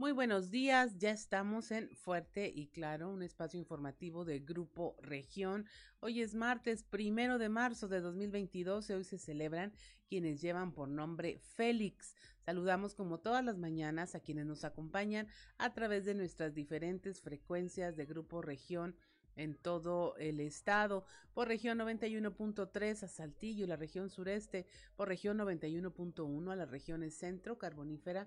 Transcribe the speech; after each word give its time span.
Muy 0.00 0.12
buenos 0.12 0.52
días, 0.52 0.96
ya 0.96 1.10
estamos 1.10 1.72
en 1.72 1.90
Fuerte 1.96 2.52
y 2.54 2.68
Claro, 2.68 3.10
un 3.10 3.24
espacio 3.24 3.58
informativo 3.58 4.24
de 4.24 4.38
Grupo 4.38 4.94
Región. 5.02 5.66
Hoy 5.98 6.20
es 6.20 6.36
martes 6.36 6.84
primero 6.84 7.36
de 7.36 7.48
marzo 7.48 7.88
de 7.88 8.00
2022 8.00 8.90
y 8.90 8.92
hoy 8.92 9.02
se 9.02 9.18
celebran 9.18 9.72
quienes 10.06 10.40
llevan 10.40 10.70
por 10.70 10.88
nombre 10.88 11.40
Félix. 11.40 12.14
Saludamos 12.38 12.94
como 12.94 13.18
todas 13.18 13.44
las 13.44 13.58
mañanas 13.58 14.14
a 14.14 14.20
quienes 14.20 14.46
nos 14.46 14.62
acompañan 14.62 15.26
a 15.56 15.74
través 15.74 16.04
de 16.04 16.14
nuestras 16.14 16.54
diferentes 16.54 17.20
frecuencias 17.20 17.96
de 17.96 18.06
Grupo 18.06 18.40
Región 18.40 18.94
en 19.38 19.54
todo 19.54 20.16
el 20.16 20.40
estado, 20.40 21.04
por 21.32 21.46
región 21.46 21.78
91.3 21.78 23.04
a 23.04 23.08
Saltillo, 23.08 23.66
la 23.66 23.76
región 23.76 24.10
sureste, 24.10 24.66
por 24.96 25.08
región 25.08 25.38
91.1 25.38 26.50
a 26.50 26.56
las 26.56 26.68
regiones 26.68 27.14
centro, 27.16 27.56
carbonífera, 27.56 28.26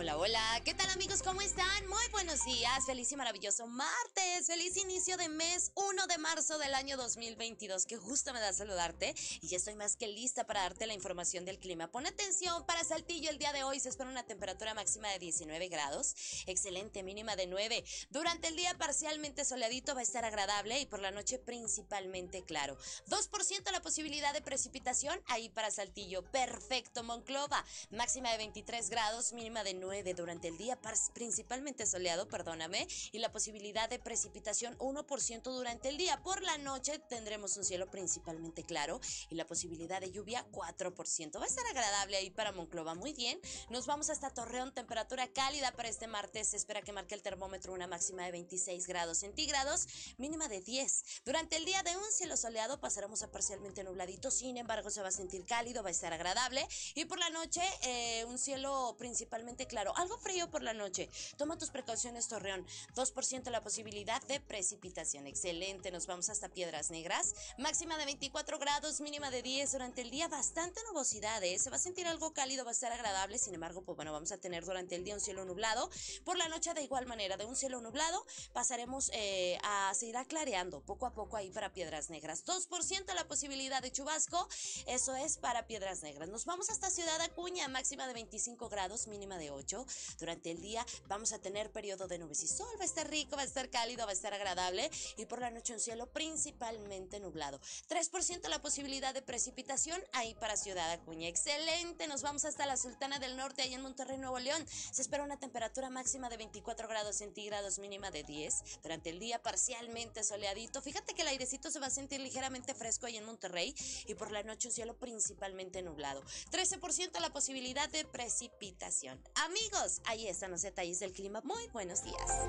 Hola, 0.00 0.16
hola, 0.16 0.62
¿qué 0.64 0.72
tal 0.72 0.88
amigos? 0.88 1.22
¿Cómo 1.22 1.42
están? 1.42 1.86
Muy 1.86 2.08
buenos 2.10 2.42
días, 2.46 2.86
feliz 2.86 3.12
y 3.12 3.16
maravilloso 3.16 3.66
martes, 3.66 4.46
feliz 4.46 4.78
inicio 4.78 5.18
de 5.18 5.28
mes 5.28 5.72
1 5.74 6.06
de 6.06 6.16
marzo 6.16 6.56
del 6.56 6.74
año 6.74 6.96
2022. 6.96 7.84
Qué 7.84 7.98
gusto 7.98 8.32
me 8.32 8.40
da 8.40 8.50
saludarte 8.54 9.14
y 9.42 9.48
ya 9.48 9.58
estoy 9.58 9.74
más 9.74 9.96
que 9.96 10.08
lista 10.08 10.46
para 10.46 10.62
darte 10.62 10.86
la 10.86 10.94
información 10.94 11.44
del 11.44 11.58
clima. 11.58 11.88
Pon 11.88 12.06
atención, 12.06 12.64
para 12.64 12.82
Saltillo 12.82 13.28
el 13.28 13.36
día 13.36 13.52
de 13.52 13.62
hoy 13.62 13.78
se 13.78 13.90
espera 13.90 14.08
una 14.08 14.22
temperatura 14.22 14.72
máxima 14.72 15.10
de 15.10 15.18
19 15.18 15.68
grados, 15.68 16.14
excelente 16.46 17.02
mínima 17.02 17.36
de 17.36 17.46
9. 17.46 17.84
Durante 18.08 18.48
el 18.48 18.56
día 18.56 18.78
parcialmente 18.78 19.44
soleadito 19.44 19.94
va 19.94 20.00
a 20.00 20.04
estar 20.04 20.24
agradable 20.24 20.80
y 20.80 20.86
por 20.86 21.00
la 21.00 21.10
noche 21.10 21.38
principalmente 21.38 22.42
claro. 22.42 22.78
2% 23.10 23.70
la 23.70 23.82
posibilidad 23.82 24.32
de 24.32 24.40
precipitación 24.40 25.20
ahí 25.26 25.50
para 25.50 25.70
Saltillo, 25.70 26.22
perfecto 26.22 27.04
Monclova, 27.04 27.62
máxima 27.90 28.30
de 28.30 28.38
23 28.38 28.88
grados, 28.88 29.34
mínima 29.34 29.62
de 29.62 29.74
9 29.74 29.89
durante 30.16 30.46
el 30.48 30.56
día, 30.56 30.78
principalmente 31.12 31.84
soleado, 31.84 32.28
perdóname, 32.28 32.86
y 33.10 33.18
la 33.18 33.32
posibilidad 33.32 33.88
de 33.88 33.98
precipitación 33.98 34.78
1% 34.78 35.42
durante 35.42 35.88
el 35.88 35.96
día. 35.96 36.22
Por 36.22 36.42
la 36.42 36.58
noche 36.58 37.00
tendremos 37.08 37.56
un 37.56 37.64
cielo 37.64 37.90
principalmente 37.90 38.62
claro 38.62 39.00
y 39.30 39.34
la 39.34 39.46
posibilidad 39.46 40.00
de 40.00 40.12
lluvia 40.12 40.46
4%. 40.52 41.40
Va 41.40 41.44
a 41.44 41.48
estar 41.48 41.66
agradable 41.66 42.16
ahí 42.16 42.30
para 42.30 42.52
Monclova, 42.52 42.94
muy 42.94 43.12
bien. 43.14 43.40
Nos 43.68 43.86
vamos 43.86 44.10
hasta 44.10 44.30
Torreón, 44.30 44.72
temperatura 44.72 45.26
cálida 45.32 45.72
para 45.72 45.88
este 45.88 46.06
martes. 46.06 46.48
Se 46.48 46.56
espera 46.56 46.82
que 46.82 46.92
marque 46.92 47.16
el 47.16 47.22
termómetro 47.22 47.72
una 47.72 47.88
máxima 47.88 48.24
de 48.24 48.30
26 48.30 48.86
grados 48.86 49.18
centígrados, 49.18 49.88
mínima 50.18 50.46
de 50.46 50.60
10. 50.60 51.22
Durante 51.24 51.56
el 51.56 51.64
día 51.64 51.82
de 51.82 51.96
un 51.96 52.12
cielo 52.12 52.36
soleado 52.36 52.80
pasaremos 52.80 53.22
a 53.24 53.30
parcialmente 53.32 53.82
nubladito, 53.82 54.30
sin 54.30 54.56
embargo 54.56 54.90
se 54.90 55.02
va 55.02 55.08
a 55.08 55.12
sentir 55.12 55.44
cálido, 55.44 55.82
va 55.82 55.88
a 55.88 55.92
estar 55.92 56.12
agradable. 56.12 56.66
Y 56.94 57.06
por 57.06 57.18
la 57.18 57.30
noche 57.30 57.62
eh, 57.82 58.24
un 58.26 58.38
cielo 58.38 58.94
principalmente 58.96 59.66
claro 59.66 59.79
algo 59.96 60.18
frío 60.18 60.50
por 60.50 60.62
la 60.62 60.74
noche. 60.74 61.08
Toma 61.36 61.58
tus 61.58 61.70
precauciones, 61.70 62.28
Torreón. 62.28 62.66
2% 62.94 63.50
la 63.50 63.62
posibilidad 63.62 64.22
de 64.22 64.40
precipitación. 64.40 65.26
Excelente. 65.26 65.90
Nos 65.90 66.06
vamos 66.06 66.28
hasta 66.28 66.48
Piedras 66.48 66.90
Negras. 66.90 67.34
Máxima 67.58 67.96
de 67.96 68.04
24 68.04 68.58
grados, 68.58 69.00
mínima 69.00 69.30
de 69.30 69.42
10 69.42 69.72
durante 69.72 70.02
el 70.02 70.10
día. 70.10 70.28
Bastante 70.28 70.80
nubosidad, 70.88 71.42
¿eh? 71.42 71.58
Se 71.58 71.70
va 71.70 71.76
a 71.76 71.80
sentir 71.80 72.06
algo 72.06 72.32
cálido, 72.32 72.64
va 72.64 72.70
a 72.70 72.74
estar 72.74 72.92
agradable. 72.92 73.38
Sin 73.38 73.54
embargo, 73.54 73.82
pues 73.82 73.96
bueno, 73.96 74.12
vamos 74.12 74.32
a 74.32 74.38
tener 74.38 74.64
durante 74.64 74.96
el 74.96 75.04
día 75.04 75.14
un 75.14 75.20
cielo 75.20 75.44
nublado. 75.44 75.90
Por 76.24 76.36
la 76.36 76.48
noche, 76.48 76.74
de 76.74 76.82
igual 76.82 77.06
manera, 77.06 77.36
de 77.36 77.46
un 77.46 77.56
cielo 77.56 77.80
nublado, 77.80 78.24
pasaremos 78.52 79.10
eh, 79.14 79.58
a 79.62 79.92
seguir 79.94 80.10
clareando 80.28 80.80
poco 80.80 81.06
a 81.06 81.14
poco 81.14 81.36
ahí 81.36 81.50
para 81.50 81.72
Piedras 81.72 82.10
Negras. 82.10 82.44
2% 82.44 83.14
la 83.14 83.26
posibilidad 83.28 83.80
de 83.80 83.92
chubasco. 83.92 84.48
Eso 84.86 85.14
es 85.14 85.38
para 85.38 85.66
Piedras 85.66 86.02
Negras. 86.02 86.28
Nos 86.28 86.44
vamos 86.44 86.68
hasta 86.68 86.90
Ciudad 86.90 87.20
Acuña, 87.20 87.68
máxima 87.68 88.06
de 88.06 88.14
25 88.14 88.68
grados, 88.68 89.06
mínima 89.06 89.38
de 89.38 89.50
8. 89.50 89.69
Durante 90.18 90.50
el 90.50 90.60
día 90.60 90.84
vamos 91.06 91.32
a 91.32 91.38
tener 91.38 91.70
periodo 91.70 92.08
de 92.08 92.18
nubes 92.18 92.42
y 92.42 92.48
sol, 92.48 92.68
va 92.78 92.82
a 92.82 92.86
estar 92.86 93.08
rico, 93.08 93.36
va 93.36 93.42
a 93.42 93.44
estar 93.44 93.70
cálido, 93.70 94.04
va 94.04 94.10
a 94.10 94.14
estar 94.14 94.34
agradable 94.34 94.90
y 95.16 95.26
por 95.26 95.40
la 95.40 95.50
noche 95.50 95.72
un 95.72 95.80
cielo 95.80 96.06
principalmente 96.12 97.20
nublado. 97.20 97.60
3% 97.88 98.48
la 98.48 98.60
posibilidad 98.60 99.14
de 99.14 99.22
precipitación 99.22 100.02
ahí 100.12 100.34
para 100.34 100.56
Ciudad 100.56 100.90
Acuña. 100.90 101.28
Excelente, 101.28 102.06
nos 102.06 102.22
vamos 102.22 102.44
hasta 102.44 102.66
la 102.66 102.76
Sultana 102.76 103.18
del 103.18 103.36
Norte, 103.36 103.62
ahí 103.62 103.74
en 103.74 103.82
Monterrey, 103.82 104.18
Nuevo 104.18 104.38
León. 104.38 104.66
Se 104.68 105.02
espera 105.02 105.22
una 105.22 105.38
temperatura 105.38 105.90
máxima 105.90 106.28
de 106.28 106.36
24 106.36 106.88
grados 106.88 107.16
centígrados, 107.16 107.78
mínima 107.78 108.10
de 108.10 108.24
10. 108.24 108.82
Durante 108.82 109.10
el 109.10 109.18
día 109.18 109.42
parcialmente 109.42 110.24
soleadito. 110.24 110.82
Fíjate 110.82 111.14
que 111.14 111.22
el 111.22 111.28
airecito 111.28 111.70
se 111.70 111.78
va 111.78 111.86
a 111.86 111.90
sentir 111.90 112.20
ligeramente 112.20 112.74
fresco 112.74 113.06
ahí 113.06 113.16
en 113.16 113.24
Monterrey 113.24 113.74
y 114.06 114.14
por 114.14 114.30
la 114.32 114.42
noche 114.42 114.68
un 114.68 114.74
cielo 114.74 114.96
principalmente 114.98 115.82
nublado. 115.82 116.22
13% 116.50 117.20
la 117.20 117.32
posibilidad 117.32 117.88
de 117.88 118.04
precipitación. 118.04 119.22
Amigos, 119.50 120.00
ahí 120.04 120.28
están 120.28 120.52
los 120.52 120.62
detalles 120.62 121.00
del 121.00 121.12
clima. 121.12 121.40
Muy 121.42 121.66
buenos 121.72 122.04
días. 122.04 122.46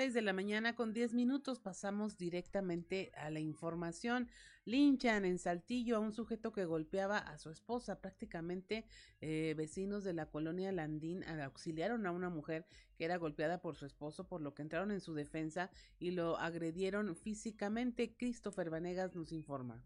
6 0.00 0.14
de 0.14 0.22
la 0.22 0.32
mañana 0.32 0.74
con 0.74 0.92
10 0.92 1.14
minutos 1.14 1.60
pasamos 1.60 2.16
directamente 2.16 3.12
a 3.16 3.30
la 3.30 3.38
información. 3.38 4.28
Linchan 4.64 5.24
en 5.24 5.38
Saltillo 5.38 5.96
a 5.96 6.00
un 6.00 6.12
sujeto 6.12 6.52
que 6.52 6.64
golpeaba 6.64 7.18
a 7.18 7.36
su 7.38 7.50
esposa. 7.50 8.00
Prácticamente 8.00 8.86
eh, 9.20 9.54
vecinos 9.56 10.02
de 10.02 10.14
la 10.14 10.26
colonia 10.26 10.72
Landín 10.72 11.22
auxiliaron 11.22 12.06
a 12.06 12.12
una 12.12 12.30
mujer 12.30 12.66
que 12.96 13.04
era 13.04 13.18
golpeada 13.18 13.60
por 13.60 13.76
su 13.76 13.84
esposo, 13.84 14.26
por 14.26 14.40
lo 14.40 14.54
que 14.54 14.62
entraron 14.62 14.90
en 14.90 15.00
su 15.02 15.14
defensa 15.14 15.70
y 15.98 16.12
lo 16.12 16.38
agredieron 16.38 17.14
físicamente. 17.14 18.16
Christopher 18.16 18.70
Vanegas 18.70 19.14
nos 19.14 19.32
informa. 19.32 19.84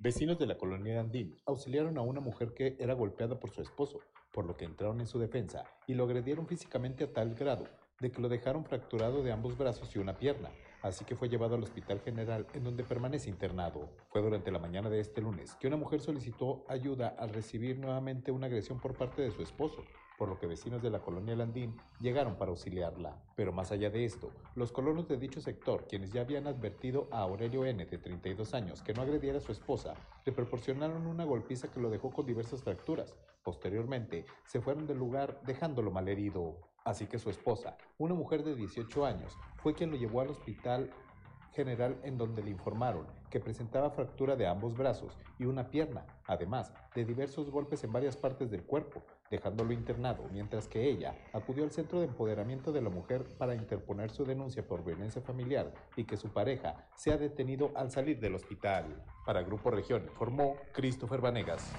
Vecinos 0.00 0.38
de 0.38 0.46
la 0.46 0.56
colonia 0.56 1.00
Andín 1.00 1.36
auxiliaron 1.44 1.98
a 1.98 2.02
una 2.02 2.20
mujer 2.20 2.54
que 2.54 2.76
era 2.78 2.94
golpeada 2.94 3.38
por 3.38 3.50
su 3.50 3.60
esposo, 3.60 3.98
por 4.32 4.46
lo 4.46 4.56
que 4.56 4.64
entraron 4.64 5.00
en 5.00 5.06
su 5.06 5.18
defensa 5.18 5.64
y 5.86 5.94
lo 5.94 6.04
agredieron 6.04 6.46
físicamente 6.46 7.04
a 7.04 7.12
tal 7.12 7.34
grado 7.34 7.64
de 8.00 8.12
que 8.12 8.22
lo 8.22 8.28
dejaron 8.28 8.64
fracturado 8.64 9.22
de 9.22 9.32
ambos 9.32 9.58
brazos 9.58 9.94
y 9.94 9.98
una 9.98 10.16
pierna, 10.16 10.50
así 10.82 11.04
que 11.04 11.16
fue 11.16 11.28
llevado 11.28 11.56
al 11.56 11.64
Hospital 11.64 12.00
General 12.00 12.46
en 12.54 12.62
donde 12.62 12.84
permanece 12.84 13.28
internado. 13.28 13.90
Fue 14.08 14.22
durante 14.22 14.52
la 14.52 14.60
mañana 14.60 14.88
de 14.88 15.00
este 15.00 15.20
lunes 15.20 15.56
que 15.56 15.66
una 15.66 15.76
mujer 15.76 16.00
solicitó 16.00 16.64
ayuda 16.68 17.16
al 17.18 17.30
recibir 17.30 17.78
nuevamente 17.78 18.30
una 18.30 18.46
agresión 18.46 18.80
por 18.80 18.96
parte 18.96 19.22
de 19.22 19.32
su 19.32 19.42
esposo, 19.42 19.84
por 20.18 20.28
lo 20.28 20.38
que 20.38 20.48
vecinos 20.48 20.82
de 20.82 20.90
la 20.90 20.98
colonia 20.98 21.36
Landín 21.36 21.76
llegaron 22.00 22.36
para 22.36 22.50
auxiliarla. 22.50 23.16
Pero 23.36 23.52
más 23.52 23.70
allá 23.70 23.88
de 23.88 24.04
esto, 24.04 24.32
los 24.56 24.72
colonos 24.72 25.08
de 25.08 25.16
dicho 25.16 25.40
sector, 25.40 25.86
quienes 25.88 26.10
ya 26.10 26.22
habían 26.22 26.48
advertido 26.48 27.08
a 27.12 27.20
Aurelio 27.20 27.64
N., 27.64 27.86
de 27.86 27.98
32 27.98 28.52
años, 28.52 28.82
que 28.82 28.92
no 28.92 29.02
agrediera 29.02 29.38
a 29.38 29.40
su 29.40 29.52
esposa, 29.52 29.94
le 30.26 30.32
proporcionaron 30.32 31.06
una 31.06 31.24
golpiza 31.24 31.70
que 31.70 31.80
lo 31.80 31.88
dejó 31.88 32.10
con 32.10 32.26
diversas 32.26 32.62
fracturas. 32.62 33.14
Posteriormente, 33.44 34.26
se 34.44 34.60
fueron 34.60 34.86
del 34.86 34.98
lugar 34.98 35.40
dejándolo 35.46 35.92
malherido. 35.92 36.58
Así 36.84 37.06
que 37.06 37.18
su 37.18 37.30
esposa, 37.30 37.76
una 37.98 38.14
mujer 38.14 38.42
de 38.42 38.56
18 38.56 39.06
años, 39.06 39.36
fue 39.56 39.74
quien 39.74 39.90
lo 39.90 39.96
llevó 39.96 40.20
al 40.20 40.30
hospital 40.30 40.90
general 41.52 41.98
en 42.02 42.18
donde 42.18 42.42
le 42.42 42.50
informaron 42.50 43.06
que 43.30 43.40
presentaba 43.40 43.90
fractura 43.90 44.36
de 44.36 44.46
ambos 44.46 44.76
brazos 44.76 45.18
y 45.38 45.44
una 45.44 45.70
pierna, 45.70 46.06
además 46.26 46.72
de 46.94 47.04
diversos 47.04 47.50
golpes 47.50 47.84
en 47.84 47.92
varias 47.92 48.16
partes 48.16 48.50
del 48.50 48.64
cuerpo, 48.64 49.02
dejándolo 49.30 49.72
internado, 49.72 50.24
mientras 50.32 50.66
que 50.66 50.88
ella 50.88 51.14
acudió 51.32 51.64
al 51.64 51.70
Centro 51.70 52.00
de 52.00 52.06
Empoderamiento 52.06 52.72
de 52.72 52.82
la 52.82 52.90
Mujer 52.90 53.24
para 53.36 53.54
interponer 53.54 54.10
su 54.10 54.24
denuncia 54.24 54.66
por 54.66 54.84
violencia 54.84 55.20
familiar 55.20 55.72
y 55.96 56.04
que 56.04 56.16
su 56.16 56.28
pareja 56.28 56.88
sea 56.96 57.18
detenido 57.18 57.72
al 57.74 57.90
salir 57.90 58.18
del 58.20 58.34
hospital. 58.34 59.04
Para 59.26 59.42
Grupo 59.42 59.70
Región 59.70 60.04
informó 60.04 60.56
Christopher 60.72 61.20
Vanegas. 61.20 61.70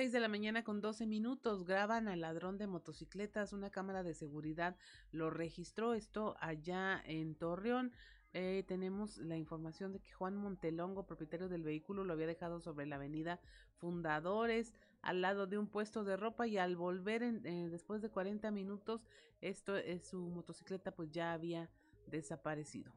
6 0.00 0.12
de 0.12 0.20
la 0.20 0.28
mañana 0.28 0.64
con 0.64 0.80
12 0.80 1.04
minutos 1.04 1.66
graban 1.66 2.08
al 2.08 2.22
ladrón 2.22 2.56
de 2.56 2.66
motocicletas. 2.66 3.52
Una 3.52 3.68
cámara 3.68 4.02
de 4.02 4.14
seguridad 4.14 4.74
lo 5.12 5.28
registró 5.28 5.92
esto 5.92 6.38
allá 6.40 7.02
en 7.04 7.34
Torreón. 7.34 7.92
Eh, 8.32 8.64
tenemos 8.66 9.18
la 9.18 9.36
información 9.36 9.92
de 9.92 10.00
que 10.00 10.10
Juan 10.12 10.36
Montelongo, 10.36 11.06
propietario 11.06 11.50
del 11.50 11.64
vehículo, 11.64 12.02
lo 12.04 12.14
había 12.14 12.26
dejado 12.26 12.62
sobre 12.62 12.86
la 12.86 12.96
avenida 12.96 13.40
Fundadores, 13.76 14.72
al 15.02 15.20
lado 15.20 15.46
de 15.46 15.58
un 15.58 15.66
puesto 15.66 16.02
de 16.02 16.16
ropa 16.16 16.46
y 16.46 16.56
al 16.56 16.76
volver 16.76 17.22
eh, 17.22 17.68
después 17.70 18.00
de 18.00 18.08
40 18.08 18.50
minutos, 18.52 19.04
esto 19.42 19.76
es 19.76 20.08
su 20.08 20.18
motocicleta 20.30 20.92
pues 20.92 21.10
ya 21.10 21.34
había 21.34 21.68
desaparecido. 22.06 22.90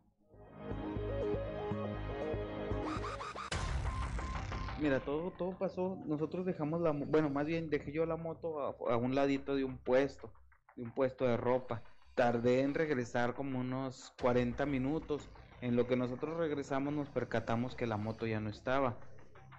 Mira, 4.84 5.00
todo, 5.00 5.32
todo 5.32 5.58
pasó. 5.58 5.98
Nosotros 6.06 6.46
dejamos 6.46 6.82
la, 6.82 6.92
bueno, 6.92 7.30
más 7.30 7.46
bien 7.46 7.70
dejé 7.70 7.94
yo 7.94 8.06
la 8.06 8.18
moto 8.18 8.60
a, 8.90 8.98
un 8.98 9.16
ladito 9.16 9.56
de 9.56 9.64
un 9.64 9.78
puesto, 9.78 10.30
de 10.76 10.84
un 10.84 10.92
puesto 10.92 11.24
de 11.24 11.38
ropa. 11.38 11.82
Tardé 12.16 12.64
en 12.64 12.74
regresar 12.74 13.34
como 13.34 13.62
unos 13.62 14.12
40 14.22 14.66
minutos. 14.66 15.30
En 15.62 15.78
lo 15.78 15.88
que 15.88 15.96
nosotros 15.96 16.36
regresamos 16.36 16.94
nos 16.94 17.08
percatamos 17.08 17.76
que 17.76 17.88
la 17.88 17.96
moto 17.96 18.28
ya 18.28 18.42
no 18.42 18.50
estaba. 18.50 18.98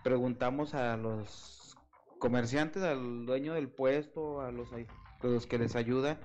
Preguntamos 0.03 0.75
a 0.75 0.99
los 0.99 1.75
comerciantes, 2.19 2.83
al 2.83 3.25
dueño 3.25 3.55
del 3.55 3.71
puesto, 3.71 4.43
a 4.43 4.53
los, 4.53 4.69
los 5.23 5.47
que 5.47 5.59
les 5.59 5.75
ayuda 5.75 6.21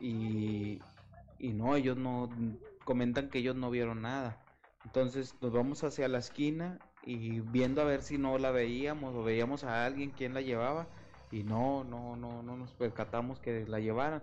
y, 0.00 0.80
y 1.38 1.52
no, 1.52 1.76
ellos 1.76 1.98
no 1.98 2.30
comentan 2.84 3.28
que 3.28 3.40
ellos 3.40 3.56
no 3.56 3.70
vieron 3.70 4.00
nada. 4.00 4.42
Entonces 4.86 5.34
nos 5.42 5.52
vamos 5.52 5.84
hacia 5.84 6.08
la 6.08 6.16
esquina 6.16 6.78
y 7.04 7.40
viendo 7.40 7.82
a 7.82 7.84
ver 7.84 8.02
si 8.02 8.18
no 8.18 8.38
la 8.38 8.50
veíamos 8.50 9.14
o 9.14 9.22
veíamos 9.22 9.64
a 9.64 9.84
alguien 9.84 10.10
quien 10.10 10.34
la 10.34 10.40
llevaba 10.40 10.86
y 11.30 11.42
no, 11.42 11.82
no, 11.84 12.16
no, 12.16 12.42
no 12.42 12.56
nos 12.56 12.72
percatamos 12.72 13.40
que 13.40 13.66
la 13.66 13.80
llevaran. 13.80 14.22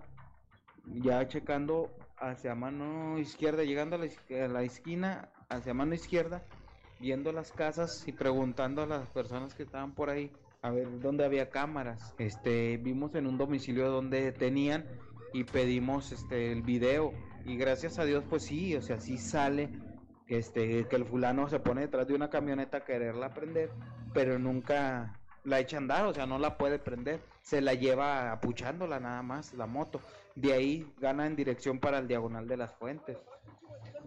Ya 0.85 1.27
checando 1.27 1.89
hacia 2.17 2.55
mano 2.55 3.17
izquierda, 3.17 3.63
llegando 3.63 3.95
a 3.95 3.99
la, 3.99 4.45
a 4.45 4.47
la 4.47 4.63
esquina, 4.63 5.29
hacia 5.49 5.73
mano 5.73 5.93
izquierda, 5.93 6.43
viendo 6.99 7.31
las 7.31 7.51
casas 7.51 8.07
y 8.07 8.11
preguntando 8.11 8.83
a 8.83 8.87
las 8.87 9.07
personas 9.09 9.53
que 9.53 9.63
estaban 9.63 9.93
por 9.93 10.09
ahí 10.09 10.31
a 10.61 10.71
ver 10.71 10.99
dónde 10.99 11.25
había 11.25 11.49
cámaras. 11.49 12.13
Este, 12.17 12.77
vimos 12.77 13.15
en 13.15 13.27
un 13.27 13.37
domicilio 13.37 13.89
donde 13.89 14.31
tenían 14.31 14.85
y 15.33 15.43
pedimos 15.43 16.11
este 16.11 16.51
el 16.51 16.61
video 16.61 17.13
y 17.45 17.55
gracias 17.55 17.99
a 17.99 18.05
Dios 18.05 18.23
pues 18.29 18.43
sí, 18.43 18.75
o 18.75 18.81
sea, 18.81 18.99
sí 18.99 19.17
sale 19.17 19.69
este, 20.29 20.87
que 20.87 20.95
el 20.95 21.05
fulano 21.05 21.49
se 21.49 21.59
pone 21.59 21.81
detrás 21.81 22.07
de 22.07 22.13
una 22.13 22.29
camioneta 22.29 22.77
a 22.77 22.85
quererla 22.85 23.33
prender, 23.33 23.71
pero 24.13 24.37
nunca 24.37 25.19
la 25.43 25.59
echa 25.59 25.77
a 25.77 25.79
andar, 25.79 26.05
o 26.05 26.13
sea, 26.13 26.27
no 26.27 26.37
la 26.37 26.57
puede 26.57 26.77
prender, 26.77 27.19
se 27.41 27.61
la 27.61 27.73
lleva 27.73 28.31
apuchándola 28.31 28.99
nada 28.99 29.23
más 29.23 29.53
la 29.55 29.65
moto. 29.65 29.99
De 30.35 30.53
ahí 30.53 30.93
gana 30.99 31.25
en 31.25 31.35
dirección 31.35 31.79
para 31.79 31.97
el 31.97 32.07
diagonal 32.07 32.47
de 32.47 32.57
las 32.57 32.73
fuentes. 32.75 33.17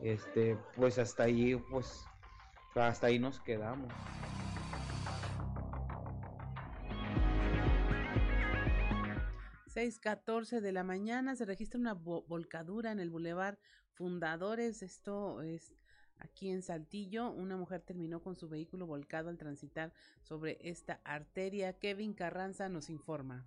Este, 0.02 0.56
pues 0.76 0.98
hasta 0.98 1.24
ahí, 1.24 1.56
pues, 1.70 2.04
hasta 2.74 3.08
ahí 3.08 3.18
nos 3.18 3.40
quedamos. 3.40 3.92
6:14 9.74 10.60
de 10.60 10.72
la 10.72 10.84
mañana 10.84 11.34
se 11.34 11.46
registra 11.46 11.80
una 11.80 11.94
volcadura 11.94 12.92
en 12.92 13.00
el 13.00 13.10
bulevar 13.10 13.58
Fundadores. 13.94 14.82
Esto 14.82 15.42
es 15.42 15.74
Aquí 16.24 16.50
en 16.50 16.62
Saltillo, 16.62 17.30
una 17.30 17.56
mujer 17.56 17.80
terminó 17.80 18.20
con 18.20 18.36
su 18.36 18.48
vehículo 18.48 18.86
volcado 18.86 19.28
al 19.28 19.38
transitar 19.38 19.92
sobre 20.22 20.56
esta 20.60 21.00
arteria. 21.02 21.72
Kevin 21.72 22.14
Carranza 22.14 22.68
nos 22.68 22.90
informa. 22.90 23.44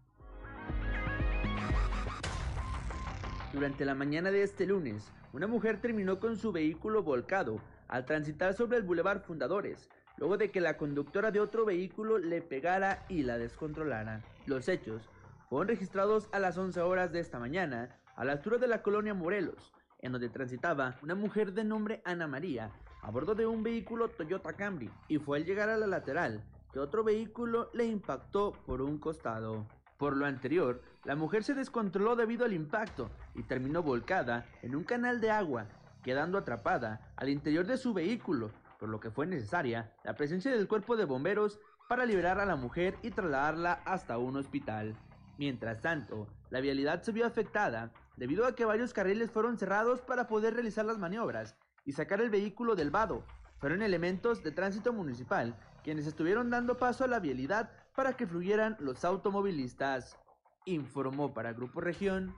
Durante 3.54 3.86
la 3.86 3.96
mañana 3.96 4.30
de 4.30 4.44
este 4.44 4.66
lunes, 4.66 5.10
una 5.32 5.48
mujer 5.48 5.80
terminó 5.80 6.20
con 6.20 6.36
su 6.36 6.52
vehículo 6.52 7.02
volcado 7.02 7.62
al 7.88 8.06
transitar 8.06 8.54
sobre 8.54 8.78
el 8.78 8.84
Boulevard 8.84 9.22
Fundadores, 9.22 9.88
luego 10.18 10.36
de 10.36 10.52
que 10.52 10.60
la 10.60 10.76
conductora 10.76 11.32
de 11.32 11.40
otro 11.40 11.64
vehículo 11.64 12.18
le 12.18 12.42
pegara 12.42 13.06
y 13.08 13.24
la 13.24 13.38
descontrolara. 13.38 14.22
Los 14.48 14.68
hechos 14.68 15.10
fueron 15.50 15.70
registrados 15.70 16.28
a 16.34 16.40
las 16.40 16.58
11 16.58 16.82
horas 16.82 17.14
de 17.14 17.22
esta 17.22 17.40
mañana, 17.40 17.98
a 18.18 18.26
la 18.26 18.34
altura 18.34 18.58
de 18.58 18.68
la 18.68 18.82
colonia 18.82 19.14
Morelos, 19.14 19.72
en 20.06 20.12
donde 20.12 20.30
transitaba 20.30 20.98
una 21.02 21.16
mujer 21.16 21.54
de 21.54 21.64
nombre 21.64 22.02
Ana 22.06 22.28
María 22.28 22.70
a 23.02 23.10
bordo 23.10 23.34
de 23.34 23.48
un 23.48 23.64
vehículo 23.64 24.08
Toyota 24.08 24.54
Camry 24.54 24.92
y 25.08 25.18
fue 25.18 25.40
al 25.40 25.46
llegar 25.46 25.68
a 25.70 25.78
la 25.78 25.88
lateral 25.88 26.44
que 26.72 26.80
otro 26.80 27.04
vehículo 27.04 27.72
le 27.74 27.86
impactó 27.86 28.54
por 28.68 28.84
un 28.84 29.00
costado. 29.00 29.66
Por 29.98 30.16
lo 30.16 30.28
anterior, 30.28 30.84
la 31.06 31.16
mujer 31.16 31.44
se 31.44 31.56
descontroló 31.56 32.16
debido 32.16 32.46
al 32.46 32.54
impacto 32.54 33.10
y 33.34 33.44
terminó 33.44 33.82
volcada 33.82 34.46
en 34.62 34.76
un 34.76 34.84
canal 34.84 35.20
de 35.22 35.32
agua, 35.32 35.66
quedando 36.04 36.38
atrapada 36.38 37.14
al 37.16 37.30
interior 37.30 37.66
de 37.66 37.78
su 37.78 37.94
vehículo, 37.94 38.52
por 38.80 38.90
lo 38.90 39.00
que 39.00 39.10
fue 39.10 39.26
necesaria 39.26 39.92
la 40.04 40.14
presencia 40.14 40.52
del 40.52 40.68
cuerpo 40.68 40.98
de 40.98 41.06
bomberos 41.06 41.60
para 41.90 42.06
liberar 42.06 42.40
a 42.40 42.46
la 42.46 42.56
mujer 42.56 42.96
y 43.02 43.10
trasladarla 43.10 43.82
hasta 43.86 44.20
un 44.20 44.38
hospital. 44.38 44.96
Mientras 45.40 45.82
tanto, 45.82 46.28
la 46.52 46.60
vialidad 46.60 47.02
se 47.02 47.12
vio 47.12 47.26
afectada 47.26 47.92
debido 48.18 48.46
a 48.46 48.56
que 48.56 48.66
varios 48.66 48.94
carriles 48.94 49.32
fueron 49.32 49.58
cerrados 49.58 50.02
para 50.02 50.28
poder 50.28 50.54
realizar 50.54 50.86
las 50.86 50.98
maniobras 50.98 51.56
y 51.86 51.94
sacar 51.94 52.22
el 52.22 52.30
vehículo 52.30 52.76
del 52.76 52.92
vado. 52.92 53.24
Fueron 53.60 53.82
elementos 53.82 54.44
de 54.44 54.52
tránsito 54.52 54.94
municipal 54.94 55.56
quienes 55.84 56.08
estuvieron 56.08 56.50
dando 56.50 56.78
paso 56.78 57.04
a 57.04 57.08
la 57.08 57.20
vialidad 57.20 57.72
para 57.96 58.18
que 58.18 58.28
fluyeran 58.28 58.76
los 58.80 59.06
automovilistas. 59.06 60.18
Informó 60.66 61.34
para 61.34 61.54
Grupo 61.54 61.80
Región 61.80 62.34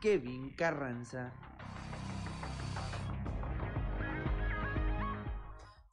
Kevin 0.00 0.54
Carranza. 0.54 1.32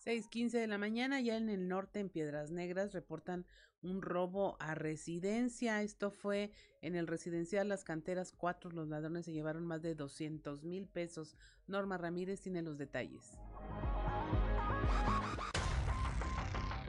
6:15 0.03 0.59
de 0.59 0.67
la 0.67 0.77
mañana, 0.77 1.21
ya 1.21 1.37
en 1.37 1.47
el 1.49 1.67
norte, 1.67 1.99
en 1.99 2.09
Piedras 2.09 2.51
Negras, 2.51 2.91
reportan 2.91 3.45
un 3.81 4.01
robo 4.01 4.57
a 4.59 4.75
residencia. 4.75 5.81
Esto 5.81 6.11
fue 6.11 6.51
en 6.81 6.95
el 6.95 7.07
residencial 7.07 7.67
Las 7.69 7.83
Canteras 7.83 8.31
4. 8.31 8.71
Los 8.71 8.87
ladrones 8.87 9.25
se 9.25 9.33
llevaron 9.33 9.65
más 9.65 9.81
de 9.81 9.95
200 9.95 10.63
mil 10.63 10.87
pesos. 10.87 11.35
Norma 11.67 11.97
Ramírez 11.97 12.41
tiene 12.41 12.61
los 12.61 12.77
detalles. 12.77 13.37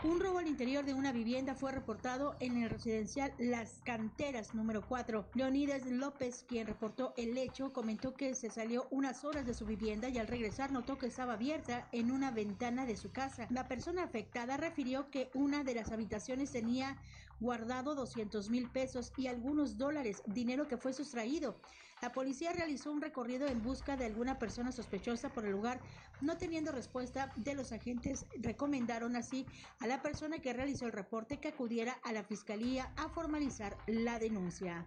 Un 0.05 0.19
robo 0.19 0.39
al 0.39 0.49
interior 0.49 0.85
de 0.85 0.95
una 0.95 1.13
vivienda 1.13 1.55
fue 1.55 1.71
reportado 1.71 2.35
en 2.41 2.61
el 2.61 2.69
residencial 2.69 3.33
Las 3.39 3.83
Canteras 3.85 4.53
número 4.53 4.83
4. 4.85 5.27
Leonidas 5.35 5.87
López, 5.87 6.45
quien 6.49 6.67
reportó 6.67 7.15
el 7.17 7.39
hecho, 7.39 7.73
comentó 7.73 8.13
que 8.13 8.35
se 8.35 8.51
salió 8.51 8.89
unas 8.91 9.25
horas 9.25 9.47
de 9.47 9.55
su 9.55 9.65
vivienda 9.65 10.09
y 10.09 10.19
al 10.19 10.27
regresar 10.27 10.73
notó 10.73 10.99
que 10.99 11.07
estaba 11.07 11.35
abierta 11.35 11.87
en 11.93 12.11
una 12.11 12.33
ventana 12.33 12.85
de 12.85 12.97
su 12.97 13.13
casa. 13.13 13.47
La 13.51 13.69
persona 13.69 14.03
afectada 14.03 14.57
refirió 14.57 15.09
que 15.09 15.31
una 15.35 15.63
de 15.63 15.77
las 15.77 15.93
habitaciones 15.93 16.51
tenía 16.51 16.97
guardado 17.43 17.95
200 17.95 18.49
mil 18.49 18.71
pesos 18.71 19.13
y 19.17 19.27
algunos 19.27 19.77
dólares, 19.77 20.23
dinero 20.27 20.69
que 20.69 20.79
fue 20.79 20.93
sustraído. 20.93 21.61
La 22.01 22.13
policía 22.13 22.53
realizó 22.53 22.91
un 22.91 23.03
recorrido 23.03 23.47
en 23.47 23.63
busca 23.63 23.97
de 23.97 24.07
alguna 24.07 24.39
persona 24.39 24.73
sospechosa 24.73 25.29
por 25.29 25.45
el 25.45 25.53
lugar, 25.53 25.81
no 26.21 26.39
teniendo 26.39 26.73
respuesta 26.73 27.33
de 27.37 27.55
los 27.55 27.73
agentes, 27.73 28.27
recomendaron 28.39 29.17
así 29.17 29.45
a 29.81 29.87
la 29.87 30.01
persona 30.03 30.39
que 30.39 30.53
realizó 30.53 30.87
el 30.87 30.93
reporte 30.93 31.39
que 31.39 31.49
acudiera 31.49 31.99
a 32.05 32.13
la 32.13 32.23
fiscalía 32.23 32.93
a 32.97 33.09
formalizar 33.09 33.77
la 33.87 34.19
denuncia. 34.19 34.87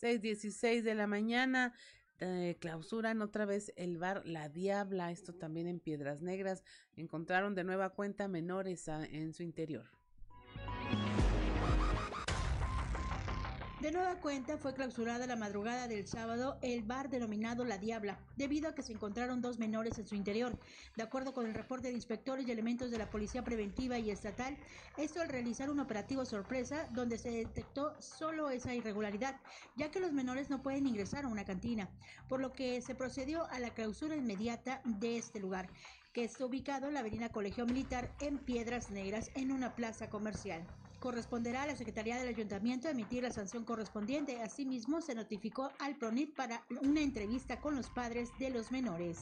6:16 0.00 0.82
de 0.82 0.94
la 0.94 1.06
mañana. 1.06 1.74
Eh, 2.18 2.56
clausuran 2.60 3.20
otra 3.20 3.44
vez 3.44 3.72
el 3.76 3.98
bar 3.98 4.26
La 4.26 4.48
Diabla, 4.48 5.10
esto 5.10 5.34
también 5.34 5.66
en 5.66 5.80
Piedras 5.80 6.22
Negras. 6.22 6.64
Encontraron 6.96 7.54
de 7.54 7.64
nueva 7.64 7.90
cuenta 7.90 8.26
menores 8.28 8.88
en 8.88 9.34
su 9.34 9.42
interior. 9.42 9.86
De 13.86 13.92
nueva 13.92 14.16
cuenta 14.16 14.58
fue 14.58 14.74
clausurada 14.74 15.28
la 15.28 15.36
madrugada 15.36 15.86
del 15.86 16.08
sábado 16.08 16.58
el 16.60 16.82
bar 16.82 17.08
denominado 17.08 17.64
La 17.64 17.78
Diabla, 17.78 18.18
debido 18.34 18.68
a 18.68 18.74
que 18.74 18.82
se 18.82 18.92
encontraron 18.92 19.40
dos 19.40 19.60
menores 19.60 19.96
en 20.00 20.08
su 20.08 20.16
interior. 20.16 20.58
De 20.96 21.04
acuerdo 21.04 21.32
con 21.32 21.46
el 21.46 21.54
reporte 21.54 21.86
de 21.86 21.94
inspectores 21.94 22.48
y 22.48 22.50
elementos 22.50 22.90
de 22.90 22.98
la 22.98 23.08
Policía 23.08 23.44
Preventiva 23.44 23.96
y 23.96 24.10
Estatal, 24.10 24.58
esto 24.96 25.20
al 25.20 25.28
realizar 25.28 25.70
un 25.70 25.78
operativo 25.78 26.24
sorpresa 26.24 26.88
donde 26.94 27.16
se 27.16 27.30
detectó 27.30 27.94
solo 28.00 28.50
esa 28.50 28.74
irregularidad, 28.74 29.36
ya 29.76 29.88
que 29.92 30.00
los 30.00 30.12
menores 30.12 30.50
no 30.50 30.62
pueden 30.62 30.88
ingresar 30.88 31.24
a 31.24 31.28
una 31.28 31.44
cantina, 31.44 31.88
por 32.28 32.40
lo 32.40 32.52
que 32.52 32.80
se 32.82 32.96
procedió 32.96 33.46
a 33.52 33.60
la 33.60 33.70
clausura 33.70 34.16
inmediata 34.16 34.80
de 34.84 35.16
este 35.16 35.38
lugar 35.38 35.68
que 36.12 36.24
está 36.24 36.44
ubicado 36.44 36.88
en 36.88 36.94
la 36.94 37.00
avenida 37.00 37.28
Colegio 37.28 37.66
Militar 37.66 38.10
en 38.18 38.38
Piedras 38.38 38.90
Negras 38.90 39.30
en 39.36 39.52
una 39.52 39.76
plaza 39.76 40.10
comercial 40.10 40.66
corresponderá 41.06 41.62
a 41.62 41.66
la 41.68 41.76
Secretaría 41.76 42.18
del 42.18 42.26
Ayuntamiento 42.26 42.88
emitir 42.88 43.22
la 43.22 43.30
sanción 43.30 43.64
correspondiente. 43.64 44.42
Asimismo, 44.42 45.00
se 45.00 45.14
notificó 45.14 45.70
al 45.78 45.94
PRONIT 45.94 46.34
para 46.34 46.64
una 46.82 47.00
entrevista 47.00 47.60
con 47.60 47.76
los 47.76 47.88
padres 47.90 48.28
de 48.40 48.50
los 48.50 48.72
menores. 48.72 49.20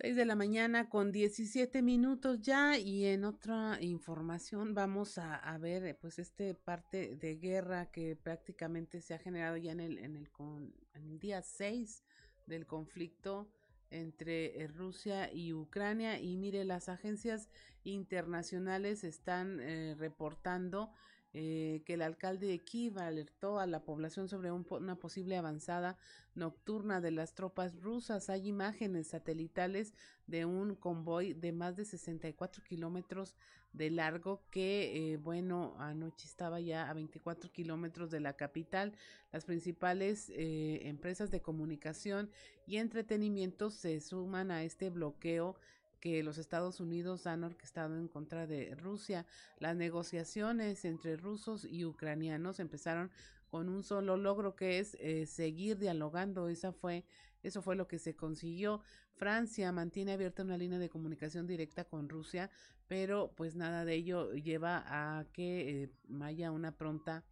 6 0.00 0.16
de 0.16 0.24
la 0.24 0.34
mañana 0.34 0.88
con 0.88 1.12
17 1.12 1.80
minutos 1.80 2.40
ya 2.40 2.76
y 2.76 3.04
en 3.04 3.24
otra 3.24 3.78
información 3.80 4.74
vamos 4.74 5.16
a, 5.18 5.56
ver 5.58 5.96
pues 6.00 6.18
este 6.18 6.54
parte 6.54 7.14
de 7.14 7.36
guerra 7.36 7.86
que 7.92 8.16
prácticamente 8.16 9.00
se 9.00 9.14
ha 9.14 9.18
generado 9.20 9.56
ya 9.56 9.70
en 9.70 9.78
el, 9.78 9.98
en 9.98 10.16
el, 10.16 10.28
con, 10.32 10.74
el 10.94 11.20
día 11.20 11.40
6 11.40 12.02
del 12.46 12.66
conflicto 12.66 13.48
entre 13.90 14.62
eh, 14.62 14.66
Rusia 14.68 15.32
y 15.32 15.52
Ucrania 15.52 16.18
y 16.20 16.36
mire 16.36 16.64
las 16.64 16.88
agencias 16.88 17.48
internacionales 17.84 19.04
están 19.04 19.60
eh, 19.60 19.94
reportando 19.98 20.90
eh, 21.38 21.82
que 21.84 21.92
el 21.94 22.00
alcalde 22.00 22.46
de 22.46 22.60
Kiev 22.60 22.98
alertó 22.98 23.58
a 23.58 23.66
la 23.66 23.84
población 23.84 24.26
sobre 24.26 24.50
un, 24.50 24.66
una 24.70 24.96
posible 24.96 25.36
avanzada 25.36 25.98
nocturna 26.34 27.02
de 27.02 27.10
las 27.10 27.34
tropas 27.34 27.78
rusas. 27.82 28.30
Hay 28.30 28.48
imágenes 28.48 29.08
satelitales 29.08 29.92
de 30.26 30.46
un 30.46 30.74
convoy 30.76 31.34
de 31.34 31.52
más 31.52 31.76
de 31.76 31.84
64 31.84 32.64
kilómetros 32.64 33.36
de 33.74 33.90
largo 33.90 34.46
que, 34.50 35.12
eh, 35.12 35.16
bueno, 35.18 35.76
anoche 35.78 36.26
estaba 36.26 36.58
ya 36.58 36.88
a 36.88 36.94
24 36.94 37.52
kilómetros 37.52 38.10
de 38.10 38.20
la 38.20 38.32
capital. 38.32 38.94
Las 39.30 39.44
principales 39.44 40.30
eh, 40.30 40.88
empresas 40.88 41.30
de 41.30 41.42
comunicación 41.42 42.30
y 42.66 42.78
entretenimiento 42.78 43.68
se 43.68 44.00
suman 44.00 44.50
a 44.50 44.64
este 44.64 44.88
bloqueo 44.88 45.56
que 46.00 46.22
los 46.22 46.38
Estados 46.38 46.80
Unidos 46.80 47.26
han 47.26 47.44
orquestado 47.44 47.96
en 47.96 48.08
contra 48.08 48.46
de 48.46 48.74
Rusia. 48.74 49.26
Las 49.58 49.76
negociaciones 49.76 50.84
entre 50.84 51.16
rusos 51.16 51.64
y 51.64 51.84
ucranianos 51.84 52.60
empezaron 52.60 53.10
con 53.50 53.68
un 53.68 53.82
solo 53.82 54.16
logro 54.16 54.56
que 54.56 54.78
es 54.78 54.96
eh, 55.00 55.26
seguir 55.26 55.78
dialogando. 55.78 56.48
Esa 56.48 56.72
fue, 56.72 57.04
eso 57.42 57.62
fue 57.62 57.76
lo 57.76 57.88
que 57.88 57.98
se 57.98 58.14
consiguió. 58.14 58.80
Francia 59.14 59.72
mantiene 59.72 60.12
abierta 60.12 60.42
una 60.42 60.58
línea 60.58 60.78
de 60.78 60.90
comunicación 60.90 61.46
directa 61.46 61.84
con 61.84 62.08
Rusia, 62.08 62.50
pero 62.86 63.32
pues 63.34 63.56
nada 63.56 63.84
de 63.84 63.94
ello 63.94 64.32
lleva 64.34 64.84
a 64.86 65.24
que 65.32 65.84
eh, 65.84 65.90
haya 66.22 66.50
una 66.50 66.76
pronta 66.76 67.24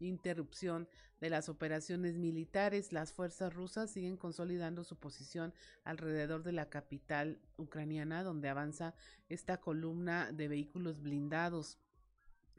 interrupción 0.00 0.88
de 1.20 1.30
las 1.30 1.48
operaciones 1.48 2.16
militares. 2.16 2.92
Las 2.92 3.12
fuerzas 3.12 3.54
rusas 3.54 3.90
siguen 3.90 4.16
consolidando 4.16 4.84
su 4.84 4.96
posición 4.96 5.54
alrededor 5.84 6.42
de 6.42 6.52
la 6.52 6.68
capital 6.68 7.38
ucraniana, 7.56 8.22
donde 8.22 8.48
avanza 8.48 8.94
esta 9.28 9.60
columna 9.60 10.32
de 10.32 10.48
vehículos 10.48 11.00
blindados. 11.02 11.78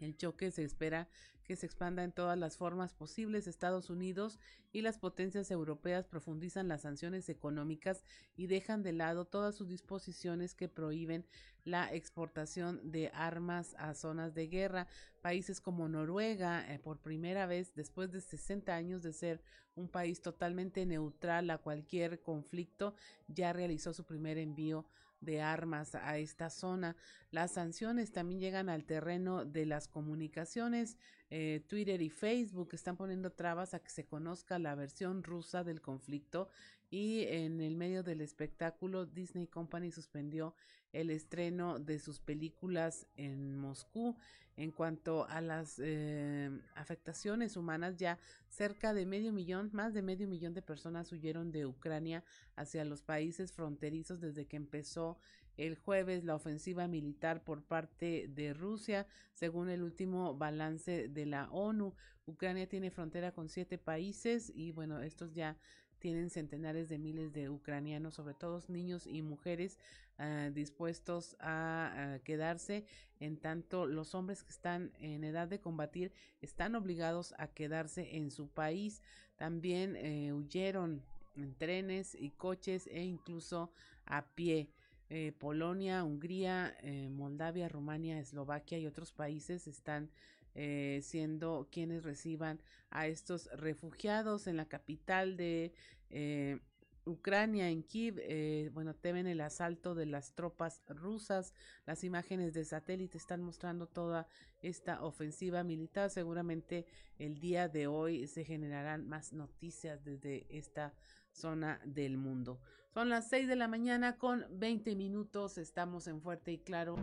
El 0.01 0.17
choque 0.17 0.51
se 0.51 0.63
espera 0.63 1.07
que 1.43 1.55
se 1.55 1.65
expanda 1.65 2.03
en 2.03 2.11
todas 2.11 2.37
las 2.37 2.57
formas 2.57 2.93
posibles. 2.93 3.47
Estados 3.47 3.89
Unidos 3.89 4.39
y 4.71 4.81
las 4.81 4.97
potencias 4.97 5.51
europeas 5.51 6.07
profundizan 6.07 6.67
las 6.67 6.81
sanciones 6.81 7.29
económicas 7.29 8.03
y 8.35 8.47
dejan 8.47 8.83
de 8.83 8.93
lado 8.93 9.25
todas 9.25 9.55
sus 9.55 9.67
disposiciones 9.67 10.55
que 10.55 10.69
prohíben 10.69 11.25
la 11.63 11.93
exportación 11.93 12.91
de 12.91 13.11
armas 13.13 13.75
a 13.77 13.93
zonas 13.93 14.33
de 14.33 14.47
guerra. 14.47 14.87
Países 15.21 15.61
como 15.61 15.87
Noruega, 15.87 16.73
eh, 16.73 16.79
por 16.79 16.99
primera 16.99 17.45
vez 17.45 17.75
después 17.75 18.11
de 18.11 18.21
60 18.21 18.75
años 18.75 19.03
de 19.03 19.13
ser 19.13 19.43
un 19.75 19.87
país 19.87 20.21
totalmente 20.21 20.85
neutral 20.85 21.49
a 21.49 21.59
cualquier 21.59 22.21
conflicto, 22.21 22.95
ya 23.27 23.53
realizó 23.53 23.93
su 23.93 24.05
primer 24.05 24.37
envío 24.37 24.85
de 25.21 25.41
armas 25.41 25.95
a 25.95 26.17
esta 26.17 26.49
zona. 26.49 26.95
Las 27.29 27.53
sanciones 27.53 28.11
también 28.11 28.41
llegan 28.41 28.69
al 28.69 28.85
terreno 28.85 29.45
de 29.45 29.65
las 29.65 29.87
comunicaciones. 29.87 30.97
Eh, 31.29 31.63
Twitter 31.67 32.01
y 32.01 32.09
Facebook 32.09 32.69
están 32.73 32.97
poniendo 32.97 33.31
trabas 33.31 33.73
a 33.73 33.79
que 33.79 33.89
se 33.89 34.05
conozca 34.05 34.59
la 34.59 34.75
versión 34.75 35.23
rusa 35.23 35.63
del 35.63 35.81
conflicto 35.81 36.49
y 36.91 37.23
en 37.23 37.61
el 37.61 37.77
medio 37.77 38.03
del 38.03 38.19
espectáculo 38.19 39.05
Disney 39.05 39.47
Company 39.47 39.91
suspendió 39.91 40.53
el 40.91 41.09
estreno 41.09 41.79
de 41.79 41.99
sus 41.99 42.19
películas 42.19 43.07
en 43.15 43.57
Moscú. 43.57 44.17
En 44.57 44.71
cuanto 44.71 45.25
a 45.29 45.39
las 45.39 45.79
eh, 45.81 46.51
afectaciones 46.75 47.55
humanas, 47.55 47.95
ya 47.95 48.19
cerca 48.49 48.93
de 48.93 49.05
medio 49.05 49.31
millón, 49.31 49.69
más 49.71 49.93
de 49.93 50.01
medio 50.01 50.27
millón 50.27 50.53
de 50.53 50.61
personas 50.61 51.11
huyeron 51.13 51.53
de 51.53 51.65
Ucrania 51.65 52.25
hacia 52.57 52.83
los 52.83 53.01
países 53.01 53.53
fronterizos 53.53 54.19
desde 54.19 54.45
que 54.45 54.57
empezó 54.57 55.17
el 55.55 55.77
jueves 55.77 56.25
la 56.25 56.35
ofensiva 56.35 56.87
militar 56.89 57.43
por 57.45 57.63
parte 57.63 58.27
de 58.27 58.53
Rusia, 58.53 59.07
según 59.33 59.69
el 59.69 59.81
último 59.83 60.35
balance 60.35 61.07
de 61.07 61.25
la 61.25 61.49
ONU. 61.51 61.95
Ucrania 62.25 62.67
tiene 62.67 62.91
frontera 62.91 63.31
con 63.31 63.47
siete 63.47 63.77
países 63.77 64.51
y 64.53 64.71
bueno, 64.71 65.01
estos 65.01 65.33
ya 65.33 65.57
tienen 66.01 66.29
centenares 66.29 66.89
de 66.89 66.97
miles 66.97 67.31
de 67.31 67.49
ucranianos, 67.49 68.15
sobre 68.15 68.33
todo 68.33 68.61
niños 68.67 69.07
y 69.07 69.21
mujeres, 69.21 69.77
uh, 70.19 70.51
dispuestos 70.51 71.37
a, 71.39 72.15
a, 72.15 72.19
quedarse, 72.19 72.85
en 73.19 73.37
tanto 73.37 73.85
los 73.85 74.15
hombres 74.15 74.43
que 74.43 74.49
están 74.49 74.91
en 74.99 75.23
edad 75.23 75.47
de 75.47 75.61
combatir 75.61 76.11
están 76.41 76.75
obligados 76.75 77.33
a 77.37 77.47
quedarse 77.47 78.17
en 78.17 78.31
su 78.31 78.49
país. 78.49 79.01
También 79.37 79.95
eh, 79.95 80.33
huyeron 80.33 81.03
en 81.35 81.55
trenes 81.55 82.15
y 82.15 82.31
coches 82.31 82.87
e 82.87 83.03
incluso 83.03 83.71
a 84.05 84.25
pie. 84.25 84.69
Eh, 85.09 85.33
Polonia, 85.37 86.03
Hungría, 86.03 86.75
eh, 86.81 87.09
Moldavia, 87.09 87.69
Rumania, 87.69 88.19
Eslovaquia 88.19 88.79
y 88.79 88.87
otros 88.87 89.11
países 89.11 89.67
están 89.67 90.09
eh, 90.55 90.99
siendo 91.03 91.67
quienes 91.71 92.03
reciban 92.03 92.61
a 92.89 93.07
estos 93.07 93.49
refugiados 93.53 94.47
en 94.47 94.57
la 94.57 94.65
capital 94.65 95.37
de 95.37 95.73
eh, 96.09 96.59
Ucrania, 97.05 97.69
en 97.69 97.83
Kiev, 97.83 98.19
eh, 98.19 98.69
bueno, 98.73 98.93
temen 98.93 99.25
el 99.25 99.41
asalto 99.41 99.95
de 99.95 100.05
las 100.05 100.33
tropas 100.33 100.83
rusas. 100.87 101.53
Las 101.85 102.03
imágenes 102.03 102.53
de 102.53 102.63
satélite 102.63 103.17
están 103.17 103.41
mostrando 103.41 103.87
toda 103.87 104.27
esta 104.61 105.03
ofensiva 105.03 105.63
militar. 105.63 106.09
Seguramente 106.09 106.85
el 107.17 107.39
día 107.39 107.67
de 107.67 107.87
hoy 107.87 108.27
se 108.27 108.43
generarán 108.43 109.07
más 109.07 109.33
noticias 109.33 110.03
desde 110.03 110.45
esta 110.49 110.93
zona 111.31 111.81
del 111.85 112.17
mundo. 112.17 112.59
Son 112.93 113.09
las 113.09 113.29
6 113.29 113.47
de 113.47 113.55
la 113.55 113.67
mañana 113.67 114.17
con 114.17 114.45
20 114.51 114.95
minutos. 114.95 115.57
Estamos 115.57 116.07
en 116.07 116.21
Fuerte 116.21 116.51
y 116.51 116.59
Claro. 116.59 116.97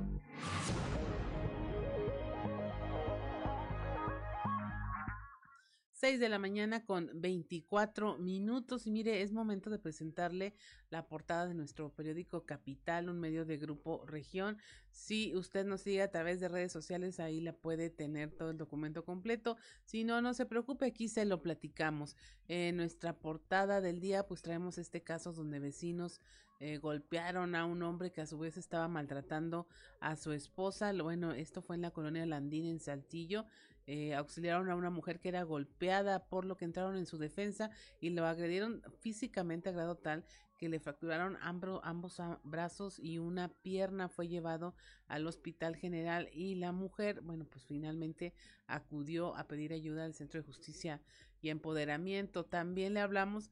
6 5.98 6.20
de 6.20 6.28
la 6.28 6.38
mañana 6.38 6.84
con 6.84 7.10
24 7.12 8.18
minutos. 8.18 8.86
Y 8.86 8.92
mire, 8.92 9.20
es 9.20 9.32
momento 9.32 9.68
de 9.68 9.80
presentarle 9.80 10.54
la 10.90 11.08
portada 11.08 11.48
de 11.48 11.54
nuestro 11.54 11.92
periódico 11.92 12.46
Capital, 12.46 13.08
un 13.08 13.18
medio 13.18 13.44
de 13.44 13.56
Grupo 13.56 14.06
Región. 14.06 14.58
Si 14.92 15.34
usted 15.34 15.66
nos 15.66 15.80
sigue 15.80 16.02
a 16.02 16.10
través 16.12 16.38
de 16.38 16.46
redes 16.46 16.70
sociales, 16.70 17.18
ahí 17.18 17.40
la 17.40 17.52
puede 17.52 17.90
tener 17.90 18.30
todo 18.30 18.50
el 18.50 18.58
documento 18.58 19.04
completo. 19.04 19.56
Si 19.86 20.04
no, 20.04 20.22
no 20.22 20.34
se 20.34 20.46
preocupe, 20.46 20.86
aquí 20.86 21.08
se 21.08 21.24
lo 21.24 21.42
platicamos. 21.42 22.14
En 22.46 22.76
nuestra 22.76 23.18
portada 23.18 23.80
del 23.80 23.98
día, 23.98 24.24
pues 24.24 24.40
traemos 24.40 24.78
este 24.78 25.02
caso 25.02 25.32
donde 25.32 25.58
vecinos 25.58 26.20
eh, 26.60 26.78
golpearon 26.78 27.56
a 27.56 27.64
un 27.64 27.82
hombre 27.82 28.12
que 28.12 28.20
a 28.20 28.26
su 28.26 28.38
vez 28.38 28.56
estaba 28.56 28.86
maltratando 28.86 29.66
a 29.98 30.14
su 30.14 30.30
esposa. 30.30 30.92
Bueno, 30.92 31.32
esto 31.32 31.60
fue 31.60 31.74
en 31.74 31.82
la 31.82 31.90
colonia 31.90 32.24
Landín 32.24 32.66
en 32.66 32.78
Saltillo 32.78 33.46
eh, 33.90 34.14
auxiliaron 34.14 34.68
a 34.68 34.76
una 34.76 34.90
mujer 34.90 35.18
que 35.18 35.30
era 35.30 35.44
golpeada 35.44 36.26
por 36.26 36.44
lo 36.44 36.58
que 36.58 36.66
entraron 36.66 36.96
en 36.96 37.06
su 37.06 37.16
defensa 37.16 37.70
y 38.00 38.10
lo 38.10 38.26
agredieron 38.26 38.82
físicamente 39.00 39.70
a 39.70 39.72
grado 39.72 39.96
tal 39.96 40.26
que 40.58 40.68
le 40.68 40.78
fracturaron 40.78 41.38
ambos, 41.40 41.80
ambos 41.84 42.20
brazos 42.42 42.98
y 42.98 43.16
una 43.16 43.48
pierna 43.48 44.10
fue 44.10 44.28
llevado 44.28 44.74
al 45.06 45.26
hospital 45.26 45.74
general 45.74 46.28
y 46.34 46.56
la 46.56 46.72
mujer, 46.72 47.22
bueno, 47.22 47.46
pues 47.46 47.64
finalmente 47.64 48.34
acudió 48.66 49.34
a 49.36 49.48
pedir 49.48 49.72
ayuda 49.72 50.04
al 50.04 50.12
Centro 50.12 50.38
de 50.38 50.46
Justicia 50.46 51.00
y 51.40 51.48
Empoderamiento. 51.48 52.44
También 52.44 52.92
le 52.92 53.00
hablamos 53.00 53.50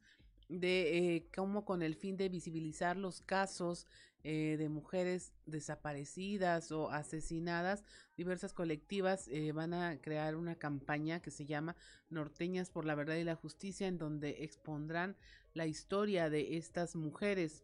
de 0.49 1.15
eh, 1.15 1.27
cómo 1.35 1.65
con 1.65 1.81
el 1.81 1.95
fin 1.95 2.15
de 2.15 2.29
visibilizar 2.29 2.95
los 2.95 3.21
casos 3.21 3.87
eh, 4.29 4.57
de 4.57 4.67
mujeres 4.67 5.31
desaparecidas 5.45 6.73
o 6.73 6.91
asesinadas, 6.91 7.85
diversas 8.17 8.51
colectivas 8.51 9.29
eh, 9.29 9.53
van 9.53 9.73
a 9.73 10.01
crear 10.01 10.35
una 10.35 10.55
campaña 10.55 11.21
que 11.21 11.31
se 11.31 11.45
llama 11.45 11.77
Norteñas 12.09 12.69
por 12.69 12.83
la 12.83 12.93
Verdad 12.95 13.15
y 13.15 13.23
la 13.23 13.35
Justicia, 13.35 13.87
en 13.87 13.97
donde 13.97 14.43
expondrán 14.43 15.15
la 15.53 15.65
historia 15.65 16.29
de 16.29 16.57
estas 16.57 16.97
mujeres. 16.97 17.63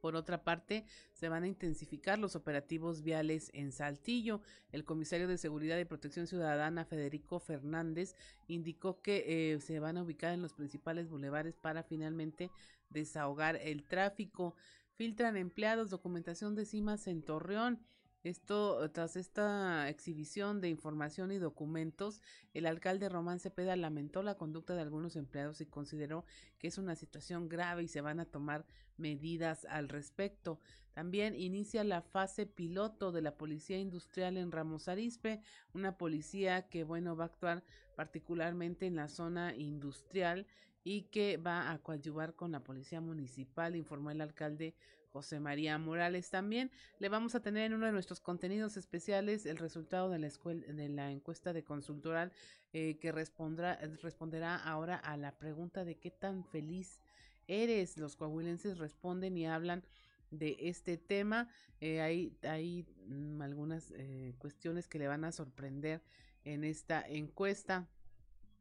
Por 0.00 0.16
otra 0.16 0.44
parte, 0.44 0.86
se 1.12 1.28
van 1.28 1.42
a 1.42 1.48
intensificar 1.48 2.18
los 2.18 2.36
operativos 2.36 3.02
viales 3.02 3.50
en 3.52 3.70
Saltillo. 3.70 4.40
El 4.72 4.82
comisario 4.82 5.28
de 5.28 5.36
Seguridad 5.36 5.78
y 5.78 5.84
Protección 5.84 6.26
Ciudadana, 6.26 6.86
Federico 6.86 7.38
Fernández, 7.38 8.14
indicó 8.48 9.02
que 9.02 9.52
eh, 9.52 9.60
se 9.60 9.78
van 9.78 9.98
a 9.98 10.04
ubicar 10.04 10.32
en 10.32 10.40
los 10.40 10.54
principales 10.54 11.10
bulevares 11.10 11.54
para 11.56 11.82
finalmente 11.82 12.50
desahogar 12.88 13.56
el 13.56 13.84
tráfico 13.84 14.54
filtran 14.96 15.36
empleados, 15.36 15.90
documentación 15.90 16.54
de 16.54 16.64
CIMAS 16.64 17.06
en 17.06 17.22
Torreón. 17.22 17.80
Esto, 18.24 18.90
tras 18.90 19.14
esta 19.14 19.88
exhibición 19.88 20.60
de 20.60 20.68
información 20.68 21.30
y 21.30 21.38
documentos, 21.38 22.20
el 22.54 22.66
alcalde 22.66 23.08
Román 23.08 23.38
Cepeda 23.38 23.76
lamentó 23.76 24.24
la 24.24 24.36
conducta 24.36 24.74
de 24.74 24.82
algunos 24.82 25.14
empleados 25.14 25.60
y 25.60 25.66
consideró 25.66 26.24
que 26.58 26.66
es 26.66 26.78
una 26.78 26.96
situación 26.96 27.48
grave 27.48 27.84
y 27.84 27.88
se 27.88 28.00
van 28.00 28.18
a 28.18 28.24
tomar 28.24 28.66
medidas 28.96 29.64
al 29.66 29.88
respecto. 29.88 30.58
También 30.92 31.36
inicia 31.36 31.84
la 31.84 32.02
fase 32.02 32.46
piloto 32.46 33.12
de 33.12 33.22
la 33.22 33.36
Policía 33.36 33.78
Industrial 33.78 34.36
en 34.38 34.50
Ramos 34.50 34.88
Arizpe, 34.88 35.40
una 35.72 35.96
policía 35.96 36.68
que, 36.68 36.82
bueno, 36.82 37.14
va 37.14 37.24
a 37.24 37.28
actuar 37.28 37.62
particularmente 37.94 38.86
en 38.86 38.96
la 38.96 39.08
zona 39.08 39.54
industrial 39.54 40.46
y 40.86 41.02
que 41.10 41.36
va 41.36 41.72
a 41.72 41.78
coadyuvar 41.78 42.36
con 42.36 42.52
la 42.52 42.62
policía 42.62 43.00
municipal, 43.00 43.74
informó 43.74 44.12
el 44.12 44.20
alcalde 44.20 44.76
José 45.08 45.40
María 45.40 45.76
Morales. 45.78 46.30
También 46.30 46.70
le 47.00 47.08
vamos 47.08 47.34
a 47.34 47.40
tener 47.40 47.64
en 47.64 47.74
uno 47.74 47.86
de 47.86 47.92
nuestros 47.92 48.20
contenidos 48.20 48.76
especiales 48.76 49.46
el 49.46 49.56
resultado 49.56 50.10
de 50.10 50.20
la, 50.20 50.28
escuela, 50.28 50.64
de 50.64 50.88
la 50.88 51.10
encuesta 51.10 51.52
de 51.52 51.64
consultoral 51.64 52.30
eh, 52.72 52.98
que 53.00 53.10
respondrá, 53.10 53.80
responderá 54.00 54.54
ahora 54.54 54.94
a 54.94 55.16
la 55.16 55.36
pregunta 55.36 55.84
de 55.84 55.96
qué 55.96 56.12
tan 56.12 56.44
feliz 56.44 57.00
eres. 57.48 57.98
Los 57.98 58.14
coahuilenses 58.14 58.78
responden 58.78 59.36
y 59.36 59.48
hablan 59.48 59.82
de 60.30 60.56
este 60.60 60.98
tema. 60.98 61.48
Eh, 61.80 62.00
hay, 62.00 62.38
hay 62.42 62.86
mm, 63.08 63.42
algunas 63.42 63.90
eh, 63.96 64.36
cuestiones 64.38 64.86
que 64.86 65.00
le 65.00 65.08
van 65.08 65.24
a 65.24 65.32
sorprender 65.32 66.00
en 66.44 66.62
esta 66.62 67.00
encuesta. 67.00 67.88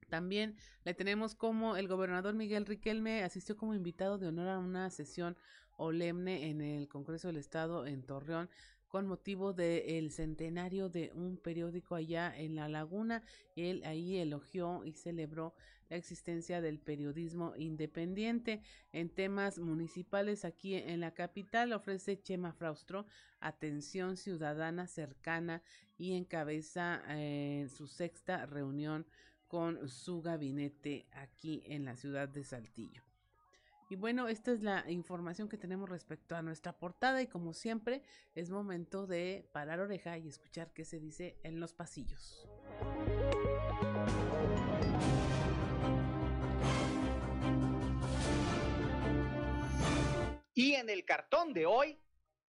También 0.09 0.55
le 0.83 0.93
tenemos 0.93 1.35
como 1.35 1.77
el 1.77 1.88
gobernador 1.88 2.35
Miguel 2.35 2.65
Riquelme 2.65 3.24
asistió 3.24 3.55
como 3.57 3.74
invitado 3.74 4.17
de 4.17 4.27
honor 4.27 4.50
a 4.50 4.59
una 4.59 4.89
sesión 4.89 5.35
olemne 5.77 6.50
en 6.50 6.62
el 6.62 6.88
Congreso 6.88 7.27
del 7.27 7.38
Estado 7.38 7.85
en 7.85 8.03
Torreón 8.03 8.50
con 8.88 9.07
motivo 9.07 9.51
del 9.51 10.09
centenario 10.12 10.88
de 10.88 11.12
un 11.15 11.35
periódico 11.35 11.95
allá 11.95 12.33
en 12.33 12.55
La 12.55 12.69
Laguna. 12.69 13.24
Él 13.57 13.83
ahí 13.83 14.15
elogió 14.15 14.85
y 14.85 14.93
celebró 14.93 15.53
la 15.89 15.97
existencia 15.97 16.62
del 16.62 16.79
periodismo 16.79 17.53
independiente 17.57 18.62
en 18.93 19.09
temas 19.09 19.59
municipales 19.59 20.45
aquí 20.45 20.75
en 20.75 21.01
la 21.01 21.13
capital. 21.13 21.74
Ofrece 21.74 22.21
Chema 22.21 22.53
Fraustro 22.53 23.05
atención 23.41 24.15
ciudadana 24.15 24.87
cercana 24.87 25.61
y 25.98 26.13
encabeza 26.13 27.03
eh, 27.09 27.68
su 27.70 27.87
sexta 27.87 28.46
reunión 28.46 29.05
con 29.48 29.88
su 29.88 30.22
gabinete 30.22 31.08
aquí 31.12 31.64
en 31.66 31.86
la 31.86 31.96
ciudad 31.96 32.27
de 32.27 32.44
Saltillo. 32.44 33.03
Y 33.90 33.96
bueno, 33.96 34.27
esta 34.27 34.51
es 34.51 34.62
la 34.62 34.90
información 34.90 35.48
que 35.48 35.58
tenemos 35.58 35.88
respecto 35.88 36.36
a 36.36 36.42
nuestra 36.42 36.74
portada 36.74 37.22
y 37.22 37.27
como 37.27 37.53
siempre 37.53 38.01
es 38.34 38.50
momento 38.50 39.05
de 39.05 39.48
parar 39.51 39.79
oreja 39.79 40.18
y 40.18 40.27
escuchar 40.27 40.74
qué 40.74 40.86
se 40.86 41.00
dice 41.00 41.38
en 41.44 41.60
los 41.60 41.74
pasillos. 41.74 42.48
Y 50.55 50.74
en 50.74 50.90
el 50.90 51.05
cartón 51.05 51.53
de 51.53 51.68
hoy, 51.68 52.00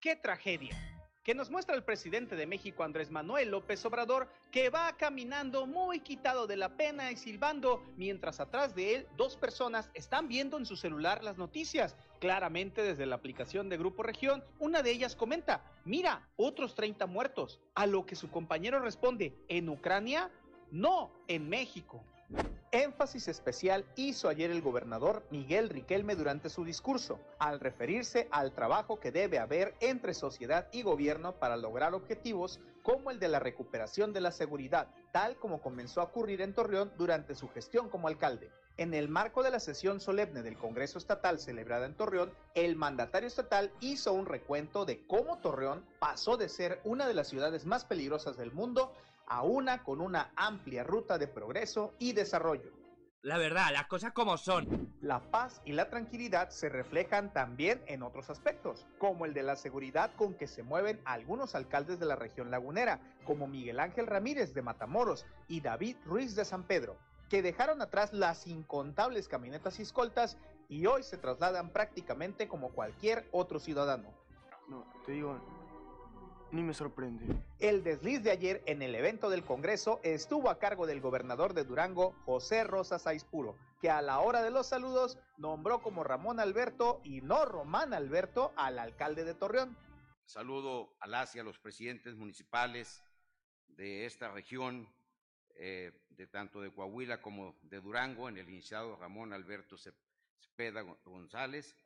qué 0.01 0.17
tragedia 0.17 0.86
que 1.27 1.35
nos 1.35 1.51
muestra 1.51 1.75
el 1.75 1.83
presidente 1.83 2.37
de 2.37 2.47
México, 2.47 2.85
Andrés 2.85 3.11
Manuel 3.11 3.51
López 3.51 3.85
Obrador, 3.85 4.29
que 4.53 4.71
va 4.71 4.97
caminando 4.97 5.67
muy 5.67 5.99
quitado 5.99 6.47
de 6.47 6.57
la 6.57 6.77
pena 6.77 7.11
y 7.11 7.17
silbando, 7.17 7.83
mientras 7.97 8.39
atrás 8.39 8.77
de 8.77 8.95
él 8.95 9.07
dos 9.17 9.37
personas 9.37 9.91
están 9.93 10.29
viendo 10.29 10.57
en 10.57 10.65
su 10.65 10.77
celular 10.77 11.25
las 11.25 11.37
noticias. 11.37 11.97
Claramente 12.21 12.81
desde 12.85 13.07
la 13.07 13.17
aplicación 13.17 13.69
de 13.69 13.77
Grupo 13.77 14.05
Región, 14.05 14.45
una 14.61 14.85
de 14.85 14.93
ellas 14.93 15.17
comenta, 15.17 15.65
mira, 15.85 16.29
otros 16.37 16.77
30 16.77 17.09
muertos, 17.09 17.59
a 17.75 17.87
lo 17.87 18.07
que 18.07 18.15
su 18.15 18.31
compañero 18.31 18.79
responde, 18.79 19.35
¿en 19.49 19.69
Ucrania? 19.69 20.31
No, 20.71 21.11
en 21.27 21.49
México. 21.49 22.05
Énfasis 22.73 23.29
especial 23.29 23.87
hizo 23.97 24.29
ayer 24.29 24.51
el 24.51 24.61
gobernador 24.61 25.27
Miguel 25.31 25.71
Riquelme 25.71 26.15
durante 26.15 26.51
su 26.51 26.63
discurso, 26.63 27.19
al 27.39 27.59
referirse 27.59 28.29
al 28.31 28.53
trabajo 28.53 29.01
que 29.01 29.13
debe 29.13 29.39
haber 29.39 29.75
entre 29.81 30.13
sociedad 30.13 30.69
y 30.73 30.83
gobierno 30.83 31.33
para 31.37 31.57
lograr 31.57 31.95
objetivos 31.95 32.61
como 32.83 33.11
el 33.11 33.19
de 33.19 33.29
la 33.29 33.39
recuperación 33.39 34.13
de 34.13 34.21
la 34.21 34.31
seguridad, 34.31 34.89
tal 35.11 35.37
como 35.37 35.63
comenzó 35.63 36.01
a 36.01 36.05
ocurrir 36.05 36.43
en 36.43 36.53
Torreón 36.53 36.93
durante 36.99 37.35
su 37.35 37.49
gestión 37.49 37.89
como 37.89 38.09
alcalde. 38.09 38.51
En 38.77 38.93
el 38.93 39.09
marco 39.09 39.43
de 39.43 39.51
la 39.51 39.59
sesión 39.59 40.01
solemne 40.01 40.43
del 40.43 40.59
Congreso 40.59 40.99
Estatal 40.99 41.39
celebrada 41.39 41.87
en 41.87 41.97
Torreón, 41.97 42.31
el 42.55 42.77
mandatario 42.77 43.27
estatal 43.27 43.73
hizo 43.81 44.13
un 44.13 44.27
recuento 44.27 44.85
de 44.85 45.07
cómo 45.07 45.39
Torreón 45.39 45.87
pasó 45.99 46.37
de 46.37 46.51
ser 46.51 46.81
una 46.85 47.09
de 47.09 47.15
las 47.15 47.29
ciudades 47.29 47.65
más 47.65 47.87
peligrosas 47.87 48.37
del 48.37 48.53
mundo 48.53 48.93
a 49.27 49.43
una 49.43 49.83
con 49.83 50.01
una 50.01 50.33
amplia 50.37 50.85
ruta 50.85 51.19
de 51.19 51.29
progreso 51.29 51.95
y 51.99 52.13
desarrollo. 52.13 52.73
La 53.27 53.39
verdad, 53.39 53.73
las 53.73 53.89
cosas 53.89 54.13
como 54.13 54.37
son. 54.37 54.95
La 55.01 55.19
paz 55.19 55.61
y 55.65 55.73
la 55.73 55.91
tranquilidad 55.91 56.51
se 56.51 56.69
reflejan 56.69 57.33
también 57.33 57.83
en 57.87 58.05
otros 58.05 58.31
aspectos, 58.31 58.87
como 58.99 59.27
el 59.27 59.35
de 59.35 59.43
la 59.43 59.57
seguridad 59.57 60.13
con 60.15 60.35
que 60.35 60.47
se 60.47 60.63
mueven 60.63 61.01
algunos 61.05 61.57
alcaldes 61.57 61.99
de 61.99 62.07
la 62.07 62.15
región 62.15 62.53
lagunera, 62.53 63.01
como 63.25 63.49
Miguel 63.49 63.81
Ángel 63.81 64.07
Ramírez 64.07 64.55
de 64.55 64.63
Matamoros 64.63 65.27
y 65.49 65.61
David 65.61 65.97
Ruiz 66.05 66.37
de 66.37 66.45
San 66.45 66.63
Pedro, 66.63 66.97
que 67.29 67.43
dejaron 67.43 67.83
atrás 67.83 68.13
las 68.13 68.47
incontables 68.47 69.27
camionetas 69.27 69.81
y 69.81 69.83
escoltas 69.83 70.39
y 70.69 70.87
hoy 70.87 71.03
se 71.03 71.19
trasladan 71.19 71.71
prácticamente 71.71 72.47
como 72.47 72.71
cualquier 72.71 73.29
otro 73.33 73.59
ciudadano. 73.59 74.09
No, 74.69 74.85
te 75.05 75.11
digo, 75.11 75.41
ni 76.53 76.63
me 76.63 76.75
sorprende. 76.75 77.25
El 77.59 77.83
desliz 77.83 78.23
de 78.23 78.31
ayer 78.31 78.63
en 78.67 78.83
el 78.83 78.95
evento 78.95 79.31
del 79.31 79.45
Congreso 79.45 80.01
estuvo 80.03 80.51
a 80.51 80.59
cargo 80.59 80.87
del 80.87 81.01
gobernador 81.01 81.55
de 81.55 81.65
Durango, 81.65 82.13
José 82.25 82.65
Rosa 82.65 82.99
Saizpuro, 82.99 83.57
que 83.81 83.91
a 83.91 84.03
la 84.03 84.21
hora 84.21 84.43
de 84.43 84.51
los 84.51 84.67
saludos 84.67 85.19
nombró 85.37 85.83
como 85.83 86.05
Ramón 86.05 86.41
Alberto 86.41 87.01
y 87.05 87.21
no 87.21 87.45
Román 87.45 87.95
Alberto 87.95 88.53
al 88.57 88.79
alcalde 88.79 89.25
de 89.25 89.35
Torreón. 89.35 89.77
Saludo 90.25 90.97
a 91.01 91.07
las 91.07 91.35
y 91.37 91.39
a 91.39 91.45
los 91.45 91.59
presidentes 91.59 92.17
municipales 92.17 93.03
de 93.69 94.07
esta 94.07 94.31
región, 94.31 94.89
eh, 95.55 95.93
de 96.11 96.27
tanto 96.27 96.61
de 96.61 96.73
Coahuila 96.73 97.21
como 97.21 97.57
de 97.63 97.81
Durango, 97.81 98.29
en 98.29 98.39
el 98.39 98.49
iniciado 98.49 98.97
Ramón 98.97 99.33
Alberto 99.33 99.77
Cepeda 100.41 100.83
González. 101.05 101.77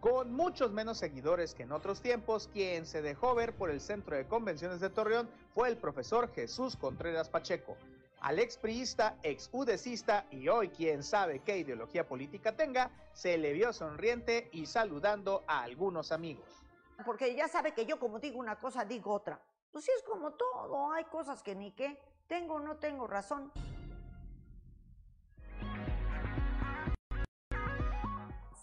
Con 0.00 0.32
muchos 0.32 0.70
menos 0.70 0.98
seguidores 0.98 1.54
que 1.54 1.64
en 1.64 1.72
otros 1.72 2.00
tiempos, 2.00 2.48
quien 2.52 2.86
se 2.86 3.02
dejó 3.02 3.34
ver 3.34 3.54
por 3.54 3.70
el 3.70 3.80
Centro 3.80 4.16
de 4.16 4.26
Convenciones 4.26 4.80
de 4.80 4.90
Torreón 4.90 5.28
fue 5.54 5.68
el 5.68 5.76
profesor 5.76 6.30
Jesús 6.32 6.76
Contreras 6.76 7.28
Pacheco. 7.28 7.76
al 8.20 8.38
ex 8.40 8.56
priista, 8.58 9.16
ex 9.22 9.48
udecista 9.52 10.26
y 10.30 10.48
hoy 10.48 10.70
quien 10.70 11.02
sabe 11.04 11.38
qué 11.40 11.58
ideología 11.58 12.06
política 12.06 12.56
tenga, 12.56 12.90
se 13.12 13.38
le 13.38 13.52
vio 13.52 13.72
sonriente 13.72 14.48
y 14.52 14.66
saludando 14.66 15.44
a 15.46 15.62
algunos 15.62 16.10
amigos. 16.10 16.48
Porque 17.04 17.34
ya 17.36 17.46
sabe 17.46 17.72
que 17.72 17.86
yo 17.86 17.98
como 17.98 18.18
digo 18.18 18.38
una 18.38 18.56
cosa, 18.56 18.84
digo 18.84 19.12
otra. 19.14 19.40
Pues 19.70 19.84
sí 19.84 19.92
es 19.96 20.02
como 20.02 20.32
todo, 20.32 20.92
hay 20.92 21.04
cosas 21.04 21.42
que 21.42 21.54
ni 21.54 21.70
qué, 21.72 21.96
tengo 22.26 22.54
o 22.54 22.58
no 22.60 22.76
tengo 22.76 23.06
razón. 23.06 23.52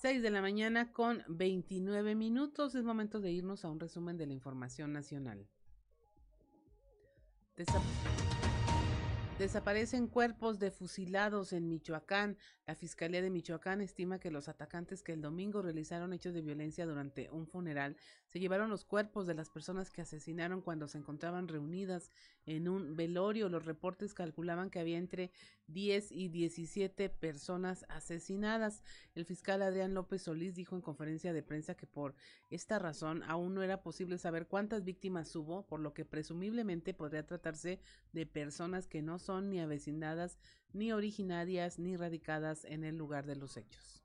6 0.06 0.22
de 0.22 0.30
la 0.30 0.40
mañana 0.40 0.92
con 0.92 1.24
29 1.28 2.14
minutos. 2.14 2.76
Es 2.76 2.84
momento 2.84 3.20
de 3.20 3.32
irnos 3.32 3.66
a 3.66 3.72
un 3.72 3.80
resumen 3.80 4.18
de 4.18 4.28
la 4.28 4.34
información 4.34 4.94
nacional. 4.94 5.48
Desap 7.58 7.82
Desaparecen 9.40 10.06
cuerpos 10.08 10.60
de 10.60 10.70
fusilados 10.70 11.54
en 11.54 11.68
Michoacán. 11.68 12.38
La 12.68 12.76
Fiscalía 12.76 13.24
de 13.24 13.32
Michoacán 13.32 13.82
estima 13.82 14.20
que 14.20 14.30
los 14.30 14.48
atacantes 14.48 15.02
que 15.02 15.14
el 15.14 15.22
domingo 15.22 15.64
realizaron 15.64 16.14
hechos 16.14 16.36
de 16.36 16.44
violencia 16.44 16.86
durante 16.86 17.32
un 17.32 17.48
funeral 17.48 17.98
se 18.36 18.42
llevaron 18.42 18.70
los 18.70 18.84
cuerpos 18.84 19.28
de 19.28 19.34
las 19.34 19.50
personas 19.50 19.90
que 19.90 20.02
asesinaron 20.02 20.60
cuando 20.60 20.90
se 20.90 20.98
encontraban 20.98 21.48
reunidas 21.48 22.12
en 22.46 22.68
un 22.68 22.98
velorio. 22.98 23.48
Los 23.48 23.64
reportes 23.64 24.14
calculaban 24.14 24.70
que 24.70 24.82
había 24.82 24.98
entre 24.98 25.32
10 25.68 26.12
y 26.12 26.28
17 26.28 27.08
personas 27.08 27.86
asesinadas. 27.88 28.84
El 29.14 29.24
fiscal 29.24 29.62
Adrián 29.62 29.94
López 29.94 30.24
Solís 30.24 30.54
dijo 30.54 30.76
en 30.76 30.82
conferencia 30.82 31.32
de 31.32 31.44
prensa 31.44 31.76
que 31.76 31.88
por 31.88 32.14
esta 32.50 32.78
razón 32.78 33.24
aún 33.24 33.56
no 33.56 33.64
era 33.64 33.82
posible 33.82 34.18
saber 34.18 34.48
cuántas 34.48 34.84
víctimas 34.84 35.34
hubo, 35.38 35.66
por 35.66 35.80
lo 35.80 35.94
que 35.94 36.04
presumiblemente 36.04 36.94
podría 36.94 37.26
tratarse 37.26 37.80
de 38.12 38.26
personas 38.26 38.86
que 38.86 39.02
no 39.02 39.18
son 39.18 39.50
ni 39.50 39.62
avecinadas, 39.62 40.40
ni 40.74 40.92
originarias, 40.92 41.80
ni 41.80 41.96
radicadas 41.96 42.66
en 42.66 42.84
el 42.84 42.98
lugar 42.98 43.26
de 43.28 43.38
los 43.38 43.56
hechos. 43.56 44.05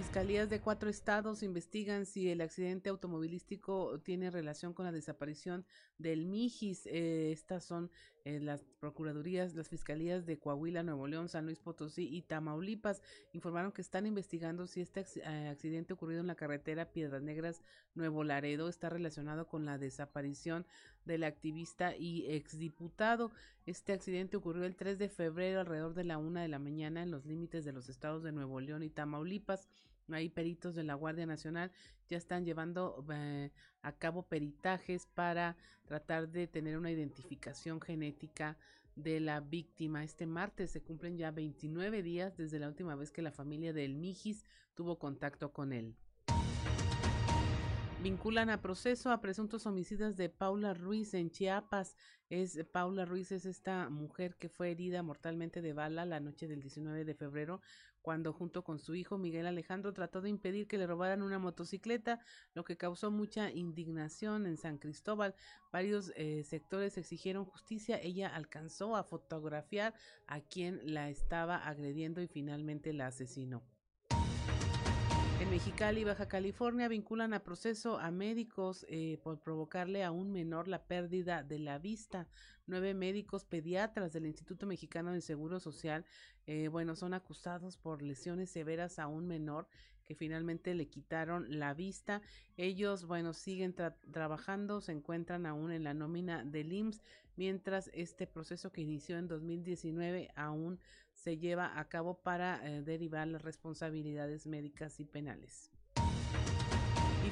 Fiscalías 0.00 0.48
de 0.48 0.60
cuatro 0.60 0.88
estados 0.88 1.42
investigan 1.42 2.06
si 2.06 2.30
el 2.30 2.40
accidente 2.40 2.88
automovilístico 2.88 4.00
tiene 4.00 4.30
relación 4.30 4.72
con 4.72 4.86
la 4.86 4.92
desaparición 4.92 5.66
del 5.98 6.24
Mijis. 6.24 6.86
Eh, 6.86 7.32
estas 7.32 7.64
son 7.64 7.90
eh, 8.24 8.40
las 8.40 8.64
procuradurías, 8.80 9.54
las 9.54 9.68
fiscalías 9.68 10.24
de 10.24 10.38
Coahuila, 10.38 10.82
Nuevo 10.82 11.06
León, 11.06 11.28
San 11.28 11.44
Luis 11.44 11.58
Potosí 11.58 12.08
y 12.08 12.22
Tamaulipas. 12.22 13.02
Informaron 13.34 13.72
que 13.72 13.82
están 13.82 14.06
investigando 14.06 14.66
si 14.66 14.80
este 14.80 15.04
eh, 15.22 15.48
accidente 15.48 15.92
ocurrido 15.92 16.22
en 16.22 16.28
la 16.28 16.34
carretera 16.34 16.92
Piedras 16.92 17.20
Negras, 17.20 17.62
Nuevo 17.94 18.24
Laredo, 18.24 18.70
está 18.70 18.88
relacionado 18.88 19.48
con 19.48 19.66
la 19.66 19.76
desaparición 19.76 20.66
del 21.04 21.24
activista 21.24 21.94
y 21.94 22.24
exdiputado. 22.30 23.32
Este 23.66 23.92
accidente 23.92 24.36
ocurrió 24.36 24.64
el 24.64 24.76
3 24.76 24.98
de 24.98 25.08
febrero 25.08 25.60
alrededor 25.60 25.94
de 25.94 26.04
la 26.04 26.18
una 26.18 26.42
de 26.42 26.48
la 26.48 26.58
mañana 26.58 27.02
en 27.02 27.10
los 27.10 27.26
límites 27.26 27.64
de 27.64 27.72
los 27.72 27.88
estados 27.88 28.22
de 28.22 28.32
Nuevo 28.32 28.60
León 28.60 28.82
y 28.82 28.90
Tamaulipas. 28.90 29.68
Ahí 30.12 30.28
peritos 30.28 30.74
de 30.74 30.84
la 30.84 30.94
Guardia 30.94 31.26
Nacional 31.26 31.70
ya 32.08 32.16
están 32.16 32.44
llevando 32.44 33.04
eh, 33.12 33.50
a 33.82 33.92
cabo 33.92 34.22
peritajes 34.22 35.06
para 35.06 35.56
tratar 35.84 36.28
de 36.28 36.46
tener 36.46 36.76
una 36.76 36.90
identificación 36.90 37.80
genética 37.80 38.58
de 38.96 39.20
la 39.20 39.40
víctima. 39.40 40.04
Este 40.04 40.26
martes 40.26 40.70
se 40.70 40.82
cumplen 40.82 41.16
ya 41.16 41.30
29 41.30 42.02
días 42.02 42.36
desde 42.36 42.58
la 42.58 42.68
última 42.68 42.94
vez 42.94 43.10
que 43.10 43.22
la 43.22 43.32
familia 43.32 43.72
del 43.72 43.94
Mijis 43.94 44.44
tuvo 44.74 44.98
contacto 44.98 45.52
con 45.52 45.72
él. 45.72 45.96
Vinculan 48.02 48.48
a 48.48 48.62
proceso 48.62 49.10
a 49.10 49.20
presuntos 49.20 49.66
homicidas 49.66 50.16
de 50.16 50.30
Paula 50.30 50.72
Ruiz 50.72 51.12
en 51.12 51.30
Chiapas. 51.30 51.96
Es 52.30 52.58
Paula 52.72 53.04
Ruiz 53.04 53.30
es 53.30 53.44
esta 53.44 53.90
mujer 53.90 54.36
que 54.36 54.48
fue 54.48 54.70
herida 54.70 55.02
mortalmente 55.02 55.60
de 55.60 55.74
bala 55.74 56.06
la 56.06 56.18
noche 56.18 56.48
del 56.48 56.62
19 56.62 57.04
de 57.04 57.14
febrero 57.14 57.60
cuando 58.02 58.32
junto 58.32 58.64
con 58.64 58.78
su 58.78 58.94
hijo 58.94 59.18
Miguel 59.18 59.46
Alejandro 59.46 59.92
trató 59.92 60.20
de 60.20 60.30
impedir 60.30 60.66
que 60.66 60.78
le 60.78 60.86
robaran 60.86 61.22
una 61.22 61.38
motocicleta, 61.38 62.20
lo 62.54 62.64
que 62.64 62.76
causó 62.76 63.10
mucha 63.10 63.50
indignación 63.50 64.46
en 64.46 64.56
San 64.56 64.78
Cristóbal. 64.78 65.34
Varios 65.72 66.12
eh, 66.16 66.42
sectores 66.44 66.98
exigieron 66.98 67.44
justicia. 67.44 68.00
Ella 68.02 68.34
alcanzó 68.34 68.96
a 68.96 69.04
fotografiar 69.04 69.94
a 70.26 70.40
quien 70.40 70.80
la 70.84 71.08
estaba 71.10 71.56
agrediendo 71.56 72.22
y 72.22 72.28
finalmente 72.28 72.92
la 72.92 73.08
asesinó. 73.08 73.62
En 75.40 75.48
Mexicali, 75.48 76.04
Baja 76.04 76.28
California, 76.28 76.86
vinculan 76.86 77.32
a 77.32 77.42
proceso 77.42 77.98
a 77.98 78.10
médicos 78.10 78.84
eh, 78.90 79.18
por 79.22 79.40
provocarle 79.40 80.04
a 80.04 80.10
un 80.10 80.32
menor 80.32 80.68
la 80.68 80.84
pérdida 80.84 81.42
de 81.42 81.58
la 81.58 81.78
vista. 81.78 82.28
Nueve 82.70 82.94
médicos 82.94 83.44
pediatras 83.44 84.12
del 84.12 84.26
Instituto 84.26 84.64
Mexicano 84.64 85.12
de 85.12 85.20
Seguro 85.20 85.58
Social, 85.58 86.04
eh, 86.46 86.68
bueno, 86.68 86.94
son 86.94 87.14
acusados 87.14 87.76
por 87.76 88.00
lesiones 88.00 88.48
severas 88.48 89.00
a 89.00 89.08
un 89.08 89.26
menor 89.26 89.66
que 90.04 90.14
finalmente 90.14 90.72
le 90.76 90.86
quitaron 90.86 91.58
la 91.58 91.74
vista. 91.74 92.22
Ellos, 92.56 93.06
bueno, 93.06 93.32
siguen 93.32 93.74
trabajando, 94.12 94.80
se 94.80 94.92
encuentran 94.92 95.46
aún 95.46 95.72
en 95.72 95.82
la 95.82 95.94
nómina 95.94 96.44
del 96.44 96.72
IMSS, 96.72 97.02
mientras 97.34 97.90
este 97.92 98.28
proceso 98.28 98.70
que 98.70 98.82
inició 98.82 99.18
en 99.18 99.26
2019 99.26 100.28
aún 100.36 100.78
se 101.12 101.38
lleva 101.38 101.76
a 101.76 101.88
cabo 101.88 102.22
para 102.22 102.64
eh, 102.64 102.82
derivar 102.82 103.26
las 103.26 103.42
responsabilidades 103.42 104.46
médicas 104.46 105.00
y 105.00 105.04
penales. 105.04 105.72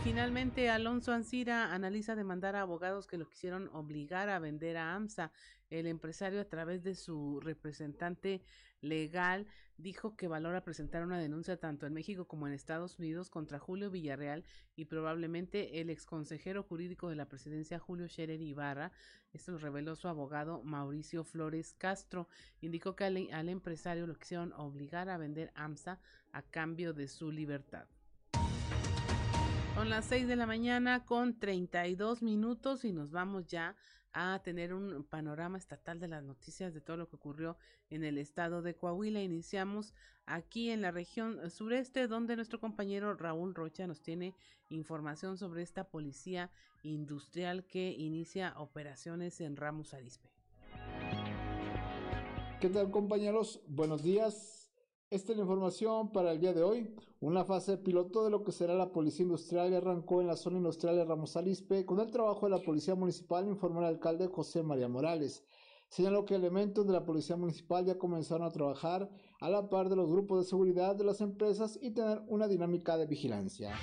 Finalmente, 0.05 0.71
Alonso 0.71 1.13
Ancira 1.13 1.75
analiza 1.75 2.15
demandar 2.15 2.57
a 2.57 2.63
abogados 2.63 3.07
que 3.07 3.19
lo 3.19 3.29
quisieron 3.29 3.69
obligar 3.73 4.29
a 4.29 4.39
vender 4.39 4.77
a 4.77 4.95
AMSA. 4.95 5.33
El 5.71 5.87
empresario, 5.87 6.41
a 6.41 6.45
través 6.45 6.83
de 6.83 6.95
su 6.95 7.41
representante 7.41 8.41
legal, 8.81 9.47
dijo 9.77 10.17
que 10.17 10.29
valora 10.29 10.65
presentar 10.65 11.03
una 11.03 11.19
denuncia 11.19 11.59
tanto 11.59 11.85
en 11.85 11.93
México 11.93 12.27
como 12.27 12.47
en 12.47 12.53
Estados 12.55 12.99
Unidos 12.99 13.29
contra 13.29 13.59
Julio 13.59 13.91
Villarreal 13.91 14.45
y 14.77 14.87
probablemente 14.87 15.81
el 15.81 15.91
exconsejero 15.91 16.63
jurídico 16.63 17.09
de 17.09 17.17
la 17.17 17.29
presidencia 17.29 17.79
Julio 17.79 18.09
Scherer 18.09 18.41
Ibarra. 18.41 18.93
Esto 19.33 19.53
lo 19.53 19.59
reveló 19.59 19.95
su 19.97 20.09
abogado 20.09 20.63
Mauricio 20.63 21.25
Flores 21.25 21.75
Castro. 21.75 22.29
Indicó 22.61 22.95
que 22.95 23.05
al, 23.05 23.29
al 23.33 23.49
empresario 23.49 24.07
lo 24.07 24.15
quisieron 24.15 24.53
obligar 24.55 25.11
a 25.11 25.19
vender 25.19 25.51
AMSA 25.55 26.01
a 26.33 26.43
cambio 26.43 26.95
de 26.95 27.09
su 27.09 27.31
libertad. 27.31 27.89
Son 29.79 29.91
las 29.91 30.07
6 30.07 30.27
de 30.27 30.35
la 30.35 30.45
mañana 30.45 31.07
con 31.07 31.39
32 31.39 32.21
minutos 32.21 32.85
y 32.85 32.93
nos 32.93 33.13
vamos 33.13 33.47
ya 33.47 33.77
a 34.13 34.41
tener 34.43 34.75
un 34.75 35.05
panorama 35.05 35.57
estatal 35.57 36.01
de 36.01 36.09
las 36.09 36.25
noticias 36.25 36.75
de 36.75 36.81
todo 36.81 36.97
lo 36.97 37.09
que 37.09 37.15
ocurrió 37.15 37.57
en 37.89 38.03
el 38.03 38.19
estado 38.19 38.61
de 38.61 38.75
Coahuila. 38.75 39.23
Iniciamos 39.23 39.95
aquí 40.27 40.71
en 40.71 40.83
la 40.83 40.91
región 40.91 41.49
sureste, 41.49 42.09
donde 42.09 42.35
nuestro 42.35 42.59
compañero 42.59 43.15
Raúl 43.15 43.55
Rocha 43.55 43.87
nos 43.87 44.03
tiene 44.03 44.35
información 44.69 45.39
sobre 45.39 45.63
esta 45.63 45.85
policía 45.85 46.51
industrial 46.83 47.65
que 47.65 47.93
inicia 47.93 48.55
operaciones 48.57 49.41
en 49.41 49.55
Ramos 49.55 49.95
Arizpe. 49.95 50.29
¿Qué 52.61 52.69
tal 52.69 52.91
compañeros? 52.91 53.61
Buenos 53.69 54.03
días. 54.03 54.58
Esta 55.11 55.33
es 55.33 55.39
la 55.39 55.45
información 55.45 56.13
para 56.13 56.33
el 56.33 56.39
día 56.39 56.53
de 56.53 56.63
hoy. 56.63 56.95
Una 57.21 57.43
fase 57.43 57.79
piloto 57.79 58.25
de 58.25 58.31
lo 58.31 58.45
que 58.45 58.53
será 58.53 58.75
la 58.75 58.93
Policía 58.93 59.23
Industrial 59.23 59.73
arrancó 59.73 60.21
en 60.21 60.27
la 60.27 60.37
zona 60.37 60.59
industrial 60.59 60.97
de 60.97 61.05
Ramos 61.07 61.35
Arizpe 61.35 61.87
con 61.87 61.99
el 62.01 62.11
trabajo 62.11 62.45
de 62.45 62.51
la 62.51 62.63
Policía 62.63 62.95
Municipal, 62.95 63.49
informó 63.49 63.81
el 63.81 63.87
alcalde 63.87 64.27
José 64.27 64.63
María 64.63 64.87
Morales. 64.87 65.47
Señaló 65.89 66.27
que 66.27 66.35
elementos 66.35 66.87
de 66.87 66.93
la 66.93 67.07
Policía 67.07 67.37
Municipal 67.37 67.87
ya 67.87 67.97
comenzaron 67.97 68.47
a 68.47 68.51
trabajar 68.51 69.09
a 69.41 69.49
la 69.49 69.71
par 69.71 69.89
de 69.89 69.97
los 69.97 70.11
grupos 70.11 70.45
de 70.45 70.51
seguridad 70.51 70.95
de 70.95 71.05
las 71.05 71.23
empresas 71.23 71.79
y 71.81 71.93
tener 71.93 72.21
una 72.29 72.47
dinámica 72.47 72.99
de 72.99 73.07
vigilancia. 73.07 73.75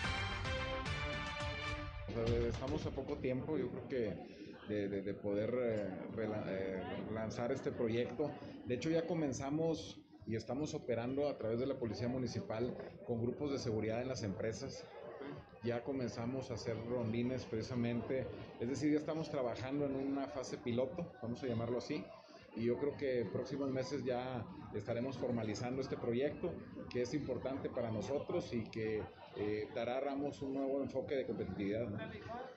Estamos 2.48 2.86
a 2.86 2.92
poco 2.92 3.16
tiempo, 3.16 3.58
yo 3.58 3.72
creo 3.72 3.88
que 3.88 4.36
de, 4.68 5.14
poder 5.16 5.56
eh, 5.58 5.90
eh, 6.20 6.84
lanzar 7.12 7.52
este 7.52 7.72
proyecto. 7.72 8.30
De 8.68 8.76
hecho, 8.76 8.92
ya 8.92 9.08
comenzamos 9.08 10.05
y 10.28 10.36
estamos 10.36 10.74
operando 10.74 11.28
a 11.28 11.38
través 11.38 11.60
de 11.60 11.68
la 11.68 11.76
Policía 11.76 12.08
Municipal 12.08 12.76
con 13.06 13.22
grupos 13.22 13.52
de 13.52 13.60
seguridad 13.60 14.02
en 14.02 14.08
las 14.08 14.24
empresas. 14.24 14.86
Ya 15.64 15.84
comenzamos 15.84 16.52
a 16.52 16.56
hacer 16.56 16.78
rondines 16.88 17.46
precisamente, 17.46 18.28
es 18.60 18.70
decir, 18.70 18.92
ya 18.92 19.00
estamos 19.00 19.30
trabajando 19.30 19.86
en 19.86 19.96
una 19.96 20.28
fase 20.28 20.58
piloto, 20.58 21.12
vamos 21.22 21.42
a 21.44 21.48
llamarlo 21.48 21.80
así, 21.80 22.04
y 22.56 22.66
yo 22.66 22.78
creo 22.78 22.96
que 22.96 23.28
próximos 23.32 23.72
meses 23.72 24.04
ya 24.04 24.46
estaremos 24.74 25.18
formalizando 25.18 25.82
este 25.82 25.98
proyecto 25.98 26.54
que 26.90 27.02
es 27.02 27.14
importante 27.14 27.70
para 27.70 27.92
nosotros 27.92 28.54
y 28.54 28.64
que 28.64 29.02
eh, 29.38 29.68
dará 29.74 29.98
a 29.98 30.00
Ramos 30.02 30.42
un 30.42 30.54
nuevo 30.54 30.82
enfoque 30.82 31.16
de 31.16 31.26
competitividad. 31.26 31.88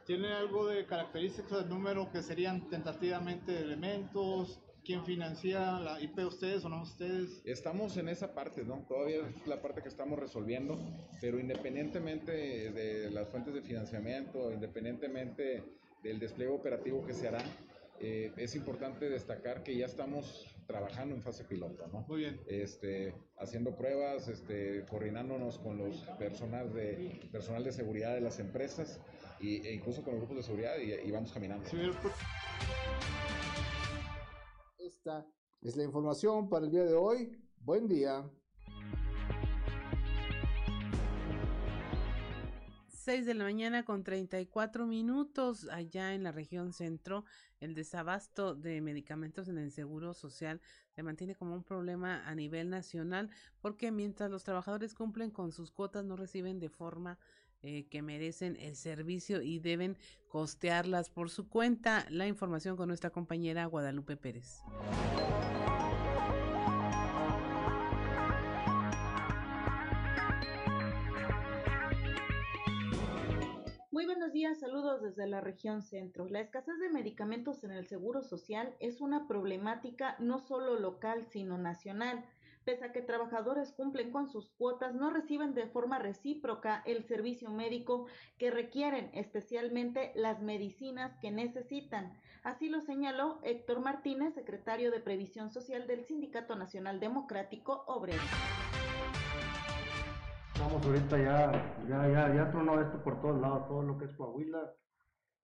¿Tiene 0.05 0.33
algo 0.33 0.67
de 0.67 0.87
características 0.87 1.61
del 1.61 1.69
número 1.69 2.11
que 2.13 2.23
serían 2.23 2.69
tentativamente 2.69 3.59
elementos, 3.59 4.61
quién 4.89 5.05
financia 5.05 5.79
la 5.81 6.01
IP 6.01 6.19
ustedes 6.27 6.65
o 6.65 6.71
no 6.71 6.81
ustedes? 6.81 7.43
Estamos 7.45 7.99
en 7.99 8.09
esa 8.09 8.33
parte, 8.33 8.65
¿no? 8.65 8.87
Todavía 8.89 9.19
es 9.19 9.47
la 9.47 9.61
parte 9.61 9.83
que 9.83 9.89
estamos 9.91 10.19
resolviendo, 10.19 10.79
pero 11.21 11.39
independientemente 11.39 12.33
de 12.33 13.11
las 13.11 13.29
fuentes 13.29 13.53
de 13.53 13.61
financiamiento, 13.61 14.51
independientemente 14.51 15.63
del 16.03 16.19
despliegue 16.19 16.53
operativo 16.53 17.05
que 17.05 17.13
se 17.13 17.29
hará, 17.29 17.45
eh, 18.01 18.33
es 18.39 18.57
importante 18.57 19.11
destacar 19.11 19.63
que 19.63 19.77
ya 19.77 19.85
estamos 19.85 20.47
trabajando 20.67 21.15
en 21.15 21.23
fase 21.23 21.45
piloto, 21.45 21.87
¿no? 21.93 22.07
Muy 22.09 22.21
bien. 22.21 22.41
Este, 22.47 23.13
haciendo 23.37 23.77
pruebas, 23.77 24.29
este, 24.29 24.87
coordinándonos 24.89 25.59
con 25.59 25.77
los 25.77 25.99
personal 26.19 26.73
de, 26.73 27.29
personal 27.31 27.63
de 27.63 27.73
seguridad 27.73 28.15
de 28.15 28.23
las 28.23 28.39
empresas 28.39 29.03
y, 29.39 29.67
e 29.67 29.75
incluso 29.75 30.03
con 30.03 30.15
los 30.15 30.21
grupos 30.21 30.39
de 30.39 30.43
seguridad 30.45 30.79
y, 30.79 31.07
y 31.07 31.11
vamos 31.11 31.31
caminando. 31.31 31.69
Esta 34.89 35.27
es 35.61 35.77
la 35.77 35.85
información 35.85 36.49
para 36.49 36.65
el 36.65 36.71
día 36.71 36.83
de 36.83 36.95
hoy. 36.95 37.31
Buen 37.61 37.87
día. 37.87 38.27
6 42.89 43.27
de 43.27 43.35
la 43.35 43.45
mañana 43.45 43.85
con 43.85 44.03
34 44.03 44.87
minutos 44.87 45.69
allá 45.71 46.15
en 46.15 46.23
la 46.23 46.33
región 46.33 46.73
centro. 46.73 47.27
El 47.61 47.75
desabasto 47.75 48.55
de 48.55 48.81
medicamentos 48.81 49.49
en 49.49 49.59
el 49.59 49.73
Seguro 49.73 50.15
Social 50.15 50.63
se 50.89 51.03
mantiene 51.03 51.35
como 51.35 51.55
un 51.55 51.65
problema 51.65 52.27
a 52.27 52.35
nivel 52.35 52.71
nacional 52.71 53.29
porque 53.61 53.91
mientras 53.91 54.31
los 54.31 54.43
trabajadores 54.43 54.95
cumplen 54.95 55.31
con 55.31 55.53
sus 55.53 55.71
cuotas 55.71 56.07
no 56.07 56.17
reciben 56.17 56.61
de 56.61 56.71
forma 56.71 57.19
eh, 57.63 57.87
que 57.89 58.03
merecen 58.03 58.57
el 58.61 58.77
servicio 58.77 59.43
y 59.43 59.59
deben 59.59 59.97
costearlas 60.29 61.11
por 61.11 61.29
su 61.29 61.49
cuenta. 61.49 62.07
La 62.09 62.27
información 62.29 62.77
con 62.77 62.89
nuestra 62.89 63.11
compañera 63.11 63.67
Guadalupe 63.67 64.17
Pérez. 64.17 64.63
Muy 73.91 74.07
buenos 74.07 74.33
días, 74.33 74.61
saludos 74.61 75.03
desde 75.03 75.27
la 75.27 75.41
región 75.41 75.83
centro. 75.83 76.29
La 76.29 76.39
escasez 76.39 76.79
de 76.79 76.91
medicamentos 76.91 77.65
en 77.65 77.73
el 77.73 77.89
Seguro 77.89 78.23
Social 78.23 78.77
es 78.79 79.01
una 79.01 79.27
problemática 79.27 80.15
no 80.21 80.39
solo 80.39 80.79
local, 80.79 81.27
sino 81.33 81.59
nacional. 81.59 82.25
Pese 82.69 82.85
a 82.85 82.93
que 82.93 83.01
trabajadores 83.01 83.73
cumplen 83.73 84.13
con 84.13 84.29
sus 84.29 84.51
cuotas, 84.51 84.95
no 84.95 85.09
reciben 85.09 85.55
de 85.55 85.69
forma 85.69 85.99
recíproca 85.99 86.83
el 86.85 87.03
servicio 87.03 87.49
médico 87.49 88.09
que 88.37 88.51
requieren, 88.51 89.09
especialmente 89.15 90.13
las 90.15 90.43
medicinas 90.43 91.17
que 91.23 91.31
necesitan. 91.31 92.13
Así 92.43 92.69
lo 92.69 92.83
señaló 92.83 93.39
Héctor 93.43 93.81
Martínez, 93.81 94.35
secretario 94.35 94.91
de 94.91 95.01
Previsión 95.01 95.51
Social 95.51 95.87
del 95.87 96.05
Sindicato 96.05 96.57
Nacional 96.57 97.01
Democrático 97.01 97.85
Obrero. 97.87 98.21
Estamos 100.53 100.85
ahorita 100.85 101.17
ya, 101.17 101.75
ya, 101.89 102.07
ya, 102.07 102.35
ya 102.35 102.51
tronó 102.51 102.83
esto 102.83 103.03
por 103.03 103.19
todos 103.23 103.41
lados, 103.41 103.67
todo 103.67 103.83
lo 103.83 103.97
que 103.97 104.05
es 104.05 104.13
Coahuila. 104.13 104.75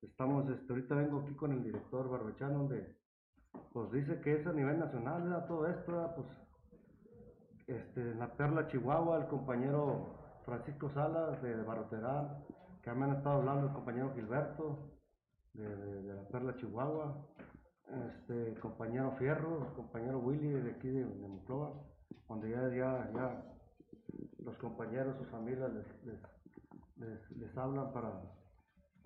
Estamos, 0.02 0.46
este, 0.50 0.70
ahorita 0.70 0.94
vengo 0.94 1.20
aquí 1.20 1.34
con 1.34 1.52
el 1.52 1.64
director 1.64 2.06
Barbechano, 2.06 2.58
donde 2.58 2.94
pues 3.72 3.90
dice 3.92 4.20
que 4.20 4.34
es 4.34 4.46
a 4.46 4.52
nivel 4.52 4.78
nacional, 4.78 5.22
¿verdad? 5.22 5.46
todo 5.46 5.66
esto, 5.68 6.12
pues 6.16 6.43
este, 7.66 8.00
en 8.00 8.18
la 8.18 8.28
Perla 8.36 8.66
Chihuahua, 8.68 9.18
el 9.18 9.26
compañero 9.28 10.06
Francisco 10.44 10.90
Salas 10.90 11.40
de 11.42 11.54
Barroterán, 11.62 12.44
que 12.82 12.92
me 12.92 13.04
han 13.06 13.16
estado 13.16 13.36
hablando 13.40 13.68
el 13.68 13.72
compañero 13.72 14.12
Gilberto 14.14 14.90
de, 15.54 15.64
de- 15.76 16.02
la 16.14 16.28
Perla 16.28 16.56
Chihuahua, 16.56 17.26
este, 18.08 18.48
el 18.50 18.60
compañero 18.60 19.12
Fierro, 19.18 19.66
el 19.68 19.72
compañero 19.74 20.18
Willy 20.18 20.50
de 20.60 20.70
aquí 20.72 20.88
de, 20.88 21.04
de 21.04 21.28
donde 22.28 22.50
ya, 22.50 22.68
ya, 22.68 23.10
ya 23.12 23.44
los 24.38 24.56
compañeros, 24.58 25.16
sus 25.18 25.28
familias 25.28 25.72
les, 25.72 26.04
les, 26.04 26.20
les- 26.96 27.30
les 27.38 27.56
hablan 27.56 27.92
para, 27.92 28.12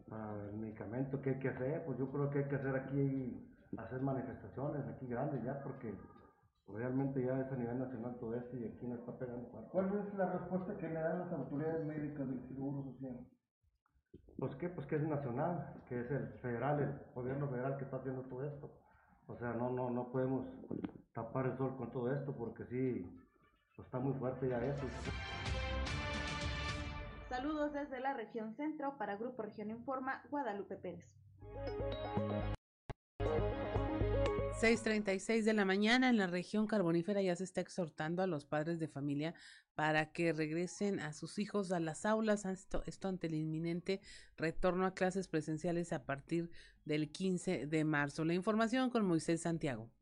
para 0.09 0.45
el 0.51 0.57
medicamento 0.57 1.21
que 1.23 1.31
hay 1.31 1.39
que 1.39 1.49
hacer, 1.49 1.85
pues 1.85 1.99
yo 1.99 2.11
creo 2.11 2.31
que 2.31 2.39
hay 2.41 2.49
que 2.49 2.57
hacer 2.57 2.77
aquí, 2.77 3.57
hacer 3.77 4.01
manifestaciones 4.03 4.87
aquí 4.89 5.07
grandes 5.07 5.43
ya, 5.45 5.63
porque 5.63 5.95
realmente 6.69 7.25
ya 7.25 7.41
es 7.41 7.51
a 7.51 7.57
nivel 7.57 7.79
nacional 7.79 8.17
todo 8.19 8.35
esto 8.35 8.57
y 8.57 8.67
aquí 8.67 8.87
no 8.87 8.97
está 8.97 9.19
pegando 9.19 9.49
fuerte. 9.49 9.71
¿Cuál 9.71 9.87
es 9.99 10.15
la 10.15 10.33
respuesta 10.33 10.77
que 10.77 10.89
le 10.89 11.01
dan 11.01 11.19
las 11.21 11.33
autoridades 11.33 11.87
médicas 11.87 12.29
del 12.29 12.47
Seguro 12.49 12.83
Social? 12.93 13.27
Pues 14.39 14.55
que, 14.57 14.69
pues 14.69 14.87
que 14.87 14.97
es 14.97 15.03
nacional, 15.03 15.83
que 15.89 16.01
es 16.01 16.11
el 16.11 16.29
federal, 16.41 16.81
el 16.81 16.95
gobierno 17.15 17.49
federal 17.49 17.77
que 17.77 17.85
está 17.85 17.97
haciendo 17.97 18.23
todo 18.23 18.45
esto. 18.45 18.71
O 19.27 19.37
sea, 19.37 19.53
no, 19.53 19.71
no, 19.71 19.91
no 19.91 20.11
podemos 20.11 20.47
tapar 21.13 21.47
el 21.47 21.57
sol 21.57 21.77
con 21.77 21.91
todo 21.91 22.13
esto 22.13 22.35
porque 22.37 22.65
sí, 22.67 23.05
pues 23.75 23.87
está 23.87 23.99
muy 23.99 24.15
fuerte 24.15 24.49
ya 24.49 24.65
esto. 24.65 24.87
Saludos 27.29 27.73
desde 27.73 28.01
la 28.01 28.15
región 28.15 28.55
centro 28.55 28.97
para 28.97 29.17
Grupo 29.17 29.43
Región 29.43 29.71
Informa, 29.71 30.23
Guadalupe 30.31 30.77
Pérez. 30.77 31.05
6:36 34.61 35.45
de 35.45 35.53
la 35.53 35.65
mañana 35.65 36.09
en 36.09 36.17
la 36.17 36.27
región 36.27 36.67
carbonífera 36.67 37.23
ya 37.23 37.37
se 37.37 37.45
está 37.45 37.61
exhortando 37.61 38.25
a 38.25 38.27
los 38.27 38.45
padres 38.45 38.81
de 38.81 38.89
familia 38.89 39.33
para 39.77 40.11
que 40.11 40.33
regresen 40.33 40.99
a 40.99 41.13
sus 41.13 41.39
hijos 41.39 41.71
a 41.71 41.79
las 41.79 42.05
aulas, 42.05 42.45
esto, 42.45 42.83
ante 43.05 43.29
el 43.29 43.37
inminente 43.37 44.01
retorno 44.37 44.85
a 44.85 44.95
clases 44.95 45.29
presenciales 45.29 45.93
a 45.93 46.05
partir 46.05 46.51
del 46.85 47.13
15 47.13 47.69
de 47.69 47.85
marzo. 47.85 48.25
La 48.25 48.35
información 48.35 48.91
con 48.91 49.07
Moisés 49.07 49.43
Santiago. 49.43 49.93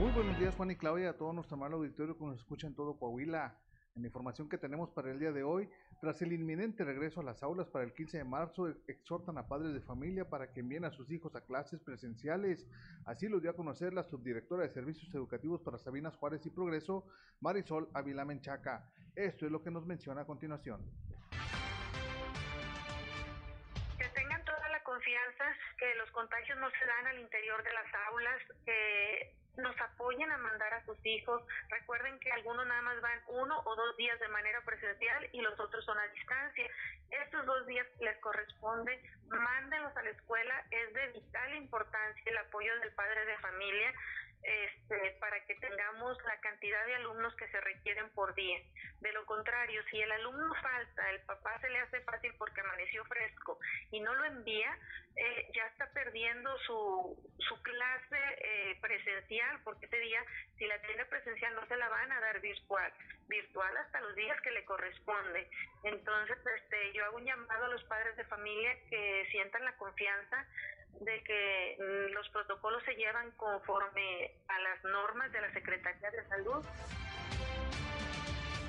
Muy 0.00 0.10
buenos 0.10 0.36
días, 0.40 0.52
Juan 0.56 0.72
y 0.72 0.76
Claudia, 0.76 1.10
a 1.10 1.16
todo 1.16 1.32
nuestro 1.32 1.54
amable 1.54 1.76
auditorio 1.76 2.18
que 2.18 2.24
nos 2.24 2.40
escucha 2.40 2.66
en 2.66 2.74
todo 2.74 2.98
Coahuila. 2.98 3.60
En 3.94 4.02
la 4.02 4.08
información 4.08 4.48
que 4.48 4.58
tenemos 4.58 4.90
para 4.90 5.12
el 5.12 5.20
día 5.20 5.30
de 5.30 5.44
hoy, 5.44 5.68
tras 6.00 6.22
el 6.22 6.32
inminente 6.32 6.82
regreso 6.84 7.20
a 7.20 7.24
las 7.24 7.42
aulas 7.42 7.68
para 7.68 7.84
el 7.84 7.92
15 7.92 8.18
de 8.18 8.24
marzo, 8.24 8.68
ex- 8.68 8.80
exhortan 8.88 9.36
a 9.38 9.46
padres 9.46 9.74
de 9.74 9.80
familia 9.82 10.24
para 10.28 10.50
que 10.52 10.60
envíen 10.60 10.84
a 10.86 10.90
sus 10.90 11.10
hijos 11.10 11.34
a 11.36 11.42
clases 11.44 11.80
presenciales. 11.80 12.66
Así 13.04 13.28
lo 13.28 13.38
dio 13.40 13.50
a 13.50 13.56
conocer 13.56 13.92
la 13.92 14.02
subdirectora 14.04 14.62
de 14.62 14.70
Servicios 14.70 15.14
Educativos 15.14 15.60
para 15.60 15.78
Sabinas 15.78 16.16
Juárez 16.16 16.44
y 16.46 16.50
Progreso, 16.50 17.06
Marisol 17.40 17.88
Ávila 17.94 18.24
Menchaca. 18.24 18.88
Esto 19.14 19.44
es 19.46 19.52
lo 19.52 19.62
que 19.62 19.70
nos 19.70 19.84
menciona 19.86 20.22
a 20.22 20.26
continuación. 20.26 20.80
que 23.98 24.08
tengan 24.14 24.42
toda 24.44 24.68
la 24.70 24.82
confianza, 24.82 25.44
que 25.78 25.94
los 25.96 26.10
contagios 26.12 26.58
no 26.58 26.70
se 26.70 26.86
dan 26.86 27.06
al 27.08 27.18
interior 27.20 27.62
de 27.62 27.72
las 27.74 27.94
aulas, 28.08 28.40
que 28.64 29.34
nos 29.56 29.78
apoyen 29.80 30.30
a 30.30 30.38
mandar 30.38 30.72
a 30.74 30.84
sus 30.84 30.98
hijos. 31.04 31.42
Recuerden 31.68 32.18
que 32.20 32.32
algunos 32.32 32.66
nada 32.66 32.82
más 32.82 33.00
van 33.00 33.20
uno 33.28 33.62
o 33.64 33.76
dos 33.76 33.96
días 33.96 34.18
de 34.20 34.28
manera 34.28 34.60
presencial 34.64 35.28
y 35.32 35.40
los 35.40 35.58
otros 35.58 35.84
son 35.84 35.98
a 35.98 36.06
distancia. 36.08 36.66
Estos 37.10 37.44
dos 37.46 37.66
días 37.66 37.86
les 38.00 38.16
corresponde, 38.18 39.02
mándenlos 39.28 39.96
a 39.96 40.02
la 40.02 40.10
escuela. 40.10 40.64
Es 40.70 40.92
de 40.94 41.08
vital 41.08 41.54
importancia 41.54 42.30
el 42.30 42.38
apoyo 42.38 42.78
del 42.80 42.92
padre 42.92 43.24
de 43.26 43.38
familia 43.38 43.92
este, 44.42 45.16
para 45.20 45.38
que 45.44 45.54
tengamos 45.56 46.16
la 46.24 46.40
cantidad 46.40 46.86
de 46.86 46.94
alumnos 46.96 47.34
que 47.36 47.48
se 47.48 47.60
requieren 47.60 48.08
por 48.10 48.34
día. 48.34 48.58
De 49.00 49.12
lo 49.12 49.24
contrario, 49.26 49.82
si 49.90 50.00
el 50.00 50.10
alumno 50.12 50.54
falta, 50.62 51.10
el 51.10 51.20
papá 51.20 51.58
se 51.60 51.70
le 51.70 51.78
hace 51.80 52.00
fácil 52.00 52.32
porque 52.38 52.60
amaneció 52.60 53.04
fresco 53.04 53.58
y 53.90 54.00
no 54.00 54.14
lo 54.14 54.24
envía, 54.24 54.78
eh, 55.16 55.50
ya 55.54 55.66
está 55.66 55.90
perdiendo 55.92 56.56
su, 56.60 57.32
su 57.38 57.62
clase 57.62 58.18
eh, 58.42 58.78
presencial, 58.80 59.60
porque 59.64 59.86
ese 59.86 59.98
día, 59.98 60.24
si 60.56 60.66
la 60.66 60.80
tiene 60.82 61.04
presencial, 61.06 61.54
no 61.54 61.66
se 61.66 61.76
la 61.76 61.88
van 61.88 62.12
a 62.12 62.20
dar 62.20 62.40
virtual, 62.40 62.92
virtual 63.28 63.76
hasta 63.76 64.00
los 64.00 64.14
días 64.14 64.40
que 64.40 64.50
le 64.52 64.64
corresponde. 64.64 65.48
Entonces, 65.84 66.38
este, 66.56 66.92
yo 66.92 67.04
hago 67.04 67.16
un 67.16 67.24
llamado 67.24 67.64
a 67.64 67.68
los 67.68 67.84
padres 67.84 68.16
de 68.16 68.24
familia 68.24 68.74
que 68.88 69.26
sientan 69.30 69.64
la 69.64 69.76
confianza 69.76 70.46
de 71.00 71.22
que 71.24 71.76
mm, 71.78 72.12
los 72.14 72.28
protocolos 72.30 72.82
se 72.84 72.94
llevan 72.94 73.30
conforme 73.32 74.36
a 74.48 74.58
las 74.60 74.84
normas 74.84 75.32
de 75.32 75.40
la 75.40 75.52
Secretaría 75.52 76.10
de 76.10 76.28
Salud. 76.28 76.64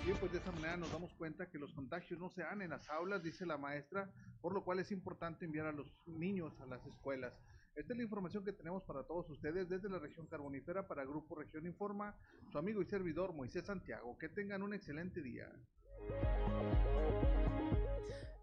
Bien, 0.05 0.17
pues 0.17 0.31
de 0.31 0.39
esta 0.39 0.51
manera 0.51 0.77
nos 0.77 0.91
damos 0.91 1.13
cuenta 1.13 1.49
que 1.49 1.59
los 1.59 1.71
contagios 1.73 2.19
no 2.19 2.29
se 2.31 2.41
dan 2.41 2.61
en 2.61 2.71
las 2.71 2.89
aulas, 2.89 3.21
dice 3.21 3.45
la 3.45 3.57
maestra, 3.57 4.09
por 4.41 4.53
lo 4.53 4.63
cual 4.63 4.79
es 4.79 4.91
importante 4.91 5.45
enviar 5.45 5.67
a 5.67 5.71
los 5.71 5.93
niños 6.07 6.59
a 6.59 6.65
las 6.65 6.83
escuelas. 6.87 7.39
Esta 7.75 7.93
es 7.93 7.97
la 7.97 8.03
información 8.03 8.43
que 8.43 8.51
tenemos 8.51 8.83
para 8.83 9.03
todos 9.03 9.29
ustedes 9.29 9.69
desde 9.69 9.89
la 9.89 9.99
región 9.99 10.27
carbonífera 10.27 10.87
para 10.87 11.05
Grupo 11.05 11.35
Región 11.35 11.65
Informa, 11.65 12.15
su 12.51 12.57
amigo 12.57 12.81
y 12.81 12.85
servidor 12.85 13.33
Moisés 13.33 13.65
Santiago. 13.65 14.17
Que 14.17 14.27
tengan 14.27 14.61
un 14.61 14.73
excelente 14.73 15.21
día. 15.21 15.49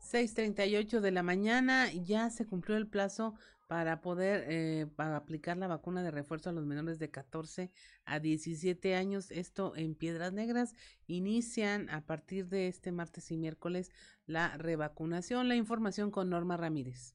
6:38 0.01 1.01
de 1.01 1.11
la 1.11 1.23
mañana 1.23 1.93
ya 1.93 2.31
se 2.31 2.47
cumplió 2.47 2.77
el 2.77 2.87
plazo 2.87 3.35
para 3.69 4.01
poder 4.01 4.47
eh, 4.49 4.87
aplicar 4.97 5.59
la 5.59 5.69
vacuna 5.69 6.03
de 6.03 6.11
refuerzo 6.11 6.49
a 6.49 6.53
los 6.55 6.65
menores 6.65 6.99
de 6.99 7.11
14 7.11 7.71
a 8.07 8.19
17 8.19 8.97
años. 8.97 9.31
Esto 9.31 9.75
en 9.77 9.95
Piedras 9.95 10.33
Negras 10.33 10.75
inician 11.07 11.89
a 11.91 12.01
partir 12.01 12.49
de 12.49 12.67
este 12.67 12.93
martes 12.93 13.31
y 13.31 13.37
miércoles 13.37 13.93
la 14.27 14.57
revacunación. 14.57 15.49
La 15.49 15.55
información 15.55 16.11
con 16.11 16.31
Norma 16.31 16.57
Ramírez. 16.57 17.15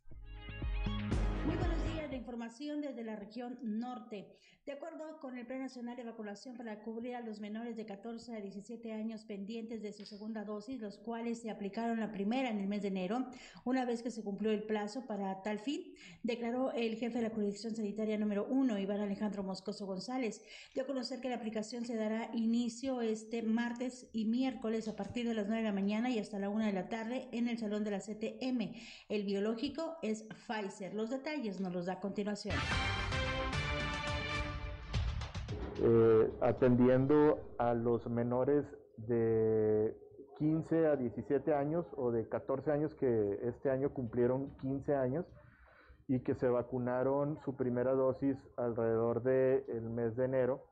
Información 2.43 2.82
desde 2.82 3.06
la 3.06 3.15
región 3.15 3.58
norte. 3.62 4.27
De 4.65 4.71
acuerdo 4.71 5.19
con 5.19 5.38
el 5.38 5.45
Plan 5.45 5.60
Nacional 5.60 5.97
de 5.97 6.06
Vacunación 6.06 6.56
para 6.56 6.79
cubrir 6.84 7.15
a 7.15 7.21
los 7.21 7.41
menores 7.41 7.75
de 7.75 7.86
14 7.86 8.38
a 8.38 8.39
17 8.39 8.93
años 8.93 9.25
pendientes 9.25 9.82
de 9.82 9.91
su 9.91 10.06
segunda 10.06 10.45
dosis, 10.45 10.79
los 10.79 10.97
cuales 10.97 11.41
se 11.41 11.49
aplicaron 11.49 11.99
la 11.99 12.13
primera 12.13 12.49
en 12.49 12.60
el 12.60 12.67
mes 12.67 12.82
de 12.82 12.88
enero, 12.88 13.25
una 13.65 13.84
vez 13.84 14.01
que 14.01 14.10
se 14.10 14.23
cumplió 14.23 14.51
el 14.51 14.63
plazo 14.63 15.06
para 15.06 15.41
tal 15.41 15.60
fin, 15.60 15.93
declaró 16.23 16.71
el 16.71 16.95
jefe 16.95 17.17
de 17.17 17.27
la 17.27 17.36
jurisdicción 17.36 17.75
sanitaria 17.75 18.17
número 18.17 18.45
uno, 18.49 18.79
Iván 18.79 19.01
Alejandro 19.01 19.43
Moscoso 19.43 19.86
González. 19.86 20.41
Dio 20.73 20.84
a 20.84 20.88
conocer 20.88 21.19
que 21.19 21.27
la 21.27 21.36
aplicación 21.36 21.86
se 21.86 21.95
dará 21.95 22.29
inicio 22.34 23.01
este 23.01 23.43
martes 23.43 24.08
y 24.13 24.23
miércoles 24.23 24.88
a 24.88 24.95
partir 24.95 25.27
de 25.27 25.34
las 25.34 25.47
9 25.47 25.62
de 25.62 25.67
la 25.67 25.75
mañana 25.75 26.10
y 26.10 26.19
hasta 26.19 26.39
la 26.39 26.47
1 26.47 26.65
de 26.65 26.73
la 26.73 26.88
tarde 26.88 27.27
en 27.34 27.49
el 27.49 27.58
salón 27.58 27.84
de 27.84 27.91
la 27.91 27.99
CTM. 27.99 28.75
El 29.10 29.25
biológico 29.25 29.97
es 30.01 30.23
Pfizer. 30.47 30.93
Los 30.93 31.10
detalles 31.10 31.60
nos 31.60 31.73
los 31.73 31.86
da 31.86 31.93
a 31.93 31.99
continuación. 31.99 32.33
Eh, 35.82 36.32
atendiendo 36.41 37.39
a 37.58 37.74
los 37.74 38.08
menores 38.08 38.65
de 38.98 39.96
15 40.38 40.88
a 40.88 40.96
17 40.96 41.54
años 41.54 41.86
o 41.98 42.12
de 42.12 42.28
14 42.28 42.72
años 42.72 42.96
que 42.96 43.39
este 43.43 43.69
año 43.69 43.93
cumplieron 43.93 44.56
15 44.58 44.96
años 44.96 45.26
y 46.08 46.22
que 46.22 46.36
se 46.36 46.48
vacunaron 46.50 47.39
su 47.46 47.56
primera 47.56 47.93
dosis 47.93 48.38
alrededor 48.58 49.24
del 49.24 49.89
mes 49.89 50.15
de 50.15 50.26
enero, 50.26 50.63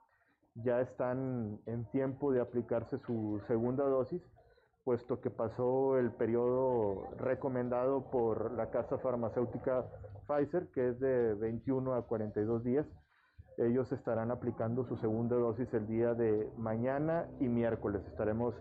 ya 0.55 0.81
están 0.81 1.59
en 1.65 1.85
tiempo 1.91 2.31
de 2.31 2.41
aplicarse 2.41 2.97
su 2.99 3.41
segunda 3.47 3.85
dosis, 3.85 4.21
puesto 4.83 5.21
que 5.21 5.29
pasó 5.29 5.97
el 5.97 6.11
periodo 6.11 7.07
recomendado 7.17 8.09
por 8.11 8.51
la 8.51 8.71
casa 8.71 8.97
farmacéutica 8.97 9.85
Pfizer, 10.31 10.67
que 10.69 10.89
es 10.89 10.99
de 10.99 11.33
21 11.35 11.93
a 11.93 12.05
42 12.07 12.63
días 12.63 12.85
ellos 13.57 13.91
estarán 13.91 14.31
aplicando 14.31 14.85
su 14.85 14.97
segunda 14.97 15.35
dosis 15.35 15.71
el 15.73 15.85
día 15.87 16.13
de 16.13 16.51
mañana 16.57 17.27
y 17.39 17.47
miércoles. 17.47 18.01
Estaremos 18.07 18.55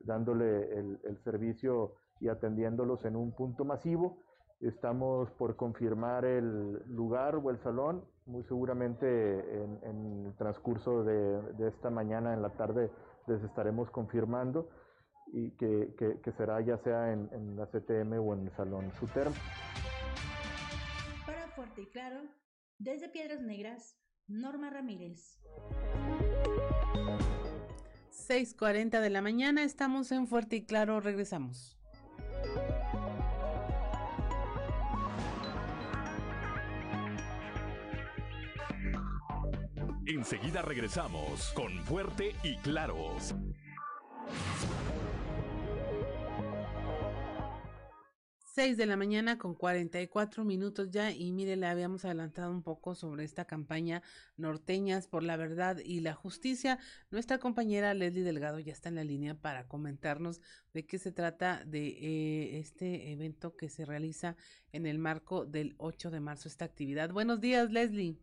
dándole 0.00 0.78
el, 0.78 1.18
servicio 1.24 1.94
y 2.20 2.28
atendiéndolos 2.28 3.04
en 3.04 3.16
un 3.16 3.32
punto 3.32 3.64
masivo. 3.64 4.18
Estamos 4.60 5.30
por 5.32 5.56
confirmar 5.56 6.24
el 6.24 6.82
lugar 6.88 7.36
o 7.36 7.50
el 7.50 7.58
salón. 7.58 8.04
Muy 8.26 8.42
seguramente 8.44 9.62
en, 9.62 10.26
el 10.26 10.34
transcurso 10.36 11.04
de, 11.04 11.68
esta 11.68 11.90
mañana, 11.90 12.34
en 12.34 12.42
la 12.42 12.50
tarde, 12.50 12.90
les 13.26 13.42
estaremos 13.42 13.90
confirmando 13.90 14.68
y 15.32 15.52
que, 15.52 15.94
será 16.36 16.60
ya 16.60 16.78
sea 16.78 17.12
en, 17.12 17.28
en, 17.32 17.56
la 17.56 17.66
CTM 17.66 18.18
o 18.18 18.34
en 18.34 18.46
el 18.46 18.50
salón 18.56 18.90
Suterm. 18.98 19.32
Y 21.80 21.86
Claro, 21.86 22.28
desde 22.78 23.08
Piedras 23.08 23.40
Negras, 23.40 23.96
Norma 24.26 24.68
Ramírez. 24.68 25.40
6:40 28.10 29.00
de 29.00 29.08
la 29.08 29.22
mañana, 29.22 29.64
estamos 29.64 30.12
en 30.12 30.26
Fuerte 30.26 30.56
y 30.56 30.66
Claro, 30.66 31.00
regresamos. 31.00 31.78
Enseguida 40.06 40.60
regresamos 40.60 41.50
con 41.54 41.72
Fuerte 41.84 42.34
y 42.42 42.56
Claro. 42.58 43.16
6 48.52 48.76
de 48.76 48.86
la 48.86 48.96
mañana 48.96 49.38
con 49.38 49.54
44 49.54 50.44
minutos 50.44 50.90
ya 50.90 51.12
y 51.12 51.30
mire, 51.30 51.54
le 51.54 51.66
habíamos 51.66 52.04
adelantado 52.04 52.50
un 52.50 52.64
poco 52.64 52.96
sobre 52.96 53.22
esta 53.22 53.44
campaña 53.44 54.02
Norteñas 54.36 55.06
por 55.06 55.22
la 55.22 55.36
Verdad 55.36 55.78
y 55.84 56.00
la 56.00 56.14
Justicia. 56.14 56.80
Nuestra 57.12 57.38
compañera 57.38 57.94
Leslie 57.94 58.24
Delgado 58.24 58.58
ya 58.58 58.72
está 58.72 58.88
en 58.88 58.96
la 58.96 59.04
línea 59.04 59.36
para 59.36 59.68
comentarnos 59.68 60.40
de 60.74 60.84
qué 60.84 60.98
se 60.98 61.12
trata 61.12 61.62
de 61.64 61.90
eh, 61.90 62.58
este 62.58 63.12
evento 63.12 63.54
que 63.56 63.68
se 63.68 63.84
realiza 63.84 64.34
en 64.72 64.84
el 64.84 64.98
marco 64.98 65.46
del 65.46 65.76
8 65.78 66.10
de 66.10 66.18
marzo, 66.18 66.48
esta 66.48 66.64
actividad. 66.64 67.12
Buenos 67.12 67.40
días, 67.40 67.70
Leslie. 67.70 68.18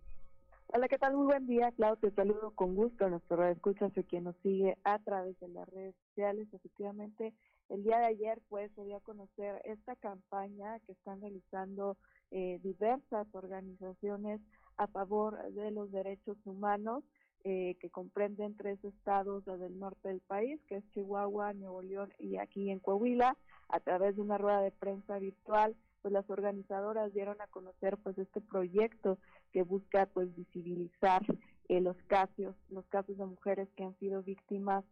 Hola, 0.68 0.90
¿qué 0.90 0.98
tal? 0.98 1.16
Muy 1.16 1.28
buen 1.28 1.48
día, 1.48 1.72
Claudio. 1.72 2.10
Te 2.10 2.16
saludo 2.16 2.52
con 2.52 2.76
gusto 2.76 3.06
a 3.06 3.10
nuestro 3.10 3.48
escuchas 3.48 3.94
y 3.96 4.04
quien 4.04 4.26
nos 4.26 4.36
sigue 4.44 4.78
a 4.84 5.00
través 5.00 5.40
de 5.40 5.48
las 5.48 5.70
redes 5.70 5.96
sociales. 6.10 6.50
Efectivamente, 6.52 7.34
el 7.70 7.84
día 7.84 8.00
de 8.00 8.06
ayer 8.06 8.42
pues 8.50 8.72
se 8.76 8.84
dio 8.84 8.98
a 8.98 9.02
conocer 9.02 9.62
esta 9.66 9.96
campaña 9.96 10.80
que 10.82 10.94
están 10.94 11.22
realizando 11.22 11.98
eh, 12.32 12.60
diversas 12.64 13.28
organizaciones 13.34 14.42
a 14.78 14.88
favor 14.88 15.42
de 15.54 15.72
los 15.72 15.92
derechos 15.92 16.38
humanos 16.46 17.04
eh, 17.44 17.76
que 17.80 17.90
comprenden 17.90 18.56
tres 18.58 18.84
estados 18.84 19.46
del 19.46 19.80
norte 19.80 20.10
del 20.10 20.22
país, 20.22 20.60
que 20.68 20.78
es 20.78 20.92
Chihuahua, 20.92 21.54
Nuevo 21.54 21.82
León 21.82 22.12
y 22.20 22.38
aquí 22.38 22.70
en 22.70 22.80
Coahuila, 22.80 23.38
a 23.70 23.80
través 23.80 24.16
de 24.16 24.22
una 24.22 24.38
rueda 24.38 24.62
de 24.62 24.72
prensa 24.72 25.20
virtual, 25.20 25.76
pues 26.02 26.12
las 26.12 26.30
organizadoras 26.30 27.14
dieron 27.14 27.40
a 27.42 27.48
conocer 27.48 27.98
pues 27.98 28.18
este 28.18 28.42
proyecto 28.42 29.18
que 29.52 29.64
busca 29.64 30.06
pues 30.08 30.34
visibilizar 30.36 31.22
eh, 31.70 31.82
los 31.82 31.98
casos, 32.08 32.56
los 32.70 32.86
casos 32.88 33.18
de 33.18 33.26
mujeres 33.26 33.68
que 33.76 33.84
han 33.84 33.98
sido 34.00 34.24
víctimas 34.24 34.84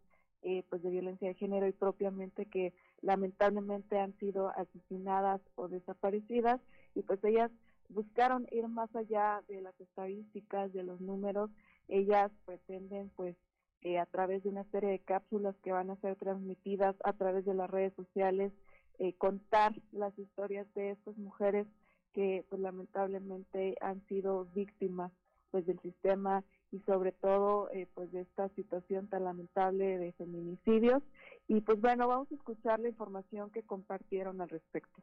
eh, 0.47 0.63
pues 0.69 0.84
de 0.84 0.91
violencia 0.91 1.27
de 1.27 1.34
género 1.34 1.67
y 1.67 1.71
propiamente 1.71 2.45
que 2.45 2.71
lamentablemente 3.01 3.97
han 3.97 4.15
sido 4.19 4.49
asesinadas 4.49 5.41
o 5.55 5.67
desaparecidas 5.67 6.62
y 6.93 7.01
pues 7.01 7.23
ellas 7.23 7.49
buscaron 7.89 8.47
ir 8.51 8.67
más 8.67 8.95
allá 8.95 9.41
de 9.47 9.62
las 9.62 9.73
estadísticas, 9.81 10.71
de 10.71 10.84
los 10.84 11.01
números, 11.01 11.49
ellas 11.88 12.31
pretenden 12.45 13.10
pues 13.15 13.36
eh, 13.81 13.97
a 13.97 14.05
través 14.05 14.43
de 14.43 14.49
una 14.49 14.65
serie 14.65 14.91
de 14.91 14.99
cápsulas 14.99 15.55
que 15.63 15.71
van 15.71 15.89
a 15.89 15.95
ser 15.95 16.15
transmitidas 16.15 16.95
a 17.03 17.13
través 17.13 17.43
de 17.45 17.55
las 17.55 17.69
redes 17.69 17.93
sociales, 17.95 18.53
eh, 18.99 19.13
contar 19.13 19.73
las 19.91 20.15
historias 20.19 20.71
de 20.75 20.91
estas 20.91 21.17
mujeres 21.17 21.65
que 22.13 22.45
pues 22.49 22.62
lamentablemente 22.62 23.77
han 23.81 24.05
sido 24.05 24.45
víctimas 24.53 25.12
pues 25.49 25.65
del 25.65 25.79
sistema 25.79 26.43
y 26.75 26.79
sobre 26.81 27.13
todo 27.13 27.69
eh, 27.71 27.88
pues 27.93 28.11
de 28.11 28.21
esta 28.21 28.49
situación 28.49 29.07
tan 29.07 29.23
lamentable 29.23 29.97
de 29.97 30.11
feminicidios 30.13 31.01
y 31.47 31.61
pues 31.61 31.79
bueno 31.79 32.07
vamos 32.07 32.29
a 32.31 32.35
escuchar 32.35 32.79
la 32.79 32.89
información 32.89 33.49
que 33.49 33.63
compartieron 33.63 34.41
al 34.41 34.49
respecto 34.49 35.01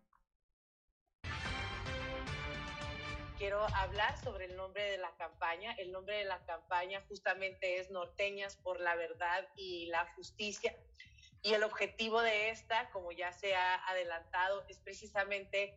quiero 3.43 3.67
hablar 3.75 4.17
sobre 4.23 4.45
el 4.45 4.55
nombre 4.55 4.85
de 4.85 4.99
la 4.99 5.11
campaña. 5.17 5.73
El 5.73 5.91
nombre 5.91 6.17
de 6.19 6.25
la 6.25 6.45
campaña 6.45 7.03
justamente 7.09 7.81
es 7.81 7.91
Norteñas 7.91 8.57
por 8.57 8.79
la 8.79 8.95
Verdad 8.95 9.49
y 9.57 9.87
la 9.87 10.07
Justicia. 10.15 10.73
Y 11.43 11.53
el 11.53 11.65
objetivo 11.65 12.23
de 12.23 12.51
esta, 12.51 12.89
como 12.91 13.11
ya 13.11 13.33
se 13.33 13.57
ha 13.57 13.85
adelantado, 13.89 14.65
es 14.69 14.79
precisamente 14.79 15.77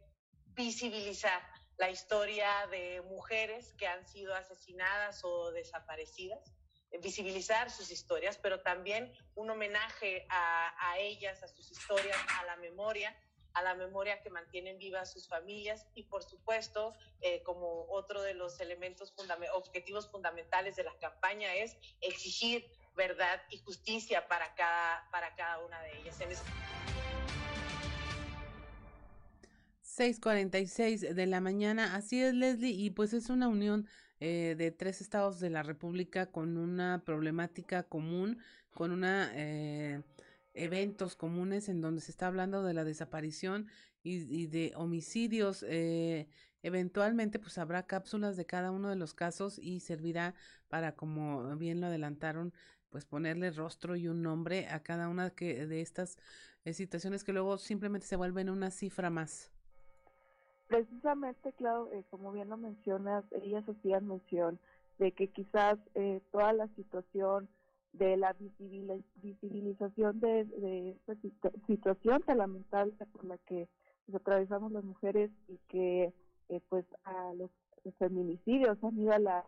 visibilizar 0.54 1.42
la 1.78 1.90
historia 1.90 2.50
de 2.72 3.02
mujeres 3.02 3.74
que 3.78 3.88
han 3.88 4.06
sido 4.08 4.34
asesinadas 4.34 5.24
o 5.24 5.52
desaparecidas, 5.52 6.54
eh, 6.92 7.00
visibilizar 7.00 7.70
sus 7.70 7.92
historias, 7.92 8.38
pero 8.38 8.62
también 8.62 9.12
un 9.36 9.50
homenaje 9.50 10.26
a, 10.30 10.96
ellas, 10.98 11.44
a 11.44 11.48
sus 11.48 11.72
historias, 11.72 12.18
a 12.40 12.46
la 12.46 12.56
memoria, 12.58 13.16
a 13.54 13.62
la 13.62 13.76
memoria 13.76 14.22
que 14.22 14.30
mantienen 14.30 14.78
vivas 14.78 15.12
sus 15.12 15.28
familias 15.28 15.88
y 15.94 16.04
por 16.04 16.24
supuesto, 16.24 16.94
eh, 17.22 17.42
como 17.44 17.86
otro 17.90 18.22
de 18.22 18.34
los 18.34 18.60
elementos 18.60 19.14
objetivos 19.54 20.10
fundamentales 20.10 20.76
de 20.76 20.84
la 20.84 20.98
campaña 21.00 21.54
es 21.56 21.78
exigir 22.02 22.70
verdad 22.96 23.42
y 23.50 23.58
justicia 23.58 24.28
para 24.28 24.54
cada, 24.56 25.08
para 25.12 25.36
cada 25.36 25.60
una 25.60 25.82
de 25.82 26.00
ellas. 26.00 26.18
6:46 29.96 31.16
de 31.16 31.26
la 31.26 31.40
mañana. 31.40 31.96
Así 31.96 32.22
es, 32.22 32.34
Leslie, 32.34 32.72
y 32.72 32.90
pues 32.90 33.14
es 33.14 33.30
una 33.30 33.48
unión 33.48 33.88
eh, 34.20 34.56
de 34.58 34.72
tres 34.72 35.00
estados 35.02 35.40
de 35.40 35.50
la 35.50 35.64
República 35.64 36.32
con 36.32 36.58
una 36.58 37.04
problemática 37.06 37.84
común, 37.84 38.40
con 38.72 38.92
una 38.92 39.32
eh, 39.36 40.02
eventos 40.54 41.16
comunes 41.16 41.70
en 41.70 41.80
donde 41.82 42.02
se 42.02 42.12
está 42.12 42.28
hablando 42.28 42.64
de 42.64 42.74
la 42.74 42.84
desaparición 42.84 43.68
y, 44.04 44.48
de 44.48 44.74
homicidios. 44.76 45.64
Eh, 45.68 46.28
eventualmente, 46.62 47.40
pues 47.40 47.58
habrá 47.58 47.88
cápsulas 47.88 48.36
de 48.36 48.46
cada 48.46 48.72
uno 48.72 48.90
de 48.90 48.98
los 48.98 49.14
casos 49.14 49.58
y 49.60 49.80
servirá 49.80 50.36
para, 50.68 50.96
como 50.96 51.56
bien 51.56 51.80
lo 51.80 51.88
adelantaron, 51.88 52.54
pues 52.90 53.06
ponerle 53.06 53.52
rostro 53.52 53.96
y 53.96 54.08
un 54.10 54.22
nombre 54.24 54.68
a 54.68 54.84
cada 54.84 55.08
una 55.10 55.30
que, 55.32 55.68
de 55.68 55.82
estas 55.82 56.18
situaciones 56.74 57.24
que 57.24 57.34
luego 57.34 57.58
simplemente 57.58 58.08
se 58.08 58.16
vuelven 58.16 58.50
una 58.50 58.72
cifra 58.72 59.10
más. 59.10 59.55
Precisamente, 60.68 61.54
claro, 61.54 61.92
eh, 61.94 62.04
como 62.10 62.32
bien 62.32 62.50
lo 62.50 62.58
mencionas, 62.58 63.24
ellas 63.32 63.64
hacían 63.70 64.08
mención 64.08 64.60
de 64.98 65.12
que 65.12 65.28
quizás 65.28 65.78
eh, 65.94 66.22
toda 66.32 66.54
la 66.54 66.68
situación 66.70 67.48
de 67.94 68.18
la 68.18 68.36
visibilización 69.22 70.20
de, 70.20 70.46
de 70.46 70.90
esta 71.08 71.16
situación 71.68 72.22
tan 72.24 72.40
lamentable 72.40 72.94
por 73.14 73.24
la 73.26 73.38
que 73.38 73.70
nos 74.08 74.22
atravesamos 74.22 74.72
las 74.72 74.84
mujeres 74.84 75.32
y 75.48 75.58
que 75.70 76.14
eh, 76.50 76.62
pues 76.70 76.86
a 77.04 77.34
los 77.36 77.50
feminicidios 77.98 78.84
han 78.84 79.00
ido 79.00 79.14
a 79.14 79.20
la 79.20 79.46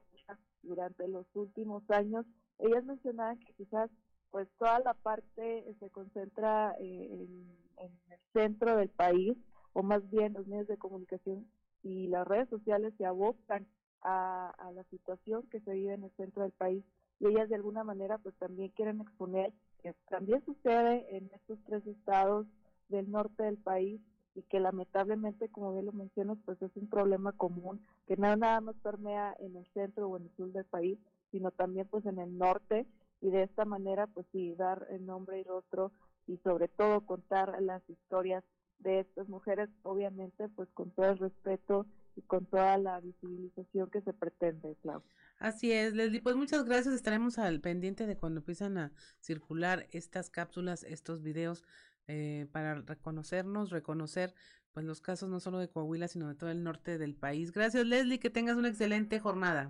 durante 0.64 1.08
los 1.08 1.26
últimos 1.34 1.84
años. 1.90 2.26
Ellas 2.60 2.84
mencionaban 2.84 3.40
que 3.40 3.54
quizás 3.54 3.90
pues 4.32 4.48
toda 4.58 4.80
la 4.80 4.94
parte 4.94 5.66
se 5.80 5.90
concentra 5.90 6.76
en, 6.80 7.48
en 7.78 7.92
el 8.12 8.20
centro 8.34 8.76
del 8.76 8.90
país, 8.90 9.38
o 9.78 9.84
más 9.84 10.10
bien 10.10 10.34
los 10.34 10.48
medios 10.48 10.68
de 10.68 10.78
comunicación 10.78 11.46
y 11.84 12.08
las 12.08 12.28
redes 12.28 12.50
sociales 12.50 12.96
se 12.98 13.06
abocan 13.06 13.68
a, 14.02 14.52
la 14.74 14.84
situación 14.86 15.44
que 15.52 15.60
se 15.60 15.72
vive 15.72 15.94
en 15.94 16.04
el 16.04 16.12
centro 16.18 16.42
del 16.42 16.52
país. 16.52 16.84
Y 17.20 17.28
ellas 17.28 17.48
de 17.48 17.58
alguna 17.58 17.84
manera 17.84 18.18
pues 18.18 18.34
también 18.40 18.70
quieren 18.70 19.02
exponer 19.02 19.54
que 19.84 19.94
también 20.10 20.44
sucede 20.46 21.16
en 21.16 21.30
estos 21.32 21.60
tres 21.68 21.86
estados 21.86 22.48
del 22.90 23.12
norte 23.12 23.44
del 23.44 23.58
país 23.58 24.02
y 24.34 24.42
que 24.42 24.60
lamentablemente, 24.60 25.48
como 25.50 25.74
bien 25.74 25.86
lo 25.86 25.92
mencionas, 25.92 26.40
pues 26.44 26.60
es 26.64 26.76
un 26.76 26.90
problema 26.90 27.32
común 27.34 27.86
que 28.08 28.18
no 28.18 28.36
nada 28.36 28.60
más 28.62 28.76
permea 28.78 29.36
en 29.38 29.58
el 29.58 29.68
centro 29.76 30.10
o 30.10 30.18
en 30.18 30.24
el 30.24 30.36
sur 30.38 30.52
del 30.54 30.66
país, 30.66 30.98
sino 31.30 31.52
también 31.52 31.88
pues 31.88 32.04
en 32.08 32.18
el 32.18 32.36
norte. 32.36 32.88
Y 33.22 33.30
de 33.30 33.44
esta 33.44 33.64
manera 33.64 34.08
pues 34.08 34.26
sí 34.32 34.56
dar 34.56 34.88
el 34.90 35.06
nombre 35.06 35.40
y 35.40 35.44
rostro 35.44 35.92
y 36.26 36.38
sobre 36.38 36.68
todo 36.68 37.06
contar 37.06 37.62
las 37.62 37.88
historias 37.88 38.44
de 38.80 39.00
estas 39.00 39.28
mujeres, 39.30 39.70
obviamente 39.84 40.50
pues 40.50 40.70
con 40.74 40.92
todo 40.92 41.10
el 41.10 41.18
respeto 41.18 41.86
y 42.16 42.22
con 42.22 42.46
toda 42.46 42.78
la 42.78 43.00
visibilización 43.00 43.90
que 43.90 44.02
se 44.02 44.14
pretende, 44.14 44.76
Clau. 44.82 45.04
Así 45.40 45.72
es, 45.72 45.94
Leslie. 45.94 46.22
Pues 46.22 46.36
muchas 46.36 46.66
gracias. 46.66 46.96
Estaremos 46.96 47.38
al 47.38 47.62
pendiente 47.62 48.08
de 48.08 48.18
cuando 48.18 48.40
empiezan 48.40 48.78
a 48.78 48.92
circular 49.20 49.86
estas 49.92 50.30
cápsulas, 50.30 50.84
estos 50.84 51.22
videos, 51.22 51.64
eh, 52.08 52.48
para 52.52 52.76
reconocernos, 52.76 53.70
reconocer 53.70 54.34
pues 54.74 54.86
los 54.86 55.02
casos 55.02 55.30
no 55.30 55.40
solo 55.40 55.60
de 55.60 55.70
Coahuila, 55.70 56.08
sino 56.08 56.28
de 56.28 56.36
todo 56.36 56.50
el 56.50 56.64
norte 56.64 56.98
del 56.98 57.16
país. 57.16 57.52
Gracias, 57.52 57.86
Leslie. 57.86 58.20
Que 58.20 58.30
tengas 58.30 58.58
una 58.58 58.70
excelente 58.70 59.20
jornada. 59.20 59.70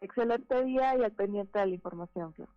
Excelente 0.00 0.64
día 0.64 0.96
y 0.96 1.02
al 1.02 1.12
pendiente 1.12 1.58
de 1.58 1.66
la 1.66 1.74
información, 1.74 2.32
Clau. 2.32 2.48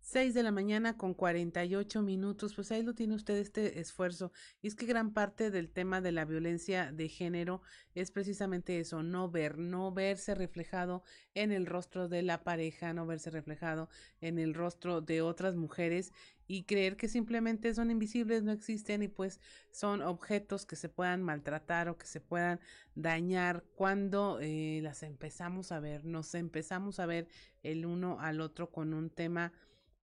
6 0.00 0.34
de 0.34 0.42
la 0.42 0.50
mañana 0.50 0.96
con 0.96 1.14
48 1.14 2.02
minutos, 2.02 2.54
pues 2.54 2.72
ahí 2.72 2.82
lo 2.82 2.94
tiene 2.94 3.14
usted 3.14 3.36
este 3.36 3.80
esfuerzo. 3.80 4.32
Y 4.62 4.68
es 4.68 4.74
que 4.74 4.86
gran 4.86 5.12
parte 5.12 5.50
del 5.50 5.70
tema 5.70 6.00
de 6.00 6.12
la 6.12 6.24
violencia 6.24 6.90
de 6.90 7.08
género 7.08 7.62
es 7.94 8.10
precisamente 8.10 8.80
eso, 8.80 9.02
no 9.02 9.30
ver, 9.30 9.58
no 9.58 9.92
verse 9.92 10.34
reflejado 10.34 11.04
en 11.34 11.52
el 11.52 11.66
rostro 11.66 12.08
de 12.08 12.22
la 12.22 12.42
pareja, 12.42 12.92
no 12.92 13.06
verse 13.06 13.30
reflejado 13.30 13.88
en 14.20 14.38
el 14.38 14.54
rostro 14.54 15.00
de 15.00 15.22
otras 15.22 15.54
mujeres 15.54 16.12
y 16.46 16.64
creer 16.64 16.96
que 16.96 17.06
simplemente 17.06 17.72
son 17.74 17.92
invisibles, 17.92 18.42
no 18.42 18.50
existen 18.50 19.04
y 19.04 19.08
pues 19.08 19.40
son 19.70 20.02
objetos 20.02 20.66
que 20.66 20.74
se 20.74 20.88
puedan 20.88 21.22
maltratar 21.22 21.88
o 21.88 21.96
que 21.96 22.06
se 22.06 22.20
puedan 22.20 22.58
dañar 22.96 23.64
cuando 23.76 24.40
eh, 24.40 24.80
las 24.82 25.04
empezamos 25.04 25.70
a 25.70 25.78
ver, 25.78 26.04
nos 26.04 26.34
empezamos 26.34 26.98
a 26.98 27.06
ver 27.06 27.28
el 27.62 27.86
uno 27.86 28.18
al 28.18 28.40
otro 28.40 28.72
con 28.72 28.94
un 28.94 29.10
tema 29.10 29.52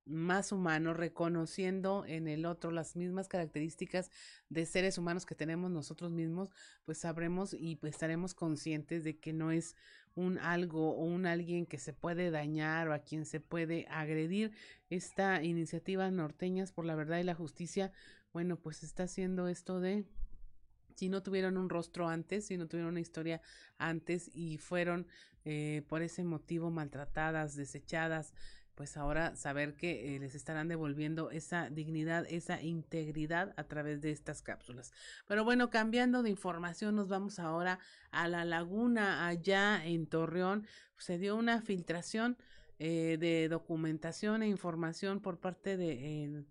más 0.08 0.52
humano, 0.52 0.94
reconociendo 0.94 2.06
en 2.06 2.28
el 2.28 2.46
otro 2.46 2.72
las 2.72 2.96
mismas 2.96 3.28
características 3.28 4.10
de 4.50 4.66
seres 4.66 4.98
humanos 4.98 5.26
que 5.26 5.36
tenemos 5.36 5.72
nosotros 5.72 6.12
mismos, 6.12 6.50
pues 6.86 6.98
sabremos 6.98 7.54
y 7.54 7.76
pues 7.76 7.94
estaremos 7.94 8.34
conscientes 8.34 9.04
de 9.04 9.18
que 9.18 9.34
no 9.34 9.52
es 9.52 9.76
un 10.16 10.40
algo 10.40 10.96
o 10.96 11.04
un 11.04 11.26
alguien 11.26 11.66
que 11.66 11.78
se 11.78 11.94
puede 11.94 12.32
dañar 12.32 12.88
o 12.88 12.94
a 12.94 13.00
quien 13.00 13.26
se 13.26 13.40
puede 13.40 13.86
agredir. 13.90 14.52
Esta 14.90 15.44
iniciativa 15.44 16.10
norteñas 16.10 16.72
por 16.72 16.86
la 16.86 16.96
verdad 16.96 17.20
y 17.20 17.24
la 17.24 17.36
justicia, 17.36 17.92
bueno, 18.34 18.58
pues 18.58 18.84
está 18.84 19.04
haciendo 19.04 19.48
esto 19.48 19.80
de 19.80 20.06
si 20.96 21.10
no 21.10 21.22
tuvieron 21.22 21.58
un 21.58 21.70
rostro 21.70 22.10
antes, 22.10 22.48
si 22.48 22.58
no 22.58 22.68
tuvieron 22.68 22.94
una 22.94 23.00
historia 23.00 23.40
antes 23.78 24.32
y 24.34 24.58
fueron 24.58 25.06
eh, 25.46 25.84
por 25.88 26.02
ese 26.02 26.24
motivo 26.24 26.72
maltratadas, 26.72 27.56
desechadas, 27.56 28.34
pues 28.78 28.96
ahora 28.96 29.36
saber 29.36 29.76
que 29.76 30.16
eh, 30.16 30.20
les 30.20 30.36
estarán 30.36 30.68
devolviendo 30.68 31.32
esa 31.32 31.72
dignidad, 31.72 32.28
esa 32.30 32.62
integridad 32.62 33.56
a 33.58 33.64
través 33.64 34.02
de 34.02 34.12
estas 34.12 34.44
cápsulas. 34.44 34.94
Pero 35.28 35.44
bueno, 35.44 35.72
cambiando 35.72 36.22
de 36.22 36.30
información, 36.30 36.96
nos 36.96 37.08
vamos 37.08 37.40
ahora 37.40 37.80
a 38.12 38.28
la 38.28 38.46
laguna 38.46 39.26
allá 39.26 39.84
en 39.84 40.06
Torreón. 40.06 40.68
Se 41.00 41.18
dio 41.18 41.36
una 41.36 41.60
filtración 41.64 42.38
eh, 42.78 43.18
de 43.20 43.50
documentación 43.50 44.44
e 44.44 44.48
información 44.48 45.22
por 45.22 45.40
parte 45.40 45.76
de, 45.76 46.46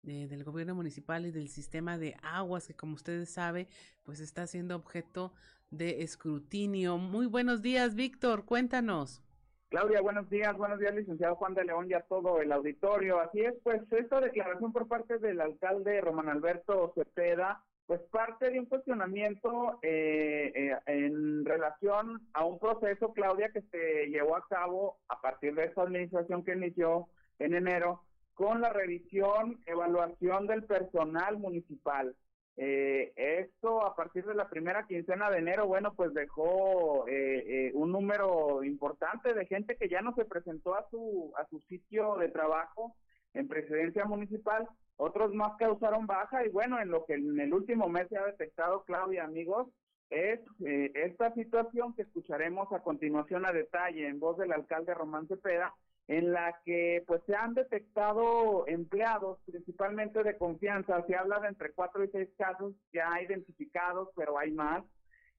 de, 0.00 0.28
del 0.28 0.44
gobierno 0.44 0.74
municipal 0.74 1.26
y 1.26 1.30
del 1.30 1.50
sistema 1.50 1.98
de 1.98 2.16
aguas 2.22 2.68
que 2.68 2.74
como 2.74 2.94
ustedes 2.94 3.28
saben, 3.28 3.68
pues 4.02 4.20
está 4.20 4.46
siendo 4.46 4.76
objeto 4.76 5.34
de 5.70 6.02
escrutinio. 6.02 6.96
Muy 6.96 7.26
buenos 7.26 7.60
días, 7.60 7.94
Víctor, 7.94 8.46
cuéntanos. 8.46 9.20
Claudia, 9.68 10.00
buenos 10.00 10.30
días, 10.30 10.56
buenos 10.56 10.78
días, 10.78 10.94
licenciado 10.94 11.34
Juan 11.34 11.54
de 11.54 11.64
León 11.64 11.88
y 11.90 11.94
a 11.94 12.02
todo 12.02 12.40
el 12.40 12.52
auditorio. 12.52 13.18
Así 13.18 13.40
es, 13.40 13.52
pues 13.64 13.82
esta 13.90 14.20
declaración 14.20 14.72
por 14.72 14.86
parte 14.86 15.18
del 15.18 15.40
alcalde 15.40 16.00
Román 16.00 16.28
Alberto 16.28 16.92
Cepeda, 16.94 17.64
pues 17.86 18.00
parte 18.12 18.50
de 18.50 18.60
un 18.60 18.66
cuestionamiento 18.66 19.80
eh, 19.82 20.52
eh, 20.54 20.76
en 20.86 21.44
relación 21.44 22.28
a 22.32 22.44
un 22.44 22.60
proceso, 22.60 23.12
Claudia, 23.12 23.50
que 23.50 23.62
se 23.62 24.06
llevó 24.06 24.36
a 24.36 24.46
cabo 24.48 24.98
a 25.08 25.20
partir 25.20 25.54
de 25.56 25.64
esta 25.64 25.82
administración 25.82 26.44
que 26.44 26.52
inició 26.52 27.08
en 27.40 27.54
enero 27.54 28.04
con 28.34 28.60
la 28.60 28.70
revisión, 28.70 29.60
evaluación 29.66 30.46
del 30.46 30.62
personal 30.62 31.38
municipal. 31.38 32.14
Eh, 32.58 33.12
esto 33.16 33.84
a 33.84 33.94
partir 33.94 34.24
de 34.24 34.34
la 34.34 34.48
primera 34.48 34.86
quincena 34.86 35.30
de 35.30 35.38
enero, 35.38 35.66
bueno, 35.66 35.92
pues 35.94 36.14
dejó 36.14 37.06
eh, 37.06 37.44
eh, 37.68 37.70
un 37.74 37.92
número 37.92 38.64
importante 38.64 39.34
de 39.34 39.46
gente 39.46 39.76
que 39.76 39.88
ya 39.88 40.00
no 40.00 40.14
se 40.14 40.24
presentó 40.24 40.74
a 40.74 40.88
su, 40.90 41.32
a 41.36 41.46
su 41.48 41.60
sitio 41.68 42.16
de 42.16 42.28
trabajo 42.28 42.96
en 43.34 43.48
presidencia 43.48 44.06
municipal, 44.06 44.66
otros 44.96 45.34
más 45.34 45.56
causaron 45.58 46.06
baja 46.06 46.46
y 46.46 46.48
bueno, 46.48 46.80
en 46.80 46.90
lo 46.90 47.04
que 47.04 47.14
en 47.14 47.38
el 47.38 47.52
último 47.52 47.88
mes 47.88 48.08
se 48.08 48.16
ha 48.16 48.24
detectado, 48.24 48.84
Claudia, 48.84 49.24
amigos, 49.24 49.68
es 50.10 50.40
eh, 50.64 50.92
esta 50.94 51.34
situación 51.34 51.94
que 51.94 52.02
escucharemos 52.02 52.72
a 52.72 52.80
continuación 52.80 53.44
a 53.44 53.52
detalle 53.52 54.06
en 54.06 54.20
voz 54.20 54.38
del 54.38 54.52
alcalde 54.52 54.94
Román 54.94 55.26
Cepeda, 55.26 55.74
en 56.08 56.32
la 56.32 56.60
que 56.64 57.02
pues 57.06 57.20
se 57.26 57.34
han 57.34 57.54
detectado 57.54 58.66
empleados 58.68 59.38
principalmente 59.44 60.22
de 60.22 60.36
confianza, 60.36 61.04
se 61.06 61.16
habla 61.16 61.40
de 61.40 61.48
entre 61.48 61.72
cuatro 61.72 62.04
y 62.04 62.08
seis 62.08 62.28
casos 62.38 62.74
ya 62.92 63.20
identificados, 63.20 64.10
pero 64.14 64.38
hay 64.38 64.52
más, 64.52 64.84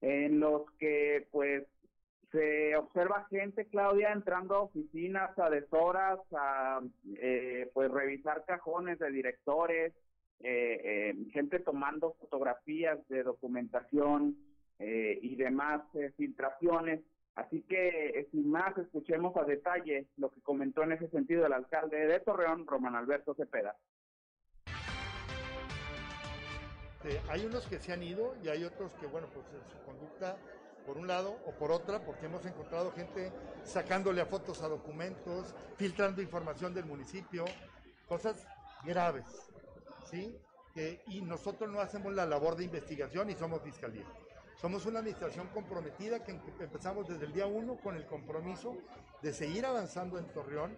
en 0.01 0.39
los 0.39 0.69
que 0.77 1.27
pues 1.31 1.65
se 2.31 2.75
observa 2.75 3.25
gente, 3.29 3.67
Claudia, 3.67 4.11
entrando 4.11 4.55
a 4.55 4.61
oficinas 4.63 5.37
a 5.39 5.49
deshoras, 5.49 6.19
a 6.33 6.81
eh, 7.17 7.69
pues 7.73 7.89
revisar 7.89 8.43
cajones 8.45 8.99
de 8.99 9.11
directores, 9.11 9.93
eh, 10.41 10.81
eh, 10.83 11.15
gente 11.31 11.59
tomando 11.59 12.13
fotografías 12.19 12.99
de 13.07 13.23
documentación 13.23 14.35
eh, 14.79 15.17
y 15.21 15.35
demás 15.35 15.81
eh, 15.95 16.11
filtraciones. 16.17 17.01
Así 17.37 17.61
que, 17.61 18.19
eh, 18.19 18.27
sin 18.31 18.49
más, 18.49 18.75
escuchemos 18.79 19.37
a 19.37 19.43
detalle 19.43 20.07
lo 20.17 20.31
que 20.31 20.41
comentó 20.41 20.81
en 20.81 20.93
ese 20.93 21.07
sentido 21.09 21.45
el 21.45 21.53
alcalde 21.53 22.07
de 22.07 22.19
Torreón, 22.19 22.65
Román 22.65 22.95
Alberto 22.95 23.35
Cepeda. 23.35 23.75
Eh, 27.03 27.21
hay 27.29 27.45
unos 27.45 27.67
que 27.67 27.77
se 27.77 27.93
han 27.93 28.01
ido 28.01 28.35
y 28.43 28.49
hay 28.49 28.63
otros 28.63 28.91
que, 28.95 29.05
bueno, 29.05 29.27
pues 29.31 29.45
su 29.71 29.85
conducta, 29.85 30.35
por 30.87 30.97
un 30.97 31.05
lado 31.05 31.37
o 31.45 31.51
por 31.51 31.71
otra, 31.71 32.03
porque 32.03 32.25
hemos 32.25 32.43
encontrado 32.43 32.91
gente 32.91 33.31
sacándole 33.63 34.21
a 34.21 34.25
fotos 34.25 34.63
a 34.63 34.67
documentos, 34.67 35.53
filtrando 35.77 36.23
información 36.23 36.73
del 36.73 36.85
municipio, 36.85 37.45
cosas 38.07 38.47
graves, 38.83 39.51
¿sí? 40.09 40.35
Que, 40.73 41.03
y 41.05 41.21
nosotros 41.21 41.69
no 41.69 41.81
hacemos 41.81 42.15
la 42.15 42.25
labor 42.25 42.55
de 42.55 42.63
investigación 42.63 43.29
y 43.29 43.35
somos 43.35 43.61
fiscalía. 43.61 44.07
Somos 44.57 44.87
una 44.87 44.99
administración 44.99 45.47
comprometida 45.49 46.23
que 46.23 46.31
empezamos 46.31 47.07
desde 47.07 47.25
el 47.25 47.33
día 47.33 47.45
uno 47.45 47.77
con 47.79 47.95
el 47.95 48.05
compromiso 48.07 48.75
de 49.21 49.31
seguir 49.31 49.65
avanzando 49.65 50.17
en 50.17 50.25
Torreón 50.33 50.75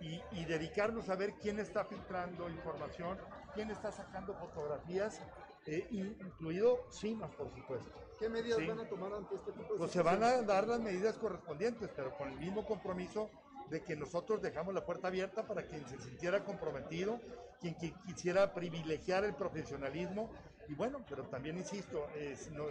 y, 0.00 0.20
y, 0.32 0.44
dedicarnos 0.44 1.08
a 1.08 1.14
ver 1.14 1.34
quién 1.40 1.60
está 1.60 1.84
filtrando 1.84 2.50
información, 2.50 3.16
quién 3.54 3.70
está 3.70 3.92
sacando 3.92 4.34
fotografías, 4.34 5.20
eh, 5.66 5.86
incluido 5.92 6.80
CIMAS, 6.90 7.30
por 7.32 7.48
supuesto. 7.54 7.92
¿Qué 8.18 8.28
medidas 8.28 8.58
Sí. 8.58 8.66
van 8.66 8.80
a 8.80 8.88
tomar 8.88 9.12
ante 9.12 9.36
este 9.36 9.52
tipo 9.52 9.72
de 9.74 9.78
Pues 9.78 9.92
se 9.92 10.02
van 10.02 10.22
a 10.24 10.42
dar 10.42 10.66
las 10.66 10.80
medidas 10.80 11.16
correspondientes, 11.18 11.90
pero 11.94 12.16
con 12.16 12.28
el 12.28 12.38
mismo 12.38 12.66
compromiso 12.66 13.30
de 13.70 13.84
que 13.84 13.94
nosotros 13.94 14.42
dejamos 14.42 14.74
la 14.74 14.84
puerta 14.84 15.06
abierta 15.06 15.46
para 15.46 15.62
quien 15.64 15.86
se 15.86 16.00
sintiera 16.00 16.44
comprometido, 16.44 17.20
quien 17.60 17.76
qui- 17.76 17.94
quisiera 18.04 18.52
privilegiar 18.52 19.24
el 19.24 19.34
profesionalismo. 19.36 20.28
Y 20.68 20.74
bueno, 20.74 21.04
pero 21.08 21.24
también 21.24 21.56
insisto, 21.58 22.08
es- 22.14 22.50
no, 22.50 22.66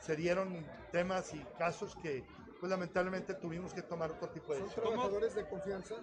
se 0.00 0.16
dieron 0.16 0.66
temas 0.90 1.32
y 1.34 1.44
casos 1.58 1.94
que 1.96 2.24
pues 2.58 2.68
lamentablemente 2.70 3.34
tuvimos 3.34 3.72
que 3.72 3.82
tomar 3.82 4.10
otro 4.10 4.28
tipo 4.28 4.54
de 4.54 4.60
¿Son 4.60 4.70
trabajadores 4.70 5.34
de 5.34 5.46
confianza? 5.46 5.94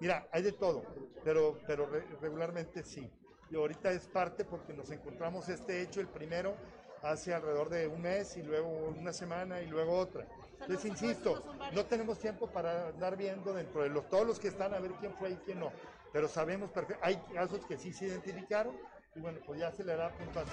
Mira, 0.00 0.28
hay 0.32 0.42
de 0.42 0.52
todo, 0.52 0.84
pero, 1.24 1.58
pero 1.66 1.86
re- 1.86 2.06
regularmente 2.20 2.82
sí. 2.82 3.08
Y 3.50 3.56
ahorita 3.56 3.90
es 3.92 4.06
parte 4.06 4.44
porque 4.44 4.74
nos 4.74 4.90
encontramos 4.90 5.48
este 5.48 5.80
hecho, 5.82 6.00
el 6.00 6.08
primero, 6.08 6.56
hace 7.02 7.32
alrededor 7.32 7.70
de 7.70 7.86
un 7.88 8.02
mes 8.02 8.36
y 8.36 8.42
luego 8.42 8.68
una 8.68 9.12
semana 9.12 9.62
y 9.62 9.66
luego 9.66 9.96
otra. 9.98 10.26
Entonces, 10.60 10.84
insisto, 10.90 11.42
no 11.72 11.84
tenemos 11.86 12.18
tiempo 12.18 12.46
para 12.48 12.88
andar 12.88 13.16
viendo 13.16 13.54
dentro 13.54 13.82
de 13.82 13.88
los, 13.88 14.08
todos 14.10 14.26
los 14.26 14.38
que 14.38 14.48
están 14.48 14.74
a 14.74 14.80
ver 14.80 14.92
quién 15.00 15.14
fue 15.14 15.30
y 15.30 15.36
quién 15.38 15.60
no, 15.60 15.72
pero 16.12 16.28
sabemos 16.28 16.70
perfecto, 16.70 17.02
hay 17.04 17.16
casos 17.32 17.64
que 17.64 17.78
sí 17.78 17.92
se 17.92 18.06
identificaron 18.06 18.76
y 19.14 19.20
bueno, 19.20 19.38
pues 19.46 19.60
ya 19.60 19.72
se 19.72 19.84
le 19.84 19.96
da 19.96 20.10
punto 20.10 20.40
a 20.40 20.44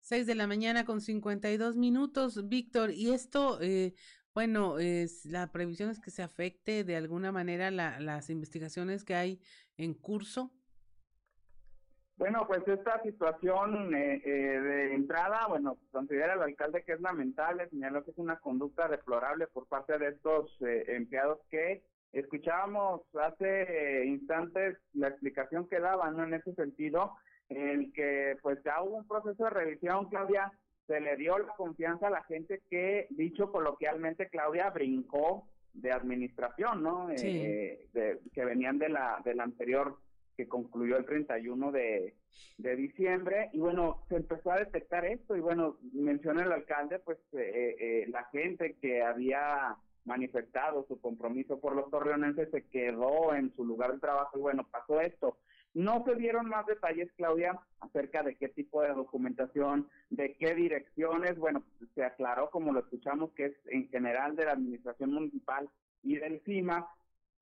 6 0.00 0.26
de 0.26 0.34
la 0.34 0.46
mañana 0.46 0.84
con 0.84 1.00
52 1.00 1.76
minutos, 1.76 2.48
Víctor, 2.48 2.90
y 2.90 3.12
esto, 3.12 3.60
eh, 3.62 3.94
bueno, 4.34 4.78
es, 4.78 5.24
la 5.24 5.52
previsión 5.52 5.88
es 5.90 6.00
que 6.00 6.10
se 6.10 6.22
afecte 6.22 6.82
de 6.82 6.96
alguna 6.96 7.30
manera 7.30 7.70
la, 7.70 8.00
las 8.00 8.28
investigaciones 8.28 9.04
que 9.04 9.14
hay 9.14 9.40
en 9.76 9.94
curso. 9.94 10.52
Bueno, 12.20 12.46
pues 12.46 12.60
esta 12.68 13.00
situación 13.02 13.94
eh, 13.94 14.20
eh, 14.22 14.30
de 14.60 14.94
entrada, 14.94 15.46
bueno, 15.48 15.78
considera 15.90 16.34
el 16.34 16.42
alcalde 16.42 16.84
que 16.84 16.92
es 16.92 17.00
lamentable, 17.00 17.66
señaló 17.70 18.04
que 18.04 18.10
es 18.10 18.18
una 18.18 18.38
conducta 18.40 18.88
deplorable 18.88 19.46
por 19.46 19.66
parte 19.66 19.96
de 19.96 20.08
estos 20.08 20.54
eh, 20.60 20.84
empleados 20.88 21.38
que 21.48 21.82
escuchábamos 22.12 23.02
hace 23.14 24.04
instantes 24.06 24.78
la 24.94 25.08
explicación 25.08 25.68
que 25.68 25.80
daban, 25.80 26.16
¿no? 26.16 26.24
En 26.24 26.34
ese 26.34 26.54
sentido, 26.54 27.16
en 27.48 27.92
que 27.92 28.36
pues 28.42 28.58
ya 28.64 28.82
hubo 28.82 28.96
un 28.98 29.08
proceso 29.08 29.44
de 29.44 29.50
revisión, 29.50 30.08
Claudia, 30.08 30.52
se 30.86 31.00
le 31.00 31.16
dio 31.16 31.38
la 31.38 31.54
confianza 31.56 32.08
a 32.08 32.10
la 32.10 32.24
gente 32.24 32.62
que, 32.68 33.06
dicho 33.10 33.52
coloquialmente, 33.52 34.28
Claudia 34.28 34.70
brincó 34.70 35.48
de 35.72 35.92
administración, 35.92 36.82
¿no? 36.82 37.08
Sí. 37.16 37.38
de, 37.92 38.20
que 38.32 38.44
venían 38.44 38.78
de 38.78 38.88
la, 38.88 39.20
de 39.24 39.34
la 39.34 39.44
anterior 39.44 39.98
que 40.36 40.48
concluyó 40.48 40.96
el 40.96 41.04
31 41.04 41.70
de, 41.70 42.14
de 42.58 42.76
diciembre 42.76 43.50
y 43.52 43.58
bueno, 43.58 44.04
se 44.08 44.16
empezó 44.16 44.52
a 44.52 44.58
detectar 44.58 45.04
esto 45.04 45.36
y 45.36 45.40
bueno, 45.40 45.76
menciona 45.92 46.42
el 46.42 46.52
alcalde 46.52 46.98
pues 46.98 47.18
eh, 47.32 47.76
eh, 47.78 48.06
la 48.08 48.24
gente 48.26 48.76
que 48.80 49.02
había 49.02 49.76
manifestado 50.04 50.84
su 50.88 51.00
compromiso 51.00 51.60
por 51.60 51.74
los 51.74 51.90
torreonenses 51.90 52.50
se 52.50 52.66
quedó 52.68 53.34
en 53.34 53.54
su 53.54 53.64
lugar 53.64 53.92
de 53.92 53.98
trabajo 53.98 54.38
y 54.38 54.40
bueno, 54.40 54.66
pasó 54.70 55.00
esto. 55.00 55.38
No 55.72 56.04
se 56.04 56.16
dieron 56.16 56.48
más 56.48 56.66
detalles, 56.66 57.12
Claudia, 57.16 57.58
acerca 57.80 58.22
de 58.22 58.34
qué 58.36 58.48
tipo 58.48 58.82
de 58.82 58.92
documentación, 58.92 59.88
de 60.10 60.34
qué 60.34 60.54
direcciones. 60.54 61.38
Bueno, 61.38 61.62
se 61.94 62.04
aclaró, 62.04 62.50
como 62.50 62.72
lo 62.72 62.80
escuchamos, 62.80 63.30
que 63.32 63.46
es 63.46 63.54
en 63.66 63.88
general 63.88 64.34
de 64.34 64.46
la 64.46 64.52
administración 64.52 65.12
municipal 65.12 65.68
y 66.02 66.16
del 66.16 66.40
CIMA, 66.40 66.88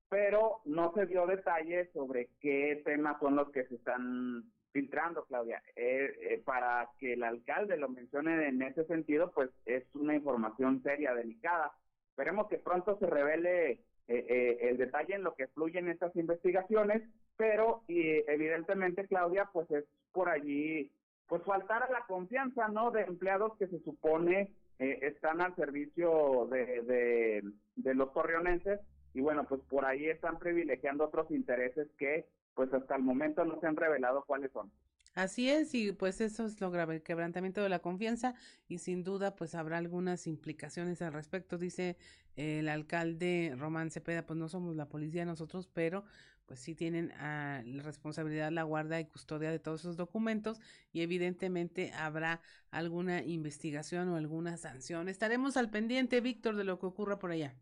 pero 0.09 0.61
no 0.65 0.93
se 0.93 1.07
dio 1.07 1.25
detalles 1.25 1.89
sobre 1.93 2.29
qué 2.39 2.81
temas 2.85 3.19
son 3.19 3.35
los 3.35 3.49
que 3.49 3.65
se 3.65 3.75
están 3.75 4.43
filtrando, 4.71 5.25
Claudia. 5.25 5.61
Eh, 5.75 6.11
eh, 6.21 6.41
para 6.45 6.89
que 6.99 7.13
el 7.13 7.23
alcalde 7.23 7.77
lo 7.77 7.89
mencione 7.89 8.47
en 8.47 8.61
ese 8.61 8.85
sentido, 8.85 9.31
pues 9.31 9.49
es 9.65 9.83
una 9.95 10.15
información 10.15 10.81
seria, 10.83 11.13
delicada. 11.13 11.71
Esperemos 12.19 12.49
que 12.49 12.57
pronto 12.57 12.97
se 12.99 13.05
revele 13.05 13.79
eh, 14.09 14.57
el 14.63 14.75
detalle 14.75 15.15
en 15.15 15.23
lo 15.23 15.35
que 15.35 15.47
fluyen 15.47 15.87
estas 15.87 16.13
investigaciones, 16.17 17.01
pero 17.37 17.83
evidentemente, 17.87 19.07
Claudia, 19.07 19.49
pues 19.53 19.71
es 19.71 19.85
por 20.11 20.27
allí, 20.27 20.91
pues 21.29 21.41
faltar 21.43 21.81
a 21.83 21.89
la 21.89 22.05
confianza, 22.07 22.67
¿no? 22.67 22.91
De 22.91 23.03
empleados 23.03 23.55
que 23.57 23.67
se 23.67 23.79
supone 23.85 24.51
están 24.79 25.39
al 25.39 25.55
servicio 25.55 26.49
de, 26.51 26.81
de, 26.81 27.43
de 27.77 27.95
los 27.95 28.11
torreonenses 28.11 28.81
y 29.13 29.21
bueno, 29.21 29.45
pues 29.45 29.61
por 29.69 29.85
ahí 29.85 30.09
están 30.09 30.39
privilegiando 30.39 31.05
otros 31.05 31.31
intereses 31.31 31.87
que 31.97 32.25
pues 32.53 32.73
hasta 32.73 32.97
el 32.97 33.03
momento 33.03 33.45
no 33.45 33.61
se 33.61 33.67
han 33.67 33.77
revelado 33.77 34.25
cuáles 34.27 34.51
son. 34.51 34.69
Así 35.15 35.49
es, 35.49 35.73
y 35.73 35.91
pues 35.91 36.21
eso 36.21 36.45
es 36.45 36.61
lo 36.61 36.71
grave, 36.71 36.95
el 36.95 37.03
quebrantamiento 37.03 37.61
de 37.61 37.69
la 37.69 37.79
confianza 37.79 38.35
y 38.67 38.77
sin 38.77 39.03
duda 39.03 39.35
pues 39.35 39.55
habrá 39.55 39.77
algunas 39.77 40.27
implicaciones 40.27 41.01
al 41.01 41.13
respecto, 41.13 41.57
dice 41.57 41.97
el 42.35 42.69
alcalde 42.69 43.53
Román 43.57 43.89
Cepeda, 43.89 44.25
pues 44.25 44.37
no 44.39 44.47
somos 44.47 44.75
la 44.75 44.87
policía 44.87 45.25
nosotros, 45.25 45.67
pero 45.67 46.05
pues 46.45 46.61
sí 46.61 46.73
tienen 46.73 47.11
ah, 47.19 47.61
la 47.65 47.83
responsabilidad, 47.83 48.51
la 48.51 48.63
guarda 48.63 48.99
y 48.99 49.05
custodia 49.05 49.51
de 49.51 49.59
todos 49.59 49.81
esos 49.81 49.97
documentos 49.97 50.59
y 50.91 51.01
evidentemente 51.01 51.91
habrá 51.93 52.41
alguna 52.71 53.21
investigación 53.21 54.09
o 54.09 54.15
alguna 54.15 54.57
sanción. 54.57 55.09
Estaremos 55.09 55.57
al 55.57 55.69
pendiente, 55.69 56.21
Víctor, 56.21 56.55
de 56.55 56.63
lo 56.63 56.79
que 56.79 56.87
ocurra 56.87 57.19
por 57.19 57.31
allá. 57.31 57.53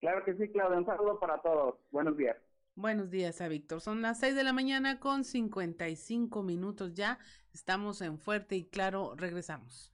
Claro 0.00 0.24
que 0.24 0.34
sí, 0.34 0.48
Claudia. 0.50 0.78
Un 0.78 0.84
saludo 0.84 1.18
para 1.18 1.40
todos. 1.40 1.76
Buenos 1.90 2.16
días. 2.16 2.36
Buenos 2.78 3.10
días 3.10 3.40
a 3.40 3.48
Víctor. 3.48 3.80
Son 3.80 4.02
las 4.02 4.20
6 4.20 4.36
de 4.36 4.44
la 4.44 4.52
mañana 4.52 5.00
con 5.00 5.24
55 5.24 6.44
minutos 6.44 6.94
ya. 6.94 7.18
Estamos 7.52 8.00
en 8.02 8.20
Fuerte 8.20 8.54
y 8.54 8.66
Claro. 8.66 9.16
Regresamos. 9.16 9.90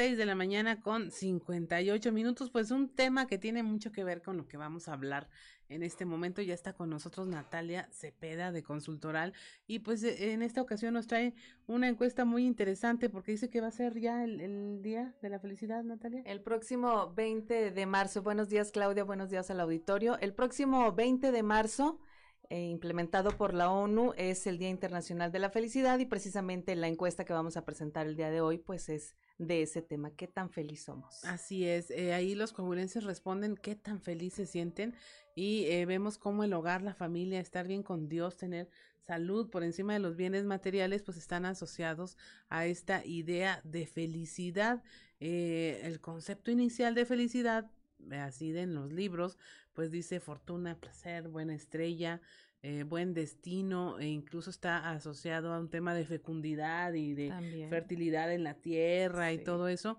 6 0.00 0.16
de 0.16 0.24
la 0.24 0.34
mañana 0.34 0.80
con 0.80 1.10
58 1.10 2.10
minutos, 2.10 2.50
pues 2.50 2.70
un 2.70 2.88
tema 2.88 3.26
que 3.26 3.36
tiene 3.36 3.62
mucho 3.62 3.92
que 3.92 4.02
ver 4.02 4.22
con 4.22 4.38
lo 4.38 4.48
que 4.48 4.56
vamos 4.56 4.88
a 4.88 4.94
hablar 4.94 5.28
en 5.68 5.82
este 5.82 6.06
momento. 6.06 6.40
Ya 6.40 6.54
está 6.54 6.72
con 6.72 6.88
nosotros 6.88 7.28
Natalia 7.28 7.86
Cepeda 7.92 8.50
de 8.50 8.62
Consultoral 8.62 9.34
y 9.66 9.80
pues 9.80 10.02
e, 10.02 10.32
en 10.32 10.40
esta 10.40 10.62
ocasión 10.62 10.94
nos 10.94 11.06
trae 11.06 11.34
una 11.66 11.86
encuesta 11.86 12.24
muy 12.24 12.46
interesante 12.46 13.10
porque 13.10 13.32
dice 13.32 13.50
que 13.50 13.60
va 13.60 13.66
a 13.66 13.72
ser 13.72 14.00
ya 14.00 14.24
el, 14.24 14.40
el 14.40 14.80
Día 14.80 15.14
de 15.20 15.28
la 15.28 15.38
Felicidad, 15.38 15.84
Natalia. 15.84 16.22
El 16.24 16.40
próximo 16.40 17.12
20 17.12 17.70
de 17.70 17.84
marzo, 17.84 18.22
buenos 18.22 18.48
días 18.48 18.72
Claudia, 18.72 19.04
buenos 19.04 19.28
días 19.28 19.50
al 19.50 19.60
auditorio. 19.60 20.18
El 20.20 20.32
próximo 20.32 20.94
20 20.94 21.30
de 21.30 21.42
marzo 21.42 22.00
eh, 22.48 22.68
implementado 22.68 23.36
por 23.36 23.52
la 23.52 23.70
ONU 23.70 24.14
es 24.16 24.46
el 24.46 24.56
Día 24.56 24.70
Internacional 24.70 25.30
de 25.30 25.40
la 25.40 25.50
Felicidad 25.50 25.98
y 25.98 26.06
precisamente 26.06 26.74
la 26.74 26.88
encuesta 26.88 27.26
que 27.26 27.34
vamos 27.34 27.58
a 27.58 27.66
presentar 27.66 28.06
el 28.06 28.16
día 28.16 28.30
de 28.30 28.40
hoy 28.40 28.56
pues 28.56 28.88
es 28.88 29.14
de 29.40 29.62
ese 29.62 29.80
tema, 29.80 30.10
qué 30.10 30.26
tan 30.28 30.50
feliz 30.50 30.82
somos. 30.82 31.24
Así 31.24 31.66
es, 31.66 31.90
eh, 31.90 32.12
ahí 32.12 32.34
los 32.34 32.52
coahuilenses 32.52 33.04
responden 33.04 33.56
qué 33.56 33.74
tan 33.74 34.02
feliz 34.02 34.34
se 34.34 34.44
sienten 34.44 34.94
y 35.34 35.64
eh, 35.64 35.86
vemos 35.86 36.18
cómo 36.18 36.44
el 36.44 36.52
hogar, 36.52 36.82
la 36.82 36.92
familia, 36.92 37.40
estar 37.40 37.66
bien 37.66 37.82
con 37.82 38.06
Dios, 38.06 38.36
tener 38.36 38.68
salud 39.06 39.48
por 39.48 39.64
encima 39.64 39.94
de 39.94 39.98
los 39.98 40.14
bienes 40.14 40.44
materiales, 40.44 41.02
pues 41.02 41.16
están 41.16 41.46
asociados 41.46 42.18
a 42.50 42.66
esta 42.66 43.02
idea 43.06 43.62
de 43.64 43.86
felicidad. 43.86 44.82
Eh, 45.20 45.80
el 45.84 46.02
concepto 46.02 46.50
inicial 46.50 46.94
de 46.94 47.06
felicidad, 47.06 47.70
así 48.10 48.52
de 48.52 48.62
en 48.62 48.74
los 48.74 48.92
libros, 48.92 49.38
pues 49.72 49.90
dice 49.90 50.20
fortuna, 50.20 50.78
placer, 50.78 51.28
buena 51.28 51.54
estrella, 51.54 52.20
eh, 52.62 52.84
buen 52.84 53.14
destino 53.14 53.98
e 53.98 54.06
incluso 54.06 54.50
está 54.50 54.90
asociado 54.90 55.52
a 55.54 55.58
un 55.58 55.70
tema 55.70 55.94
de 55.94 56.04
fecundidad 56.04 56.92
y 56.92 57.14
de 57.14 57.66
fertilidad 57.70 58.32
en 58.32 58.44
la 58.44 58.54
tierra 58.54 59.32
y 59.32 59.42
todo 59.42 59.68
eso. 59.68 59.96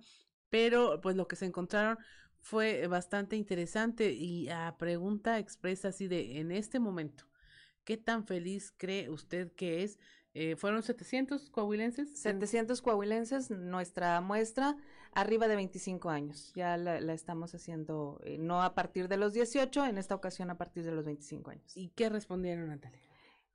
Pero 0.49 1.01
pues 1.01 1.16
lo 1.16 1.28
que 1.28 1.36
se 1.36 1.45
encontraron 1.45 1.97
fue 2.39 2.86
bastante 2.88 3.36
interesante 3.36 4.12
y 4.12 4.49
a 4.49 4.76
pregunta 4.78 5.39
expresa 5.39 5.88
así 5.88 6.07
de 6.07 6.39
en 6.39 6.51
este 6.51 6.80
momento, 6.80 7.26
¿qué 7.84 7.97
tan 7.97 8.26
feliz 8.26 8.74
cree 8.78 9.09
usted 9.09 9.51
que 9.53 9.84
es? 9.84 9.99
Eh, 10.34 10.55
¿Fueron 10.55 10.84
700 10.84 11.49
coahuilenses? 11.49 12.18
700 12.20 12.82
coahuilenses, 12.82 13.49
nuestra 13.51 14.22
muestra 14.22 14.78
arriba 15.14 15.47
de 15.47 15.55
25 15.55 16.09
años. 16.09 16.51
Ya 16.55 16.78
la, 16.78 16.97
estamos 17.14 17.53
haciendo, 17.53 18.20
eh, 18.24 18.38
no 18.38 18.62
a 18.62 18.74
partir 18.74 19.07
de 19.07 19.18
los 19.18 19.34
18, 19.34 19.86
en 19.86 19.97
esta 19.97 20.16
ocasión 20.16 20.49
a 20.49 20.57
partir 20.57 20.84
de 20.84 20.91
los 20.91 21.05
25 21.05 21.51
años. 21.51 21.78
¿Y 21.78 21.89
qué 21.89 22.09
respondieron, 22.09 22.68
Natalia? 22.68 22.99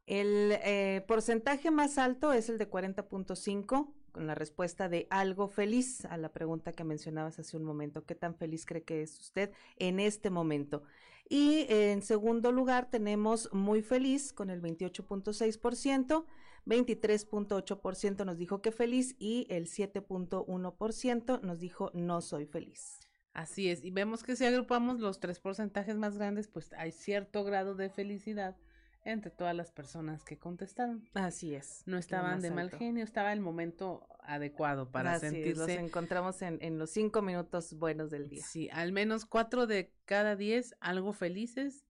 El 0.07 0.53
eh, 0.63 1.05
porcentaje 1.09 1.71
más 1.71 1.99
alto 1.99 2.33
es 2.33 2.49
el 2.49 2.59
de 2.59 2.71
40.5, 2.71 3.93
con 4.13 4.27
la 4.27 4.35
respuesta 4.35 4.89
de 4.89 5.07
algo 5.11 5.49
feliz 5.49 6.05
a 6.07 6.17
la 6.17 6.33
pregunta 6.33 6.73
que 6.73 6.85
mencionabas 6.85 7.39
hace 7.39 7.57
un 7.57 7.65
momento. 7.65 8.05
¿Qué 8.05 8.15
tan 8.15 8.35
feliz 8.35 8.65
cree 8.65 8.83
que 8.83 9.03
es 9.03 9.19
usted 9.19 9.51
en 9.79 10.01
este 10.01 10.31
momento? 10.31 10.85
Y 11.29 11.67
en 11.69 12.03
segundo 12.03 12.53
lugar 12.53 12.89
tenemos 12.89 13.53
muy 13.53 13.83
feliz 13.83 14.33
con 14.33 14.49
el 14.49 14.63
28.6%. 14.63 16.25
23.8% 16.67 18.25
nos 18.25 18.39
dijo 18.39 18.61
que 18.61 18.73
feliz 18.73 19.15
y 19.19 19.47
el 19.51 19.67
7.1% 19.67 21.41
nos 21.43 21.61
dijo 21.61 21.91
no 21.95 22.21
soy 22.21 22.47
feliz. 22.47 22.99
Así 23.33 23.69
es, 23.69 23.85
y 23.85 23.91
vemos 23.91 24.23
que 24.23 24.35
si 24.35 24.47
agrupamos 24.47 24.99
los 24.99 25.21
tres 25.21 25.41
porcentajes 25.41 25.97
más 25.97 26.17
grandes, 26.17 26.49
pues 26.49 26.73
hay 26.73 26.91
cierto 26.91 27.45
grado 27.45 27.75
de 27.75 27.91
felicidad 27.91 28.57
entre 29.05 29.31
todas 29.31 29.55
las 29.55 29.71
personas 29.71 30.25
que 30.25 30.39
contestaron. 30.39 31.09
Así 31.15 31.55
es. 31.55 31.83
No 31.87 31.97
estaban 31.97 32.41
de 32.41 32.51
mal 32.51 32.71
genio, 32.71 33.05
estaba 33.05 33.33
el 33.33 33.41
momento 33.41 34.07
adecuado 34.21 34.91
para 34.91 35.13
Así 35.13 35.29
sentirse. 35.29 35.61
los 35.61 35.69
encontramos 35.69 36.43
en, 36.43 36.59
en 36.61 36.79
los 36.79 36.91
cinco 36.91 37.23
minutos 37.23 37.75
buenos 37.75 38.11
del 38.11 38.29
día. 38.29 38.43
Sí, 38.45 38.69
al 38.73 38.91
menos 38.93 39.25
cuatro 39.25 39.67
de 39.67 39.93
cada 40.07 40.35
diez 40.35 40.75
algo 40.81 41.13
felices 41.13 41.85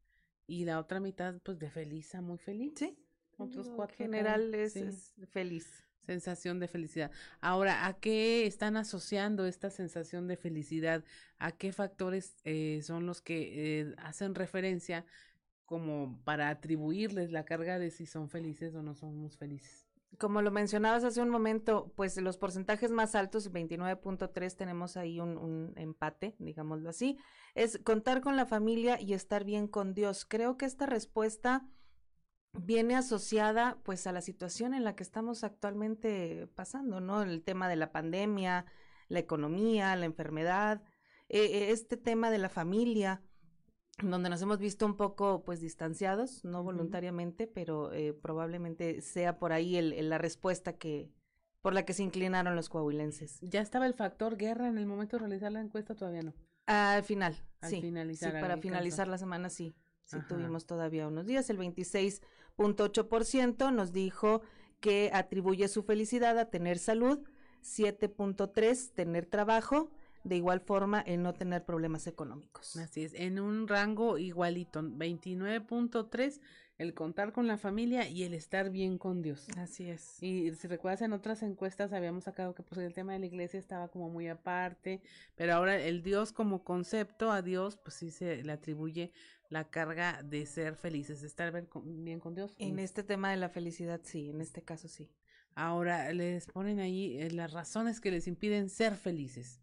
y 0.47 0.65
la 0.65 0.79
otra 0.79 1.01
mitad 1.01 1.41
pues 1.43 1.59
de 1.59 1.71
feliz 1.71 2.15
a 2.15 2.21
muy 2.21 2.39
feliz. 2.39 2.75
Sí. 2.77 2.99
Otros 3.39 3.69
En 3.69 3.75
cuatro. 3.77 3.97
general 3.97 4.51
cada- 4.51 4.63
es, 4.63 4.73
sí. 4.73 4.81
es 4.81 5.15
feliz. 5.29 5.83
Sensación 6.01 6.61
de 6.61 6.69
felicidad. 6.69 7.11
Ahora, 7.41 7.87
¿a 7.87 7.95
qué 7.95 8.47
están 8.47 8.77
asociando 8.77 9.45
esta 9.45 9.71
sensación 9.71 10.29
de 10.29 10.37
felicidad? 10.37 11.03
¿A 11.39 11.51
qué 11.51 11.73
factores 11.73 12.37
eh, 12.45 12.81
son 12.85 13.07
los 13.07 13.21
que 13.23 13.81
eh, 13.81 13.95
hacen 13.99 14.37
referencia 14.37 15.05
como 15.65 16.21
para 16.23 16.49
atribuirles 16.49 17.33
la 17.33 17.45
carga 17.45 17.81
de 17.81 17.91
si 17.91 18.07
son 18.07 18.29
felices 18.31 18.73
o 18.77 18.83
no 18.83 18.95
somos 18.95 19.37
felices? 19.37 19.89
Como 20.19 20.41
lo 20.43 20.53
mencionabas 20.53 21.03
hace 21.03 21.21
un 21.21 21.29
momento, 21.29 21.93
pues 21.97 22.17
los 22.19 22.39
porcentajes 22.39 22.93
más 22.93 23.17
altos, 23.17 23.51
29.3, 23.53 24.55
tenemos 24.57 24.97
ahí 24.97 25.19
un, 25.19 25.37
un 25.37 25.73
empate, 25.77 26.37
digámoslo 26.39 26.89
así, 26.89 27.19
es 27.57 27.79
contar 27.85 28.21
con 28.21 28.37
la 28.37 28.47
familia 28.47 29.01
y 29.01 29.13
estar 29.13 29.45
bien 29.45 29.67
con 29.67 29.93
Dios. 29.93 30.25
Creo 30.25 30.57
que 30.57 30.67
esta 30.67 30.87
respuesta 30.87 31.67
viene 32.61 32.95
asociada 32.97 33.79
pues 33.83 34.07
a 34.07 34.13
la 34.13 34.21
situación 34.21 34.75
en 34.75 34.85
la 34.85 34.95
que 34.97 35.03
estamos 35.03 35.45
actualmente 35.45 36.47
pasando, 36.55 37.01
¿no? 37.01 37.23
El 37.23 37.43
tema 37.43 37.69
de 37.69 37.77
la 37.77 37.93
pandemia, 37.93 38.67
la 39.09 39.19
economía, 39.19 39.95
la 39.97 40.07
enfermedad, 40.07 40.83
eh, 41.29 41.71
este 41.71 41.97
tema 41.97 42.31
de 42.31 42.39
la 42.39 42.49
familia, 42.49 43.23
donde 44.03 44.29
nos 44.29 44.43
hemos 44.43 44.59
visto 44.59 44.85
un 44.87 44.97
poco 44.97 45.43
pues 45.45 45.61
distanciados, 45.61 46.45
no 46.45 46.63
voluntariamente, 46.63 47.47
pero 47.47 47.93
eh, 47.93 48.13
probablemente 48.13 49.01
sea 49.01 49.39
por 49.39 49.53
ahí 49.53 49.77
el, 49.77 49.93
el- 49.95 50.11
la 50.11 50.19
respuesta 50.19 50.75
que 50.77 51.11
por 51.63 51.75
la 51.75 51.85
que 51.85 51.95
se 51.95 52.05
inclinaron 52.05 52.55
los 52.55 52.69
coahuilenses. 52.69 53.41
¿Ya 53.41 53.61
estaba 53.61 53.87
el 53.87 53.95
factor 53.95 54.37
guerra 54.37 54.69
en 54.69 54.79
el 54.79 54.87
momento 54.87 55.17
de 55.17 55.21
realizar 55.21 55.51
la 55.51 55.61
encuesta? 55.61 55.97
Todavía 55.97 56.23
no. 56.23 56.33
Al 56.67 57.03
final, 57.03 57.35
Al 57.61 57.71
sí, 57.71 57.81
finalizar 57.81 58.33
sí, 58.35 58.39
para 58.41 58.57
finalizar 58.59 59.09
la 59.09 59.19
semana 59.19 59.51
sí, 59.51 59.75
sí 60.05 60.17
Ajá. 60.17 60.29
tuvimos 60.29 60.67
todavía 60.67 61.09
unos 61.09 61.27
días, 61.27 61.49
el 61.51 61.57
26.8% 62.59 63.73
nos 63.73 63.93
dijo 63.93 64.43
que 64.81 65.11
atribuye 65.13 65.69
su 65.69 65.83
felicidad 65.83 66.39
a 66.39 66.51
tener 66.51 66.79
salud, 66.79 67.21
7.3 67.63 68.93
tener 68.95 69.27
trabajo, 69.27 69.91
de 70.25 70.37
igual 70.37 70.61
forma 70.61 71.01
el 71.01 71.23
no 71.23 71.35
tener 71.35 71.65
problemas 71.65 72.07
económicos. 72.07 72.77
Así 72.77 73.05
es, 73.05 73.15
en 73.15 73.39
un 73.39 73.69
rango 73.69 74.19
igualito, 74.19 74.83
29.3 74.83 76.41
el 76.79 76.93
contar 76.93 77.33
con 77.33 77.47
la 77.47 77.57
familia 77.57 78.09
y 78.09 78.25
el 78.25 78.35
estar 78.35 78.71
bien 78.71 78.99
con 78.99 79.23
Dios. 79.23 79.47
Así 79.57 79.89
es. 79.89 80.23
Y 80.23 80.53
si 80.55 80.69
recuerdas 80.69 81.03
en 81.03 81.13
otras 81.13 81.43
encuestas 81.43 81.93
habíamos 81.93 82.25
sacado 82.25 82.55
que 82.55 82.63
pues 82.63 82.81
el 82.81 82.93
tema 82.93 83.15
de 83.15 83.21
la 83.21 83.27
iglesia 83.27 83.59
estaba 83.59 83.89
como 83.89 84.11
muy 84.11 84.29
aparte, 84.29 85.01
pero 85.37 85.55
ahora 85.55 85.77
el 85.81 86.03
Dios 86.03 86.33
como 86.33 86.65
concepto 86.65 87.31
a 87.31 87.41
Dios 87.41 87.77
pues 87.77 87.95
sí 87.95 88.11
se 88.11 88.43
le 88.43 88.53
atribuye 88.53 89.11
la 89.51 89.69
carga 89.71 90.23
de 90.23 90.45
ser 90.47 90.75
felices, 90.77 91.21
de 91.21 91.27
estar 91.27 91.69
con- 91.69 92.05
bien 92.05 92.21
con 92.21 92.35
Dios. 92.35 92.55
En 92.59 92.79
este 92.79 93.03
tema 93.03 93.31
de 93.31 93.37
la 93.37 93.49
felicidad, 93.49 94.01
sí, 94.05 94.31
en 94.31 94.41
este 94.41 94.63
caso 94.63 94.89
sí. 94.89 95.11
Ahora 95.55 96.13
les 96.13 96.47
ponen 96.47 96.81
ahí 96.81 97.17
eh, 97.19 97.31
las 97.31 97.53
razones 97.53 98.01
que 98.01 98.11
les 98.11 98.27
impiden 98.27 98.69
ser 98.69 98.95
felices. 98.95 99.61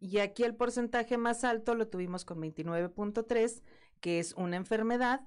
Y 0.00 0.18
aquí 0.18 0.42
el 0.44 0.54
porcentaje 0.54 1.16
más 1.16 1.44
alto 1.44 1.74
lo 1.74 1.88
tuvimos 1.88 2.24
con 2.26 2.38
29.3, 2.42 3.62
que 4.00 4.18
es 4.18 4.34
una 4.34 4.56
enfermedad, 4.56 5.22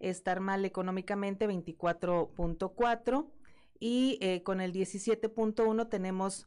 estar 0.00 0.40
mal 0.40 0.64
económicamente 0.64 1.46
24.4 1.46 3.26
y 3.78 4.18
eh, 4.20 4.42
con 4.42 4.60
el 4.60 4.72
17.1 4.72 5.88
tenemos 5.88 6.46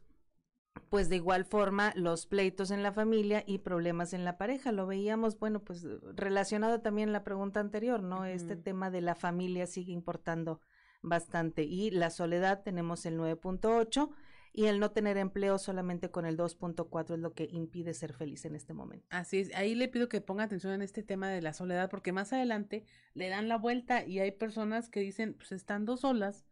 pues 0.90 1.10
de 1.10 1.18
igual 1.18 1.46
forma 1.46 1.94
los 1.96 2.26
pleitos 2.26 2.72
en 2.72 2.84
la 2.84 2.92
familia 2.92 3.44
y 3.46 3.60
problemas 3.60 4.14
en 4.14 4.26
la 4.26 4.38
pareja. 4.38 4.72
Lo 4.72 4.88
veíamos, 4.88 5.40
bueno, 5.40 5.60
pues 5.64 5.86
relacionado 6.14 6.82
también 6.82 7.10
a 7.10 7.14
la 7.14 7.24
pregunta 7.24 7.60
anterior, 7.60 8.02
¿no? 8.02 8.26
Este 8.26 8.56
tema 8.56 8.92
de 8.92 9.02
la 9.02 9.16
familia 9.16 9.68
sigue 9.68 9.92
importando 9.92 10.62
bastante 11.02 11.64
y 11.64 11.92
la 11.92 12.10
soledad 12.10 12.64
tenemos 12.64 13.06
el 13.06 13.18
9.8 13.18 14.10
y 14.54 14.66
el 14.66 14.80
no 14.80 14.90
tener 14.90 15.18
empleo 15.18 15.60
solamente 15.60 16.10
con 16.10 16.26
el 16.26 16.36
2.4 16.36 17.14
es 17.14 17.20
lo 17.20 17.34
que 17.34 17.48
impide 17.52 17.94
ser 17.94 18.14
feliz 18.14 18.44
en 18.46 18.56
este 18.56 18.74
momento. 18.74 19.06
Así 19.12 19.40
es, 19.40 19.54
ahí 19.54 19.76
le 19.76 19.88
pido 19.88 20.10
que 20.10 20.20
ponga 20.20 20.44
atención 20.44 20.74
en 20.74 20.82
este 20.82 21.04
tema 21.04 21.30
de 21.30 21.44
la 21.44 21.54
soledad, 21.54 21.92
porque 21.92 22.12
más 22.12 22.34
adelante 22.34 22.84
le 23.14 23.30
dan 23.30 23.50
la 23.50 23.58
vuelta 23.58 24.04
y 24.04 24.18
hay 24.20 24.32
personas 24.32 24.90
que 24.90 25.00
dicen, 25.00 25.36
pues 25.36 25.52
estando 25.52 25.96
solas, 25.96 26.48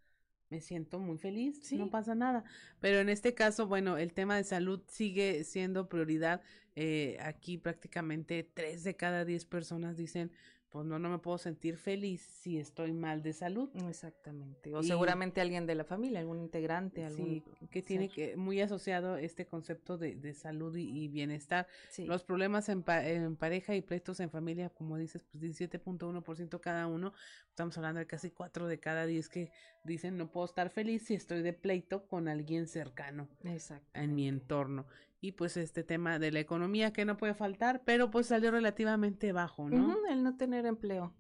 me 0.50 0.62
siento 0.62 1.00
muy 1.00 1.18
feliz, 1.18 1.72
no 1.74 1.90
pasa 1.90 2.16
nada. 2.16 2.44
Pero 2.80 3.00
en 3.00 3.10
este 3.10 3.34
caso, 3.34 3.68
bueno, 3.68 3.98
el 3.98 4.14
tema 4.14 4.38
de 4.38 4.44
salud 4.44 4.82
sigue 4.88 5.44
siendo 5.44 5.90
prioridad. 5.90 6.42
Eh, 6.76 7.18
aquí 7.22 7.58
prácticamente 7.58 8.44
tres 8.54 8.84
de 8.84 8.96
cada 8.96 9.24
diez 9.26 9.46
personas 9.46 9.96
dicen, 9.96 10.32
pues 10.70 10.86
no, 10.86 11.00
no 11.00 11.10
me 11.10 11.20
puedo 11.20 11.38
sentir 11.38 11.78
feliz 11.78 12.22
si 12.22 12.58
estoy 12.60 12.92
mal 12.92 13.22
de 13.24 13.32
salud. 13.34 13.70
Exactamente. 13.88 14.74
O 14.76 14.82
Y- 14.82 14.88
seguramente 14.88 15.40
alguien 15.40 15.66
de 15.66 15.76
la 15.76 15.86
familia, 15.86 16.20
algún 16.20 16.40
integrante, 16.40 17.06
algún 17.06 17.44
Sí, 17.60 17.68
que 17.70 17.82
tiene 17.82 18.10
que 18.10 18.36
muy 18.36 18.60
asociado 18.62 19.16
este 19.18 19.46
concepto 19.46 19.98
de, 19.98 20.16
de 20.16 20.34
salud 20.34 20.76
y, 20.76 20.90
y 20.90 21.08
bienestar. 21.08 21.68
Sí. 21.90 22.06
Los 22.06 22.24
problemas 22.24 22.68
en, 22.70 22.84
pa- 22.84 23.08
en 23.08 23.36
pareja 23.38 23.74
y 23.76 23.82
pleitos 23.82 24.20
en 24.20 24.30
familia, 24.30 24.70
como 24.70 24.98
dices, 24.98 25.24
pues 25.32 25.42
17.1% 25.42 26.60
cada 26.62 26.88
uno. 26.88 27.14
Estamos 27.50 27.78
hablando 27.78 28.00
de 28.00 28.08
casi 28.08 28.32
4 28.32 28.68
de 28.68 28.80
cada 28.80 29.06
10 29.06 29.30
que 29.30 29.52
dicen 29.86 30.18
no 30.18 30.32
puedo 30.32 30.46
estar 30.46 30.70
feliz 30.70 31.04
si 31.06 31.14
estoy 31.14 31.42
de 31.42 31.54
pleito 31.54 32.06
con 32.08 32.28
alguien 32.28 32.68
cercano 32.68 33.30
Exacto. 33.44 33.88
en 33.94 34.14
mi 34.16 34.28
entorno. 34.28 34.86
Y 35.26 35.32
pues 35.32 35.58
este 35.58 35.84
tema 35.84 36.20
de 36.20 36.32
la 36.32 36.40
economía 36.40 36.94
que 36.94 37.04
no 37.04 37.18
puede 37.18 37.34
faltar, 37.34 37.82
pero 37.84 38.12
pues 38.12 38.28
salió 38.28 38.52
relativamente 38.52 39.32
bajo, 39.32 39.68
¿no? 39.68 40.06
El 40.08 40.22
no 40.22 40.38
tener 40.38 40.68
empleo. 40.68 41.16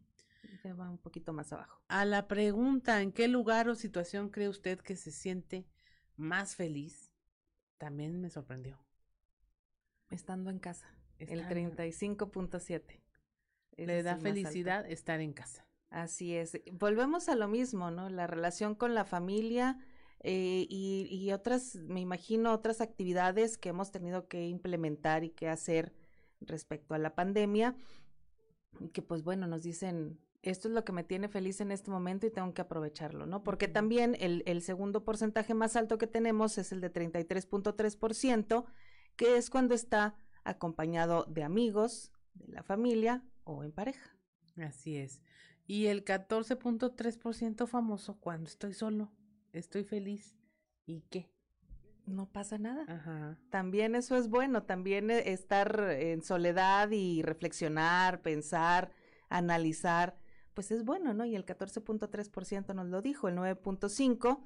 Ya 0.64 0.76
va 0.76 0.92
un 0.92 1.00
poquito 1.00 1.34
más 1.34 1.52
abajo. 1.52 1.82
A 1.88 2.06
la 2.06 2.28
pregunta, 2.28 3.02
¿en 3.02 3.12
qué 3.12 3.28
lugar 3.28 3.68
o 3.68 3.74
situación 3.74 4.30
cree 4.30 4.48
usted 4.48 4.80
que 4.80 4.96
se 4.96 5.10
siente 5.12 5.66
más 6.18 6.56
feliz? 6.56 7.12
También 7.80 8.22
me 8.22 8.30
sorprendió. 8.30 8.78
Estando 10.12 10.52
en 10.52 10.60
casa. 10.60 10.88
El 11.18 11.40
Estando- 11.40 11.56
35.7. 11.56 13.02
Ese 13.72 13.88
Le 13.88 14.04
da 14.04 14.18
felicidad 14.18 14.86
estar 14.88 15.20
en 15.20 15.34
casa. 15.34 15.66
Así 15.90 16.36
es. 16.36 16.62
Volvemos 16.74 17.28
a 17.28 17.36
lo 17.36 17.48
mismo, 17.48 17.90
¿no? 17.90 18.10
La 18.10 18.28
relación 18.28 18.76
con 18.76 18.94
la 18.94 19.04
familia 19.06 19.80
eh, 20.28 20.66
y, 20.70 21.08
y 21.12 21.32
otras, 21.34 21.76
me 21.76 22.02
imagino, 22.02 22.52
otras 22.52 22.82
actividades 22.82 23.58
que 23.58 23.70
hemos 23.70 23.92
tenido 23.92 24.28
que 24.28 24.48
implementar 24.48 25.24
y 25.24 25.30
que 25.30 25.48
hacer 25.48 25.94
respecto 26.42 26.96
a 26.96 26.98
la 26.98 27.14
pandemia, 27.14 27.76
y 28.80 28.90
que 28.90 29.04
pues 29.04 29.24
bueno, 29.24 29.46
nos 29.46 29.62
dicen, 29.62 30.20
esto 30.42 30.68
es 30.68 30.74
lo 30.74 30.84
que 30.84 30.92
me 30.92 31.04
tiene 31.04 31.28
feliz 31.28 31.62
en 31.62 31.72
este 31.72 31.92
momento 31.92 32.26
y 32.26 32.32
tengo 32.32 32.54
que 32.56 32.62
aprovecharlo, 32.62 33.28
¿no? 33.28 33.44
Porque 33.44 33.68
también 33.68 34.18
el, 34.20 34.42
el 34.48 34.64
segundo 34.64 35.04
porcentaje 35.04 35.54
más 35.54 35.76
alto 35.76 36.00
que 36.00 36.08
tenemos 36.08 36.58
es 36.58 36.72
el 36.72 36.82
de 36.82 36.92
33.3%, 36.92 38.66
que 39.16 39.38
es 39.38 39.50
cuando 39.52 39.76
está 39.76 40.16
acompañado 40.44 41.26
de 41.26 41.44
amigos, 41.44 42.12
de 42.34 42.48
la 42.48 42.64
familia 42.64 43.24
o 43.44 43.64
en 43.64 43.72
pareja. 43.72 44.16
Así 44.58 44.98
es. 44.98 45.22
Y 45.68 45.86
el 45.86 46.04
14.3% 46.04 47.68
famoso 47.68 48.20
cuando 48.20 48.50
estoy 48.50 48.74
solo, 48.74 49.12
estoy 49.60 49.84
feliz. 49.84 50.36
¿Y 50.86 51.02
qué? 51.10 51.30
No 52.06 52.32
pasa 52.32 52.58
nada. 52.58 52.86
Ajá. 52.88 53.38
También 53.50 53.96
eso 53.96 54.16
es 54.16 54.30
bueno, 54.30 54.64
también 54.64 55.10
eh, 55.10 55.32
estar 55.32 55.90
en 55.92 56.22
soledad 56.22 56.92
y 56.92 57.24
reflexionar, 57.24 58.22
pensar, 58.22 58.92
analizar, 59.30 60.16
pues 60.54 60.72
es 60.72 60.86
bueno, 60.86 61.14
¿no? 61.14 61.26
Y 61.26 61.36
el 61.36 61.46
14.3% 61.46 62.76
nos 62.76 62.88
lo 62.88 63.02
dijo, 63.02 63.28
el 63.28 63.36
9.5% 63.36 64.40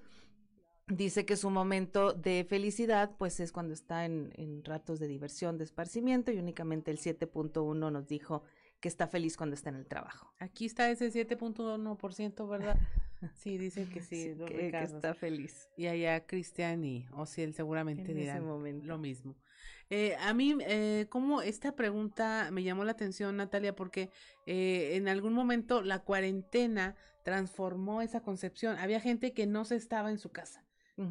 dice 0.88 1.26
que 1.26 1.36
su 1.36 1.49
momento 1.49 2.14
de 2.14 2.45
felicidad, 2.49 3.12
pues 3.18 3.39
es 3.39 3.51
cuando 3.51 3.74
está 3.74 4.05
en, 4.05 4.32
en 4.36 4.64
ratos 4.64 4.99
de 4.99 5.07
diversión, 5.07 5.57
de 5.57 5.66
esparcimiento, 5.66 6.32
y 6.32 6.39
únicamente 6.39 6.91
el 6.91 6.97
7.1% 6.97 7.91
nos 7.91 8.07
dijo 8.07 8.43
que 8.80 8.88
está 8.88 9.07
feliz 9.07 9.36
cuando 9.36 9.55
está 9.55 9.70
en 9.70 9.76
el 9.76 9.86
trabajo. 9.86 10.34
Aquí 10.39 10.66
está 10.66 10.89
ese 10.89 11.12
7.1%, 11.12 12.47
¿verdad? 12.49 12.78
Sí, 13.36 13.57
dicen 13.57 13.89
que 13.89 14.01
sí, 14.01 14.34
que- 14.47 14.80
está 14.80 15.13
feliz. 15.13 15.70
Y 15.78 15.88
allá 15.88 16.26
Cristian 16.26 16.84
y 16.84 17.05
Ociel 17.11 17.53
seguramente 17.53 18.11
En 18.11 18.17
dirán 18.17 18.45
momento. 18.45 18.88
lo 18.88 18.97
mismo. 18.97 19.36
Eh, 19.89 20.15
a 20.20 20.34
mí, 20.34 20.55
eh, 20.61 21.07
como 21.09 21.41
esta 21.41 21.76
pregunta 21.76 22.49
me 22.51 22.63
llamó 22.63 22.84
la 22.84 22.91
atención, 22.91 23.38
Natalia, 23.38 23.76
porque 23.76 24.11
eh, 24.45 24.95
en 24.95 25.07
algún 25.07 25.34
momento 25.34 25.82
la 25.82 25.99
cuarentena 25.99 26.95
transformó 27.24 28.01
esa 28.01 28.22
concepción. 28.22 28.78
Había 28.78 28.99
gente 28.99 29.34
que 29.34 29.47
no 29.47 29.65
se 29.65 29.76
estaba 29.76 30.11
en 30.11 30.20
su 30.20 30.32
casa, 30.32 30.63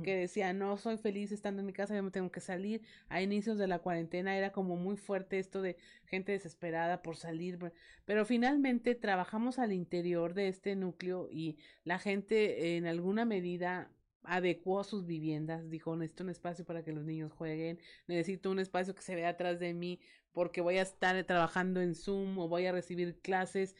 que 0.02 0.16
decía, 0.16 0.52
no 0.52 0.76
soy 0.76 0.98
feliz 0.98 1.32
estando 1.32 1.60
en 1.60 1.66
mi 1.66 1.72
casa, 1.72 1.94
yo 1.94 2.02
me 2.02 2.10
tengo 2.10 2.30
que 2.30 2.40
salir. 2.40 2.82
A 3.08 3.22
inicios 3.22 3.56
de 3.58 3.66
la 3.66 3.78
cuarentena 3.78 4.36
era 4.36 4.52
como 4.52 4.76
muy 4.76 4.96
fuerte 4.96 5.38
esto 5.38 5.62
de 5.62 5.76
gente 6.04 6.32
desesperada 6.32 7.02
por 7.02 7.16
salir, 7.16 7.58
pero 8.04 8.24
finalmente 8.24 8.94
trabajamos 8.94 9.58
al 9.58 9.72
interior 9.72 10.34
de 10.34 10.48
este 10.48 10.76
núcleo 10.76 11.28
y 11.30 11.56
la 11.84 11.98
gente 11.98 12.76
en 12.76 12.86
alguna 12.86 13.24
medida 13.24 13.90
adecuó 14.24 14.84
sus 14.84 15.06
viviendas, 15.06 15.70
dijo, 15.70 15.96
necesito 15.96 16.24
un 16.24 16.30
espacio 16.30 16.64
para 16.64 16.84
que 16.84 16.92
los 16.92 17.04
niños 17.04 17.32
jueguen, 17.32 17.80
necesito 18.06 18.50
un 18.50 18.58
espacio 18.58 18.94
que 18.94 19.02
se 19.02 19.14
vea 19.14 19.30
atrás 19.30 19.58
de 19.58 19.72
mí 19.72 20.00
porque 20.32 20.60
voy 20.60 20.76
a 20.76 20.82
estar 20.82 21.22
trabajando 21.24 21.80
en 21.80 21.94
Zoom 21.94 22.38
o 22.38 22.48
voy 22.48 22.66
a 22.66 22.72
recibir 22.72 23.18
clases. 23.20 23.74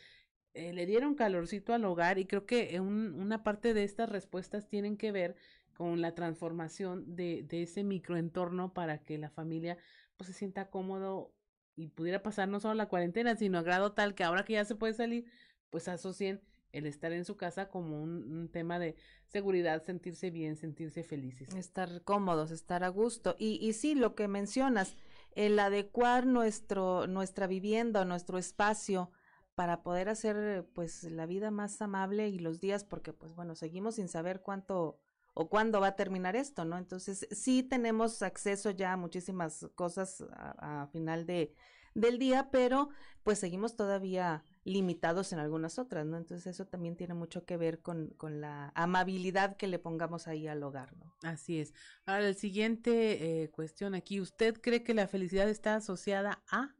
Eh, 0.54 0.72
le 0.72 0.86
dieron 0.86 1.14
calorcito 1.14 1.72
al 1.74 1.84
hogar 1.84 2.18
y 2.18 2.24
creo 2.24 2.46
que 2.46 2.80
un, 2.80 3.14
una 3.14 3.44
parte 3.44 3.74
de 3.74 3.84
estas 3.84 4.08
respuestas 4.08 4.68
tienen 4.68 4.96
que 4.96 5.12
ver 5.12 5.36
con 5.78 6.00
la 6.00 6.12
transformación 6.12 7.14
de, 7.14 7.44
de 7.44 7.62
ese 7.62 7.84
microentorno 7.84 8.74
para 8.74 8.98
que 8.98 9.16
la 9.16 9.30
familia 9.30 9.78
pues 10.16 10.26
se 10.26 10.34
sienta 10.34 10.70
cómodo 10.70 11.32
y 11.76 11.86
pudiera 11.86 12.20
pasar 12.20 12.48
no 12.48 12.58
solo 12.58 12.74
la 12.74 12.88
cuarentena, 12.88 13.36
sino 13.36 13.58
a 13.58 13.62
grado 13.62 13.92
tal 13.92 14.16
que 14.16 14.24
ahora 14.24 14.44
que 14.44 14.54
ya 14.54 14.64
se 14.64 14.74
puede 14.74 14.92
salir, 14.92 15.26
pues 15.70 15.86
asocien 15.86 16.42
el 16.72 16.84
estar 16.86 17.12
en 17.12 17.24
su 17.24 17.36
casa 17.36 17.68
como 17.68 18.02
un, 18.02 18.50
tema 18.52 18.80
de 18.80 18.96
seguridad, 19.28 19.84
sentirse 19.84 20.30
bien, 20.30 20.56
sentirse 20.56 21.04
felices. 21.04 21.54
Estar 21.54 22.02
cómodos, 22.02 22.50
estar 22.50 22.82
a 22.82 22.88
gusto. 22.88 23.36
Y, 23.38 23.64
y 23.64 23.72
sí, 23.72 23.94
lo 23.94 24.16
que 24.16 24.26
mencionas, 24.26 24.96
el 25.36 25.56
adecuar 25.60 26.26
nuestro, 26.26 27.06
nuestra 27.06 27.46
vivienda, 27.46 28.04
nuestro 28.04 28.36
espacio 28.36 29.12
para 29.54 29.84
poder 29.84 30.08
hacer 30.08 30.66
pues 30.74 31.04
la 31.04 31.26
vida 31.26 31.52
más 31.52 31.80
amable 31.80 32.28
y 32.28 32.40
los 32.40 32.60
días, 32.60 32.82
porque 32.82 33.12
pues 33.12 33.36
bueno, 33.36 33.54
seguimos 33.54 33.94
sin 33.94 34.08
saber 34.08 34.40
cuánto 34.40 34.98
o 35.38 35.48
cuándo 35.48 35.80
va 35.80 35.88
a 35.88 35.96
terminar 35.96 36.34
esto, 36.34 36.64
¿no? 36.64 36.76
Entonces, 36.76 37.28
sí 37.30 37.62
tenemos 37.62 38.22
acceso 38.22 38.72
ya 38.72 38.94
a 38.94 38.96
muchísimas 38.96 39.68
cosas 39.76 40.24
a, 40.32 40.88
final 40.90 41.26
de, 41.26 41.54
del 41.94 42.18
día, 42.18 42.48
pero 42.50 42.88
pues 43.22 43.38
seguimos 43.38 43.76
todavía 43.76 44.42
limitados 44.64 45.32
en 45.32 45.38
algunas 45.38 45.78
otras, 45.78 46.06
¿no? 46.06 46.16
Entonces 46.16 46.48
eso 46.48 46.66
también 46.66 46.96
tiene 46.96 47.14
mucho 47.14 47.44
que 47.44 47.56
ver 47.56 47.80
con, 47.82 48.08
con 48.16 48.40
la 48.40 48.72
amabilidad 48.74 49.56
que 49.56 49.68
le 49.68 49.78
pongamos 49.78 50.26
ahí 50.26 50.48
al 50.48 50.60
hogar, 50.64 50.96
¿no? 50.96 51.14
Así 51.22 51.60
es. 51.60 51.72
Ahora, 52.04 52.26
el 52.26 52.34
siguiente 52.34 53.42
eh, 53.42 53.50
cuestión 53.50 53.94
aquí, 53.94 54.20
¿usted 54.20 54.60
cree 54.60 54.82
que 54.82 54.92
la 54.92 55.06
felicidad 55.06 55.48
está 55.48 55.76
asociada 55.76 56.42
a? 56.50 56.74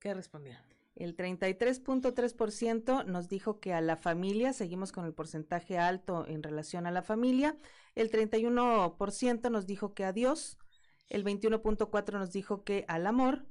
¿Qué 0.00 0.12
respondieron? 0.12 0.69
El 1.00 1.16
33.3% 1.16 3.06
nos 3.06 3.28
dijo 3.30 3.58
que 3.58 3.72
a 3.72 3.80
la 3.80 3.96
familia, 3.96 4.52
seguimos 4.52 4.92
con 4.92 5.06
el 5.06 5.14
porcentaje 5.14 5.78
alto 5.78 6.26
en 6.28 6.42
relación 6.42 6.86
a 6.86 6.90
la 6.90 7.02
familia. 7.02 7.56
El 7.94 8.10
31% 8.10 9.50
nos 9.50 9.66
dijo 9.66 9.94
que 9.94 10.04
a 10.04 10.12
Dios. 10.12 10.58
El 11.08 11.24
21.4% 11.24 12.18
nos 12.18 12.32
dijo 12.32 12.64
que 12.64 12.84
al 12.86 13.06
amor. 13.06 13.46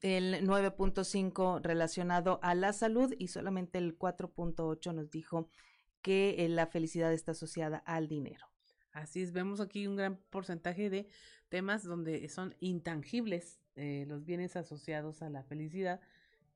El 0.00 0.44
9.5% 0.48 1.62
relacionado 1.62 2.40
a 2.42 2.56
la 2.56 2.72
salud 2.72 3.14
y 3.16 3.28
solamente 3.28 3.78
el 3.78 3.96
4.8% 3.96 4.92
nos 4.92 5.10
dijo 5.12 5.50
que 6.02 6.44
eh, 6.44 6.48
la 6.48 6.66
felicidad 6.66 7.12
está 7.12 7.32
asociada 7.32 7.78
al 7.86 8.08
dinero. 8.08 8.48
Así 8.90 9.22
es, 9.22 9.30
vemos 9.30 9.60
aquí 9.60 9.86
un 9.86 9.94
gran 9.94 10.16
porcentaje 10.30 10.90
de 10.90 11.06
temas 11.50 11.84
donde 11.84 12.28
son 12.28 12.56
intangibles 12.58 13.60
eh, 13.76 14.06
los 14.08 14.24
bienes 14.24 14.56
asociados 14.56 15.22
a 15.22 15.30
la 15.30 15.44
felicidad 15.44 16.00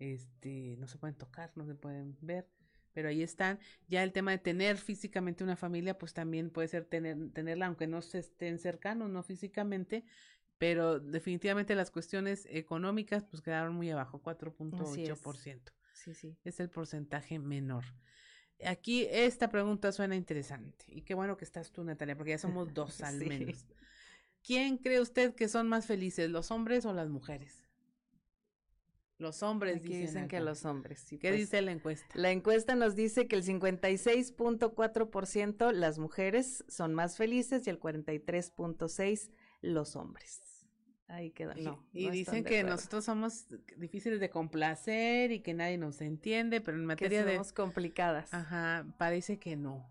este, 0.03 0.77
no 0.79 0.87
se 0.89 0.99
pueden 0.99 1.17
tocar, 1.17 1.53
no 1.55 1.65
se 1.65 1.75
pueden 1.75 2.17
ver, 2.21 2.49
pero 2.93 3.09
ahí 3.09 3.23
están. 3.23 3.59
Ya 3.89 4.03
el 4.03 4.13
tema 4.13 4.33
de 4.33 4.39
tener 4.39 4.77
físicamente 4.77 5.45
una 5.45 5.57
familia, 5.57 5.99
pues 5.99 6.13
también 6.13 6.51
puede 6.51 6.69
ser 6.69 6.85
tener, 6.85 7.31
tenerla, 7.33 7.67
aunque 7.67 7.87
no 7.87 8.03
se 8.03 8.19
estén 8.19 8.59
cercanos, 8.59 9.11
no 9.11 9.23
físicamente, 9.23 10.05
pero 10.59 10.99
definitivamente 10.99 11.75
las 11.75 11.91
cuestiones 11.91 12.47
económicas, 12.51 13.25
pues 13.25 13.43
quedaron 13.43 13.75
muy 13.75 13.91
abajo, 13.91 14.21
4.8%. 14.23 15.73
Sí, 15.93 16.15
sí. 16.15 16.37
Es 16.45 16.59
el 16.61 16.69
porcentaje 16.69 17.39
menor. 17.39 17.85
Aquí 18.65 19.07
esta 19.11 19.51
pregunta 19.51 19.91
suena 19.93 20.15
interesante 20.15 20.85
y 20.89 21.03
qué 21.03 21.15
bueno 21.15 21.37
que 21.37 21.45
estás 21.45 21.73
tú, 21.73 21.83
Natalia, 21.85 22.17
porque 22.17 22.31
ya 22.31 22.39
somos 22.39 22.73
dos 22.75 23.01
al 23.03 23.19
menos. 23.19 23.67
¿Quién 24.45 24.79
cree 24.79 25.01
usted 25.01 25.35
que 25.35 25.49
son 25.49 25.69
más 25.69 25.87
felices, 25.87 26.29
los 26.29 26.51
hombres 26.51 26.85
o 26.85 26.93
las 26.93 27.09
mujeres? 27.09 27.69
Los 29.23 29.43
hombres 29.45 29.81
dicen, 29.83 30.27
que 30.27 30.41
los 30.41 30.65
hombres. 30.65 31.07
¿Qué 31.09 31.19
pues, 31.21 31.37
dice 31.37 31.63
la 31.63 31.71
encuesta? 31.71 32.09
La 32.15 32.33
encuesta 32.33 32.75
nos 32.75 32.97
dice 32.97 33.29
que 33.29 33.37
el 33.37 33.45
56.4% 33.45 35.73
las 35.73 36.01
mujeres 36.01 36.65
son 36.67 36.93
más 36.93 37.17
felices 37.17 37.65
y 37.69 37.71
el 37.71 37.79
43.6% 37.79 39.31
los 39.61 39.95
hombres. 39.95 40.43
Ahí 41.07 41.31
queda. 41.31 41.55
No, 41.55 41.87
y 41.93 42.11
dicen 42.11 42.43
que 42.43 42.65
nosotros 42.65 43.05
somos 43.05 43.47
difíciles 43.77 44.19
de 44.19 44.29
complacer 44.29 45.31
y 45.31 45.39
que 45.39 45.55
nadie 45.55 45.79
nos 45.79 46.01
entiende, 46.01 46.61
pero 46.61 46.77
en 46.77 46.85
materia 46.85 47.25
de 47.25 47.35
somos 47.35 47.53
complicadas. 47.53 48.35
Ajá, 48.35 48.93
parece 48.99 49.39
que 49.39 49.55
no. 49.55 49.89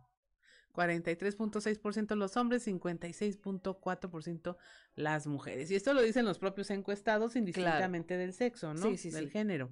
43.6% 0.73 2.15
los 2.15 2.37
hombres, 2.37 2.67
56.4% 2.67 4.57
las 4.95 5.27
mujeres. 5.27 5.71
Y 5.71 5.75
esto 5.75 5.93
lo 5.93 6.01
dicen 6.01 6.25
los 6.25 6.39
propios 6.39 6.69
encuestados 6.69 7.35
indistintamente 7.35 8.17
del 8.17 8.33
sexo, 8.33 8.73
¿no? 8.73 8.81
Sí, 8.81 8.97
sí, 8.97 9.11
del 9.11 9.29
género. 9.29 9.69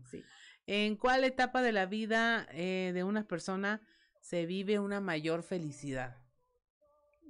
¿En 0.68 0.96
cuál 0.96 1.24
etapa 1.24 1.62
de 1.62 1.72
la 1.72 1.86
vida 1.86 2.48
eh, 2.52 2.92
de 2.94 3.04
una 3.04 3.28
persona 3.28 3.82
se 4.22 4.46
vive 4.46 4.80
una 4.80 5.02
mayor 5.02 5.44
felicidad? 5.44 6.18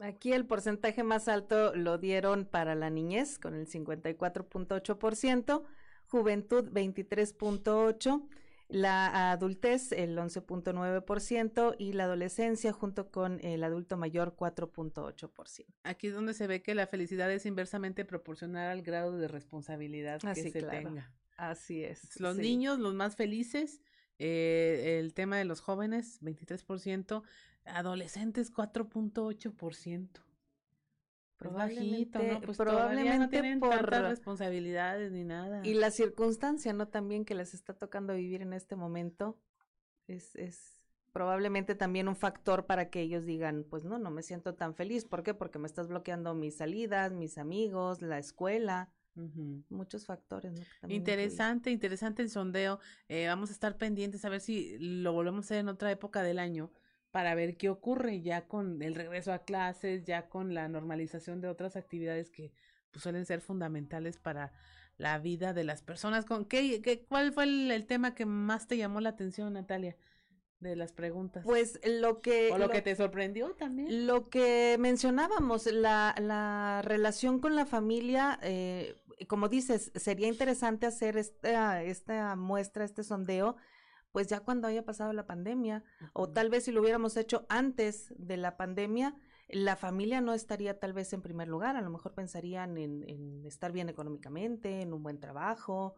Aquí 0.02 0.34
el 0.34 0.46
porcentaje 0.46 1.04
más 1.04 1.28
alto 1.28 1.76
lo 1.76 1.98
dieron 1.98 2.46
para 2.46 2.74
la 2.74 2.90
niñez 2.90 3.38
con 3.38 3.54
el 3.54 3.68
54.8%, 3.68 5.64
juventud 6.08 6.72
23.8%, 6.72 8.30
la 8.70 9.32
adultez 9.32 9.92
el 9.92 10.16
11.9% 10.18 11.76
y 11.80 11.94
la 11.94 12.04
adolescencia 12.04 12.72
junto 12.72 13.12
con 13.12 13.40
el 13.44 13.64
adulto 13.64 13.98
mayor 13.98 14.36
4.8%. 14.36 15.66
Aquí 15.84 16.08
es 16.08 16.14
donde 16.14 16.36
se 16.36 16.46
ve 16.46 16.62
que 16.62 16.76
la 16.76 16.86
felicidad 16.86 17.32
es 17.32 17.48
inversamente 17.48 18.06
proporcional 18.06 18.70
al 18.70 18.84
grado 18.84 19.18
de 19.18 19.28
responsabilidad 19.28 20.22
que 20.22 20.52
se 20.52 20.62
tenga. 20.62 21.12
Así 21.36 21.84
es. 21.84 22.20
Los 22.20 22.38
niños, 22.38 22.80
los 22.80 22.94
más 22.94 23.16
felices, 23.16 23.82
eh, 24.20 24.98
el 25.00 25.14
tema 25.16 25.38
de 25.38 25.46
los 25.46 25.62
jóvenes, 25.62 26.22
23%, 26.22 27.24
adolescentes, 27.66 28.54
4.8%. 28.54 30.29
Probablemente, 31.40 32.34
¿no? 32.34 32.42
Pues 32.42 32.58
probablemente 32.58 33.56
no 33.56 33.60
por 33.62 33.90
responsabilidades 33.90 35.14
ni 35.14 35.24
nada. 35.24 35.66
Y 35.66 35.74
la 35.74 35.90
circunstancia, 35.90 36.74
¿no? 36.74 36.90
También 36.90 37.24
que 37.24 37.34
les 37.34 37.54
está 37.54 37.74
tocando 37.74 38.14
vivir 38.14 38.42
en 38.42 38.52
este 38.52 38.76
momento 38.76 39.40
es, 40.08 40.36
es 40.36 40.84
probablemente 41.14 41.76
también 41.76 42.10
un 42.10 42.18
factor 42.18 42.66
para 42.66 42.90
que 42.90 43.00
ellos 43.00 43.26
digan, 43.26 43.66
pues 43.70 43.86
no, 43.86 43.98
no 43.98 44.12
me 44.12 44.22
siento 44.22 44.56
tan 44.56 44.76
feliz. 44.76 45.06
¿Por 45.06 45.24
qué? 45.24 45.34
Porque 45.34 45.60
me 45.60 45.68
estás 45.68 45.88
bloqueando 45.88 46.36
mis 46.36 46.58
salidas, 46.58 47.14
mis 47.14 47.38
amigos, 47.38 48.02
la 48.02 48.20
escuela. 48.20 48.92
Muchos 49.70 50.06
factores. 50.06 50.54
¿no? 50.82 50.90
Interesante, 50.90 51.72
interesante 51.72 52.22
el 52.22 52.30
sondeo. 52.30 52.80
Eh, 53.08 53.28
vamos 53.28 53.50
a 53.50 53.54
estar 53.54 53.78
pendientes 53.78 54.24
a 54.24 54.30
ver 54.30 54.42
si 54.42 54.78
lo 54.78 55.14
volvemos 55.14 55.46
a 55.46 55.48
hacer 55.48 55.58
en 55.60 55.70
otra 55.70 55.90
época 55.92 56.22
del 56.22 56.40
año 56.40 56.70
para 57.12 57.36
ver 57.36 57.58
qué 57.58 57.70
ocurre 57.70 58.22
ya 58.22 58.48
con 58.48 58.82
el 58.82 58.96
regreso 58.96 59.34
a 59.34 59.40
clases, 59.40 60.04
ya 60.06 60.30
con 60.30 60.54
la 60.54 60.68
normalización 60.68 61.42
de 61.42 61.48
otras 61.48 61.76
actividades 61.76 62.30
que 62.30 62.52
pues, 62.92 63.04
suelen 63.04 63.26
ser 63.26 63.42
fundamentales 63.42 64.18
para 64.18 64.52
la 64.98 65.18
vida 65.18 65.54
de 65.54 65.64
las 65.64 65.82
personas. 65.82 66.26
¿Con 66.26 66.46
qué, 66.46 66.82
qué 66.82 67.06
cuál 67.06 67.32
fue 67.32 67.46
el, 67.46 67.86
tema 67.88 68.14
que 68.14 68.26
más 68.26 68.68
te 68.68 68.78
llamó 68.78 69.00
la 69.02 69.10
atención, 69.10 69.54
Natalia? 69.54 69.96
De 70.60 70.76
las 70.76 70.92
preguntas. 70.92 71.46
Pues 71.46 71.80
lo 71.86 72.22
que... 72.22 72.52
O 72.52 72.58
lo, 72.58 72.70
que 72.70 72.82
te 72.82 72.94
sorprendió 72.94 73.56
también. 73.56 74.06
Lo 74.06 74.30
que 74.30 74.76
mencionábamos, 74.78 75.68
la, 75.68 76.14
la 76.20 76.82
relación 76.84 77.40
con 77.40 77.56
la 77.56 77.66
familia, 77.66 78.38
eh, 78.44 78.98
como 79.28 79.48
dices, 79.48 79.94
sería 79.96 80.28
interesante 80.28 80.86
hacer 80.86 81.18
esta, 81.18 81.82
esta 81.82 82.36
muestra, 82.36 82.84
este 82.84 83.06
sondeo, 83.06 83.56
pues 84.12 84.28
ya 84.28 84.40
cuando 84.40 84.68
haya 84.68 84.84
pasado 84.84 85.14
la 85.14 85.26
pandemia, 85.26 85.84
o 86.14 86.30
tal 86.30 86.50
vez 86.50 86.66
si 86.66 86.72
lo 86.72 86.82
hubiéramos 86.82 87.16
hecho 87.18 87.46
antes 87.50 88.14
de 88.18 88.38
la 88.38 88.58
pandemia, 88.58 89.16
la 89.48 89.76
familia 89.76 90.22
no 90.22 90.34
estaría 90.34 90.80
tal 90.80 90.94
vez 90.94 91.12
en 91.14 91.22
primer 91.22 91.48
lugar, 91.48 91.76
a 91.76 91.82
lo 91.82 91.90
mejor 91.90 92.14
pensarían 92.14 92.78
en, 92.78 93.46
estar 93.46 93.72
bien 93.72 93.90
económicamente, 93.90 94.82
en 94.82 94.94
un 94.94 95.04
buen 95.04 95.20
trabajo, 95.20 95.96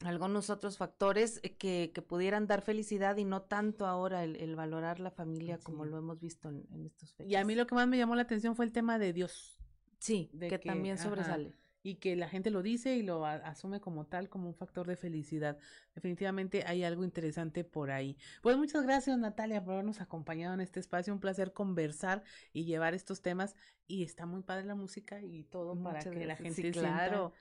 algunos 0.00 0.50
otros 0.50 0.78
factores 0.78 1.40
que, 1.58 1.92
que, 1.94 2.02
pudieran 2.02 2.46
dar 2.46 2.62
felicidad 2.62 3.16
y 3.16 3.24
no 3.24 3.42
tanto 3.42 3.86
ahora 3.86 4.24
el, 4.24 4.56
valorar 4.56 4.98
la 5.00 5.10
familia 5.10 5.58
como 5.58 5.84
lo 5.84 5.96
hemos 5.96 6.20
visto 6.20 6.48
en, 6.48 6.84
estos 6.84 7.14
fechas. 7.14 7.30
Y 7.30 7.36
a 7.36 7.44
mí 7.44 7.54
lo 7.54 7.66
que 7.66 7.74
más 7.74 7.86
me 7.86 7.98
llamó 7.98 8.16
la 8.16 8.22
atención 8.22 8.56
fue 8.56 8.64
el 8.64 8.72
tema 8.72 8.98
de 8.98 9.12
Dios. 9.12 9.56
Sí, 9.98 10.30
que, 10.38 10.58
también 10.58 10.98
sobresale 10.98 11.54
y 11.82 11.96
que 11.96 12.16
la 12.16 12.28
gente 12.28 12.50
lo 12.50 12.62
dice 12.62 12.96
y 12.96 13.02
lo 13.02 13.26
asume 13.26 13.80
como 13.80 14.06
tal, 14.06 14.28
como 14.28 14.48
un 14.48 14.54
factor 14.54 14.86
de 14.86 14.96
felicidad. 14.96 15.58
Definitivamente 15.94 16.64
hay 16.66 16.84
algo 16.84 17.04
interesante 17.04 17.64
por 17.64 17.90
ahí. 17.90 18.16
Pues 18.42 18.56
muchas 18.56 18.84
gracias 18.84 19.18
Natalia 19.18 19.62
por 19.64 19.74
habernos 19.74 20.00
acompañado 20.00 20.54
en 20.54 20.60
este 20.60 20.80
espacio, 20.80 21.12
un 21.12 21.20
placer 21.20 21.52
conversar 21.52 22.22
y 22.52 22.64
llevar 22.64 22.94
estos 22.94 23.22
temas 23.22 23.56
y 23.86 24.02
está 24.04 24.26
muy 24.26 24.42
padre 24.42 24.64
la 24.64 24.74
música 24.74 25.20
y 25.20 25.44
todo 25.44 25.80
para 25.82 26.00
que 26.00 26.24
la 26.24 26.36
gente 26.36 26.62
sí, 26.62 26.70
claro 26.70 27.32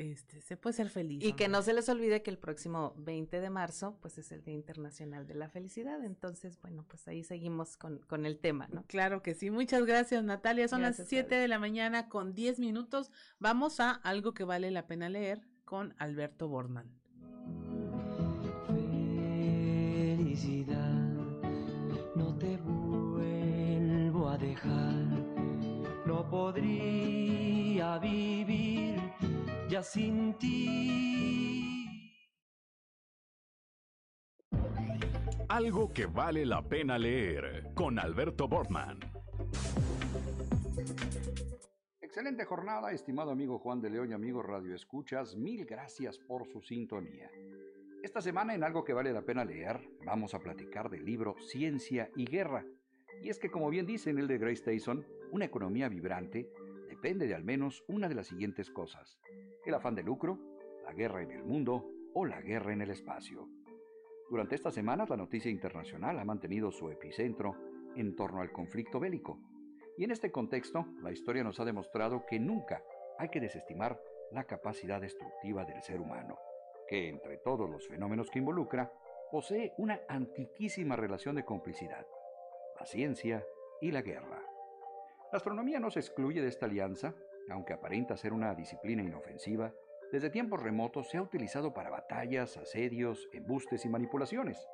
este, 0.00 0.40
se 0.40 0.56
puede 0.56 0.74
ser 0.74 0.88
feliz. 0.88 1.22
Y 1.22 1.34
que 1.34 1.48
no 1.48 1.62
se 1.62 1.72
les 1.74 1.88
olvide 1.88 2.22
que 2.22 2.30
el 2.30 2.38
próximo 2.38 2.94
20 2.96 3.40
de 3.40 3.50
marzo, 3.50 3.98
pues 4.00 4.18
es 4.18 4.32
el 4.32 4.42
Día 4.42 4.54
Internacional 4.54 5.26
de 5.26 5.34
la 5.34 5.48
Felicidad. 5.48 6.02
Entonces, 6.04 6.58
bueno, 6.60 6.84
pues 6.88 7.06
ahí 7.08 7.22
seguimos 7.22 7.76
con, 7.76 7.98
con 8.00 8.26
el 8.26 8.38
tema, 8.38 8.68
¿no? 8.72 8.84
Claro 8.86 9.22
que 9.22 9.34
sí. 9.34 9.50
Muchas 9.50 9.84
gracias, 9.84 10.24
Natalia. 10.24 10.68
Son 10.68 10.82
las 10.82 10.96
7 10.96 11.34
de 11.34 11.48
la 11.48 11.58
mañana 11.58 12.08
con 12.08 12.34
10 12.34 12.58
minutos. 12.58 13.10
Vamos 13.38 13.80
a 13.80 13.90
algo 13.90 14.32
que 14.32 14.44
vale 14.44 14.70
la 14.70 14.86
pena 14.86 15.08
leer 15.08 15.46
con 15.64 15.94
Alberto 15.98 16.48
Borman. 16.48 16.90
Felicidad, 20.16 20.98
no 22.16 22.36
te 22.38 22.56
vuelvo 22.56 24.28
a 24.28 24.38
dejar. 24.38 25.00
No 26.06 26.28
podría 26.28 27.98
vivir 27.98 29.09
ya 29.70 29.82
sin 29.84 30.34
ti. 30.34 31.86
Algo 35.48 35.92
que 35.92 36.06
vale 36.06 36.44
la 36.44 36.62
pena 36.62 36.98
leer 36.98 37.70
con 37.74 37.98
Alberto 37.98 38.48
Bortman. 38.48 38.98
Excelente 42.00 42.44
jornada, 42.44 42.90
estimado 42.90 43.30
amigo 43.30 43.60
Juan 43.60 43.80
de 43.80 43.90
León 43.90 44.10
y 44.10 44.12
amigo 44.12 44.42
Radio 44.42 44.74
Escuchas, 44.74 45.36
mil 45.36 45.64
gracias 45.64 46.18
por 46.18 46.46
su 46.48 46.60
sintonía. 46.62 47.30
Esta 48.02 48.20
semana 48.20 48.54
en 48.54 48.64
algo 48.64 48.82
que 48.82 48.92
vale 48.92 49.12
la 49.12 49.22
pena 49.22 49.44
leer, 49.44 49.78
vamos 50.04 50.34
a 50.34 50.40
platicar 50.40 50.90
del 50.90 51.04
libro 51.04 51.36
Ciencia 51.38 52.10
y 52.16 52.24
Guerra. 52.24 52.64
Y 53.22 53.28
es 53.28 53.38
que 53.38 53.50
como 53.50 53.70
bien 53.70 53.86
dice 53.86 54.10
en 54.10 54.18
el 54.18 54.26
de 54.26 54.38
Grace 54.38 54.64
Tyson, 54.64 55.06
una 55.30 55.44
economía 55.44 55.88
vibrante 55.88 56.50
depende 57.00 57.26
de 57.26 57.34
al 57.34 57.44
menos 57.44 57.82
una 57.88 58.10
de 58.10 58.14
las 58.14 58.26
siguientes 58.26 58.70
cosas 58.70 59.18
el 59.64 59.72
afán 59.72 59.94
de 59.94 60.02
lucro, 60.02 60.38
la 60.84 60.92
guerra 60.92 61.22
en 61.22 61.30
el 61.30 61.42
mundo 61.42 61.88
o 62.12 62.26
la 62.26 62.42
guerra 62.42 62.74
en 62.74 62.82
el 62.82 62.90
espacio. 62.90 63.48
Durante 64.28 64.54
estas 64.54 64.74
semanas 64.74 65.08
la 65.08 65.16
noticia 65.16 65.50
internacional 65.50 66.18
ha 66.18 66.26
mantenido 66.26 66.70
su 66.70 66.90
epicentro 66.90 67.56
en 67.96 68.14
torno 68.16 68.42
al 68.42 68.52
conflicto 68.52 69.00
bélico. 69.00 69.38
Y 69.96 70.04
en 70.04 70.10
este 70.10 70.30
contexto, 70.30 70.84
la 71.02 71.10
historia 71.10 71.42
nos 71.42 71.58
ha 71.58 71.64
demostrado 71.64 72.26
que 72.28 72.38
nunca 72.38 72.82
hay 73.18 73.30
que 73.30 73.40
desestimar 73.40 73.98
la 74.30 74.44
capacidad 74.44 75.00
destructiva 75.00 75.64
del 75.64 75.82
ser 75.82 76.02
humano, 76.02 76.36
que 76.86 77.08
entre 77.08 77.38
todos 77.38 77.70
los 77.70 77.88
fenómenos 77.88 78.30
que 78.30 78.40
involucra, 78.40 78.92
posee 79.30 79.72
una 79.78 80.00
antiquísima 80.06 80.96
relación 80.96 81.34
de 81.34 81.46
complicidad, 81.46 82.06
la 82.78 82.84
ciencia 82.84 83.42
y 83.80 83.90
la 83.90 84.02
guerra. 84.02 84.49
La 85.32 85.36
astronomía 85.36 85.80
no 85.80 85.90
se 85.90 86.00
excluye 86.00 86.42
de 86.42 86.48
esta 86.48 86.66
alianza 86.66 87.14
aunque 87.50 87.72
aparenta 87.72 88.16
ser 88.16 88.32
una 88.32 88.54
disciplina 88.54 89.02
inofensiva, 89.02 89.74
desde 90.12 90.30
tiempos 90.30 90.62
remotos 90.62 91.08
se 91.08 91.18
ha 91.18 91.22
utilizado 91.22 91.72
para 91.72 91.90
batallas, 91.90 92.56
asedios, 92.56 93.28
embustes 93.32 93.84
y 93.84 93.88
manipulaciones. 93.88 94.66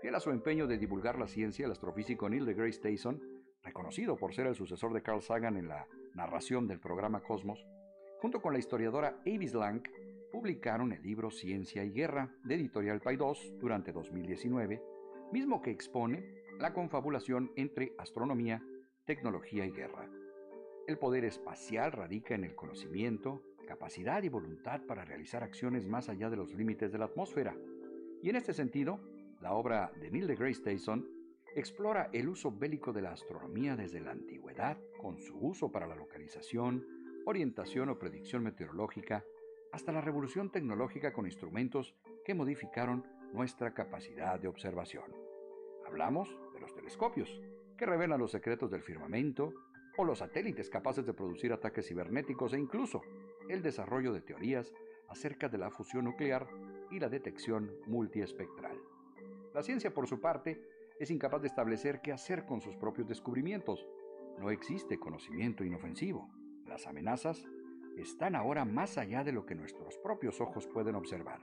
Fiel 0.00 0.14
a 0.14 0.20
su 0.20 0.30
empeño 0.30 0.66
de 0.66 0.78
divulgar 0.78 1.18
la 1.18 1.26
ciencia, 1.26 1.66
el 1.66 1.72
astrofísico 1.72 2.28
Neil 2.28 2.44
deGrasse 2.44 2.80
Tyson, 2.80 3.20
reconocido 3.62 4.16
por 4.16 4.34
ser 4.34 4.46
el 4.46 4.54
sucesor 4.54 4.92
de 4.92 5.02
Carl 5.02 5.22
Sagan 5.22 5.56
en 5.56 5.68
la 5.68 5.86
narración 6.14 6.66
del 6.66 6.80
programa 6.80 7.22
Cosmos, 7.22 7.66
junto 8.20 8.40
con 8.40 8.52
la 8.52 8.58
historiadora 8.58 9.16
Avis 9.26 9.54
Lang, 9.54 9.82
publicaron 10.30 10.92
el 10.92 11.02
libro 11.02 11.30
Ciencia 11.30 11.84
y 11.84 11.90
Guerra 11.90 12.34
de 12.44 12.56
Editorial 12.56 13.00
Paidós 13.00 13.54
durante 13.58 13.92
2019, 13.92 14.82
mismo 15.32 15.62
que 15.62 15.70
expone 15.70 16.42
la 16.58 16.72
confabulación 16.72 17.52
entre 17.56 17.94
astronomía, 17.98 18.62
tecnología 19.04 19.66
y 19.66 19.70
guerra. 19.70 20.08
El 20.86 20.98
poder 20.98 21.24
espacial 21.24 21.92
radica 21.92 22.34
en 22.34 22.44
el 22.44 22.54
conocimiento, 22.54 23.42
capacidad 23.66 24.22
y 24.22 24.28
voluntad 24.28 24.82
para 24.86 25.04
realizar 25.04 25.42
acciones 25.42 25.86
más 25.86 26.08
allá 26.08 26.30
de 26.30 26.36
los 26.36 26.52
límites 26.52 26.92
de 26.92 26.98
la 26.98 27.06
atmósfera. 27.06 27.56
Y 28.22 28.30
en 28.30 28.36
este 28.36 28.52
sentido, 28.52 29.00
la 29.40 29.52
obra 29.52 29.92
de 30.00 30.10
Neil 30.10 30.26
deGrasse 30.26 30.62
Tyson 30.62 31.06
explora 31.54 32.10
el 32.12 32.28
uso 32.28 32.50
bélico 32.50 32.92
de 32.92 33.02
la 33.02 33.12
astronomía 33.12 33.76
desde 33.76 34.00
la 34.00 34.10
antigüedad, 34.10 34.78
con 35.00 35.18
su 35.18 35.36
uso 35.38 35.70
para 35.70 35.86
la 35.86 35.94
localización, 35.94 36.86
orientación 37.26 37.88
o 37.90 37.98
predicción 37.98 38.42
meteorológica, 38.42 39.24
hasta 39.72 39.92
la 39.92 40.00
revolución 40.00 40.50
tecnológica 40.50 41.12
con 41.12 41.26
instrumentos 41.26 41.94
que 42.24 42.34
modificaron 42.34 43.06
nuestra 43.32 43.74
capacidad 43.74 44.38
de 44.38 44.48
observación. 44.48 45.12
Hablamos 45.86 46.28
de 46.54 46.60
los 46.60 46.74
telescopios, 46.74 47.40
que 47.76 47.86
revelan 47.86 48.20
los 48.20 48.30
secretos 48.30 48.70
del 48.70 48.82
firmamento, 48.82 49.52
o 49.96 50.04
los 50.04 50.18
satélites 50.18 50.70
capaces 50.70 51.06
de 51.06 51.14
producir 51.14 51.52
ataques 51.52 51.86
cibernéticos 51.86 52.52
e 52.52 52.58
incluso 52.58 53.02
el 53.48 53.62
desarrollo 53.62 54.12
de 54.12 54.22
teorías 54.22 54.72
acerca 55.08 55.48
de 55.48 55.58
la 55.58 55.70
fusión 55.70 56.04
nuclear 56.04 56.48
y 56.90 56.98
la 56.98 57.08
detección 57.08 57.70
multiespectral. 57.86 58.76
La 59.52 59.62
ciencia, 59.62 59.94
por 59.94 60.08
su 60.08 60.20
parte, 60.20 60.60
es 60.98 61.10
incapaz 61.10 61.42
de 61.42 61.48
establecer 61.48 62.00
qué 62.00 62.12
hacer 62.12 62.44
con 62.44 62.60
sus 62.60 62.76
propios 62.76 63.06
descubrimientos. 63.06 63.86
No 64.38 64.50
existe 64.50 64.98
conocimiento 64.98 65.64
inofensivo. 65.64 66.28
Las 66.66 66.86
amenazas 66.86 67.44
están 67.96 68.34
ahora 68.34 68.64
más 68.64 68.98
allá 68.98 69.22
de 69.22 69.32
lo 69.32 69.46
que 69.46 69.54
nuestros 69.54 69.96
propios 69.98 70.40
ojos 70.40 70.66
pueden 70.66 70.96
observar. 70.96 71.40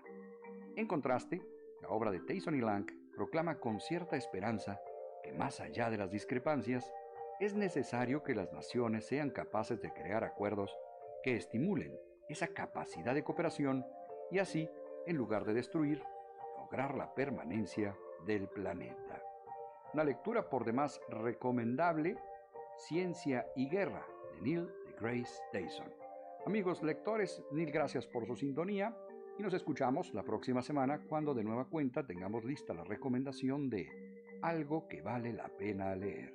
En 0.75 0.87
contraste, 0.87 1.41
la 1.81 1.89
obra 1.89 2.11
de 2.11 2.19
Tyson 2.19 2.55
y 2.55 2.61
Lang 2.61 2.85
proclama 3.15 3.59
con 3.59 3.79
cierta 3.79 4.17
esperanza 4.17 4.79
que 5.23 5.33
más 5.33 5.59
allá 5.59 5.89
de 5.89 5.97
las 5.97 6.11
discrepancias, 6.11 6.91
es 7.39 7.55
necesario 7.55 8.23
que 8.23 8.35
las 8.35 8.51
naciones 8.53 9.05
sean 9.05 9.31
capaces 9.31 9.81
de 9.81 9.91
crear 9.91 10.23
acuerdos 10.23 10.77
que 11.23 11.35
estimulen 11.35 11.97
esa 12.29 12.47
capacidad 12.47 13.13
de 13.13 13.23
cooperación 13.23 13.85
y 14.29 14.39
así, 14.39 14.69
en 15.05 15.17
lugar 15.17 15.45
de 15.45 15.53
destruir, 15.53 16.03
lograr 16.57 16.95
la 16.95 17.13
permanencia 17.13 17.97
del 18.25 18.47
planeta. 18.47 19.21
Una 19.93 20.03
lectura 20.03 20.49
por 20.49 20.63
demás 20.63 21.01
recomendable, 21.09 22.15
Ciencia 22.77 23.45
y 23.55 23.69
Guerra, 23.69 24.05
de 24.33 24.41
Neil 24.41 24.69
Grace 24.99 25.41
Tyson. 25.51 25.91
Amigos 26.45 26.81
lectores, 26.81 27.43
mil 27.51 27.71
gracias 27.71 28.07
por 28.07 28.25
su 28.25 28.35
sintonía 28.35 28.95
y 29.37 29.43
nos 29.43 29.53
escuchamos 29.53 30.13
la 30.13 30.23
próxima 30.23 30.61
semana 30.61 31.01
cuando 31.07 31.33
de 31.33 31.43
nueva 31.43 31.65
cuenta 31.65 32.05
tengamos 32.05 32.45
lista 32.45 32.73
la 32.73 32.83
recomendación 32.83 33.69
de 33.69 33.87
algo 34.41 34.87
que 34.87 35.01
vale 35.01 35.33
la 35.33 35.47
pena 35.49 35.95
leer. 35.95 36.33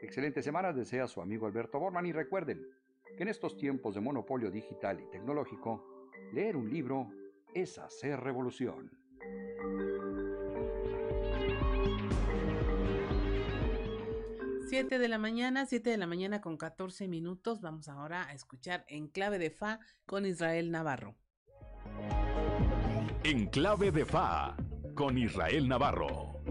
Excelente 0.00 0.42
semana 0.42 0.72
desea 0.72 1.06
su 1.06 1.20
amigo 1.20 1.46
Alberto 1.46 1.78
Borman 1.78 2.06
y 2.06 2.12
recuerden 2.12 2.66
que 3.16 3.22
en 3.22 3.28
estos 3.28 3.56
tiempos 3.56 3.94
de 3.94 4.00
monopolio 4.00 4.50
digital 4.50 5.00
y 5.00 5.10
tecnológico, 5.10 6.08
leer 6.32 6.56
un 6.56 6.70
libro 6.70 7.10
es 7.54 7.78
hacer 7.78 8.20
revolución. 8.20 8.90
Siete 14.68 14.98
de 14.98 15.08
la 15.08 15.18
mañana, 15.18 15.66
siete 15.66 15.90
de 15.90 15.98
la 15.98 16.06
mañana 16.06 16.40
con 16.40 16.56
14 16.56 17.06
minutos. 17.06 17.60
Vamos 17.60 17.88
ahora 17.88 18.26
a 18.26 18.32
escuchar 18.32 18.86
En 18.88 19.08
Clave 19.08 19.38
de 19.38 19.50
Fa 19.50 19.80
con 20.06 20.24
Israel 20.24 20.70
Navarro. 20.70 21.14
En 23.22 23.46
Clave 23.48 23.92
de 23.92 24.06
Fa 24.06 24.56
con 24.94 25.18
Israel 25.18 25.68
Navarro. 25.68 26.42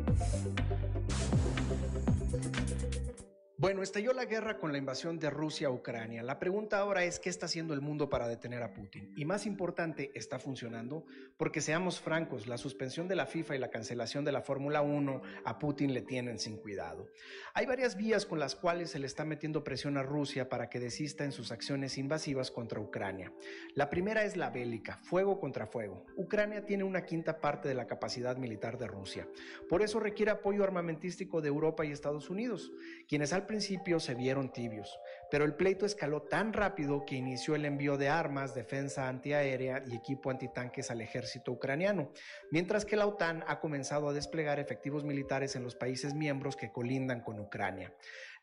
Bueno, 3.62 3.84
estalló 3.84 4.12
la 4.12 4.26
guerra 4.26 4.58
con 4.58 4.72
la 4.72 4.80
invasión 4.80 5.20
de 5.20 5.30
Rusia 5.30 5.68
a 5.68 5.70
Ucrania. 5.72 6.24
La 6.24 6.40
pregunta 6.40 6.80
ahora 6.80 7.04
es 7.04 7.20
qué 7.20 7.30
está 7.30 7.46
haciendo 7.46 7.76
el 7.76 7.82
mundo 7.82 8.10
para 8.10 8.28
detener 8.28 8.64
a 8.64 8.74
Putin. 8.74 9.14
Y 9.16 9.24
más 9.24 9.46
importante, 9.46 10.10
¿está 10.16 10.40
funcionando? 10.40 11.06
Porque 11.38 11.62
seamos 11.62 12.00
francos, 12.00 12.48
la 12.48 12.58
suspensión 12.58 13.08
de 13.08 13.16
la 13.16 13.28
FIFA 13.28 13.56
y 13.56 13.60
la 13.60 13.70
cancelación 13.70 14.26
de 14.26 14.32
la 14.32 14.42
Fórmula 14.42 14.82
1 14.82 15.22
a 15.46 15.60
Putin 15.60 15.94
le 15.94 16.02
tienen 16.02 16.40
sin 16.40 16.58
cuidado. 16.58 17.06
Hay 17.54 17.68
varias 17.68 17.96
vías 17.96 18.26
con 18.26 18.40
las 18.40 18.56
cuales 18.56 18.90
se 18.90 18.98
le 18.98 19.06
está 19.06 19.26
metiendo 19.26 19.64
presión 19.64 19.96
a 19.96 20.02
Rusia 20.02 20.50
para 20.50 20.68
que 20.68 20.80
desista 20.80 21.24
en 21.24 21.32
sus 21.32 21.52
acciones 21.52 22.00
invasivas 22.00 22.50
contra 22.50 22.80
Ucrania. 22.80 23.32
La 23.76 23.92
primera 23.92 24.24
es 24.24 24.38
la 24.38 24.50
bélica, 24.50 24.98
fuego 25.04 25.40
contra 25.40 25.68
fuego. 25.68 26.08
Ucrania 26.16 26.66
tiene 26.66 26.84
una 26.84 27.06
quinta 27.06 27.40
parte 27.40 27.68
de 27.68 27.76
la 27.76 27.86
capacidad 27.86 28.38
militar 28.38 28.80
de 28.80 28.88
Rusia. 28.88 29.28
Por 29.70 29.84
eso 29.84 30.00
requiere 30.00 30.32
apoyo 30.32 30.64
armamentístico 30.64 31.42
de 31.42 31.50
Europa 31.50 31.86
y 31.86 31.92
Estados 31.92 32.32
Unidos, 32.32 32.72
quienes 33.08 33.34
al 33.34 33.51
principio 33.52 34.00
se 34.00 34.16
vieron 34.16 34.54
tibios, 34.54 34.98
pero 35.30 35.44
el 35.44 35.56
pleito 35.56 35.86
escaló 35.86 36.22
tan 36.22 36.54
rápido 36.54 37.06
que 37.06 37.16
inició 37.16 37.54
el 37.54 37.66
envío 37.66 37.98
de 37.98 38.08
armas, 38.08 38.56
defensa 38.56 39.10
antiaérea 39.10 39.84
y 39.86 39.94
equipo 39.94 40.30
antitanques 40.30 40.90
al 40.90 41.02
ejército 41.02 41.52
ucraniano, 41.52 42.14
mientras 42.50 42.86
que 42.86 42.96
la 42.96 43.06
OTAN 43.06 43.44
ha 43.48 43.60
comenzado 43.60 44.08
a 44.08 44.14
desplegar 44.14 44.58
efectivos 44.58 45.04
militares 45.04 45.58
en 45.58 45.64
los 45.64 45.76
países 45.76 46.14
miembros 46.14 46.56
que 46.56 46.72
colindan 46.72 47.20
con 47.20 47.42
Ucrania. 47.42 47.94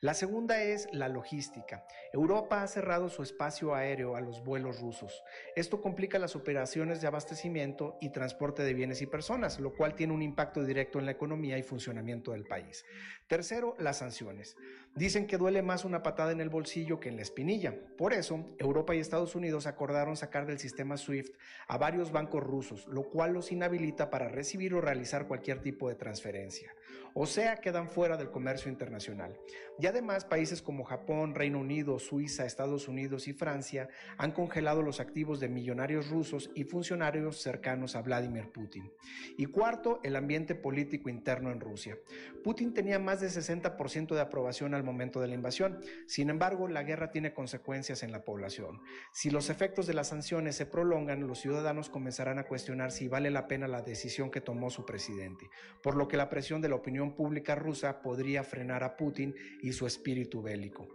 La 0.01 0.15
segunda 0.15 0.63
es 0.63 0.87
la 0.93 1.09
logística. 1.09 1.85
Europa 2.13 2.63
ha 2.63 2.69
cerrado 2.69 3.09
su 3.09 3.25
espacio 3.25 3.75
aéreo 3.75 4.15
a 4.15 4.21
los 4.21 4.45
vuelos 4.45 4.79
rusos. 4.81 5.25
Esto 5.57 5.81
complica 5.81 6.21
las 6.21 6.37
operaciones 6.37 7.01
de 7.01 7.09
abastecimiento 7.09 7.99
y 8.01 8.11
transporte 8.11 8.63
de 8.63 8.75
bienes 8.75 9.03
y 9.03 9.07
personas, 9.07 9.59
lo 9.59 9.75
cual 9.75 9.97
tiene 9.97 10.13
un 10.13 10.23
impacto 10.23 10.63
directo 10.63 11.01
en 11.01 11.07
la 11.07 11.11
economía 11.11 11.59
y 11.59 11.65
funcionamiento 11.65 12.31
del 12.31 12.45
país. 12.45 12.85
Tercero, 13.27 13.75
las 13.81 13.99
sanciones. 13.99 14.57
Dicen 14.95 15.27
que 15.27 15.37
duele 15.37 15.63
más 15.63 15.85
una 15.85 16.05
patada 16.05 16.31
en 16.31 16.41
el 16.41 16.49
bolsillo 16.49 17.01
que 17.01 17.09
en 17.09 17.17
la 17.17 17.23
espinilla. 17.23 17.75
Por 17.97 18.13
eso, 18.13 18.55
Europa 18.61 18.95
y 18.95 19.01
Estados 19.01 19.35
Unidos 19.35 19.67
acordaron 19.67 20.17
sacar 20.17 20.47
del 20.47 20.61
sistema 20.61 20.97
SWIFT 20.97 21.35
a 21.67 21.77
varios 21.77 22.13
bancos 22.13 22.45
rusos, 22.45 22.87
lo 22.87 23.03
cual 23.11 23.33
los 23.33 23.51
inhabilita 23.51 24.11
para 24.11 24.29
recibir 24.29 24.75
o 24.75 24.81
realizar 24.81 25.27
cualquier 25.27 25.61
tipo 25.61 25.89
de 25.89 25.97
transferencia. 25.97 26.73
O 27.15 27.27
sea, 27.27 27.57
quedan 27.57 27.89
fuera 27.89 28.17
del 28.17 28.31
comercio 28.31 28.71
internacional. 28.71 29.39
Y 29.81 29.87
además, 29.87 30.25
países 30.25 30.61
como 30.61 30.85
Japón, 30.85 31.35
Reino 31.35 31.61
Unido, 31.61 31.99
Suiza, 31.99 32.45
Estados 32.45 32.89
Unidos 32.89 33.29
y 33.29 33.33
Francia 33.33 33.89
han 34.17 34.33
congelado 34.33 34.83
los 34.83 34.99
activos 34.99 35.39
de 35.39 35.49
millonarios 35.49 36.09
rusos 36.09 36.51
y 36.55 36.65
funcionarios 36.65 37.41
cercanos 37.41 37.95
a 37.95 38.03
Vladimir 38.03 38.51
Putin. 38.51 38.93
Y 39.37 39.47
cuarto, 39.47 40.01
el 40.03 40.17
ambiente 40.17 40.57
político 40.57 41.09
interno 41.09 41.53
en 41.53 41.61
Rusia. 41.61 41.97
Putin 42.43 42.75
tenía 42.75 42.99
más 42.99 43.21
de 43.21 43.29
60% 43.29 44.15
de 44.15 44.21
aprobación 44.21 44.75
al 44.75 44.83
momento 44.83 45.21
de 45.21 45.29
la 45.29 45.35
invasión. 45.35 45.79
Sin 46.07 46.31
embargo, 46.31 46.67
la 46.67 46.83
guerra 46.83 47.11
tiene 47.13 47.33
consecuencias 47.33 48.03
en 48.03 48.11
la 48.11 48.25
población. 48.25 48.81
Si 49.13 49.31
los 49.31 49.49
efectos 49.49 49.87
de 49.87 49.95
las 49.95 50.09
sanciones 50.09 50.57
se 50.57 50.67
prolongan, 50.67 51.27
los 51.27 51.39
ciudadanos 51.39 51.89
comenzarán 51.89 52.39
a 52.41 52.45
cuestionar 52.45 52.91
si 52.91 53.07
vale 53.07 53.31
la 53.31 53.47
pena 53.47 53.69
la 53.69 53.83
decisión 53.83 54.31
que 54.31 54.41
tomó 54.41 54.71
su 54.71 54.85
presidente, 54.85 55.51
por 55.83 55.95
lo 55.95 56.09
que 56.09 56.17
la 56.17 56.29
presión 56.29 56.61
de 56.61 56.69
la 56.69 56.75
opinión 56.75 56.98
pública 57.15 57.55
rusa 57.55 58.03
podría 58.03 58.43
frenar 58.43 58.83
a 58.85 58.97
Putin 58.97 59.35
y 59.63 59.73
su 59.73 59.87
espíritu 59.87 60.43
bélico. 60.43 60.89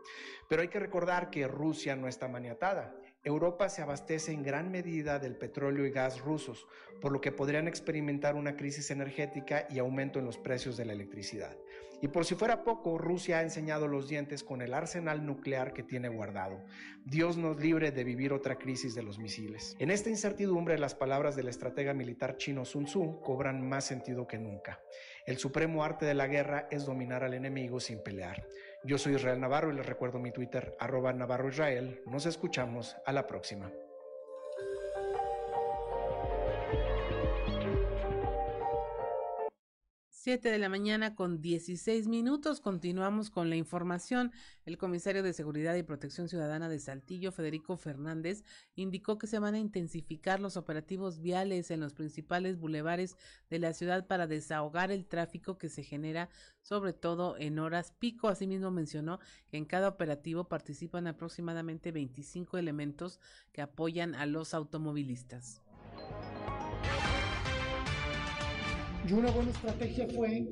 Pero 0.50 0.62
hay 0.62 0.68
que 0.68 0.80
recordar 0.80 1.30
que 1.30 1.48
Rusia 1.48 1.96
no 1.96 2.08
está 2.08 2.28
maniatada. 2.28 2.96
Europa 3.24 3.70
se 3.70 3.82
abastece 3.82 4.34
en 4.34 4.44
gran 4.44 4.70
medida 4.70 5.18
del 5.18 5.38
petróleo 5.38 5.86
y 5.86 5.92
gas 5.92 6.20
rusos, 6.20 6.68
por 7.00 7.14
lo 7.14 7.22
que 7.22 7.32
podrían 7.32 7.68
experimentar 7.68 8.36
una 8.36 8.58
crisis 8.58 8.92
energética 8.92 9.66
y 9.70 9.80
aumento 9.80 10.20
en 10.20 10.26
los 10.26 10.38
precios 10.38 10.76
de 10.76 10.86
la 10.86 10.94
electricidad. 10.94 11.56
Y 12.04 12.10
por 12.10 12.26
si 12.26 12.36
fuera 12.36 12.66
poco, 12.66 12.98
Rusia 12.98 13.38
ha 13.38 13.44
enseñado 13.44 13.88
los 13.88 14.10
dientes 14.10 14.44
con 14.44 14.62
el 14.62 14.74
arsenal 14.74 15.26
nuclear 15.26 15.72
que 15.72 15.84
tiene 15.84 16.10
guardado. 16.10 16.62
Dios 17.06 17.38
nos 17.38 17.62
libre 17.62 17.92
de 17.92 18.04
vivir 18.04 18.34
otra 18.34 18.58
crisis 18.58 18.94
de 18.94 19.04
los 19.04 19.20
misiles. 19.20 19.78
En 19.80 19.90
esta 19.90 20.10
incertidumbre, 20.10 20.78
las 20.78 20.96
palabras 20.96 21.38
del 21.38 21.48
estratega 21.48 21.94
militar 21.94 22.36
chino 22.36 22.66
Sun 22.66 22.88
Tzu 22.88 23.22
cobran 23.22 23.66
más 23.66 23.86
sentido 23.86 24.28
que 24.28 24.38
nunca. 24.38 24.82
El 25.26 25.38
supremo 25.38 25.86
arte 25.86 26.06
de 26.06 26.14
la 26.14 26.28
guerra 26.28 26.68
es 26.70 26.86
dominar 26.86 27.24
al 27.24 27.36
enemigo 27.36 27.80
sin 27.80 28.04
pelear. 28.04 28.46
Yo 28.84 28.98
soy 28.98 29.16
Israel 29.16 29.40
Navarro 29.40 29.72
y 29.72 29.78
les 29.78 29.86
recuerdo 29.86 30.20
mi 30.20 30.34
Twitter, 30.34 30.76
arroba 30.82 31.14
Navarro 31.14 31.48
Israel. 31.48 32.02
Nos 32.06 32.26
escuchamos 32.26 32.98
a 33.06 33.14
la 33.14 33.28
próxima. 33.28 33.72
Siete 40.24 40.48
de 40.48 40.58
la 40.58 40.70
mañana 40.70 41.16
con 41.16 41.42
16 41.42 42.08
minutos. 42.08 42.62
Continuamos 42.62 43.30
con 43.30 43.50
la 43.50 43.58
información. 43.58 44.32
El 44.66 44.78
comisario 44.78 45.22
de 45.22 45.34
Seguridad 45.34 45.76
y 45.76 45.84
Protección 45.84 46.30
Ciudadana 46.30 46.70
de 46.70 46.80
Saltillo, 46.80 47.34
Federico 47.34 47.76
Fernández, 47.76 48.46
indicó 48.74 49.18
que 49.18 49.28
se 49.28 49.40
van 49.40 49.56
a 49.56 49.60
intensificar 49.60 50.40
los 50.40 50.56
operativos 50.56 51.20
viales 51.20 51.72
en 51.72 51.82
los 51.82 51.94
principales 51.94 52.58
bulevares 52.58 53.18
de 53.50 53.60
la 53.60 53.74
ciudad 53.74 54.08
para 54.08 54.26
desahogar 54.26 54.94
el 54.94 55.08
tráfico 55.08 55.58
que 55.58 55.68
se 55.68 55.84
genera, 55.84 56.30
sobre 56.62 56.94
todo 56.94 57.36
en 57.38 57.60
horas 57.60 57.92
pico. 57.92 58.30
Asimismo, 58.30 58.72
mencionó 58.72 59.20
que 59.50 59.58
en 59.58 59.66
cada 59.66 59.90
operativo 59.90 60.46
participan 60.46 61.06
aproximadamente 61.08 61.92
25 61.92 62.58
elementos 62.58 63.20
que 63.52 63.62
apoyan 63.62 64.16
a 64.16 64.26
los 64.26 64.54
automovilistas. 64.54 65.62
Y 69.06 69.12
una 69.12 69.32
buena 69.32 69.52
estrategia 69.52 70.08
fue 70.08 70.48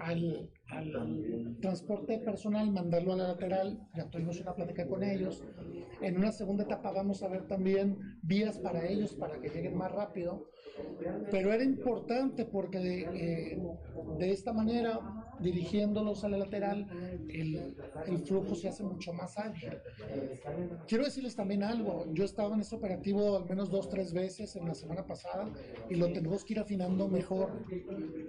al, 0.00 0.50
al, 0.68 1.56
transporte 1.60 2.18
personal 2.18 2.72
mandarlo 2.72 3.12
a 3.12 3.16
la 3.16 3.28
lateral, 3.28 3.78
ya 3.96 4.10
tuvimos 4.10 4.40
una 4.40 4.54
plática 4.54 4.86
con 4.86 5.04
ellos. 5.04 5.44
En 6.00 6.16
una 6.16 6.32
segunda 6.32 6.64
etapa 6.64 6.90
vamos 6.90 7.22
a 7.22 7.28
ver 7.28 7.46
también 7.46 7.96
vías 8.22 8.58
para 8.58 8.86
ellos 8.86 9.14
para 9.14 9.40
que 9.40 9.48
lleguen 9.48 9.76
más 9.76 9.92
rápido. 9.92 10.44
Pero 11.30 11.52
era 11.52 11.64
importante 11.64 12.44
porque 12.44 12.78
de, 12.78 13.00
eh, 13.02 13.62
de 14.18 14.32
esta 14.32 14.52
manera, 14.52 15.00
dirigiéndolos 15.40 16.24
a 16.24 16.28
la 16.28 16.38
lateral, 16.38 16.86
el, 17.28 17.76
el, 18.06 18.18
flujo 18.18 18.54
se 18.54 18.68
hace 18.68 18.82
mucho 18.82 19.12
más 19.12 19.38
ágil. 19.38 19.70
Quiero 20.86 21.04
decirles 21.04 21.36
también 21.36 21.62
algo, 21.62 22.06
yo 22.12 22.24
estaba 22.24 22.54
en 22.54 22.60
este 22.60 22.76
operativo 22.76 23.36
al 23.36 23.48
menos 23.48 23.70
dos, 23.70 23.88
tres 23.88 24.12
veces 24.12 24.56
en 24.56 24.66
la 24.66 24.74
semana 24.74 25.06
pasada 25.06 25.50
y 25.88 25.94
lo 25.94 26.12
tenemos 26.12 26.44
que 26.44 26.54
ir 26.54 26.60
afinando 26.60 27.08
mejor. 27.08 27.64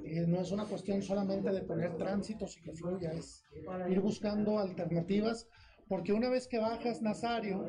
Eh, 0.06 0.26
no 0.28 0.42
es 0.42 0.52
una 0.52 0.66
cuestión 0.66 1.02
solamente 1.02 1.52
de 1.52 1.62
poner 1.62 1.98
tránsitos 1.98 2.58
y 2.58 2.62
que 2.62 2.74
fluya, 2.74 3.12
es 3.12 3.46
ir 3.90 4.00
buscando 4.00 4.60
alternativas 4.60 5.48
porque 5.88 6.14
una 6.14 6.30
vez 6.30 6.48
que 6.48 6.60
bajas 6.60 7.02
Nazario 7.02 7.68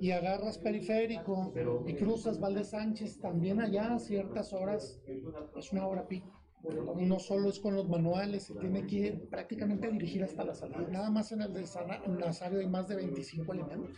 y 0.00 0.12
agarras 0.12 0.58
periférico 0.58 1.52
y 1.86 1.94
cruzas 1.94 2.38
Valdez 2.38 2.70
Sánchez, 2.70 3.18
también 3.18 3.60
allá 3.60 3.94
a 3.94 3.98
ciertas 3.98 4.52
horas 4.52 5.00
es 5.56 5.72
una 5.72 5.86
hora 5.86 6.06
pico. 6.06 6.40
No 6.96 7.18
solo 7.18 7.48
es 7.48 7.58
con 7.58 7.74
los 7.74 7.88
manuales, 7.88 8.44
se 8.44 8.54
tiene 8.54 8.86
que 8.86 8.96
ir 8.96 9.28
prácticamente 9.30 9.86
a 9.86 9.90
dirigir 9.90 10.22
hasta 10.22 10.44
la 10.44 10.54
salida. 10.54 10.86
Nada 10.90 11.10
más 11.10 11.32
en 11.32 11.42
el 11.42 11.54
de 11.54 11.64
Nazario 12.08 12.58
hay 12.58 12.68
más 12.68 12.86
de 12.86 12.96
25 12.96 13.52
elementos. 13.52 13.96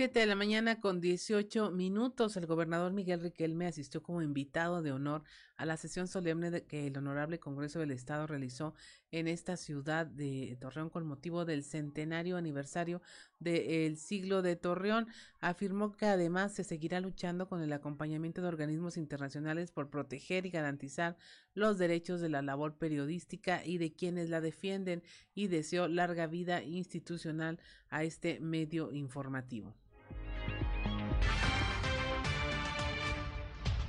7 0.00 0.18
de 0.18 0.24
la 0.24 0.34
mañana 0.34 0.80
con 0.80 1.02
18 1.02 1.72
minutos, 1.72 2.34
el 2.38 2.46
gobernador 2.46 2.90
Miguel 2.94 3.20
Riquelme 3.20 3.66
asistió 3.66 4.02
como 4.02 4.22
invitado 4.22 4.80
de 4.80 4.92
honor 4.92 5.24
a 5.58 5.66
la 5.66 5.76
sesión 5.76 6.08
solemne 6.08 6.62
que 6.62 6.86
el 6.86 6.96
Honorable 6.96 7.38
Congreso 7.38 7.80
del 7.80 7.90
Estado 7.90 8.26
realizó 8.26 8.72
en 9.10 9.28
esta 9.28 9.58
ciudad 9.58 10.06
de 10.06 10.56
Torreón 10.58 10.88
con 10.88 11.06
motivo 11.06 11.44
del 11.44 11.64
centenario 11.64 12.38
aniversario 12.38 13.02
del 13.40 13.98
siglo 13.98 14.40
de 14.40 14.56
Torreón. 14.56 15.06
Afirmó 15.38 15.92
que 15.92 16.06
además 16.06 16.54
se 16.54 16.64
seguirá 16.64 16.98
luchando 17.00 17.46
con 17.46 17.60
el 17.60 17.74
acompañamiento 17.74 18.40
de 18.40 18.48
organismos 18.48 18.96
internacionales 18.96 19.70
por 19.70 19.90
proteger 19.90 20.46
y 20.46 20.50
garantizar 20.50 21.18
los 21.52 21.76
derechos 21.76 22.22
de 22.22 22.30
la 22.30 22.40
labor 22.40 22.78
periodística 22.78 23.66
y 23.66 23.76
de 23.76 23.92
quienes 23.92 24.30
la 24.30 24.40
defienden 24.40 25.02
y 25.34 25.48
deseó 25.48 25.88
larga 25.88 26.26
vida 26.26 26.62
institucional 26.62 27.60
a 27.90 28.02
este 28.02 28.40
medio 28.40 28.92
informativo. 28.92 29.74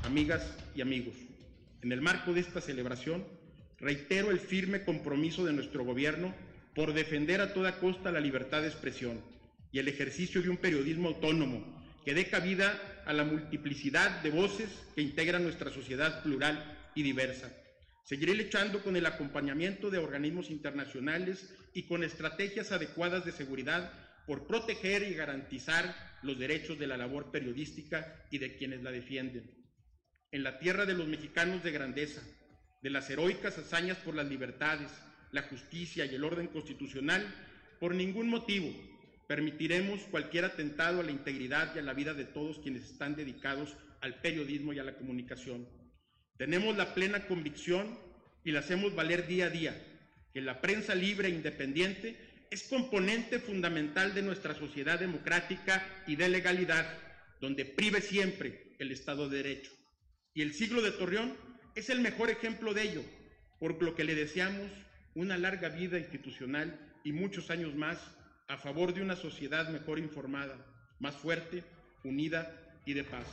Amigas 0.03 0.57
y 0.75 0.82
amigos, 0.82 1.15
en 1.82 1.91
el 1.91 2.01
marco 2.01 2.34
de 2.34 2.41
esta 2.41 2.59
celebración, 2.59 3.23
reitero 3.79 4.29
el 4.32 4.39
firme 4.39 4.84
compromiso 4.84 5.45
de 5.45 5.53
nuestro 5.53 5.86
gobierno 5.86 6.34
por 6.75 6.93
defender 6.93 7.39
a 7.41 7.53
toda 7.53 7.79
costa 7.79 8.11
la 8.11 8.19
libertad 8.19 8.61
de 8.61 8.67
expresión 8.67 9.21
y 9.71 9.79
el 9.79 9.88
ejercicio 9.88 10.41
de 10.41 10.49
un 10.49 10.57
periodismo 10.57 11.09
autónomo 11.09 11.82
que 12.03 12.13
dé 12.13 12.27
cabida 12.27 13.03
a 13.05 13.13
la 13.13 13.23
multiplicidad 13.23 14.21
de 14.21 14.32
voces 14.32 14.69
que 14.95 15.01
integran 15.01 15.43
nuestra 15.43 15.71
sociedad 15.71 16.23
plural 16.23 16.91
y 16.93 17.03
diversa. 17.03 17.51
Seguiré 18.03 18.36
luchando 18.36 18.84
con 18.84 18.95
el 18.95 19.05
acompañamiento 19.05 19.89
de 19.89 19.99
organismos 19.99 20.49
internacionales 20.49 21.53
y 21.73 21.84
con 21.84 22.03
estrategias 22.03 22.71
adecuadas 22.71 23.23
de 23.23 23.32
seguridad 23.32 23.91
por 24.26 24.47
proteger 24.47 25.03
y 25.03 25.13
garantizar 25.13 25.95
los 26.24 26.38
derechos 26.38 26.78
de 26.78 26.88
la 26.88 26.97
labor 26.97 27.32
periodística 27.32 28.26
y 28.30 28.38
de 28.38 28.55
quienes 28.55 28.84
la 28.84 28.91
defienden 28.91 29.61
en 30.32 30.43
la 30.43 30.59
tierra 30.59 30.86
de 30.86 30.93
los 30.93 31.07
mexicanos 31.07 31.61
de 31.61 31.72
grandeza, 31.72 32.22
de 32.82 32.89
las 32.89 33.09
heroicas 33.09 33.57
hazañas 33.57 33.97
por 33.97 34.15
las 34.15 34.28
libertades, 34.28 34.89
la 35.32 35.43
justicia 35.43 36.05
y 36.05 36.15
el 36.15 36.24
orden 36.24 36.47
constitucional, 36.47 37.26
por 37.80 37.93
ningún 37.93 38.30
motivo 38.30 38.74
permitiremos 39.28 40.01
cualquier 40.03 40.45
atentado 40.45 40.99
a 40.99 41.03
la 41.03 41.11
integridad 41.11 41.74
y 41.76 41.80
a 41.80 41.84
la 41.84 41.93
vida 41.93 42.13
de 42.13 42.26
todos 42.26 42.59
quienes 42.59 42.84
están 42.84 43.15
dedicados 43.15 43.78
al 44.01 44.19
periodismo 44.19 44.74
y 44.74 44.80
a 44.80 44.84
la 44.84 44.95
comunicación. 44.95 45.67
Tenemos 46.38 46.76
la 46.76 46.93
plena 46.93 47.28
convicción 47.28 47.97
y 48.43 48.51
la 48.51 48.59
hacemos 48.59 48.93
valer 48.95 49.28
día 49.28 49.45
a 49.45 49.49
día 49.49 49.82
que 50.34 50.41
la 50.41 50.59
prensa 50.59 50.95
libre 50.95 51.28
e 51.28 51.32
independiente 51.32 52.17
es 52.51 52.63
componente 52.63 53.39
fundamental 53.39 54.13
de 54.13 54.21
nuestra 54.21 54.53
sociedad 54.53 54.99
democrática 54.99 55.87
y 56.05 56.17
de 56.17 56.27
legalidad, 56.27 56.85
donde 57.39 57.63
prive 57.65 58.01
siempre 58.01 58.75
el 58.77 58.91
Estado 58.91 59.29
de 59.29 59.37
Derecho. 59.37 59.71
Y 60.33 60.41
el 60.41 60.53
siglo 60.53 60.81
de 60.81 60.91
Torreón 60.91 61.33
es 61.75 61.89
el 61.89 62.01
mejor 62.01 62.29
ejemplo 62.29 62.73
de 62.73 62.83
ello, 62.83 63.03
por 63.57 63.81
lo 63.81 63.95
que 63.95 64.03
le 64.03 64.15
deseamos 64.15 64.69
una 65.15 65.37
larga 65.37 65.69
vida 65.69 65.97
institucional 65.97 66.77
y 67.05 67.13
muchos 67.13 67.49
años 67.49 67.73
más 67.73 67.97
a 68.49 68.57
favor 68.57 68.93
de 68.93 69.01
una 69.01 69.15
sociedad 69.15 69.69
mejor 69.69 69.97
informada, 69.97 70.57
más 70.99 71.15
fuerte, 71.15 71.63
unida 72.03 72.81
y 72.85 72.93
de 72.93 73.05
paz. 73.05 73.25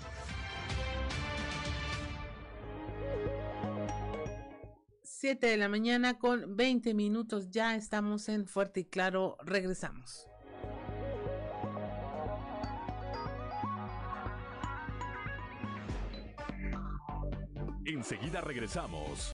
7 5.21 5.49
de 5.49 5.57
la 5.57 5.69
mañana 5.69 6.17
con 6.17 6.55
20 6.55 6.95
minutos. 6.95 7.51
Ya 7.51 7.75
estamos 7.75 8.29
en 8.29 8.47
Fuerte 8.47 8.81
y 8.81 8.85
Claro. 8.85 9.37
Regresamos. 9.45 10.29
Enseguida 17.85 18.43
regresamos. 18.43 19.33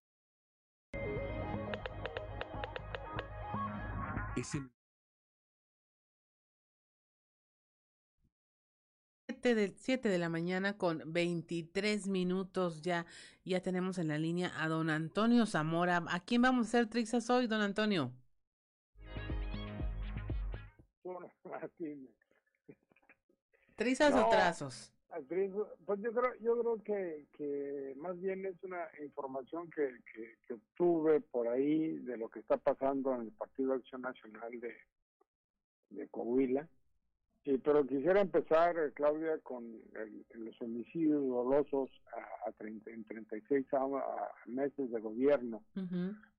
Es 4.37 4.55
en 4.55 4.72
7 9.45 9.55
de, 9.55 9.75
7 9.77 10.09
de 10.09 10.17
la 10.17 10.31
mañana 10.31 10.79
con 10.79 11.03
23 11.05 12.09
minutos 12.09 12.81
ya. 12.81 13.05
Ya 13.45 13.61
tenemos 13.61 13.99
en 13.99 14.09
la 14.09 14.17
línea 14.17 14.51
a 14.57 14.69
don 14.69 14.89
Antonio 14.89 15.45
Zamora. 15.45 16.03
¿A 16.09 16.21
quién 16.21 16.41
vamos 16.41 16.65
a 16.65 16.69
hacer 16.69 16.87
trizas 16.89 17.29
hoy, 17.29 17.47
don 17.47 17.61
Antonio? 17.61 18.11
¿Trizas 23.77 24.15
o 24.15 24.31
trazos? 24.31 24.91
Pues 25.85 26.01
yo 26.01 26.11
creo, 26.15 26.35
yo 26.41 26.59
creo 26.61 26.83
que, 26.83 27.27
que 27.37 27.93
más 27.99 28.19
bien 28.19 28.47
es 28.47 28.55
una 28.63 28.89
información 29.03 29.71
que, 29.71 29.91
que, 30.11 30.39
que 30.49 30.55
obtuve 30.55 31.21
por 31.21 31.49
ahí 31.49 31.99
de 31.99 32.17
lo 32.17 32.31
que 32.31 32.39
está 32.39 32.57
pasando 32.57 33.15
en 33.15 33.21
el 33.21 33.33
Partido 33.33 33.75
Acción 33.75 34.01
Nacional 34.01 34.59
de, 34.59 34.75
de 35.91 36.09
Coahuila. 36.09 36.67
Y, 37.47 37.59
pero 37.59 37.87
quisiera 37.87 38.23
empezar, 38.23 38.75
eh, 38.79 38.93
Claudia, 38.95 39.37
con 39.43 39.65
el- 39.65 40.25
los 40.45 40.59
homicidios 40.63 41.23
dolosos 41.27 41.91
a, 42.17 42.49
a 42.49 42.53
30 42.53 42.91
en 42.91 43.05
36 43.05 43.67
a- 43.75 43.83
a 43.85 44.33
meses 44.47 44.91
de 44.91 44.99
gobierno. 45.01 45.63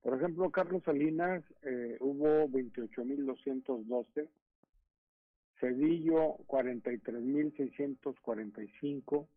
Por 0.02 0.16
ejemplo, 0.16 0.50
Carlos 0.50 0.82
Salinas 0.84 1.44
eh, 1.62 1.96
hubo 2.00 2.48
28.212, 2.48 4.28
Cedillo 5.60 6.38
43.645, 6.48 9.28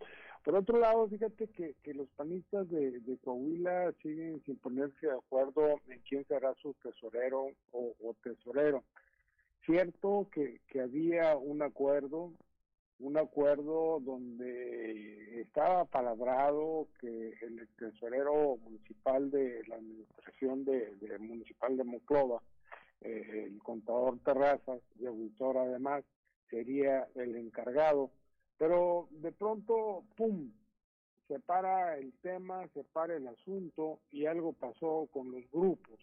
Por 0.45 0.55
otro 0.55 0.79
lado, 0.79 1.09
fíjate 1.09 1.49
que, 1.49 1.75
que 1.83 1.93
los 1.93 2.09
panistas 2.11 2.69
de, 2.69 3.01
de 3.01 3.19
Coahuila 3.19 3.93
siguen 4.03 4.43
sin 4.45 4.57
ponerse 4.57 5.07
de 5.07 5.13
acuerdo 5.13 5.81
en 5.89 6.01
quién 6.09 6.25
será 6.27 6.55
su 6.63 6.75
tesorero 6.75 7.49
o, 7.73 7.95
o 8.01 8.15
tesorero. 8.23 8.85
Cierto 9.65 10.29
que, 10.33 10.61
que 10.69 10.81
había 10.81 11.37
un 11.37 11.63
acuerdo, 11.63 12.33
un 13.01 13.17
acuerdo 13.17 13.99
donde 14.01 15.41
estaba 15.41 15.85
palabrado 15.87 16.87
que 17.01 17.35
el 17.41 17.69
tesorero 17.77 18.57
municipal 18.59 19.29
de 19.33 19.65
la 19.67 19.75
administración 19.77 20.65
de, 20.65 20.95
de 20.97 21.19
municipal 21.19 21.77
de 21.77 21.83
Monclova, 21.83 22.41
eh, 23.01 23.49
el 23.49 23.59
contador 23.59 24.21
Terrazas 24.21 24.81
y 25.01 25.07
auditor 25.07 25.59
además, 25.59 26.05
sería 26.51 27.09
el 27.15 27.37
encargado 27.37 28.11
pero 28.59 29.09
de 29.11 29.33
pronto, 29.33 30.05
¡pum!, 30.17 30.51
se 31.29 31.41
para 31.41 31.99
el 31.99 32.13
tema, 32.23 32.69
se 32.73 32.85
para 32.85 33.17
el 33.17 33.27
asunto 33.27 34.01
y 34.13 34.27
algo 34.27 34.53
pasó 34.53 35.09
con 35.13 35.31
los 35.33 35.51
grupos. 35.51 35.99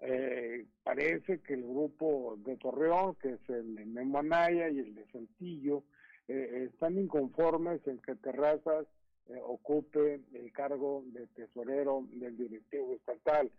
Eh, 0.00 0.66
parece 0.82 1.40
que 1.40 1.54
el 1.54 1.62
grupo 1.62 2.36
de 2.38 2.56
Torreón, 2.56 3.16
que 3.16 3.30
es 3.32 3.48
el 3.48 3.74
de 3.74 3.84
Memo 3.86 4.18
Anaya 4.18 4.68
y 4.68 4.78
el 4.78 4.94
de 4.94 5.06
Saltillo, 5.10 5.82
eh, 6.28 6.68
están 6.72 6.98
inconformes 6.98 7.86
en 7.86 7.98
que 7.98 8.14
Terrazas 8.16 8.86
eh, 9.28 9.38
ocupe 9.42 10.20
el 10.32 10.52
cargo 10.52 11.04
de 11.06 11.26
tesorero 11.28 12.04
del 12.12 12.36
directivo 12.36 12.94
estatal. 12.94 13.50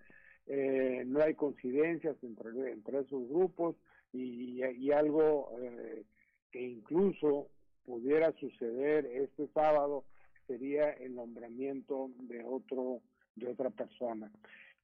Eh, 0.48 1.04
no 1.06 1.22
hay 1.22 1.34
coincidencias 1.36 2.16
entre, 2.24 2.72
entre 2.72 3.00
esos 3.02 3.28
grupos 3.28 3.76
y, 4.14 4.64
y 4.64 4.92
algo 4.92 5.52
eh, 5.62 6.04
que 6.52 6.62
incluso 6.62 7.48
pudiera 7.86 8.32
suceder 8.34 9.06
este 9.06 9.48
sábado 9.50 10.04
sería 10.48 10.90
el 10.92 11.16
nombramiento 11.16 12.10
de 12.20 12.44
otro 12.44 13.00
de 13.36 13.48
otra 13.48 13.70
persona. 13.70 14.30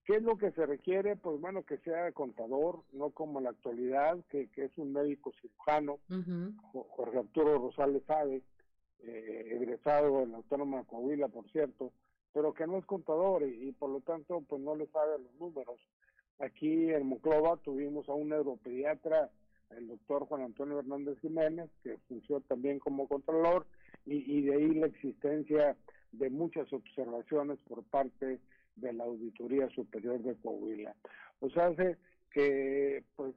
¿Qué 0.05 0.15
es 0.15 0.23
lo 0.23 0.37
que 0.37 0.51
se 0.51 0.65
requiere? 0.65 1.17
Pues 1.17 1.39
bueno, 1.41 1.63
que 1.63 1.77
sea 1.79 2.09
contador, 2.13 2.83
no 2.93 3.09
como 3.11 3.39
en 3.39 3.43
la 3.43 3.49
actualidad, 3.49 4.17
que, 4.29 4.47
que 4.51 4.63
es 4.65 4.77
un 4.77 4.93
médico 4.93 5.33
cirujano, 5.41 5.99
Jo- 6.71 6.87
Jorge 6.91 7.19
Arturo 7.19 7.57
Rosales 7.59 8.03
Sabe, 8.05 8.41
eh, 9.03 9.49
egresado 9.51 10.23
en 10.23 10.31
la 10.31 10.37
Autónoma 10.37 10.77
de 10.79 10.85
Coahuila, 10.85 11.27
por 11.27 11.49
cierto, 11.51 11.91
pero 12.33 12.53
que 12.53 12.65
no 12.67 12.77
es 12.77 12.85
contador 12.85 13.43
y, 13.43 13.67
y 13.67 13.71
por 13.73 13.89
lo 13.89 13.99
tanto 13.99 14.41
pues 14.47 14.61
no 14.61 14.75
le 14.75 14.87
sabe 14.87 15.19
los 15.19 15.33
números. 15.35 15.79
Aquí 16.39 16.89
en 16.89 17.07
Monclova 17.07 17.57
tuvimos 17.57 18.07
a 18.07 18.13
un 18.13 18.29
neuropediatra, 18.29 19.29
el 19.71 19.87
doctor 19.87 20.25
Juan 20.25 20.43
Antonio 20.43 20.79
Hernández 20.79 21.19
Jiménez, 21.19 21.69
que 21.83 21.97
funcionó 22.07 22.41
también 22.41 22.79
como 22.79 23.07
controlador, 23.07 23.65
y, 24.05 24.37
y 24.37 24.41
de 24.41 24.55
ahí 24.55 24.73
la 24.75 24.87
existencia 24.87 25.75
de 26.11 26.29
muchas 26.29 26.71
observaciones 26.71 27.59
por 27.67 27.83
parte 27.83 28.39
de 28.75 28.93
la 28.93 29.03
Auditoría 29.03 29.69
Superior 29.69 30.21
de 30.21 30.35
Coahuila. 30.35 30.95
O 31.39 31.49
sea, 31.49 31.67
hace 31.67 31.97
que 32.31 33.03
pues 33.15 33.33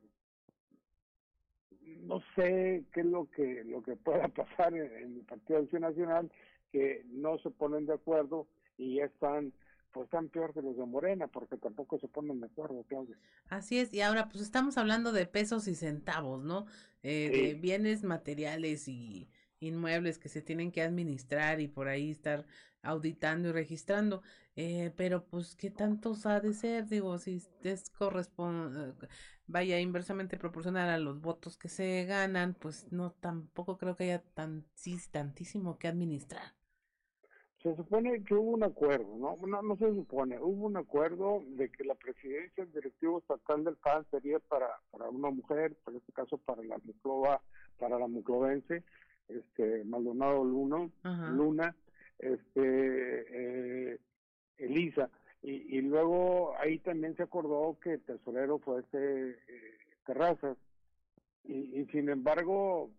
no 2.02 2.20
sé 2.34 2.84
qué 2.92 3.00
es 3.00 3.06
lo 3.06 3.28
que 3.30 3.64
lo 3.64 3.82
que 3.82 3.96
pueda 3.96 4.28
pasar 4.28 4.74
en, 4.74 4.92
en 4.96 5.16
el 5.16 5.24
Partido 5.24 5.58
de 5.58 5.64
Acción 5.64 5.82
Nacional 5.82 6.30
que 6.72 7.04
no 7.06 7.38
se 7.38 7.50
ponen 7.50 7.86
de 7.86 7.94
acuerdo 7.94 8.46
y 8.78 8.96
ya 8.96 9.06
están 9.06 9.52
pues 9.92 10.04
están 10.04 10.28
peor 10.28 10.52
que 10.54 10.62
los 10.62 10.76
de 10.76 10.86
Morena 10.86 11.26
porque 11.28 11.56
tampoco 11.56 11.98
se 11.98 12.08
ponen 12.08 12.40
de 12.40 12.46
acuerdo 12.46 12.84
Claudia. 12.84 13.18
Así 13.48 13.78
es, 13.78 13.92
y 13.92 14.00
ahora 14.00 14.28
pues 14.28 14.42
estamos 14.42 14.78
hablando 14.78 15.12
de 15.12 15.26
pesos 15.26 15.66
y 15.68 15.74
centavos, 15.74 16.44
¿no? 16.44 16.66
Eh, 17.02 17.30
Sí. 17.32 17.40
De 17.40 17.54
bienes 17.54 18.02
materiales 18.04 18.88
y 18.88 19.30
inmuebles 19.60 20.18
que 20.18 20.28
se 20.28 20.42
tienen 20.42 20.72
que 20.72 20.82
administrar 20.82 21.60
y 21.60 21.68
por 21.68 21.88
ahí 21.88 22.10
estar 22.10 22.46
auditando 22.82 23.48
y 23.48 23.52
registrando. 23.52 24.22
Eh, 24.56 24.92
pero 24.96 25.26
pues, 25.26 25.54
¿qué 25.56 25.70
tantos 25.70 26.26
ha 26.26 26.40
de 26.40 26.52
ser? 26.54 26.86
Digo, 26.88 27.18
si 27.18 27.42
es 27.62 27.90
corresponde, 27.90 28.94
vaya 29.46 29.80
inversamente 29.80 30.36
proporcional 30.38 30.88
a 30.90 30.98
los 30.98 31.20
votos 31.20 31.56
que 31.56 31.68
se 31.68 32.04
ganan, 32.06 32.54
pues 32.54 32.90
no, 32.92 33.12
tampoco 33.12 33.78
creo 33.78 33.96
que 33.96 34.04
haya 34.04 34.22
tan, 34.34 34.66
sí, 34.74 34.98
tantísimo 35.10 35.78
que 35.78 35.88
administrar. 35.88 36.54
Se 37.62 37.76
supone 37.76 38.24
que 38.24 38.34
hubo 38.34 38.52
un 38.52 38.62
acuerdo, 38.62 39.16
¿no? 39.18 39.36
No, 39.46 39.60
no 39.60 39.76
se 39.76 39.92
supone, 39.94 40.38
hubo 40.38 40.66
un 40.66 40.78
acuerdo 40.78 41.42
de 41.46 41.68
que 41.70 41.84
la 41.84 41.94
presidencia 41.94 42.64
del 42.64 42.72
directivo 42.72 43.18
estatal 43.18 43.64
del 43.64 43.76
PAN 43.76 44.06
sería 44.10 44.38
para, 44.38 44.68
para 44.90 45.10
una 45.10 45.30
mujer, 45.30 45.76
en 45.86 45.96
este 45.96 46.12
caso 46.12 46.38
para 46.38 46.62
la 46.62 46.78
Muclova, 46.82 47.42
para 47.78 47.98
la 47.98 48.06
muclovense, 48.06 48.82
este, 49.28 49.84
Maldonado 49.84 50.42
Luna, 50.42 50.88
Ajá. 51.02 51.30
Luna, 51.32 51.76
este, 52.18 53.92
eh, 53.92 53.98
Elisa, 54.56 55.10
y, 55.42 55.76
y 55.76 55.82
luego 55.82 56.54
ahí 56.58 56.78
también 56.78 57.14
se 57.16 57.24
acordó 57.24 57.78
que 57.80 57.94
el 57.94 58.00
tesorero 58.00 58.58
fuese 58.58 59.30
eh, 59.48 59.78
Terrazas, 60.06 60.56
y, 61.44 61.78
y 61.78 61.86
sin 61.92 62.08
embargo, 62.08 62.90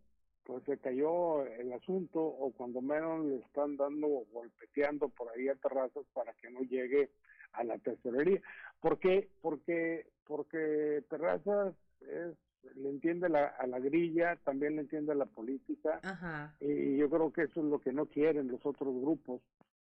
pues 0.43 0.63
se 0.63 0.77
cayó 0.77 1.45
el 1.45 1.71
asunto 1.73 2.19
o 2.21 2.51
cuando 2.51 2.81
menos 2.81 3.25
le 3.25 3.37
están 3.37 3.77
dando 3.77 4.07
golpeteando 4.31 5.09
por 5.09 5.29
ahí 5.29 5.47
a 5.47 5.55
Terrazas 5.55 6.05
para 6.13 6.33
que 6.33 6.49
no 6.49 6.61
llegue 6.61 7.11
a 7.53 7.63
la 7.63 7.77
tesorería. 7.77 8.41
¿Por 8.79 8.99
qué? 8.99 9.29
Porque 9.41 10.07
porque 10.25 11.03
Terrazas 11.09 11.75
es 12.01 12.35
le 12.75 12.89
entiende 12.89 13.29
la, 13.29 13.47
a 13.47 13.67
la 13.67 13.79
grilla, 13.79 14.35
también 14.43 14.75
le 14.75 14.81
entiende 14.81 15.11
a 15.11 15.15
la 15.15 15.25
política 15.25 15.99
Ajá. 16.03 16.55
y 16.59 16.97
yo 16.97 17.09
creo 17.09 17.31
que 17.31 17.43
eso 17.43 17.59
es 17.59 17.65
lo 17.65 17.79
que 17.79 17.91
no 17.91 18.05
quieren 18.05 18.49
los 18.49 18.65
otros 18.65 18.93
grupos 19.01 19.41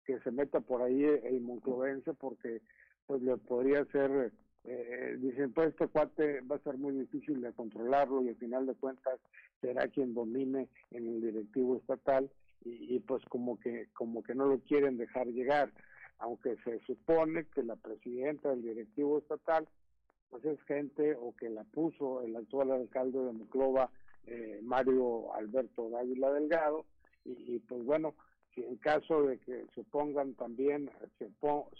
que 0.04 0.18
se 0.20 0.30
meta 0.30 0.60
por 0.60 0.82
ahí 0.82 1.04
el 1.04 1.40
monclovense 1.40 2.12
porque 2.14 2.60
pues 3.06 3.22
le 3.22 3.36
podría 3.36 3.84
ser, 3.86 4.32
eh, 4.64 5.16
dicen, 5.18 5.52
pues 5.52 5.68
este 5.68 5.88
cuate 5.88 6.40
va 6.42 6.56
a 6.56 6.62
ser 6.62 6.76
muy 6.78 6.94
difícil 6.94 7.40
de 7.40 7.52
controlarlo 7.52 8.22
y 8.22 8.28
al 8.28 8.36
final 8.36 8.66
de 8.66 8.74
cuentas 8.74 9.20
será 9.60 9.88
quien 9.88 10.14
domine 10.14 10.68
en 10.90 11.06
el 11.06 11.20
directivo 11.20 11.76
estatal 11.76 12.30
y, 12.64 12.96
y 12.96 13.00
pues 13.00 13.22
como 13.26 13.58
que 13.60 13.88
como 13.92 14.22
que 14.22 14.34
no 14.34 14.46
lo 14.46 14.58
quieren 14.60 14.96
dejar 14.96 15.26
llegar 15.26 15.70
aunque 16.18 16.56
se 16.64 16.78
supone 16.80 17.46
que 17.54 17.62
la 17.62 17.76
presidenta 17.76 18.50
del 18.50 18.62
directivo 18.62 19.18
estatal 19.18 19.68
pues 20.30 20.44
es 20.46 20.60
gente 20.64 21.14
o 21.14 21.34
que 21.36 21.48
la 21.48 21.62
puso 21.62 22.22
el 22.22 22.34
actual 22.34 22.72
alcalde 22.72 23.20
de 23.20 23.32
Monclova, 23.32 23.88
eh, 24.26 24.58
Mario 24.64 25.32
Alberto 25.32 25.88
Dávila 25.90 26.32
Delgado, 26.32 26.86
y, 27.24 27.60
pues 27.60 27.84
bueno, 27.84 28.14
si 28.52 28.64
en 28.64 28.76
caso 28.76 29.22
de 29.22 29.38
que 29.38 29.64
se 29.74 29.82
opongan 29.82 30.34
también, 30.34 30.90
se, 31.18 31.30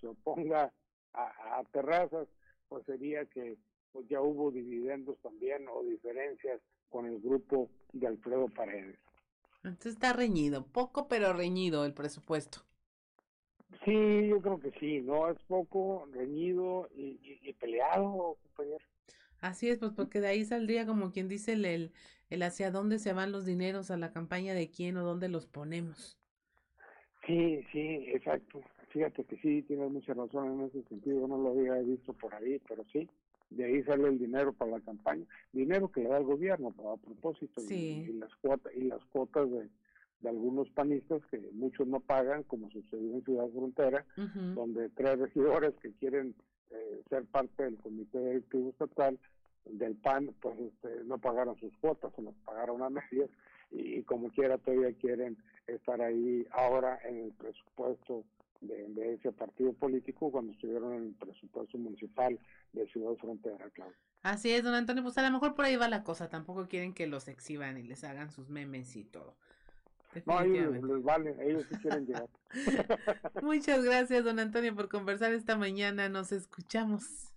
se 0.00 0.06
oponga 0.06 0.72
a, 1.14 1.62
terrazas, 1.72 2.28
pues 2.68 2.84
sería 2.86 3.24
que 3.26 3.56
pues 3.92 4.08
ya 4.08 4.20
hubo 4.20 4.50
dividendos 4.50 5.18
también 5.20 5.66
o 5.68 5.82
diferencias 5.84 6.60
con 6.88 7.06
el 7.06 7.20
grupo 7.20 7.70
de 7.92 8.06
Alfredo 8.06 8.48
Paredes. 8.48 8.98
Entonces 9.62 9.94
está 9.94 10.12
reñido, 10.12 10.66
poco 10.66 11.08
pero 11.08 11.32
reñido 11.32 11.84
el 11.84 11.94
presupuesto. 11.94 12.58
Sí, 13.84 14.28
yo 14.28 14.40
creo 14.40 14.60
que 14.60 14.70
sí, 14.78 15.00
¿no? 15.00 15.28
Es 15.30 15.38
poco 15.46 16.06
reñido 16.12 16.88
y, 16.94 17.18
y, 17.22 17.40
y 17.48 17.52
peleado, 17.54 18.36
compañero. 18.42 18.84
Así 19.40 19.68
es, 19.68 19.78
pues 19.78 19.92
porque 19.92 20.20
de 20.20 20.28
ahí 20.28 20.44
saldría 20.44 20.86
como 20.86 21.12
quien 21.12 21.28
dice 21.28 21.52
el, 21.52 21.64
el, 21.64 21.92
el, 22.30 22.42
hacia 22.42 22.70
dónde 22.70 22.98
se 22.98 23.12
van 23.12 23.32
los 23.32 23.44
dineros 23.44 23.90
a 23.90 23.96
la 23.96 24.10
campaña 24.10 24.54
de 24.54 24.70
quién 24.70 24.96
o 24.96 25.04
dónde 25.04 25.28
los 25.28 25.46
ponemos. 25.46 26.18
Sí, 27.26 27.62
sí, 27.72 28.04
exacto. 28.08 28.60
Fíjate 28.94 29.24
que 29.24 29.36
sí, 29.38 29.62
tienes 29.62 29.90
mucha 29.90 30.14
razón 30.14 30.52
en 30.52 30.66
ese 30.66 30.84
sentido, 30.84 31.26
no 31.26 31.36
lo 31.36 31.50
había 31.50 31.74
visto 31.82 32.12
por 32.12 32.32
ahí, 32.32 32.60
pero 32.68 32.84
sí, 32.92 33.08
de 33.50 33.64
ahí 33.64 33.82
sale 33.82 34.06
el 34.06 34.20
dinero 34.20 34.52
para 34.52 34.70
la 34.70 34.80
campaña, 34.80 35.26
dinero 35.52 35.90
que 35.90 36.04
le 36.04 36.10
da 36.10 36.18
el 36.18 36.24
gobierno 36.24 36.68
a 36.68 36.96
propósito 36.96 37.60
sí. 37.60 38.04
y, 38.06 38.10
y, 38.10 38.12
las 38.12 38.32
cuotas 38.36 38.72
y 38.72 38.82
las 38.82 39.04
cuotas 39.06 39.50
de, 39.50 39.68
de 40.20 40.28
algunos 40.28 40.70
panistas 40.70 41.26
que 41.28 41.40
muchos 41.54 41.88
no 41.88 41.98
pagan, 41.98 42.44
como 42.44 42.70
sucedió 42.70 43.14
en 43.14 43.24
Ciudad 43.24 43.48
Frontera, 43.48 44.06
uh 44.16 44.20
-huh. 44.20 44.54
donde 44.54 44.88
tres 44.90 45.18
regidores 45.18 45.74
que 45.82 45.90
quieren 45.94 46.32
eh, 46.70 47.02
ser 47.08 47.24
parte 47.24 47.64
del 47.64 47.76
comité 47.78 48.20
directivo 48.20 48.70
estatal 48.70 49.18
del 49.64 49.96
PAN, 49.96 50.32
pues 50.40 50.56
este, 50.60 51.02
no 51.04 51.18
pagaron 51.18 51.58
sus 51.58 51.76
cuotas, 51.78 52.12
se 52.14 52.22
las 52.22 52.34
pagaron 52.44 52.80
a 52.80 52.90
medias 52.90 53.28
y, 53.72 53.98
y, 53.98 54.02
como 54.04 54.30
quiera 54.30 54.56
todavía 54.56 54.92
quieren 54.92 55.36
estar 55.66 56.00
ahí 56.00 56.46
ahora 56.52 57.00
en 57.08 57.24
el 57.24 57.32
presupuesto 57.32 58.22
de, 58.60 58.88
de, 58.88 59.14
ese 59.14 59.32
partido 59.32 59.72
político 59.72 60.30
cuando 60.30 60.52
estuvieron 60.52 60.94
en 60.94 61.02
el 61.04 61.14
presupuesto 61.14 61.78
municipal 61.78 62.38
de 62.72 62.86
Ciudad 62.88 63.14
Frontera, 63.16 63.68
claro. 63.70 63.92
Así 64.22 64.50
es, 64.50 64.64
don 64.64 64.74
Antonio, 64.74 65.02
pues 65.02 65.18
a 65.18 65.22
lo 65.22 65.30
mejor 65.30 65.54
por 65.54 65.66
ahí 65.66 65.76
va 65.76 65.88
la 65.88 66.02
cosa, 66.02 66.30
tampoco 66.30 66.66
quieren 66.66 66.94
que 66.94 67.06
los 67.06 67.28
exhiban 67.28 67.76
y 67.76 67.82
les 67.82 68.04
hagan 68.04 68.30
sus 68.30 68.48
memes 68.48 68.96
y 68.96 69.04
todo. 69.04 69.36
No, 70.26 70.40
ellos 70.40 70.82
les 70.82 71.02
vale, 71.02 71.36
ellos 71.40 71.64
sí 71.68 71.76
quieren 71.76 72.06
llegar. 72.06 72.28
Muchas 73.42 73.84
gracias, 73.84 74.24
don 74.24 74.38
Antonio, 74.38 74.74
por 74.74 74.88
conversar 74.88 75.32
esta 75.32 75.56
mañana. 75.56 76.08
Nos 76.08 76.30
escuchamos 76.32 77.32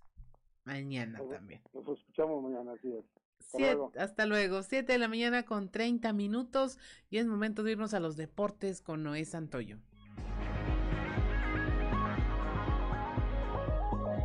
mañana 0.64 1.18
nos, 1.18 1.28
también. 1.28 1.60
Nos 1.72 1.98
escuchamos 1.98 2.42
mañana, 2.42 2.72
así 2.72 2.88
es. 2.92 3.04
Hasta, 3.40 3.58
Siete, 3.58 3.74
luego. 3.74 3.92
hasta 3.96 4.26
luego. 4.26 4.62
Siete 4.62 4.92
de 4.92 4.98
la 4.98 5.08
mañana 5.08 5.44
con 5.44 5.70
30 5.70 6.12
minutos 6.12 6.78
y 7.10 7.18
es 7.18 7.26
momento 7.26 7.62
de 7.62 7.72
irnos 7.72 7.94
a 7.94 8.00
los 8.00 8.16
deportes 8.16 8.80
con 8.80 9.02
Noé 9.02 9.24
Santoyo. 9.24 9.78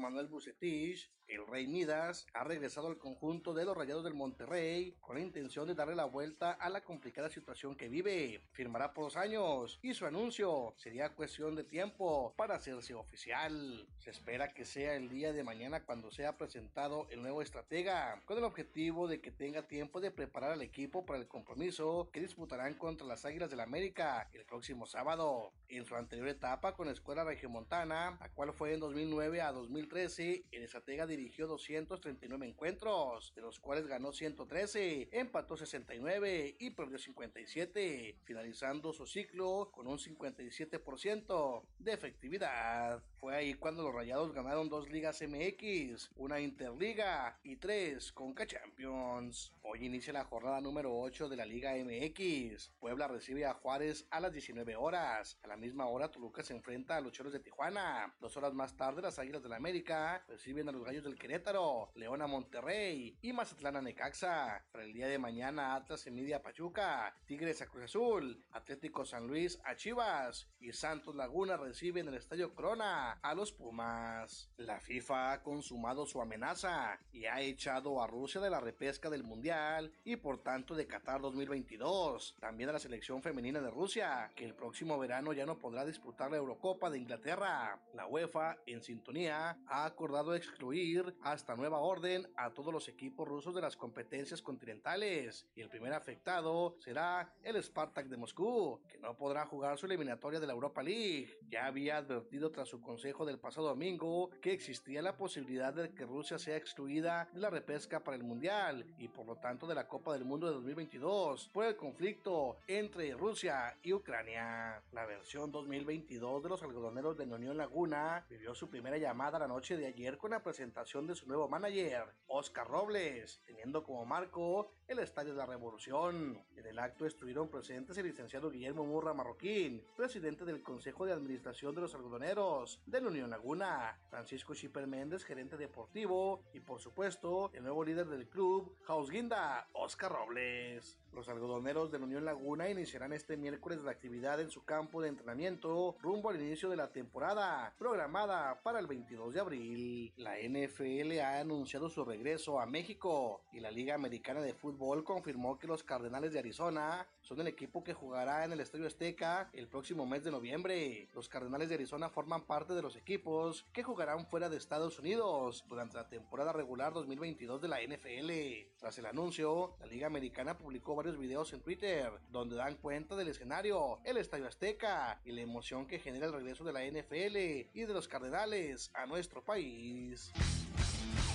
Manuel 0.00 0.26
Bucetich, 0.26 1.10
el 1.28 1.46
Rey 1.46 1.68
Midas, 1.68 2.26
ha 2.34 2.42
regresado 2.42 2.88
al 2.88 2.98
conjunto 2.98 3.54
de 3.54 3.64
los 3.64 3.76
Rayados 3.76 4.02
del 4.02 4.14
Monterrey 4.14 4.96
con 5.00 5.16
la 5.16 5.22
intención 5.22 5.66
de 5.68 5.74
darle 5.74 5.94
la 5.94 6.04
vuelta 6.04 6.52
a 6.52 6.68
la 6.68 6.82
complicada 6.82 7.28
situación 7.28 7.76
que 7.76 7.88
vive. 7.88 8.40
Firmará 8.52 8.92
por 8.92 9.04
dos 9.04 9.16
años 9.16 9.78
y 9.82 9.94
su 9.94 10.06
anuncio 10.06 10.74
sería 10.76 11.14
cuestión 11.14 11.54
de 11.54 11.62
tiempo 11.62 12.34
para 12.36 12.56
hacerse 12.56 12.94
oficial. 12.94 13.86
Se 13.98 14.10
espera 14.10 14.52
que 14.52 14.64
sea 14.64 14.94
el 14.94 15.08
día 15.08 15.32
de 15.32 15.44
mañana 15.44 15.84
cuando 15.84 16.10
sea 16.10 16.36
presentado 16.36 17.06
el 17.10 17.22
nuevo 17.22 17.42
estratega, 17.42 18.20
con 18.24 18.38
el 18.38 18.44
objetivo 18.44 19.06
de 19.06 19.20
que 19.20 19.30
tenga 19.30 19.68
tiempo 19.68 20.00
de 20.00 20.10
preparar 20.10 20.52
al 20.52 20.62
equipo 20.62 21.06
para 21.06 21.20
el 21.20 21.28
compromiso 21.28 22.10
que 22.12 22.20
disputarán 22.20 22.74
contra 22.74 23.06
las 23.06 23.24
Águilas 23.24 23.50
del 23.50 23.60
América 23.60 24.28
el 24.32 24.44
próximo 24.44 24.86
sábado. 24.86 25.52
En 25.68 25.84
su 25.84 25.94
anterior 25.94 26.26
etapa 26.26 26.74
con 26.74 26.86
la 26.86 26.92
Escuela 26.92 27.22
Regiomontana, 27.22 28.18
la 28.18 28.28
cual 28.30 28.52
fue 28.52 28.74
en 28.74 28.80
2009 28.80 29.40
a 29.40 29.52
2013, 29.90 30.44
el 30.52 30.62
estratega 30.62 31.04
dirigió 31.04 31.48
239 31.48 32.46
encuentros, 32.46 33.32
de 33.34 33.42
los 33.42 33.58
cuales 33.58 33.88
ganó 33.88 34.12
113, 34.12 35.08
empató 35.10 35.56
69 35.56 36.56
y 36.60 36.70
perdió 36.70 36.96
57, 36.96 38.16
finalizando 38.22 38.92
su 38.92 39.06
ciclo 39.06 39.70
con 39.72 39.88
un 39.88 39.98
57% 39.98 41.64
de 41.78 41.92
efectividad. 41.92 43.02
Fue 43.16 43.34
ahí 43.34 43.54
cuando 43.54 43.82
los 43.82 43.92
Rayados 43.92 44.32
ganaron 44.32 44.68
dos 44.68 44.88
ligas 44.88 45.20
MX, 45.20 46.10
una 46.16 46.40
Interliga 46.40 47.38
y 47.42 47.56
tres 47.56 48.12
Conca 48.12 48.46
Champions. 48.46 49.52
Hoy 49.62 49.84
inicia 49.84 50.12
la 50.12 50.24
jornada 50.24 50.60
número 50.60 50.96
8 50.98 51.28
de 51.28 51.36
la 51.36 51.44
Liga 51.44 51.72
MX. 51.74 52.70
Puebla 52.78 53.08
recibe 53.08 53.44
a 53.44 53.52
Juárez 53.52 54.06
a 54.10 54.20
las 54.20 54.32
19 54.32 54.74
horas. 54.76 55.38
A 55.42 55.48
la 55.48 55.58
misma 55.58 55.86
hora 55.86 56.10
Toluca 56.10 56.42
se 56.42 56.54
enfrenta 56.54 56.96
a 56.96 57.00
los 57.02 57.12
Choros 57.12 57.32
de 57.32 57.40
Tijuana. 57.40 58.14
Dos 58.20 58.36
horas 58.38 58.54
más 58.54 58.74
tarde 58.74 59.02
las 59.02 59.18
Águilas 59.18 59.42
de 59.42 59.50
la 59.50 59.56
América 59.56 59.79
reciben 60.28 60.68
a 60.68 60.72
los 60.72 60.84
Gallos 60.84 61.04
del 61.04 61.18
Querétaro, 61.18 61.90
León 61.94 62.20
a 62.22 62.26
Monterrey 62.26 63.16
y 63.22 63.32
Mazatlán 63.32 63.76
a 63.76 63.82
Necaxa. 63.82 64.64
Para 64.70 64.84
el 64.84 64.92
día 64.92 65.06
de 65.06 65.18
mañana 65.18 65.74
Atlas 65.74 66.06
a 66.06 66.42
Pachuca, 66.42 67.14
Tigres 67.24 67.62
a 67.62 67.66
Cruz 67.66 67.84
Azul, 67.84 68.44
Atlético 68.52 69.04
San 69.04 69.26
Luis 69.26 69.58
a 69.64 69.74
Chivas 69.76 70.48
y 70.60 70.72
Santos 70.72 71.16
Laguna 71.16 71.56
reciben 71.56 72.08
en 72.08 72.14
el 72.14 72.20
Estadio 72.20 72.54
Corona 72.54 73.12
a 73.12 73.34
los 73.34 73.52
Pumas. 73.52 74.50
La 74.58 74.80
FIFA 74.80 75.32
ha 75.32 75.42
consumado 75.42 76.06
su 76.06 76.20
amenaza 76.20 76.98
y 77.12 77.24
ha 77.24 77.40
echado 77.40 78.02
a 78.02 78.06
Rusia 78.06 78.40
de 78.40 78.50
la 78.50 78.60
repesca 78.60 79.08
del 79.08 79.24
Mundial 79.24 79.92
y 80.04 80.16
por 80.16 80.42
tanto 80.42 80.74
de 80.74 80.86
Qatar 80.86 81.20
2022. 81.20 82.36
También 82.38 82.68
a 82.68 82.72
la 82.72 82.78
selección 82.78 83.22
femenina 83.22 83.60
de 83.60 83.70
Rusia, 83.70 84.30
que 84.36 84.44
el 84.44 84.54
próximo 84.54 84.98
verano 84.98 85.32
ya 85.32 85.46
no 85.46 85.58
podrá 85.58 85.84
disputar 85.84 86.30
la 86.30 86.36
Eurocopa 86.36 86.90
de 86.90 86.98
Inglaterra. 86.98 87.80
La 87.94 88.06
UEFA, 88.06 88.58
en 88.66 88.82
sintonía, 88.82 89.58
ha 89.70 89.84
acordado 89.84 90.34
excluir 90.34 91.14
hasta 91.22 91.54
nueva 91.54 91.78
orden 91.78 92.28
a 92.36 92.50
todos 92.50 92.72
los 92.72 92.88
equipos 92.88 93.26
rusos 93.26 93.54
de 93.54 93.60
las 93.60 93.76
competencias 93.76 94.42
continentales 94.42 95.46
y 95.54 95.60
el 95.60 95.68
primer 95.68 95.92
afectado 95.92 96.76
será 96.80 97.32
el 97.42 97.62
Spartak 97.62 98.06
de 98.08 98.16
Moscú, 98.16 98.80
que 98.88 98.98
no 98.98 99.16
podrá 99.16 99.46
jugar 99.46 99.78
su 99.78 99.86
eliminatoria 99.86 100.40
de 100.40 100.46
la 100.46 100.52
Europa 100.52 100.82
League. 100.82 101.38
Ya 101.48 101.66
había 101.66 101.98
advertido 101.98 102.50
tras 102.50 102.68
su 102.68 102.80
consejo 102.80 103.24
del 103.24 103.38
pasado 103.38 103.68
domingo 103.68 104.30
que 104.42 104.52
existía 104.52 105.02
la 105.02 105.16
posibilidad 105.16 105.72
de 105.72 105.94
que 105.94 106.04
Rusia 106.04 106.38
sea 106.38 106.56
excluida 106.56 107.28
de 107.32 107.40
la 107.40 107.50
repesca 107.50 108.00
para 108.02 108.16
el 108.16 108.24
Mundial 108.24 108.84
y 108.98 109.06
por 109.06 109.24
lo 109.24 109.36
tanto 109.36 109.68
de 109.68 109.76
la 109.76 109.86
Copa 109.86 110.12
del 110.12 110.24
Mundo 110.24 110.48
de 110.48 110.54
2022 110.54 111.48
por 111.52 111.64
el 111.64 111.76
conflicto 111.76 112.58
entre 112.66 113.12
Rusia 113.14 113.78
y 113.82 113.92
Ucrania. 113.92 114.82
La 114.90 115.06
versión 115.06 115.52
2022 115.52 116.42
de 116.42 116.48
los 116.48 116.62
algodoneros 116.62 117.16
de 117.16 117.30
Unión 117.30 117.56
Laguna 117.56 118.26
vivió 118.28 118.54
su 118.54 118.68
primera 118.68 118.98
llamada 118.98 119.38
la 119.38 119.46
noche 119.46 119.59
de 119.60 119.86
ayer 119.86 120.16
con 120.16 120.30
la 120.30 120.42
presentación 120.42 121.06
de 121.06 121.14
su 121.14 121.26
nuevo 121.26 121.46
manager, 121.46 122.14
Oscar 122.28 122.66
Robles, 122.66 123.42
teniendo 123.44 123.84
como 123.84 124.06
marco 124.06 124.72
el 124.88 124.98
Estadio 125.00 125.32
de 125.32 125.38
la 125.38 125.44
Revolución. 125.44 126.42
En 126.56 126.66
el 126.66 126.78
acto 126.78 127.04
estuvieron 127.04 127.50
presentes 127.50 127.98
el 127.98 128.06
licenciado 128.06 128.50
Guillermo 128.50 128.86
Murra 128.86 129.12
Marroquín, 129.12 129.84
presidente 129.96 130.46
del 130.46 130.62
Consejo 130.62 131.04
de 131.04 131.12
Administración 131.12 131.74
de 131.74 131.82
los 131.82 131.94
Algodoneros 131.94 132.80
de 132.86 133.02
la 133.02 133.08
Unión 133.08 133.28
Laguna, 133.28 134.00
Francisco 134.08 134.54
Schipper 134.54 134.86
Méndez, 134.86 135.24
gerente 135.24 135.58
deportivo, 135.58 136.42
y 136.54 136.60
por 136.60 136.80
supuesto, 136.80 137.50
el 137.52 137.62
nuevo 137.62 137.84
líder 137.84 138.08
del 138.08 138.30
club, 138.30 138.78
House 138.84 139.10
Guinda, 139.10 139.68
Oscar 139.74 140.10
Robles. 140.10 140.99
Los 141.12 141.28
algodoneros 141.28 141.90
de 141.90 141.98
la 141.98 142.04
Unión 142.04 142.24
Laguna 142.24 142.70
iniciarán 142.70 143.12
este 143.12 143.36
miércoles 143.36 143.82
la 143.82 143.90
actividad 143.90 144.40
en 144.40 144.50
su 144.50 144.64
campo 144.64 145.02
de 145.02 145.08
entrenamiento 145.08 145.96
rumbo 146.00 146.30
al 146.30 146.40
inicio 146.40 146.68
de 146.68 146.76
la 146.76 146.92
temporada, 146.92 147.74
programada 147.78 148.62
para 148.62 148.78
el 148.78 148.86
22 148.86 149.34
de 149.34 149.40
abril. 149.40 150.12
La 150.16 150.36
NFL 150.38 151.18
ha 151.20 151.40
anunciado 151.40 151.88
su 151.88 152.04
regreso 152.04 152.60
a 152.60 152.66
México 152.66 153.42
y 153.52 153.60
la 153.60 153.70
Liga 153.70 153.94
Americana 153.94 154.40
de 154.40 154.54
Fútbol 154.54 155.04
confirmó 155.04 155.58
que 155.58 155.66
los 155.66 155.82
Cardenales 155.82 156.32
de 156.32 156.38
Arizona 156.38 157.06
son 157.22 157.40
el 157.40 157.48
equipo 157.48 157.82
que 157.82 157.94
jugará 157.94 158.44
en 158.44 158.52
el 158.52 158.60
Estadio 158.60 158.86
Azteca 158.86 159.50
el 159.52 159.68
próximo 159.68 160.06
mes 160.06 160.24
de 160.24 160.30
noviembre. 160.30 161.08
Los 161.14 161.28
Cardenales 161.28 161.68
de 161.68 161.74
Arizona 161.74 162.08
forman 162.08 162.46
parte 162.46 162.74
de 162.74 162.82
los 162.82 162.96
equipos 162.96 163.66
que 163.72 163.82
jugarán 163.82 164.26
fuera 164.26 164.48
de 164.48 164.56
Estados 164.56 164.98
Unidos 164.98 165.64
durante 165.68 165.96
la 165.96 166.08
temporada 166.08 166.52
regular 166.52 166.92
2022 166.92 167.60
de 167.60 167.68
la 167.68 167.80
NFL. 167.82 168.30
Tras 168.78 168.98
el 168.98 169.06
anuncio, 169.06 169.74
la 169.80 169.86
Liga 169.86 170.06
Americana 170.06 170.56
publicó 170.56 170.94
varios 171.00 171.18
videos 171.18 171.50
en 171.54 171.62
Twitter 171.62 172.12
donde 172.30 172.56
dan 172.56 172.76
cuenta 172.76 173.16
del 173.16 173.28
escenario, 173.28 174.00
el 174.04 174.18
Estadio 174.18 174.46
Azteca 174.46 175.18
y 175.24 175.32
la 175.32 175.40
emoción 175.40 175.86
que 175.86 175.98
genera 175.98 176.26
el 176.26 176.32
regreso 176.34 176.62
de 176.62 176.74
la 176.74 176.84
NFL 176.84 177.36
y 177.72 177.86
de 177.86 177.94
los 177.94 178.06
Cardenales 178.06 178.90
a 178.92 179.06
nuestro 179.06 179.42
país. 179.42 180.30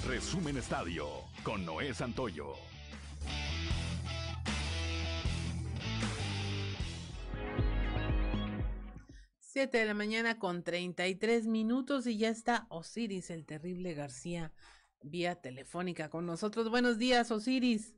Resumen 0.06 0.58
Estadio 0.58 1.08
con 1.42 1.66
Noé 1.66 1.96
Santoyo. 1.96 2.54
Siete 9.40 9.80
de 9.80 9.86
la 9.86 9.96
mañana 9.96 10.38
con 10.38 10.62
33 10.62 11.48
minutos 11.48 12.06
y 12.06 12.20
ya 12.20 12.30
está 12.30 12.68
Osiris, 12.70 13.32
el 13.32 13.48
terrible 13.48 13.96
García, 13.96 14.54
vía 15.02 15.34
telefónica 15.34 16.12
con 16.12 16.28
nosotros. 16.28 16.70
Buenos 16.70 17.00
días, 17.00 17.32
Osiris. 17.32 17.95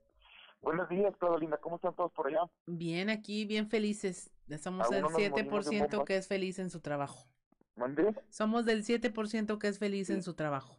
Buenos 0.68 0.89
días, 0.89 1.15
Carolina. 1.15 1.56
¿Cómo 1.56 1.77
están 1.77 1.95
todos 1.95 2.11
por 2.11 2.27
allá? 2.27 2.41
Bien, 2.65 3.10
aquí, 3.10 3.45
bien 3.45 3.69
felices. 3.69 4.30
Somos 4.60 4.91
el 4.91 5.06
7% 5.06 6.03
que 6.03 6.18
es 6.18 6.27
feliz 6.27 6.60
en 6.60 6.69
su 6.69 6.81
trabajo. 6.81 7.26
¿Mandé? 7.77 8.14
Somos 8.27 8.65
del 8.65 8.84
7% 8.84 9.60
que 9.60 9.68
es 9.69 9.80
feliz 9.80 10.10
en 10.10 10.22
su 10.23 10.34
trabajo. 10.34 10.76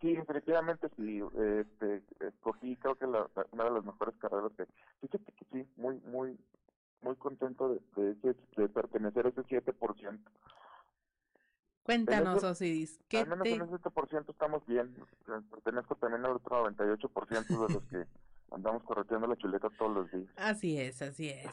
Sí, 0.00 0.14
definitivamente 0.14 0.88
sí. 0.96 1.20
Este, 1.58 2.04
escogí, 2.20 2.76
creo 2.76 2.94
que 2.94 3.08
la, 3.08 3.28
una 3.50 3.64
de 3.64 3.70
las 3.72 3.84
mejores 3.84 4.14
carreras 4.18 4.52
que. 4.56 4.64
Fíjate 5.00 5.32
que 5.32 5.44
sí, 5.50 5.68
muy, 5.74 5.98
muy, 6.02 6.38
muy 7.00 7.16
contento 7.16 7.80
de, 7.96 8.14
de, 8.14 8.30
ese, 8.30 8.60
de 8.60 8.68
pertenecer 8.68 9.26
a 9.26 9.30
ese 9.30 9.42
7%. 9.42 10.20
Cuéntanos, 11.82 12.36
ese, 12.36 12.46
Osiris. 12.46 13.00
¿qué 13.08 13.18
al 13.18 13.26
menos 13.26 13.42
te... 13.42 13.54
en 13.54 13.62
ese 13.62 13.74
7% 13.74 14.30
estamos 14.30 14.64
bien. 14.66 14.94
Pertenezco 15.50 15.96
también 15.96 16.24
al 16.26 16.36
otro 16.36 16.64
98% 16.70 17.66
de 17.66 17.74
los 17.74 17.82
que 17.86 18.06
andamos 18.54 18.82
correteando 18.84 19.26
la 19.26 19.36
chuleta 19.36 19.68
todos 19.78 19.94
los 19.94 20.10
días. 20.10 20.30
Así 20.36 20.78
es, 20.78 21.02
así 21.02 21.30
es. 21.30 21.52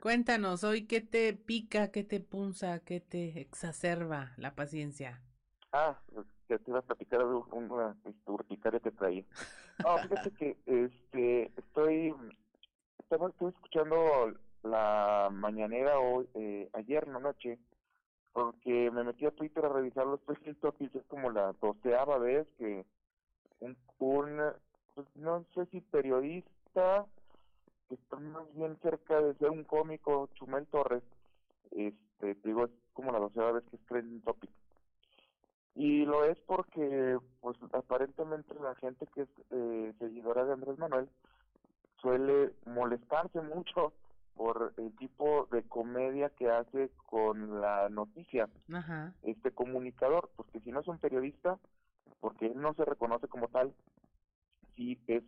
Cuéntanos, 0.00 0.64
hoy 0.64 0.86
qué 0.86 1.00
te 1.00 1.34
pica, 1.34 1.90
qué 1.90 2.04
te 2.04 2.20
punza, 2.20 2.78
qué 2.80 3.00
te 3.00 3.40
exacerba 3.40 4.32
la 4.38 4.54
paciencia. 4.54 5.20
Ah, 5.72 5.98
pues, 6.12 6.26
que 6.48 6.58
te 6.58 6.70
iba 6.70 6.80
a 6.80 6.82
platicar 6.82 7.20
de 7.20 7.26
una 7.26 7.96
urticaria 8.26 8.80
que 8.80 8.90
traía. 8.90 9.24
No, 9.82 9.96
fíjate 9.96 10.30
que 10.32 10.58
este, 10.66 11.50
estoy, 11.56 12.14
estaba, 12.98 13.30
estoy 13.30 13.48
escuchando 13.48 14.34
la 14.62 15.30
mañanera 15.32 15.98
hoy, 15.98 16.28
eh, 16.34 16.68
ayer 16.74 17.04
en 17.06 17.14
la 17.14 17.20
noche, 17.20 17.58
porque 18.34 18.90
me 18.90 19.04
metí 19.04 19.24
a 19.24 19.30
Twitter 19.30 19.64
a 19.64 19.70
revisar 19.70 20.06
los 20.06 20.20
trending 20.26 20.56
topics, 20.56 20.94
es 20.94 21.04
como 21.06 21.30
la 21.30 21.54
doceava 21.62 22.18
vez 22.18 22.46
que 22.58 22.84
un, 23.60 23.74
un 24.00 24.52
pues, 24.94 25.06
no 25.16 25.44
sé 25.54 25.66
si 25.66 25.80
periodista, 25.80 27.06
que 27.88 27.94
está 27.94 28.16
más 28.18 28.52
bien 28.54 28.76
cerca 28.82 29.20
de 29.20 29.34
ser 29.34 29.50
un 29.50 29.64
cómico, 29.64 30.28
Chumel 30.34 30.66
Torres, 30.66 31.02
este, 31.70 32.36
digo, 32.44 32.64
es 32.64 32.70
como 32.92 33.12
la 33.12 33.18
doceava 33.18 33.52
vez 33.52 33.64
que 33.70 33.76
es 33.76 33.86
trending 33.86 34.20
topic. 34.22 34.50
Y 35.74 36.04
lo 36.04 36.24
es 36.24 36.38
porque, 36.40 37.18
pues, 37.40 37.56
aparentemente 37.72 38.54
la 38.60 38.74
gente 38.74 39.06
que 39.14 39.22
es 39.22 39.28
eh, 39.50 39.92
seguidora 39.98 40.44
de 40.44 40.52
Andrés 40.52 40.78
Manuel 40.78 41.08
suele 42.00 42.52
molestarse 42.66 43.40
mucho 43.40 43.92
por 44.36 44.72
el 44.78 44.94
tipo 44.96 45.46
de 45.50 45.62
comedia 45.64 46.30
que 46.30 46.50
hace 46.50 46.90
con 47.06 47.60
la 47.60 47.88
noticia. 47.88 48.48
Ajá. 48.72 49.12
Este 49.22 49.50
comunicador, 49.50 50.30
porque 50.36 50.60
si 50.60 50.72
no 50.72 50.80
es 50.80 50.88
un 50.88 50.98
periodista, 50.98 51.58
porque 52.20 52.46
él 52.46 52.60
no 52.60 52.74
se 52.74 52.84
reconoce 52.84 53.28
como 53.28 53.48
tal, 53.48 53.72
sí 54.76 54.98
es 55.06 55.22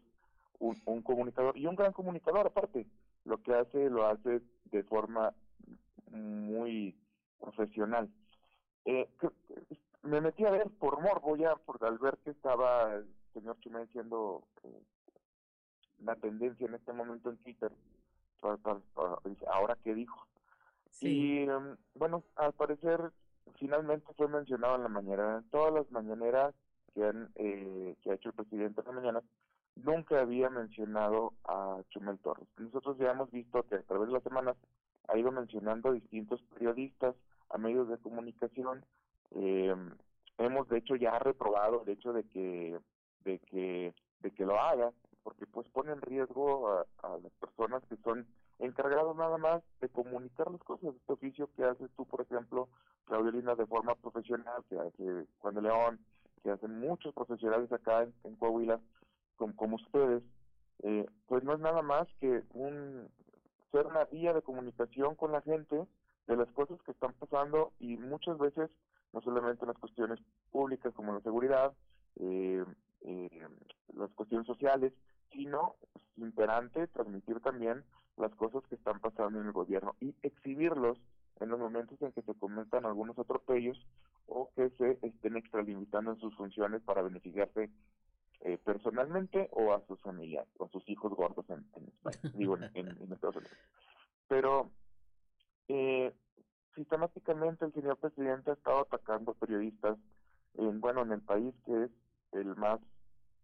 un, 0.58 0.80
un 0.84 1.02
comunicador 1.02 1.56
y 1.56 1.66
un 1.66 1.76
gran 1.76 1.92
comunicador 1.92 2.46
aparte. 2.46 2.86
Lo 3.24 3.40
que 3.42 3.54
hace 3.54 3.88
lo 3.88 4.06
hace 4.06 4.42
de 4.64 4.82
forma 4.84 5.32
muy 6.10 6.96
profesional. 7.38 8.10
Eh, 8.84 9.08
me 10.02 10.20
metí 10.20 10.44
a 10.44 10.50
ver 10.50 10.68
por 10.78 11.00
morbo 11.00 11.36
ya, 11.36 11.54
por, 11.56 11.84
al 11.84 11.98
ver 11.98 12.18
que 12.24 12.30
estaba 12.30 12.94
el 12.94 13.06
señor 13.32 13.58
Chumel 13.60 13.88
siendo 13.92 14.42
eh, 14.64 14.82
la 16.00 16.16
tendencia 16.16 16.66
en 16.66 16.74
este 16.74 16.92
momento 16.92 17.30
en 17.30 17.36
Twitter, 17.38 17.72
para, 18.40 18.56
para, 18.56 18.80
para, 18.94 19.16
ahora 19.52 19.78
qué 19.84 19.94
dijo. 19.94 20.26
Sí. 20.90 21.08
Y 21.44 21.48
um, 21.48 21.76
bueno, 21.94 22.24
al 22.36 22.52
parecer 22.52 23.12
finalmente 23.54 24.12
fue 24.14 24.28
mencionado 24.28 24.76
en 24.76 24.82
la 24.82 24.88
mañana, 24.88 25.38
en 25.38 25.50
todas 25.50 25.72
las 25.72 25.90
mañaneras 25.90 26.54
que, 26.94 27.04
han, 27.04 27.30
eh, 27.36 27.96
que 28.02 28.10
ha 28.10 28.14
hecho 28.14 28.30
el 28.30 28.34
presidente 28.34 28.80
en 28.80 28.86
la 28.86 28.92
mañana, 28.92 29.22
nunca 29.76 30.20
había 30.20 30.50
mencionado 30.50 31.32
a 31.44 31.80
Chumel 31.90 32.18
Torres. 32.18 32.48
Nosotros 32.58 32.98
ya 32.98 33.10
hemos 33.10 33.30
visto 33.30 33.62
que 33.64 33.76
a 33.76 33.82
través 33.82 34.08
de 34.08 34.14
las 34.14 34.22
semanas 34.22 34.56
ha 35.08 35.18
ido 35.18 35.32
mencionando 35.32 35.88
a 35.88 35.92
distintos 35.92 36.42
periodistas, 36.54 37.14
a 37.50 37.58
medios 37.58 37.88
de 37.88 37.98
comunicación, 37.98 38.84
eh, 39.34 39.74
hemos 40.38 40.68
de 40.68 40.78
hecho 40.78 40.96
ya 40.96 41.18
reprobado 41.18 41.82
el 41.82 41.90
hecho 41.90 42.12
de 42.12 42.24
que 42.24 42.78
de 43.24 43.38
que 43.40 43.94
de 44.20 44.30
que 44.30 44.44
lo 44.44 44.58
haga 44.58 44.92
porque 45.22 45.46
pues 45.46 45.68
pone 45.68 45.92
en 45.92 46.00
riesgo 46.00 46.68
a, 46.68 46.86
a 47.02 47.18
las 47.18 47.32
personas 47.34 47.82
que 47.88 47.96
son 47.98 48.26
encargados 48.58 49.16
nada 49.16 49.38
más 49.38 49.62
de 49.80 49.88
comunicar 49.88 50.50
las 50.50 50.62
cosas 50.62 50.94
este 50.94 51.12
oficio 51.12 51.48
que 51.56 51.64
haces 51.64 51.90
tú 51.96 52.04
por 52.06 52.22
ejemplo 52.22 52.68
Claudio 53.06 53.32
Lina 53.32 53.54
de 53.54 53.66
forma 53.66 53.94
profesional 53.94 54.64
que 54.68 54.78
hace 54.78 55.26
Juan 55.38 55.54
de 55.54 55.62
León 55.62 56.00
que 56.42 56.50
hacen 56.50 56.78
muchos 56.78 57.14
profesionales 57.14 57.70
acá 57.72 58.02
en, 58.24 58.36
Coahuila 58.36 58.80
como, 59.36 59.56
como 59.56 59.76
ustedes 59.76 60.22
eh, 60.82 61.06
pues 61.26 61.44
no 61.44 61.54
es 61.54 61.60
nada 61.60 61.82
más 61.82 62.08
que 62.20 62.42
un 62.54 63.08
ser 63.70 63.86
una 63.86 64.04
vía 64.04 64.32
de 64.32 64.42
comunicación 64.42 65.14
con 65.14 65.32
la 65.32 65.40
gente 65.40 65.86
de 66.26 66.36
las 66.36 66.48
cosas 66.52 66.80
que 66.82 66.92
están 66.92 67.12
pasando 67.14 67.72
y 67.78 67.96
muchas 67.96 68.38
veces 68.38 68.70
no 69.12 69.20
solamente 69.22 69.64
en 69.64 69.68
las 69.68 69.78
cuestiones 69.78 70.18
públicas 70.50 70.92
como 70.94 71.12
la 71.12 71.20
seguridad, 71.20 71.72
eh, 72.16 72.64
eh, 73.02 73.46
las 73.94 74.10
cuestiones 74.12 74.46
sociales, 74.46 74.92
sino 75.32 75.74
imperante 76.16 76.86
transmitir 76.88 77.40
también 77.40 77.84
las 78.16 78.34
cosas 78.34 78.62
que 78.68 78.74
están 78.74 79.00
pasando 79.00 79.40
en 79.40 79.46
el 79.46 79.52
gobierno 79.52 79.94
y 80.00 80.14
exhibirlos 80.22 80.98
en 81.40 81.48
los 81.48 81.58
momentos 81.58 82.00
en 82.02 82.12
que 82.12 82.22
se 82.22 82.34
comentan 82.34 82.84
algunos 82.84 83.18
atropellos 83.18 83.78
o 84.26 84.50
que 84.54 84.70
se 84.70 84.98
estén 85.02 85.36
extralimitando 85.36 86.12
en 86.12 86.20
sus 86.20 86.34
funciones 86.36 86.82
para 86.82 87.02
beneficiarse 87.02 87.70
eh, 88.40 88.58
personalmente 88.64 89.48
o 89.52 89.72
a 89.72 89.84
sus 89.86 90.00
familias 90.00 90.46
o 90.58 90.64
a 90.64 90.68
sus 90.68 90.88
hijos 90.88 91.12
gordos 91.14 91.48
en, 91.50 91.64
en 91.76 91.88
España, 91.88 92.18
digo 92.34 92.56
en, 92.56 92.64
en, 92.74 92.88
en 92.88 93.12
Estados 93.12 93.36
Unidos. 93.36 93.56
Pero 94.28 94.70
eh, 95.68 96.12
sistemáticamente 96.74 97.64
el 97.64 97.72
señor 97.72 97.98
presidente 97.98 98.50
ha 98.50 98.54
estado 98.54 98.80
atacando 98.80 99.34
periodistas 99.34 99.98
en 100.54 100.80
bueno 100.80 101.02
en 101.02 101.12
el 101.12 101.20
país 101.20 101.54
que 101.64 101.84
es 101.84 101.90
el 102.32 102.56
más 102.56 102.80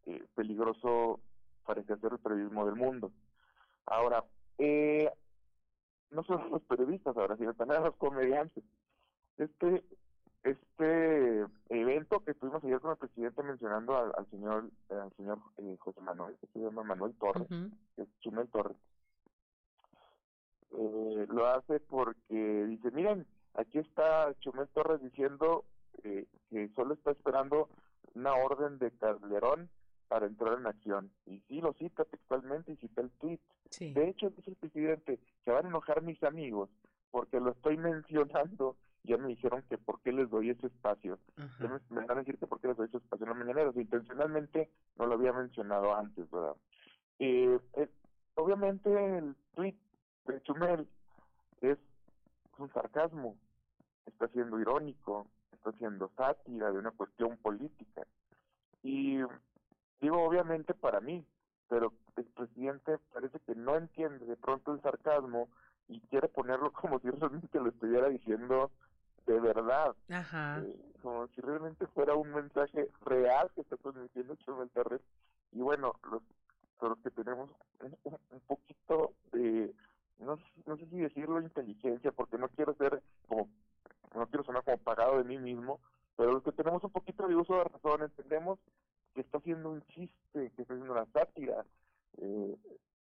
eh, 0.07 0.25
peligroso 0.35 1.21
para 1.65 1.81
ejercer 1.81 2.13
el 2.13 2.19
periodismo 2.19 2.67
del 2.67 2.77
mundo 2.77 3.13
ahora 3.87 4.25
eh, 4.59 5.11
no 6.11 6.23
solo 6.25 6.49
los 6.49 6.63
periodistas 6.63 7.17
ahora 7.17 7.37
sino 7.37 7.55
también 7.55 7.83
los 7.83 7.97
comediantes 7.97 8.65
este 9.37 9.85
este 10.45 11.47
evento 11.69 12.21
que 12.25 12.31
estuvimos 12.31 12.63
ayer 12.65 12.81
con 12.81 12.93
el 12.93 12.97
presidente 12.97 13.43
mencionando 13.43 13.97
al, 13.97 14.13
al 14.17 14.31
señor 14.31 14.71
al 14.91 15.13
señor 15.17 15.39
eh, 15.59 15.77
José 15.81 16.01
Manuel 16.01 16.37
que 16.41 16.47
se 16.49 16.61
llama 16.61 16.83
Manuel 16.85 17.15
Torres 17.19 17.51
uh 17.51 17.55
-huh. 17.55 17.71
que 17.97 18.03
es 18.03 18.09
Chumel 18.21 18.49
Torres 18.49 18.77
eh, 20.71 21.27
lo 21.29 21.47
hace 21.47 21.81
porque 21.81 22.67
dice, 22.67 22.91
miren, 22.91 23.27
aquí 23.55 23.79
está 23.79 24.35
Chumel 24.41 24.69
Torres 24.69 25.03
diciendo 25.03 25.65
eh, 26.05 26.27
que 26.51 26.69
solo 26.75 26.95
está 26.95 27.11
esperando 27.13 27.69
una 28.15 28.35
orden 28.35 28.79
de 28.79 28.91
Calderón 28.93 29.71
para 30.09 30.27
entrar 30.27 30.59
en 30.59 30.67
acción. 30.67 31.11
Y 31.27 31.41
sí, 31.49 31.61
lo 31.61 31.73
cita 31.75 32.05
textualmente 32.05 32.73
y 32.73 32.77
cita 32.77 33.01
el 33.03 33.11
tweet. 33.13 33.41
Sí. 33.71 33.93
De 33.93 34.09
hecho, 34.09 34.31
dice 34.31 34.51
el 34.51 34.57
presidente, 34.57 35.19
se 35.45 35.51
van 35.51 35.67
a 35.67 35.69
enojar 35.69 36.03
mis 36.03 36.23
amigos 36.23 36.71
porque 37.11 37.41
lo 37.41 37.51
estoy 37.51 37.77
mencionando. 37.77 38.77
Ya 39.09 39.17
me 39.17 39.29
dijeron 39.29 39.63
que 39.69 39.79
por 39.79 40.01
qué 40.03 40.13
les 40.13 40.29
doy 40.29 40.51
ese 40.51 40.67
espacio. 40.67 41.19
Me, 41.37 41.69
me, 41.89 42.07
van 42.07 42.19
a 42.19 42.21
decir 42.21 42.39
que 42.39 42.47
por 42.47 42.61
qué 42.61 42.69
les 42.69 42.77
doy 42.77 42.87
ese 42.87 42.99
espacio 42.99 43.25
en 43.25 43.33
la 43.33 43.39
mañanera. 43.39 43.71
O 43.71 43.73
sea, 43.73 43.83
intencionalmente 43.83 44.71
no 44.97 45.07
lo 45.07 45.15
había 45.15 45.33
mencionado 45.33 45.97
antes, 45.97 46.31
¿verdad? 46.31 46.55
Eh, 47.19 47.59
eh, 47.75 47.89
obviamente 48.35 48.91
el 49.19 49.35
tweet 49.55 49.77
de 50.27 50.43
Chumel 50.43 50.87
es 51.63 51.79
un 52.59 52.71
sarcasmo, 52.73 53.37
está 54.05 54.29
siendo 54.29 54.61
irónico, 54.61 55.27
está 55.53 55.71
haciendo 55.71 56.11
sátira 56.17 56.71
de 56.71 56.79
una 56.79 56.91
cuestión 56.91 57.39
política. 57.39 58.07
solamente 60.49 60.73
para 60.73 61.01
mí, 61.01 61.27
pero 61.69 61.93
el 62.17 62.25
presidente 62.25 62.99
parece 63.13 63.39
que 63.41 63.55
no 63.55 63.77
entiende 63.77 64.25
de 64.25 64.37
pronto 64.37 64.73
el 64.73 64.81
sarcasmo 64.81 65.49
y 65.89 66.01
quiere 66.09 66.29
ponerlo 66.29 66.73
como 66.81 66.99
si 67.01 67.11
realmente 67.11 67.61
lo 67.61 67.69
estuviera 67.69 68.09
diciendo 68.09 68.71
de 69.29 69.41
verdad, 69.41 69.95
Ajá. 70.11 70.61
eh, 70.61 70.77
como 71.03 71.27
si 71.29 71.41
realmente 71.41 71.87
fuera 71.89 72.15
un 72.15 72.31
mensaje 72.33 72.89
real 73.03 73.51
que 73.55 73.61
está 73.61 73.77
transmitiendo 73.77 74.35
Chumel 74.37 74.71
Torres. 74.71 75.01
Y 75.53 75.61
bueno, 75.61 75.93
los, 76.11 76.23
los 76.81 76.99
que 76.99 77.11
tenemos 77.11 77.51
un, 77.81 78.41
poquito 78.47 79.13
de, 79.33 79.73
no, 80.19 80.37
sé- 80.37 80.63
no 80.67 80.77
sé 80.77 80.87
si 80.89 80.99
decirlo 80.99 81.41
inteligencia, 81.41 82.13
porque 82.13 82.39
no 82.39 82.49
quiero 82.49 82.75
ser 82.75 83.03
como, 83.29 83.49
no 84.15 84.27
quiero 84.29 84.45
sonar 84.45 84.65
como 84.65 84.79
pagado 84.79 85.19
de 85.19 85.25
mí 85.25 85.39
mismo, 85.39 85.81
pero 86.17 86.33
los 86.33 86.43
que 86.43 86.53
tenemos 86.53 86.83
un 86.85 86.91
poquito 86.91 87.27
de 87.29 87.37
uso 87.37 87.57
de 87.57 87.65
razón 87.65 88.03
entendemos 88.03 88.59
que 89.15 89.21
está 89.21 89.39
haciendo 89.39 89.71
un 89.71 89.83
chiste, 89.87 90.51
que 90.57 90.63
está 90.63 90.75
haciendo 90.75 90.93
una 90.93 91.07
sátira, 91.07 91.65
eh, 92.19 92.57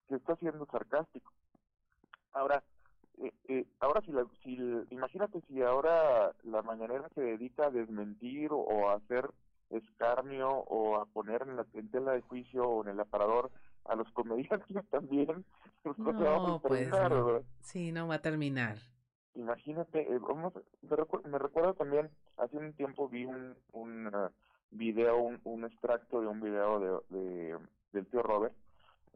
que 0.08 0.14
está 0.16 0.36
siendo 0.36 0.66
sarcástico. 0.66 1.32
Ahora, 2.32 2.62
eh, 3.20 3.32
eh, 3.48 3.66
ahora 3.80 4.00
si, 4.02 4.12
la, 4.12 4.24
si 4.42 4.56
imagínate 4.90 5.40
si 5.48 5.62
ahora 5.62 6.32
la 6.44 6.62
mañanera 6.62 7.08
se 7.14 7.20
dedica 7.20 7.66
a 7.66 7.70
desmentir 7.70 8.52
o, 8.52 8.58
o 8.58 8.88
a 8.88 8.94
hacer 8.94 9.28
escarnio 9.70 10.48
o 10.50 10.96
a 10.96 11.06
poner 11.06 11.42
en 11.42 11.56
la 11.56 11.64
tela 11.64 12.12
de 12.12 12.22
juicio 12.22 12.62
o 12.64 12.82
en 12.84 12.90
el 12.90 13.00
aparador 13.00 13.50
a 13.84 13.94
los 13.94 14.10
comediantes 14.12 14.66
también, 14.90 15.44
pues 15.82 15.98
no 15.98 16.54
a 16.56 16.60
pues 16.60 16.88
terminar, 16.90 17.10
no. 17.10 17.24
¿verdad? 17.24 17.42
Sí, 17.60 17.92
no 17.92 18.08
va 18.08 18.16
a 18.16 18.22
terminar. 18.22 18.78
Imagínate, 19.34 20.00
eh, 20.02 20.18
vamos, 20.18 20.52
me, 20.82 20.96
recu- 20.96 21.22
me 21.24 21.38
recuerdo 21.38 21.74
también, 21.74 22.10
hace 22.38 22.56
un 22.56 22.72
tiempo 22.72 23.08
vi 23.08 23.24
un, 23.24 23.54
un 23.72 24.10
ah, 24.12 24.30
video, 24.70 25.18
un, 25.18 25.40
un 25.44 25.64
extracto 25.64 26.20
de 26.20 26.26
un 26.26 26.40
video 26.40 26.80
de, 27.10 27.16
de- 27.18 27.58
del 27.92 28.06
tío 28.06 28.22
Robert, 28.22 28.54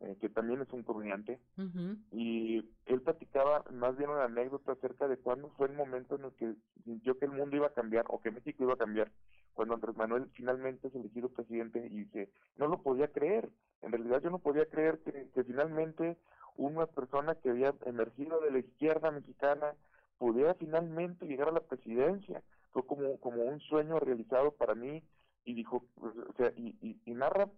eh, 0.02 0.16
que 0.20 0.28
también 0.28 0.60
es 0.60 0.72
un 0.72 0.82
comediante, 0.82 1.38
Ujú. 1.56 1.96
y 2.10 2.68
él 2.86 3.00
platicaba 3.02 3.64
más 3.70 3.96
bien 3.96 4.10
una 4.10 4.24
anécdota 4.24 4.72
acerca 4.72 5.06
de 5.08 5.16
cuándo 5.16 5.50
fue 5.56 5.68
el 5.68 5.74
momento 5.74 6.16
en 6.16 6.24
el 6.24 6.32
que 6.32 6.54
sintió 6.84 7.18
que 7.18 7.26
el 7.26 7.32
mundo 7.32 7.56
iba 7.56 7.68
a 7.68 7.74
cambiar 7.74 8.04
o 8.08 8.20
que 8.20 8.30
México 8.30 8.64
iba 8.64 8.74
a 8.74 8.78
cambiar 8.78 9.10
cuando 9.54 9.74
Andrés 9.74 9.96
Manuel 9.96 10.28
finalmente 10.32 10.88
es 10.88 10.94
elegido 10.94 11.28
presidente 11.28 11.86
y 11.86 12.04
dice, 12.04 12.30
no 12.56 12.66
lo 12.66 12.82
podía 12.82 13.08
creer, 13.08 13.48
en 13.82 13.92
realidad 13.92 14.20
yo 14.22 14.30
no 14.30 14.38
podía 14.38 14.66
creer 14.66 14.98
que, 15.04 15.28
que 15.34 15.44
finalmente 15.44 16.16
una 16.56 16.86
persona 16.86 17.34
que 17.36 17.50
había 17.50 17.74
emergido 17.86 18.40
de 18.40 18.50
la 18.50 18.58
izquierda 18.58 19.10
mexicana 19.10 19.74
pudiera 20.18 20.54
finalmente 20.54 21.26
llegar 21.26 21.48
a 21.48 21.52
la 21.52 21.60
presidencia, 21.60 22.42
fue 22.72 22.86
como, 22.86 23.18
como 23.20 23.42
un 23.44 23.60
sueño 23.60 24.00
realizado 24.00 24.52
para 24.52 24.74
mí 24.74 25.02
y 25.44 25.54
dijo, 25.54 25.84
o 25.96 26.32
sea, 26.36 26.52
y, 26.56 26.76
y, 26.80 27.00
y 27.04 27.14
narra 27.14 27.48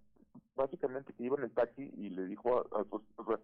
básicamente 0.57 1.13
que 1.13 1.25
iba 1.25 1.37
en 1.37 1.45
el 1.45 1.53
taxi 1.53 1.91
y 1.97 2.11
le 2.11 2.27
dijo 2.27 2.59
a, 2.59 2.81
a 2.81 3.39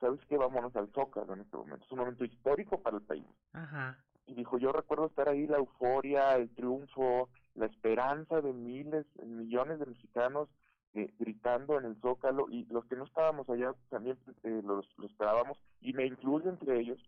¿sabes 0.00 0.20
qué? 0.28 0.36
Vámonos 0.36 0.74
al 0.76 0.88
Zócalo 0.92 1.34
en 1.34 1.40
este 1.40 1.56
momento. 1.56 1.84
Es 1.84 1.92
un 1.92 1.98
momento 1.98 2.24
histórico 2.24 2.80
para 2.80 2.96
el 2.96 3.02
país. 3.02 3.26
Ajá. 3.52 3.98
Y 4.26 4.34
dijo, 4.34 4.58
yo 4.58 4.72
recuerdo 4.72 5.06
estar 5.06 5.28
ahí, 5.28 5.46
la 5.46 5.58
euforia, 5.58 6.36
el 6.36 6.50
triunfo, 6.54 7.28
la 7.54 7.66
esperanza 7.66 8.40
de 8.40 8.52
miles, 8.52 9.06
millones 9.24 9.78
de 9.78 9.86
mexicanos 9.86 10.48
eh, 10.94 11.12
gritando 11.18 11.78
en 11.78 11.86
el 11.86 11.96
Zócalo 12.00 12.46
y 12.48 12.66
los 12.66 12.84
que 12.86 12.96
no 12.96 13.04
estábamos 13.04 13.48
allá 13.48 13.74
también 13.90 14.16
eh, 14.44 14.62
los, 14.64 14.86
lo 14.98 15.06
esperábamos 15.06 15.58
y 15.80 15.92
me 15.92 16.06
incluyo 16.06 16.50
entre 16.50 16.78
ellos. 16.80 17.00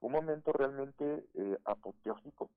Un 0.00 0.12
momento 0.12 0.52
realmente 0.52 1.24
eh, 1.34 1.58
apoteósico, 1.64 2.50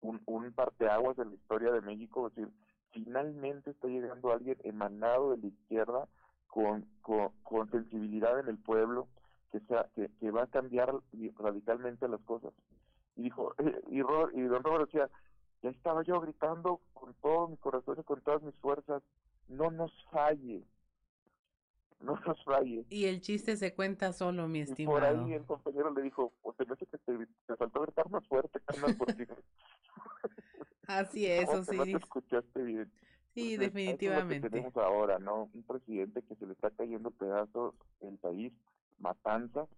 un, 0.00 0.22
un 0.26 0.52
parteaguas 0.52 1.16
de 1.16 1.24
la 1.24 1.34
historia 1.34 1.72
de 1.72 1.80
México, 1.80 2.28
es 2.28 2.34
decir, 2.34 2.52
finalmente 2.92 3.70
está 3.70 3.88
llegando 3.88 4.32
alguien 4.32 4.56
emanado 4.64 5.30
de 5.30 5.38
la 5.38 5.46
izquierda 5.46 6.08
con, 6.46 6.86
con, 7.02 7.70
sensibilidad 7.70 8.38
en 8.38 8.48
el 8.48 8.58
pueblo 8.58 9.08
que, 9.50 9.60
sea, 9.60 9.88
que, 9.94 10.10
que 10.20 10.30
va 10.30 10.44
a 10.44 10.46
cambiar 10.46 10.94
radicalmente 11.38 12.08
las 12.08 12.20
cosas. 12.22 12.52
Y 13.16 13.22
dijo, 13.22 13.54
y, 13.88 13.98
y 13.98 14.42
don 14.42 14.62
Robert 14.62 14.86
decía, 14.86 15.08
ya 15.62 15.70
estaba 15.70 16.02
yo 16.02 16.20
gritando 16.20 16.80
con 16.92 17.14
todo 17.14 17.48
mi 17.48 17.56
corazón 17.56 17.96
y 17.98 18.04
con 18.04 18.20
todas 18.20 18.42
mis 18.42 18.54
fuerzas, 18.56 19.02
no 19.48 19.70
nos 19.70 19.92
falle, 20.10 20.62
no 22.02 22.18
nos 22.26 22.44
falle. 22.44 22.86
Y 22.90 23.06
el 23.06 23.20
chiste 23.20 23.56
se 23.56 23.74
cuenta 23.74 24.12
solo, 24.12 24.48
mi 24.48 24.60
Y 24.66 24.76
por 24.84 25.04
estimado. 25.04 25.04
ahí 25.04 25.32
el 25.34 25.44
compañero 25.46 25.90
le 25.92 26.02
dijo, 26.02 26.32
o 26.42 26.54
me 26.58 26.74
hace 26.74 26.86
que 26.86 26.98
te, 26.98 27.26
te 27.46 27.56
faltó 27.56 27.80
gritar 27.82 28.10
más 28.10 28.26
fuerte, 28.28 28.60
carnal, 28.60 28.96
porque 28.96 29.26
Así 30.86 31.26
es, 31.26 31.46
como 31.46 31.64
que 31.64 31.72
no 31.76 31.88
te 31.90 31.96
escuchaste 31.98 32.62
bien. 32.62 32.92
Sí, 33.34 33.56
Entonces, 33.56 33.74
eso 33.94 34.10
es 34.10 34.16
lo 34.16 34.26
que 34.26 34.38
definitivamente. 34.38 34.50
tenemos 34.50 34.76
ahora, 34.76 35.18
¿no? 35.18 35.50
Un 35.54 35.62
presidente 35.64 36.22
que 36.22 36.34
se 36.36 36.46
le 36.46 36.52
está 36.52 36.70
cayendo 36.70 37.10
pedazos 37.10 37.74
el 38.00 38.18
país, 38.18 38.52
matanzas, 38.98 39.68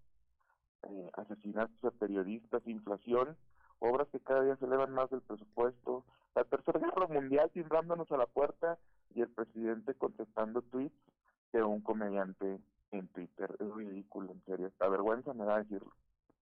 eh, 0.82 1.10
asesinatos 1.14 1.84
a 1.84 1.90
periodistas, 1.92 2.66
inflación, 2.66 3.36
obras 3.78 4.09
que 4.10 4.20
cada 4.20 4.42
día 4.42 4.56
se 4.56 4.64
elevan 4.66 4.92
más 4.92 5.10
del 5.10 5.22
presupuesto, 5.22 6.05
la 6.34 6.44
tercera 6.44 6.80
guerra 6.80 7.06
mundial 7.06 7.51
timbrándonos 7.52 8.10
a 8.12 8.16
la 8.16 8.26
puerta 8.26 8.78
y 9.14 9.20
el 9.20 9.28
presidente 9.28 9.94
contestando 9.94 10.62
tweets 10.62 10.94
de 11.59 11.64
un 11.64 11.81
comediante 11.81 12.59
en 12.90 13.09
Twitter. 13.09 13.55
Es 13.59 13.74
ridículo, 13.74 14.32
en 14.32 14.43
serio. 14.44 14.66
Hasta 14.68 14.89
vergüenza 14.89 15.32
me 15.35 15.44
da 15.44 15.59
decirlo. 15.59 15.93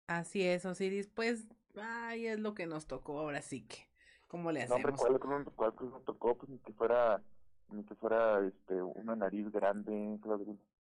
Así 0.08 0.44
es, 0.44 0.66
Osiris. 0.66 1.08
Pues, 1.08 1.46
ay, 1.76 2.28
es 2.28 2.40
lo 2.40 2.54
que 2.54 2.68
nos 2.68 2.88
tocó 2.88 3.20
ahora 3.20 3.42
sí 3.42 3.62
que. 3.64 3.88
¿Cómo 4.28 4.52
le 4.52 4.66
No, 4.68 4.76
hombre, 4.76 4.94
hacemos? 4.94 5.20
¿cuál, 5.20 5.44
cuál, 5.56 5.74
cuál 5.76 5.90
nos 5.92 6.06
tocó? 6.06 6.38
Pues 6.38 6.50
ni 6.50 6.58
que 6.60 6.74
fuera, 6.74 7.22
ni 7.70 7.84
que 7.84 7.96
fuera 7.96 8.46
este, 8.46 8.82
una 8.82 9.16
nariz 9.16 9.52
grande. 9.52 10.20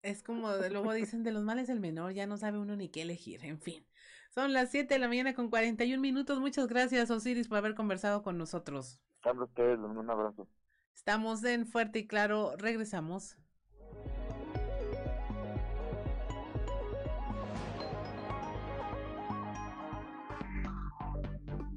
Es 0.02 0.22
como 0.22 0.50
de- 0.52 0.70
luego 0.70 0.92
dicen 0.92 1.22
de 1.24 1.32
los 1.32 1.44
males 1.44 1.68
el 1.70 1.80
menor, 1.80 2.12
ya 2.12 2.26
no 2.26 2.36
sabe 2.36 2.58
uno 2.58 2.76
ni 2.76 2.88
qué 2.90 3.02
elegir, 3.02 3.44
en 3.44 3.58
fin. 3.60 3.84
Son 4.30 4.52
las 4.52 4.70
7 4.70 4.94
de 4.94 5.00
la 5.00 5.08
mañana 5.08 5.34
con 5.34 5.48
41 5.48 6.00
minutos. 6.00 6.38
Muchas 6.40 6.66
gracias, 6.68 7.10
Osiris, 7.10 7.48
por 7.48 7.58
haber 7.58 7.74
conversado 7.74 8.22
con 8.22 8.36
nosotros. 8.36 9.00
Carlos, 9.20 9.48
ustedes, 9.48 9.78
un 9.78 10.10
abrazo. 10.10 10.46
Estamos 10.94 11.42
en 11.44 11.66
Fuerte 11.66 12.00
y 12.00 12.06
Claro, 12.06 12.54
regresamos. 12.58 13.36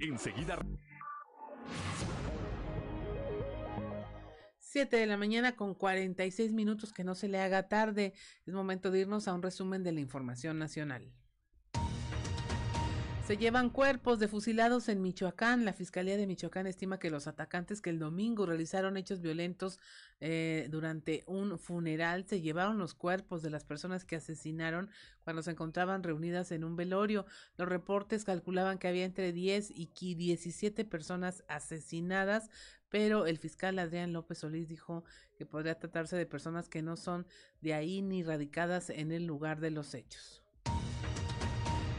Enseguida 0.01 0.59
7 4.57 4.95
de 4.95 5.05
la 5.05 5.17
mañana 5.17 5.55
con 5.55 5.75
46 5.75 6.53
minutos, 6.53 6.93
que 6.93 7.03
no 7.03 7.13
se 7.13 7.27
le 7.27 7.39
haga 7.39 7.67
tarde. 7.67 8.13
Es 8.45 8.53
momento 8.53 8.89
de 8.89 9.01
irnos 9.01 9.27
a 9.27 9.33
un 9.33 9.43
resumen 9.43 9.83
de 9.83 9.91
la 9.91 9.99
información 9.99 10.57
nacional. 10.57 11.11
Se 13.31 13.37
llevan 13.37 13.69
cuerpos 13.69 14.19
de 14.19 14.27
fusilados 14.27 14.89
en 14.89 15.01
Michoacán. 15.01 15.63
La 15.63 15.71
Fiscalía 15.71 16.17
de 16.17 16.27
Michoacán 16.27 16.67
estima 16.67 16.99
que 16.99 17.09
los 17.09 17.27
atacantes 17.27 17.79
que 17.79 17.89
el 17.89 17.97
domingo 17.97 18.45
realizaron 18.45 18.97
hechos 18.97 19.21
violentos 19.21 19.79
eh, 20.19 20.67
durante 20.69 21.23
un 21.27 21.57
funeral 21.57 22.25
se 22.27 22.41
llevaron 22.41 22.77
los 22.77 22.93
cuerpos 22.93 23.41
de 23.41 23.49
las 23.49 23.63
personas 23.63 24.03
que 24.03 24.17
asesinaron 24.17 24.89
cuando 25.23 25.43
se 25.43 25.51
encontraban 25.51 26.03
reunidas 26.03 26.51
en 26.51 26.65
un 26.65 26.75
velorio. 26.75 27.25
Los 27.55 27.69
reportes 27.69 28.25
calculaban 28.25 28.77
que 28.77 28.89
había 28.89 29.05
entre 29.05 29.31
10 29.31 29.71
y 29.75 30.15
17 30.15 30.83
personas 30.83 31.45
asesinadas, 31.47 32.49
pero 32.89 33.27
el 33.27 33.37
fiscal 33.37 33.79
Adrián 33.79 34.11
López 34.11 34.39
Solís 34.39 34.67
dijo 34.67 35.05
que 35.37 35.45
podría 35.45 35.79
tratarse 35.79 36.17
de 36.17 36.25
personas 36.25 36.67
que 36.67 36.81
no 36.81 36.97
son 36.97 37.25
de 37.61 37.75
ahí 37.75 38.01
ni 38.01 38.23
radicadas 38.23 38.89
en 38.89 39.13
el 39.13 39.25
lugar 39.25 39.61
de 39.61 39.71
los 39.71 39.93
hechos. 39.93 40.40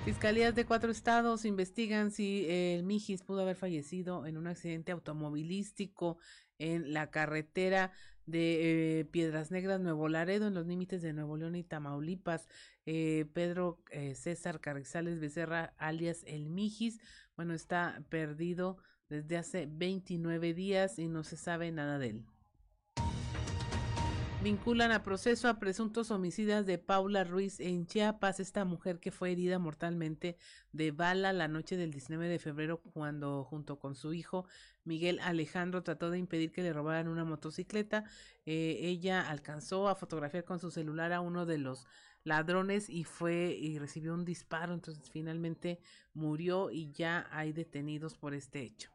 Fiscalías 0.04 0.56
de 0.56 0.66
cuatro 0.66 0.90
estados 0.90 1.44
investigan 1.44 2.10
si 2.10 2.44
el 2.48 2.82
Mijis 2.82 3.22
pudo 3.22 3.42
haber 3.42 3.54
fallecido 3.54 4.26
en 4.26 4.36
un 4.36 4.48
accidente 4.48 4.90
automovilístico 4.90 6.18
en 6.58 6.92
la 6.92 7.12
carretera 7.12 7.92
de 8.26 9.00
eh, 9.00 9.04
Piedras 9.04 9.52
Negras, 9.52 9.80
Nuevo 9.80 10.08
Laredo, 10.08 10.48
en 10.48 10.54
los 10.54 10.66
límites 10.66 11.02
de 11.02 11.12
Nuevo 11.12 11.36
León 11.36 11.54
y 11.54 11.62
Tamaulipas. 11.62 12.48
Eh, 12.84 13.26
Pedro 13.32 13.78
eh, 13.90 14.16
César 14.16 14.60
Carrizales 14.60 15.20
Becerra, 15.20 15.72
alias 15.78 16.24
El 16.26 16.50
Mijis, 16.50 16.98
bueno, 17.36 17.54
está 17.54 18.02
perdido 18.08 18.78
desde 19.08 19.36
hace 19.36 19.68
29 19.70 20.52
días 20.52 20.98
y 20.98 21.06
no 21.06 21.22
se 21.22 21.36
sabe 21.36 21.70
nada 21.70 22.00
de 22.00 22.08
él. 22.08 22.24
Vinculan 24.42 24.90
a 24.90 25.04
proceso 25.04 25.48
a 25.48 25.60
presuntos 25.60 26.10
homicidas 26.10 26.66
de 26.66 26.76
Paula 26.76 27.22
Ruiz 27.22 27.60
en 27.60 27.86
Chiapas, 27.86 28.40
esta 28.40 28.64
mujer 28.64 28.98
que 28.98 29.12
fue 29.12 29.30
herida 29.30 29.60
mortalmente 29.60 30.36
de 30.72 30.90
bala 30.90 31.32
la 31.32 31.46
noche 31.46 31.76
del 31.76 31.92
19 31.92 32.26
de 32.26 32.40
febrero 32.40 32.82
cuando 32.82 33.44
junto 33.44 33.78
con 33.78 33.94
su 33.94 34.12
hijo 34.12 34.44
Miguel 34.82 35.20
Alejandro 35.20 35.84
trató 35.84 36.10
de 36.10 36.18
impedir 36.18 36.50
que 36.50 36.64
le 36.64 36.72
robaran 36.72 37.06
una 37.06 37.24
motocicleta. 37.24 38.02
Eh, 38.44 38.78
ella 38.80 39.30
alcanzó 39.30 39.88
a 39.88 39.94
fotografiar 39.94 40.42
con 40.42 40.58
su 40.58 40.72
celular 40.72 41.12
a 41.12 41.20
uno 41.20 41.46
de 41.46 41.58
los 41.58 41.86
ladrones 42.24 42.90
y 42.90 43.04
fue 43.04 43.56
y 43.56 43.78
recibió 43.78 44.12
un 44.12 44.24
disparo, 44.24 44.74
entonces 44.74 45.08
finalmente 45.08 45.78
murió 46.14 46.72
y 46.72 46.90
ya 46.90 47.28
hay 47.30 47.52
detenidos 47.52 48.16
por 48.16 48.34
este 48.34 48.62
hecho. 48.62 48.90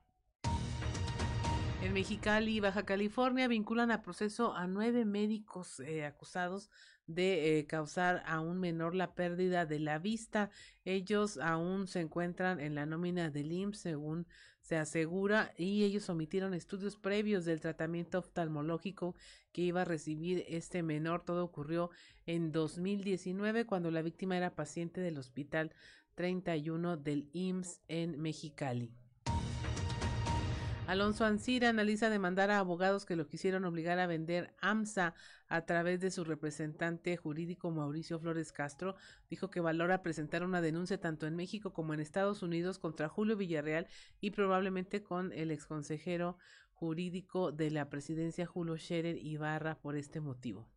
En 1.83 1.93
Mexicali, 1.93 2.59
Baja 2.59 2.85
California, 2.85 3.47
vinculan 3.47 3.91
a 3.91 4.01
proceso 4.01 4.55
a 4.55 4.65
nueve 4.65 5.05
médicos 5.05 5.79
eh, 5.79 6.05
acusados 6.05 6.71
de 7.05 7.59
eh, 7.59 7.67
causar 7.67 8.23
a 8.25 8.39
un 8.39 8.59
menor 8.59 8.95
la 8.95 9.13
pérdida 9.13 9.67
de 9.67 9.79
la 9.79 9.99
vista. 9.99 10.49
Ellos 10.85 11.37
aún 11.37 11.87
se 11.87 11.99
encuentran 11.99 12.59
en 12.59 12.73
la 12.73 12.87
nómina 12.87 13.29
del 13.29 13.51
IMSS, 13.51 13.79
según 13.79 14.27
se 14.59 14.75
asegura, 14.75 15.53
y 15.55 15.83
ellos 15.83 16.09
omitieron 16.09 16.55
estudios 16.55 16.97
previos 16.97 17.45
del 17.45 17.61
tratamiento 17.61 18.19
oftalmológico 18.19 19.15
que 19.51 19.61
iba 19.61 19.83
a 19.83 19.85
recibir 19.85 20.45
este 20.49 20.81
menor. 20.81 21.23
Todo 21.23 21.45
ocurrió 21.45 21.91
en 22.25 22.51
2019 22.51 23.67
cuando 23.67 23.91
la 23.91 24.01
víctima 24.01 24.35
era 24.35 24.55
paciente 24.55 24.99
del 24.99 25.19
Hospital 25.19 25.71
31 26.15 26.97
del 26.97 27.29
IMSS 27.33 27.81
en 27.87 28.19
Mexicali. 28.19 28.91
Alonso 30.87 31.25
Ancira 31.25 31.67
analiza 31.67 32.09
demandar 32.09 32.49
a 32.49 32.59
abogados 32.59 33.05
que 33.05 33.17
lo 33.17 33.27
quisieron 33.27 33.65
obligar 33.65 33.99
a 33.99 34.07
vender 34.07 34.53
AMSA 34.61 35.15
a 35.49 35.65
través 35.65 35.99
de 35.99 36.11
su 36.11 36.23
representante 36.23 37.17
jurídico 37.17 37.69
Mauricio 37.71 38.17
Flores 38.19 38.53
Castro. 38.53 38.95
Dijo 39.29 39.49
que 39.49 39.59
valora 39.59 40.01
presentar 40.01 40.45
una 40.45 40.61
denuncia 40.61 40.97
tanto 40.97 41.27
en 41.27 41.35
México 41.35 41.73
como 41.73 41.93
en 41.93 41.99
Estados 41.99 42.41
Unidos 42.41 42.79
contra 42.79 43.09
Julio 43.09 43.35
Villarreal 43.35 43.87
y 44.21 44.31
probablemente 44.31 45.03
con 45.03 45.33
el 45.33 45.51
exconsejero 45.51 46.37
jurídico 46.71 47.51
de 47.51 47.69
la 47.69 47.89
presidencia 47.89 48.45
Julio 48.45 48.77
Scherer 48.77 49.17
Ibarra 49.17 49.75
por 49.81 49.97
este 49.97 50.21
motivo. 50.21 50.69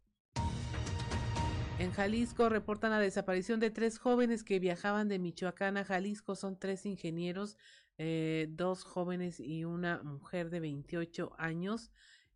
En 1.78 1.92
Jalisco 1.92 2.50
reportan 2.50 2.90
la 2.90 2.98
desaparición 2.98 3.58
de 3.58 3.70
tres 3.70 3.98
jóvenes 3.98 4.44
que 4.44 4.58
viajaban 4.58 5.08
de 5.08 5.18
Michoacán 5.18 5.78
a 5.78 5.84
Jalisco. 5.84 6.34
Son 6.34 6.58
tres 6.58 6.84
ingenieros 6.84 7.56
eh, 8.02 8.46
dos 8.48 8.82
jóvenes 8.82 9.40
y 9.40 9.66
una 9.66 10.02
mujer 10.02 10.48
de 10.48 10.60
28 10.60 11.34
años 11.36 11.90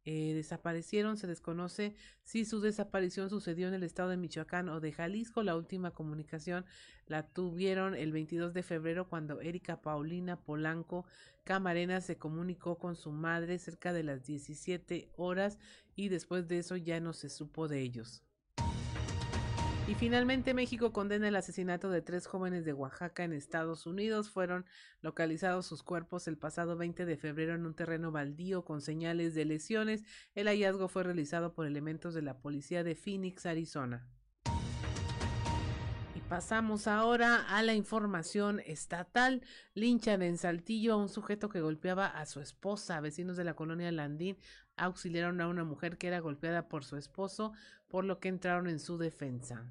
eh, 0.05 0.35
desaparecieron. 0.35 1.16
Se 1.16 1.27
desconoce 1.27 1.95
si 2.23 2.45
su 2.45 2.61
desaparición 2.61 3.31
sucedió 3.31 3.69
en 3.69 3.73
el 3.73 3.82
estado 3.82 4.11
de 4.11 4.19
Michoacán 4.19 4.69
o 4.69 4.81
de 4.81 4.93
Jalisco. 4.93 5.43
La 5.43 5.57
última 5.57 5.93
comunicación 5.93 6.66
la 7.07 7.27
tuvieron 7.27 7.95
el 7.95 8.12
22 8.12 8.53
de 8.53 8.62
febrero 8.62 9.09
cuando 9.09 9.41
Erika 9.41 9.81
Paulina 9.81 10.39
Polanco 10.39 11.07
Camarena 11.45 12.03
se 12.03 12.19
comunicó 12.19 12.77
con 12.77 12.95
su 12.95 13.11
madre 13.11 13.59
cerca 13.59 13.95
de 13.95 14.03
las 14.03 14.27
17 14.27 15.09
horas 15.16 15.59
y 15.97 16.11
después 16.11 16.47
de 16.47 16.59
eso 16.59 16.77
ya 16.77 17.01
no 17.01 17.15
se 17.15 17.31
supo 17.31 17.69
de 17.69 17.81
ellos. 17.81 18.23
Y 19.86 19.94
finalmente 19.97 20.55
México 20.55 20.94
condena 20.94 21.28
el 21.28 21.36
asesinato 21.36 21.90
de 21.90 22.01
tres 22.01 22.27
jóvenes 22.27 22.65
de 22.65 22.73
Oaxaca 22.73 23.23
en 23.23 23.35
Estados 23.35 23.85
Unidos. 23.85 24.31
Fueron 24.31 24.65
localizados 25.02 25.66
sus 25.66 25.82
cuerpos 25.82 26.27
el 26.27 26.39
pasado 26.39 26.78
20 26.78 27.05
de 27.05 27.19
febrero 27.19 27.55
en 27.55 27.66
un 27.66 27.74
terreno 27.74 28.11
baldío 28.11 28.65
con 28.65 28.81
señales 28.81 29.35
de 29.35 29.44
lesiones. 29.44 30.02
El 30.35 30.48
hallazgo 30.48 30.89
fue 30.89 31.02
realizado 31.02 31.52
por 31.52 31.66
elementos 31.66 32.15
de 32.15 32.23
la 32.23 32.39
policía 32.39 32.82
de 32.82 32.94
Phoenix, 32.94 33.44
Arizona. 33.44 34.09
Y 36.15 36.20
pasamos 36.31 36.86
ahora 36.86 37.44
a 37.47 37.62
la 37.62 37.74
información 37.74 38.61
estatal. 38.65 39.43
Linchan 39.74 40.23
en 40.23 40.39
Saltillo 40.39 40.94
a 40.94 40.97
un 40.97 41.11
sujeto 41.11 41.51
que 41.51 41.61
golpeaba 41.61 42.06
a 42.06 42.24
su 42.24 42.40
esposa. 42.40 43.02
Vecinos 43.02 43.36
de 43.36 43.44
la 43.44 43.55
colonia 43.55 43.93
Landín 43.93 44.39
auxiliaron 44.77 45.41
a 45.41 45.49
una 45.49 45.65
mujer 45.65 45.99
que 45.99 46.09
era 46.09 46.21
golpeada 46.21 46.69
por 46.69 46.85
su 46.85 46.97
esposo, 46.97 47.53
por 47.89 48.05
lo 48.05 48.19
que 48.19 48.29
entraron 48.29 48.69
en 48.69 48.79
su 48.79 48.99
defensa. 48.99 49.71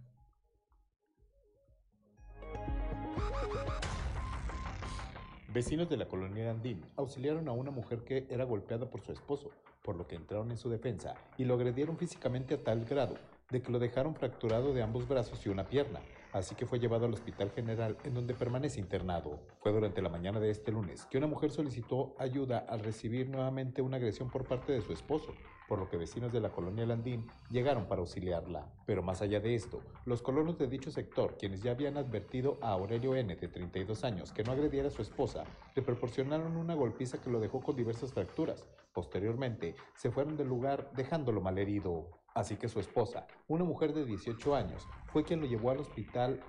Vecinos 5.53 5.87
de 5.89 5.97
la 5.97 6.07
colonia 6.07 6.49
Andín 6.49 6.83
auxiliaron 6.95 7.47
a 7.47 7.51
una 7.51 7.69
mujer 7.69 8.03
que 8.03 8.25
era 8.29 8.43
golpeada 8.43 8.89
por 8.89 9.01
su 9.01 9.11
esposo, 9.11 9.51
por 9.83 9.95
lo 9.95 10.07
que 10.07 10.15
entraron 10.15 10.49
en 10.49 10.57
su 10.57 10.69
defensa 10.69 11.13
y 11.37 11.45
lo 11.45 11.53
agredieron 11.53 11.97
físicamente 11.97 12.55
a 12.55 12.63
tal 12.63 12.85
grado 12.85 13.17
de 13.53 13.61
que 13.61 13.71
lo 13.71 13.77
dejaron 13.77 14.15
fracturado 14.15 14.73
de 14.73 14.81
ambos 14.81 15.07
brazos 15.07 15.45
y 15.45 15.49
una 15.49 15.67
pierna, 15.67 16.01
así 16.33 16.55
que 16.55 16.65
fue 16.65 16.79
llevado 16.79 17.05
al 17.05 17.13
Hospital 17.13 17.51
General 17.51 17.95
en 18.03 18.15
donde 18.15 18.33
permanece 18.33 18.79
internado. 18.79 19.39
Fue 19.61 19.71
durante 19.71 20.01
la 20.01 20.09
mañana 20.09 20.39
de 20.39 20.49
este 20.49 20.71
lunes 20.71 21.05
que 21.05 21.19
una 21.19 21.27
mujer 21.27 21.51
solicitó 21.51 22.15
ayuda 22.17 22.65
al 22.67 22.79
recibir 22.79 23.29
nuevamente 23.29 23.83
una 23.83 23.97
agresión 23.97 24.31
por 24.31 24.45
parte 24.45 24.73
de 24.73 24.81
su 24.81 24.91
esposo, 24.91 25.35
por 25.67 25.77
lo 25.77 25.87
que 25.87 25.97
vecinos 25.97 26.33
de 26.33 26.41
la 26.41 26.49
colonia 26.49 26.87
Landín 26.87 27.27
llegaron 27.51 27.85
para 27.85 28.01
auxiliarla. 28.01 28.65
Pero 28.87 29.03
más 29.03 29.21
allá 29.21 29.39
de 29.39 29.53
esto, 29.53 29.81
los 30.05 30.23
colonos 30.23 30.57
de 30.57 30.67
dicho 30.67 30.89
sector, 30.89 31.37
quienes 31.37 31.61
ya 31.61 31.71
habían 31.71 31.97
advertido 31.97 32.57
a 32.61 32.71
Aurelio 32.71 33.15
N. 33.15 33.35
de 33.35 33.47
32 33.47 34.03
años 34.03 34.33
que 34.33 34.43
no 34.43 34.51
agrediera 34.51 34.87
a 34.87 34.91
su 34.91 35.03
esposa, 35.03 35.43
le 35.75 35.83
proporcionaron 35.83 36.57
una 36.57 36.73
golpiza 36.73 37.21
que 37.21 37.29
lo 37.29 37.39
dejó 37.39 37.61
con 37.61 37.75
diversas 37.75 38.13
fracturas. 38.13 38.65
Posteriormente, 38.93 39.75
se 39.95 40.09
fueron 40.09 40.37
del 40.37 40.47
lugar 40.47 40.91
dejándolo 40.95 41.39
malherido. 41.39 42.22
Así 42.33 42.55
que 42.55 42.69
su 42.69 42.79
esposa, 42.79 43.27
una 43.47 43.63
mujer 43.63 43.93
de 43.93 44.05
18 44.05 44.55
años, 44.55 44.87
fue 45.11 45.23
quien 45.23 45.41
lo 45.41 45.47
llevó 45.47 45.71
al 45.71 45.79
hospital 45.79 46.39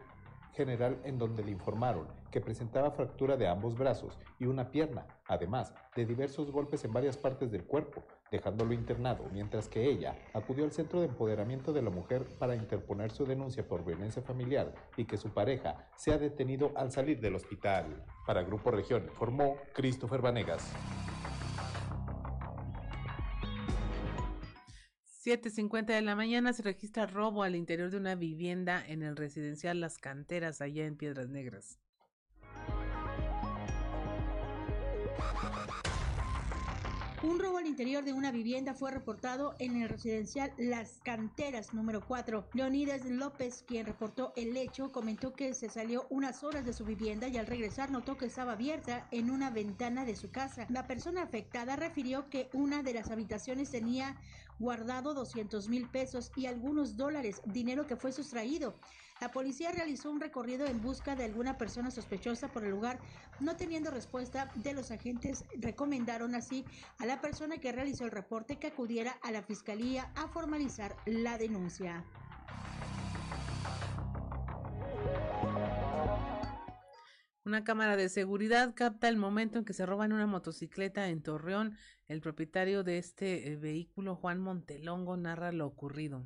general 0.55 1.01
en 1.05 1.19
donde 1.19 1.45
le 1.45 1.51
informaron 1.51 2.07
que 2.31 2.41
presentaba 2.41 2.91
fractura 2.91 3.37
de 3.37 3.49
ambos 3.49 3.77
brazos 3.77 4.19
y 4.39 4.47
una 4.47 4.71
pierna, 4.71 5.07
además 5.27 5.75
de 5.95 6.07
diversos 6.07 6.51
golpes 6.51 6.85
en 6.85 6.93
varias 6.93 7.17
partes 7.17 7.51
del 7.51 7.65
cuerpo, 7.65 8.03
dejándolo 8.31 8.73
internado, 8.73 9.29
mientras 9.33 9.69
que 9.69 9.85
ella 9.85 10.17
acudió 10.33 10.65
al 10.65 10.73
Centro 10.73 11.01
de 11.01 11.07
Empoderamiento 11.07 11.73
de 11.73 11.83
la 11.83 11.91
Mujer 11.91 12.25
para 12.39 12.57
interponer 12.57 13.11
su 13.11 13.25
denuncia 13.25 13.67
por 13.67 13.85
violencia 13.85 14.23
familiar 14.23 14.75
y 14.97 15.05
que 15.05 15.17
su 15.17 15.31
pareja 15.31 15.89
sea 15.97 16.19
detenido 16.19 16.73
al 16.77 16.91
salir 16.91 17.21
del 17.21 17.37
hospital. 17.37 18.05
Para 18.27 18.43
Grupo 18.43 18.71
Región 18.71 19.05
informó 19.05 19.57
Christopher 19.75 20.21
Vanegas. 20.21 20.73
7.50 25.25 25.87
de 25.87 26.03
la 26.03 26.15
mañana 26.15 26.53
se 26.53 26.63
registra 26.63 27.07
robo 27.07 27.45
al 27.45 27.57
interior 27.57 27.91
de 27.91 27.97
una 27.97 28.15
vivienda 28.15 28.85
en 28.87 29.03
el 29.03 29.17
residencial 29.17 29.81
Las 29.81 29.97
Canteras, 29.97 30.61
allá 30.61 30.85
en 30.85 30.97
Piedras 30.97 31.31
Negras. 31.31 31.79
Un 37.23 37.39
robo 37.39 37.57
al 37.57 37.67
interior 37.67 38.05
de 38.05 38.13
una 38.13 38.31
vivienda 38.31 38.75
fue 38.75 38.91
reportado 38.91 39.55
en 39.59 39.81
el 39.81 39.89
residencial 39.89 40.53
Las 40.59 41.01
Canteras 41.03 41.73
número 41.73 42.03
4. 42.07 42.51
Leonidas 42.53 43.07
López, 43.07 43.65
quien 43.67 43.87
reportó 43.87 44.35
el 44.37 44.55
hecho, 44.59 44.93
comentó 44.93 45.33
que 45.33 45.55
se 45.55 45.71
salió 45.71 46.07
unas 46.11 46.45
horas 46.45 46.67
de 46.67 46.75
su 46.75 46.85
vivienda 46.85 47.29
y 47.29 47.39
al 47.39 47.47
regresar 47.47 47.91
notó 47.91 48.19
que 48.19 48.27
estaba 48.27 48.53
abierta 48.53 49.09
en 49.11 49.31
una 49.31 49.49
ventana 49.49 50.05
de 50.05 50.17
su 50.17 50.31
casa. 50.31 50.67
La 50.69 50.87
persona 50.87 51.23
afectada 51.23 51.77
refirió 51.77 52.29
que 52.29 52.51
una 52.53 52.83
de 52.83 52.93
las 52.93 53.11
habitaciones 53.11 53.71
tenía 53.71 54.19
guardado 54.59 55.15
200 55.15 55.69
mil 55.69 55.89
pesos 55.89 56.33
y 56.37 56.47
algunos 56.47 56.97
dólares, 56.97 57.41
dinero 57.45 57.87
que 57.87 57.97
fue 57.97 58.13
sustraído. 58.13 58.75
La 59.21 59.31
policía 59.31 59.71
realizó 59.71 60.11
un 60.11 60.21
recorrido 60.21 60.67
en 60.67 60.83
busca 60.83 61.15
de 61.15 61.25
alguna 61.25 61.57
persona 61.57 61.91
sospechosa 61.91 62.49
por 62.49 62.65
el 62.65 62.71
lugar. 62.71 62.99
No 63.41 63.57
teniendo 63.57 63.91
respuesta 63.91 64.51
de 64.57 64.75
los 64.75 64.91
agentes, 64.91 65.45
recomendaron 65.57 66.35
así 66.35 66.65
a 66.99 67.07
la 67.07 67.21
persona 67.21 67.59
que 67.59 67.73
realizó 67.73 68.05
el 68.05 68.11
reporte 68.11 68.59
que 68.59 68.67
acudiera 68.67 69.17
a 69.23 69.31
la 69.31 69.43
fiscalía 69.43 70.11
a 70.17 70.29
formalizar 70.29 70.97
la 71.07 71.39
denuncia. 71.39 72.05
Una 77.47 77.63
cámara 77.63 77.97
de 77.97 78.09
seguridad 78.09 78.73
capta 78.75 79.07
el 79.07 79.19
momento 79.19 79.59
en 79.59 79.67
que 79.67 79.75
se 79.75 79.85
roban 79.85 80.15
una 80.15 80.27
motocicleta 80.27 81.09
en 81.09 81.23
Torreón. 81.23 81.77
El 82.09 82.23
propietario 82.23 82.85
de 82.85 82.97
este 82.97 83.53
eh, 83.53 83.57
vehículo, 83.57 84.17
Juan 84.17 84.41
Montelongo, 84.41 85.19
narra 85.19 85.53
lo 85.53 85.67
ocurrido. 85.67 86.25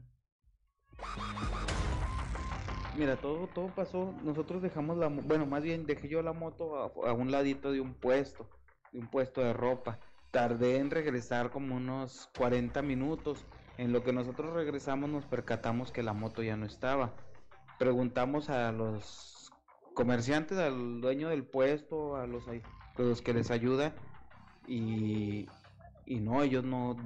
Mira, 2.96 3.16
todo, 3.16 3.48
todo 3.48 3.66
pasó. 3.74 4.14
Nosotros 4.22 4.62
dejamos 4.62 4.96
la, 4.96 5.08
bueno, 5.08 5.44
más 5.44 5.64
bien 5.64 5.86
dejé 5.86 6.08
yo 6.08 6.22
la 6.22 6.32
moto 6.32 6.76
a, 7.04 7.12
un 7.12 7.32
ladito 7.32 7.72
de 7.72 7.80
un 7.80 7.94
puesto, 7.94 8.48
de 8.92 9.00
un 9.00 9.08
puesto 9.08 9.40
de 9.40 9.52
ropa. 9.52 9.98
Tardé 10.30 10.76
en 10.76 10.88
regresar 10.88 11.50
como 11.50 11.74
unos 11.74 12.30
40 12.38 12.80
minutos. 12.82 13.44
En 13.76 13.92
lo 13.92 14.04
que 14.04 14.12
nosotros 14.12 14.52
regresamos 14.52 15.10
nos 15.10 15.24
percatamos 15.26 15.90
que 15.90 16.04
la 16.04 16.12
moto 16.12 16.44
ya 16.44 16.56
no 16.56 16.64
estaba. 16.64 17.16
Preguntamos 17.80 18.50
a 18.50 18.70
los 18.70 19.37
comerciantes, 19.98 20.56
al 20.58 21.00
dueño 21.00 21.28
del 21.28 21.42
puesto, 21.42 22.14
a 22.14 22.28
los, 22.28 22.44
los 22.96 23.20
que 23.20 23.34
les 23.34 23.50
ayuda 23.50 23.92
y, 24.68 25.48
y 26.06 26.20
no, 26.20 26.44
ellos 26.44 26.62
no 26.62 26.96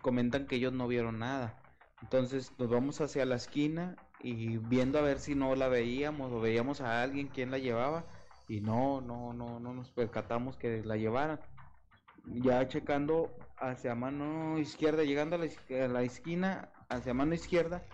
comentan 0.00 0.46
que 0.46 0.56
ellos 0.56 0.72
no 0.72 0.88
vieron 0.88 1.18
nada. 1.18 1.60
Entonces 2.00 2.54
nos 2.58 2.70
vamos 2.70 3.02
hacia 3.02 3.26
la 3.26 3.34
esquina 3.34 3.96
y 4.22 4.56
viendo 4.56 4.98
a 4.98 5.02
ver 5.02 5.18
si 5.18 5.34
no 5.34 5.54
la 5.56 5.68
veíamos 5.68 6.32
o 6.32 6.40
veíamos 6.40 6.80
a 6.80 7.02
alguien 7.02 7.28
quien 7.28 7.50
la 7.50 7.58
llevaba 7.58 8.06
y 8.48 8.62
no, 8.62 9.02
no, 9.02 9.34
no, 9.34 9.60
no 9.60 9.74
nos 9.74 9.90
percatamos 9.90 10.56
que 10.56 10.82
la 10.82 10.96
llevaran. 10.96 11.40
Ya 12.24 12.66
checando 12.66 13.30
hacia 13.58 13.94
mano 13.94 14.58
izquierda, 14.58 15.04
llegando 15.04 15.36
a 15.36 15.38
la, 15.38 16.02
esquina, 16.02 16.70
hacia 16.88 17.12
mano 17.12 17.34
izquierda, 17.34 17.84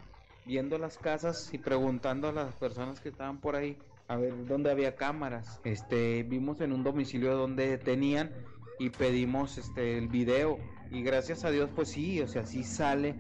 viendo 0.47 0.79
las 0.79 0.97
casas 0.97 1.53
y 1.53 1.59
preguntando 1.59 2.29
a 2.29 2.33
las 2.33 2.55
personas 2.55 3.01
que 3.01 3.09
estaban 3.09 3.41
por 3.41 3.57
ahí 3.57 3.77
a 4.09 4.17
ver 4.17 4.47
dónde 4.47 4.71
había 4.71 4.97
cámaras. 4.97 5.61
Este, 5.65 6.23
vimos 6.25 6.61
en 6.61 6.73
un 6.73 6.85
domicilio 6.85 7.37
donde 7.37 7.79
tenían 7.79 8.33
y 8.79 8.91
pedimos 8.91 9.59
este 9.59 9.99
el 9.99 10.09
video 10.09 10.59
y 10.91 11.03
gracias 11.03 11.45
a 11.45 11.51
Dios 11.51 11.71
pues 11.75 11.89
sí, 11.89 12.21
o 12.21 12.29
sea, 12.29 12.45
sí 12.47 12.65
sale 12.65 13.15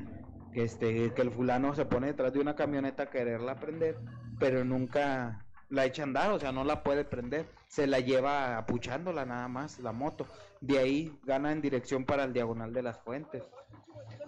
que 0.52 0.64
este 0.64 1.12
que 1.14 1.22
el 1.22 1.30
fulano 1.30 1.74
se 1.74 1.84
pone 1.84 2.08
detrás 2.08 2.32
de 2.32 2.40
una 2.40 2.54
camioneta 2.54 3.04
a 3.04 3.10
quererla 3.10 3.56
prender, 3.56 3.96
pero 4.38 4.64
nunca 4.64 5.44
la 5.70 5.84
echa 5.84 6.02
a 6.02 6.04
andar, 6.04 6.30
o 6.30 6.38
sea, 6.38 6.52
no 6.52 6.64
la 6.64 6.82
puede 6.82 7.04
prender, 7.04 7.46
se 7.66 7.86
la 7.86 8.00
lleva 8.00 8.58
apuchándola 8.58 9.24
nada 9.24 9.48
más 9.48 9.78
la 9.80 9.92
moto. 9.92 10.26
De 10.60 10.78
ahí 10.78 11.18
gana 11.24 11.52
en 11.52 11.60
dirección 11.60 12.04
para 12.04 12.24
el 12.24 12.32
diagonal 12.32 12.72
de 12.72 12.82
las 12.82 12.98
fuentes. 13.00 13.42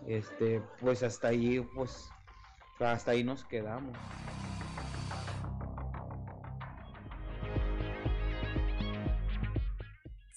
Este, 0.07 0.62
pues 0.81 1.03
hasta 1.03 1.28
ahí 1.28 1.61
pues 1.74 2.09
hasta 2.81 3.12
ahí 3.12 3.24
nos 3.24 3.45
quedamos. 3.45 3.97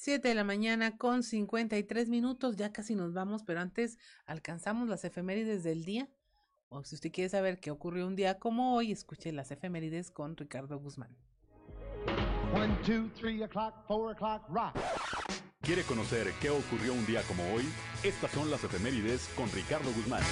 Siete 0.10 0.30
de 0.30 0.34
la 0.34 0.44
mañana 0.44 0.98
con 0.98 1.22
53 1.22 2.10
minutos, 2.10 2.56
ya 2.56 2.74
casi 2.74 2.96
nos 2.96 3.14
vamos, 3.14 3.44
pero 3.44 3.60
antes 3.60 4.00
alcanzamos 4.26 4.90
las 4.90 5.06
efemérides 5.06 5.64
del 5.64 5.86
día. 5.86 6.10
O 6.68 6.84
si 6.84 6.96
usted 6.96 7.12
quiere 7.12 7.30
saber 7.30 7.60
qué 7.60 7.70
ocurrió 7.70 8.08
un 8.08 8.16
día 8.16 8.40
como 8.40 8.74
hoy, 8.74 8.92
escuche 8.92 9.32
las 9.32 9.52
efemérides 9.52 10.10
con 10.10 10.36
Ricardo 10.36 10.80
Guzmán. 10.80 11.16
One, 12.56 12.76
two, 12.84 13.12
three 13.20 13.44
o'clock, 13.44 13.86
four 13.88 14.12
o'clock, 14.12 14.50
rock. 14.50 14.76
¿Quiere 15.62 15.84
conocer 15.84 16.34
qué 16.42 16.50
ocurrió 16.50 16.94
un 16.94 17.06
día 17.06 17.22
como 17.28 17.44
hoy? 17.54 17.66
Estas 18.02 18.32
son 18.32 18.50
las 18.50 18.64
efemérides 18.64 19.30
con 19.36 19.48
Ricardo 19.52 19.92
Guzmán. 19.94 20.24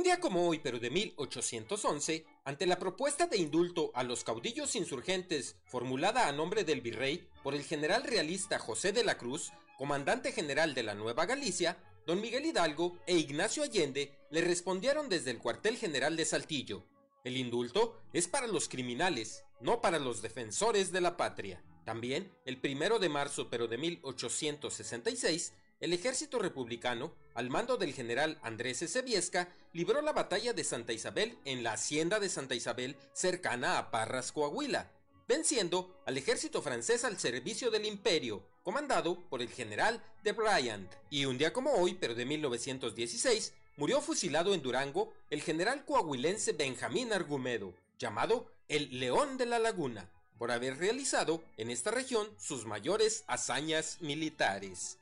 Un 0.00 0.04
día 0.04 0.18
como 0.18 0.48
hoy, 0.48 0.60
pero 0.60 0.78
de 0.78 0.88
1811, 0.88 2.24
ante 2.46 2.64
la 2.64 2.78
propuesta 2.78 3.26
de 3.26 3.36
indulto 3.36 3.90
a 3.92 4.02
los 4.02 4.24
caudillos 4.24 4.74
insurgentes 4.74 5.56
formulada 5.66 6.26
a 6.26 6.32
nombre 6.32 6.64
del 6.64 6.80
virrey 6.80 7.28
por 7.42 7.54
el 7.54 7.62
general 7.64 8.04
realista 8.04 8.58
José 8.58 8.92
de 8.92 9.04
la 9.04 9.18
Cruz, 9.18 9.52
comandante 9.76 10.32
general 10.32 10.72
de 10.72 10.84
la 10.84 10.94
Nueva 10.94 11.26
Galicia, 11.26 11.76
don 12.06 12.22
Miguel 12.22 12.46
Hidalgo 12.46 12.96
e 13.06 13.18
Ignacio 13.18 13.62
Allende 13.62 14.10
le 14.30 14.40
respondieron 14.40 15.10
desde 15.10 15.32
el 15.32 15.38
cuartel 15.38 15.76
general 15.76 16.16
de 16.16 16.24
Saltillo. 16.24 16.86
El 17.22 17.36
indulto 17.36 18.00
es 18.14 18.26
para 18.26 18.46
los 18.46 18.70
criminales, 18.70 19.44
no 19.60 19.82
para 19.82 19.98
los 19.98 20.22
defensores 20.22 20.92
de 20.92 21.02
la 21.02 21.18
patria. 21.18 21.62
También, 21.84 22.32
el 22.46 22.58
primero 22.58 22.98
de 23.00 23.10
marzo 23.10 23.50
pero 23.50 23.68
de 23.68 23.76
1866, 23.76 25.52
el 25.80 25.94
ejército 25.94 26.38
republicano, 26.38 27.12
al 27.34 27.48
mando 27.48 27.78
del 27.78 27.94
general 27.94 28.38
Andrés 28.42 28.82
Ezebiesca, 28.82 29.48
libró 29.72 30.02
la 30.02 30.12
batalla 30.12 30.52
de 30.52 30.62
Santa 30.62 30.92
Isabel 30.92 31.38
en 31.46 31.62
la 31.62 31.72
hacienda 31.72 32.20
de 32.20 32.28
Santa 32.28 32.54
Isabel 32.54 32.96
cercana 33.14 33.78
a 33.78 33.90
Parras, 33.90 34.30
Coahuila, 34.30 34.90
venciendo 35.26 36.02
al 36.06 36.18
ejército 36.18 36.60
francés 36.60 37.04
al 37.04 37.18
servicio 37.18 37.70
del 37.70 37.86
imperio, 37.86 38.44
comandado 38.62 39.20
por 39.30 39.40
el 39.40 39.48
general 39.48 40.02
de 40.22 40.32
Bryant. 40.32 40.92
Y 41.08 41.24
un 41.24 41.38
día 41.38 41.52
como 41.52 41.72
hoy, 41.72 41.94
pero 41.94 42.14
de 42.14 42.26
1916, 42.26 43.54
murió 43.76 44.02
fusilado 44.02 44.52
en 44.52 44.60
Durango 44.60 45.14
el 45.30 45.40
general 45.40 45.86
coahuilense 45.86 46.52
Benjamín 46.52 47.12
Argumedo, 47.14 47.72
llamado 47.98 48.50
el 48.68 49.00
León 49.00 49.38
de 49.38 49.46
la 49.46 49.58
Laguna, 49.58 50.10
por 50.36 50.50
haber 50.50 50.76
realizado 50.78 51.42
en 51.56 51.70
esta 51.70 51.90
región 51.90 52.28
sus 52.36 52.66
mayores 52.66 53.24
hazañas 53.26 53.98
militares. 54.00 54.98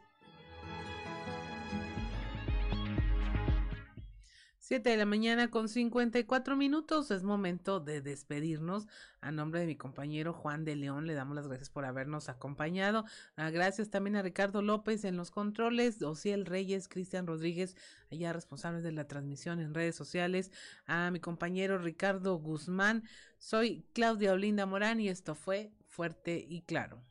7 4.69 4.91
de 4.91 4.99
la 4.99 5.07
mañana 5.07 5.49
con 5.49 5.67
54 5.67 6.55
minutos. 6.55 7.11
Es 7.11 7.23
momento 7.23 7.81
de 7.81 8.03
despedirnos. 8.03 8.87
A 9.23 9.33
nombre 9.33 9.61
de 9.61 9.67
mi 9.67 9.77
compañero 9.77 10.35
Juan 10.35 10.67
de 10.67 10.77
León, 10.77 11.07
le 11.07 11.15
damos 11.15 11.35
las 11.35 11.49
gracias 11.49 11.71
por 11.71 11.87
habernos 11.87 12.29
acompañado. 12.29 13.07
Ah, 13.37 13.49
gracias 13.49 13.89
también 13.89 14.17
a 14.17 14.21
Ricardo 14.21 14.61
López 14.61 15.07
en 15.07 15.17
los 15.17 15.31
controles, 15.31 16.03
Ociel 16.03 16.45
Reyes, 16.45 16.87
Cristian 16.87 17.27
Rodríguez, 17.27 17.77
allá 18.13 18.35
responsables 18.35 18.83
de 18.83 18.93
la 18.93 19.09
transmisión 19.09 19.59
en 19.59 19.73
redes 19.73 19.97
sociales. 19.97 20.53
A 20.85 21.11
mi 21.13 21.19
compañero 21.19 21.79
Ricardo 21.79 22.37
Guzmán. 22.37 23.05
Soy 23.39 23.87
Claudia 23.95 24.35
Olinda 24.35 24.67
Morán 24.67 25.01
y 25.01 25.09
esto 25.09 25.35
fue 25.35 25.73
Fuerte 25.87 26.45
y 26.47 26.61
Claro. 26.61 27.03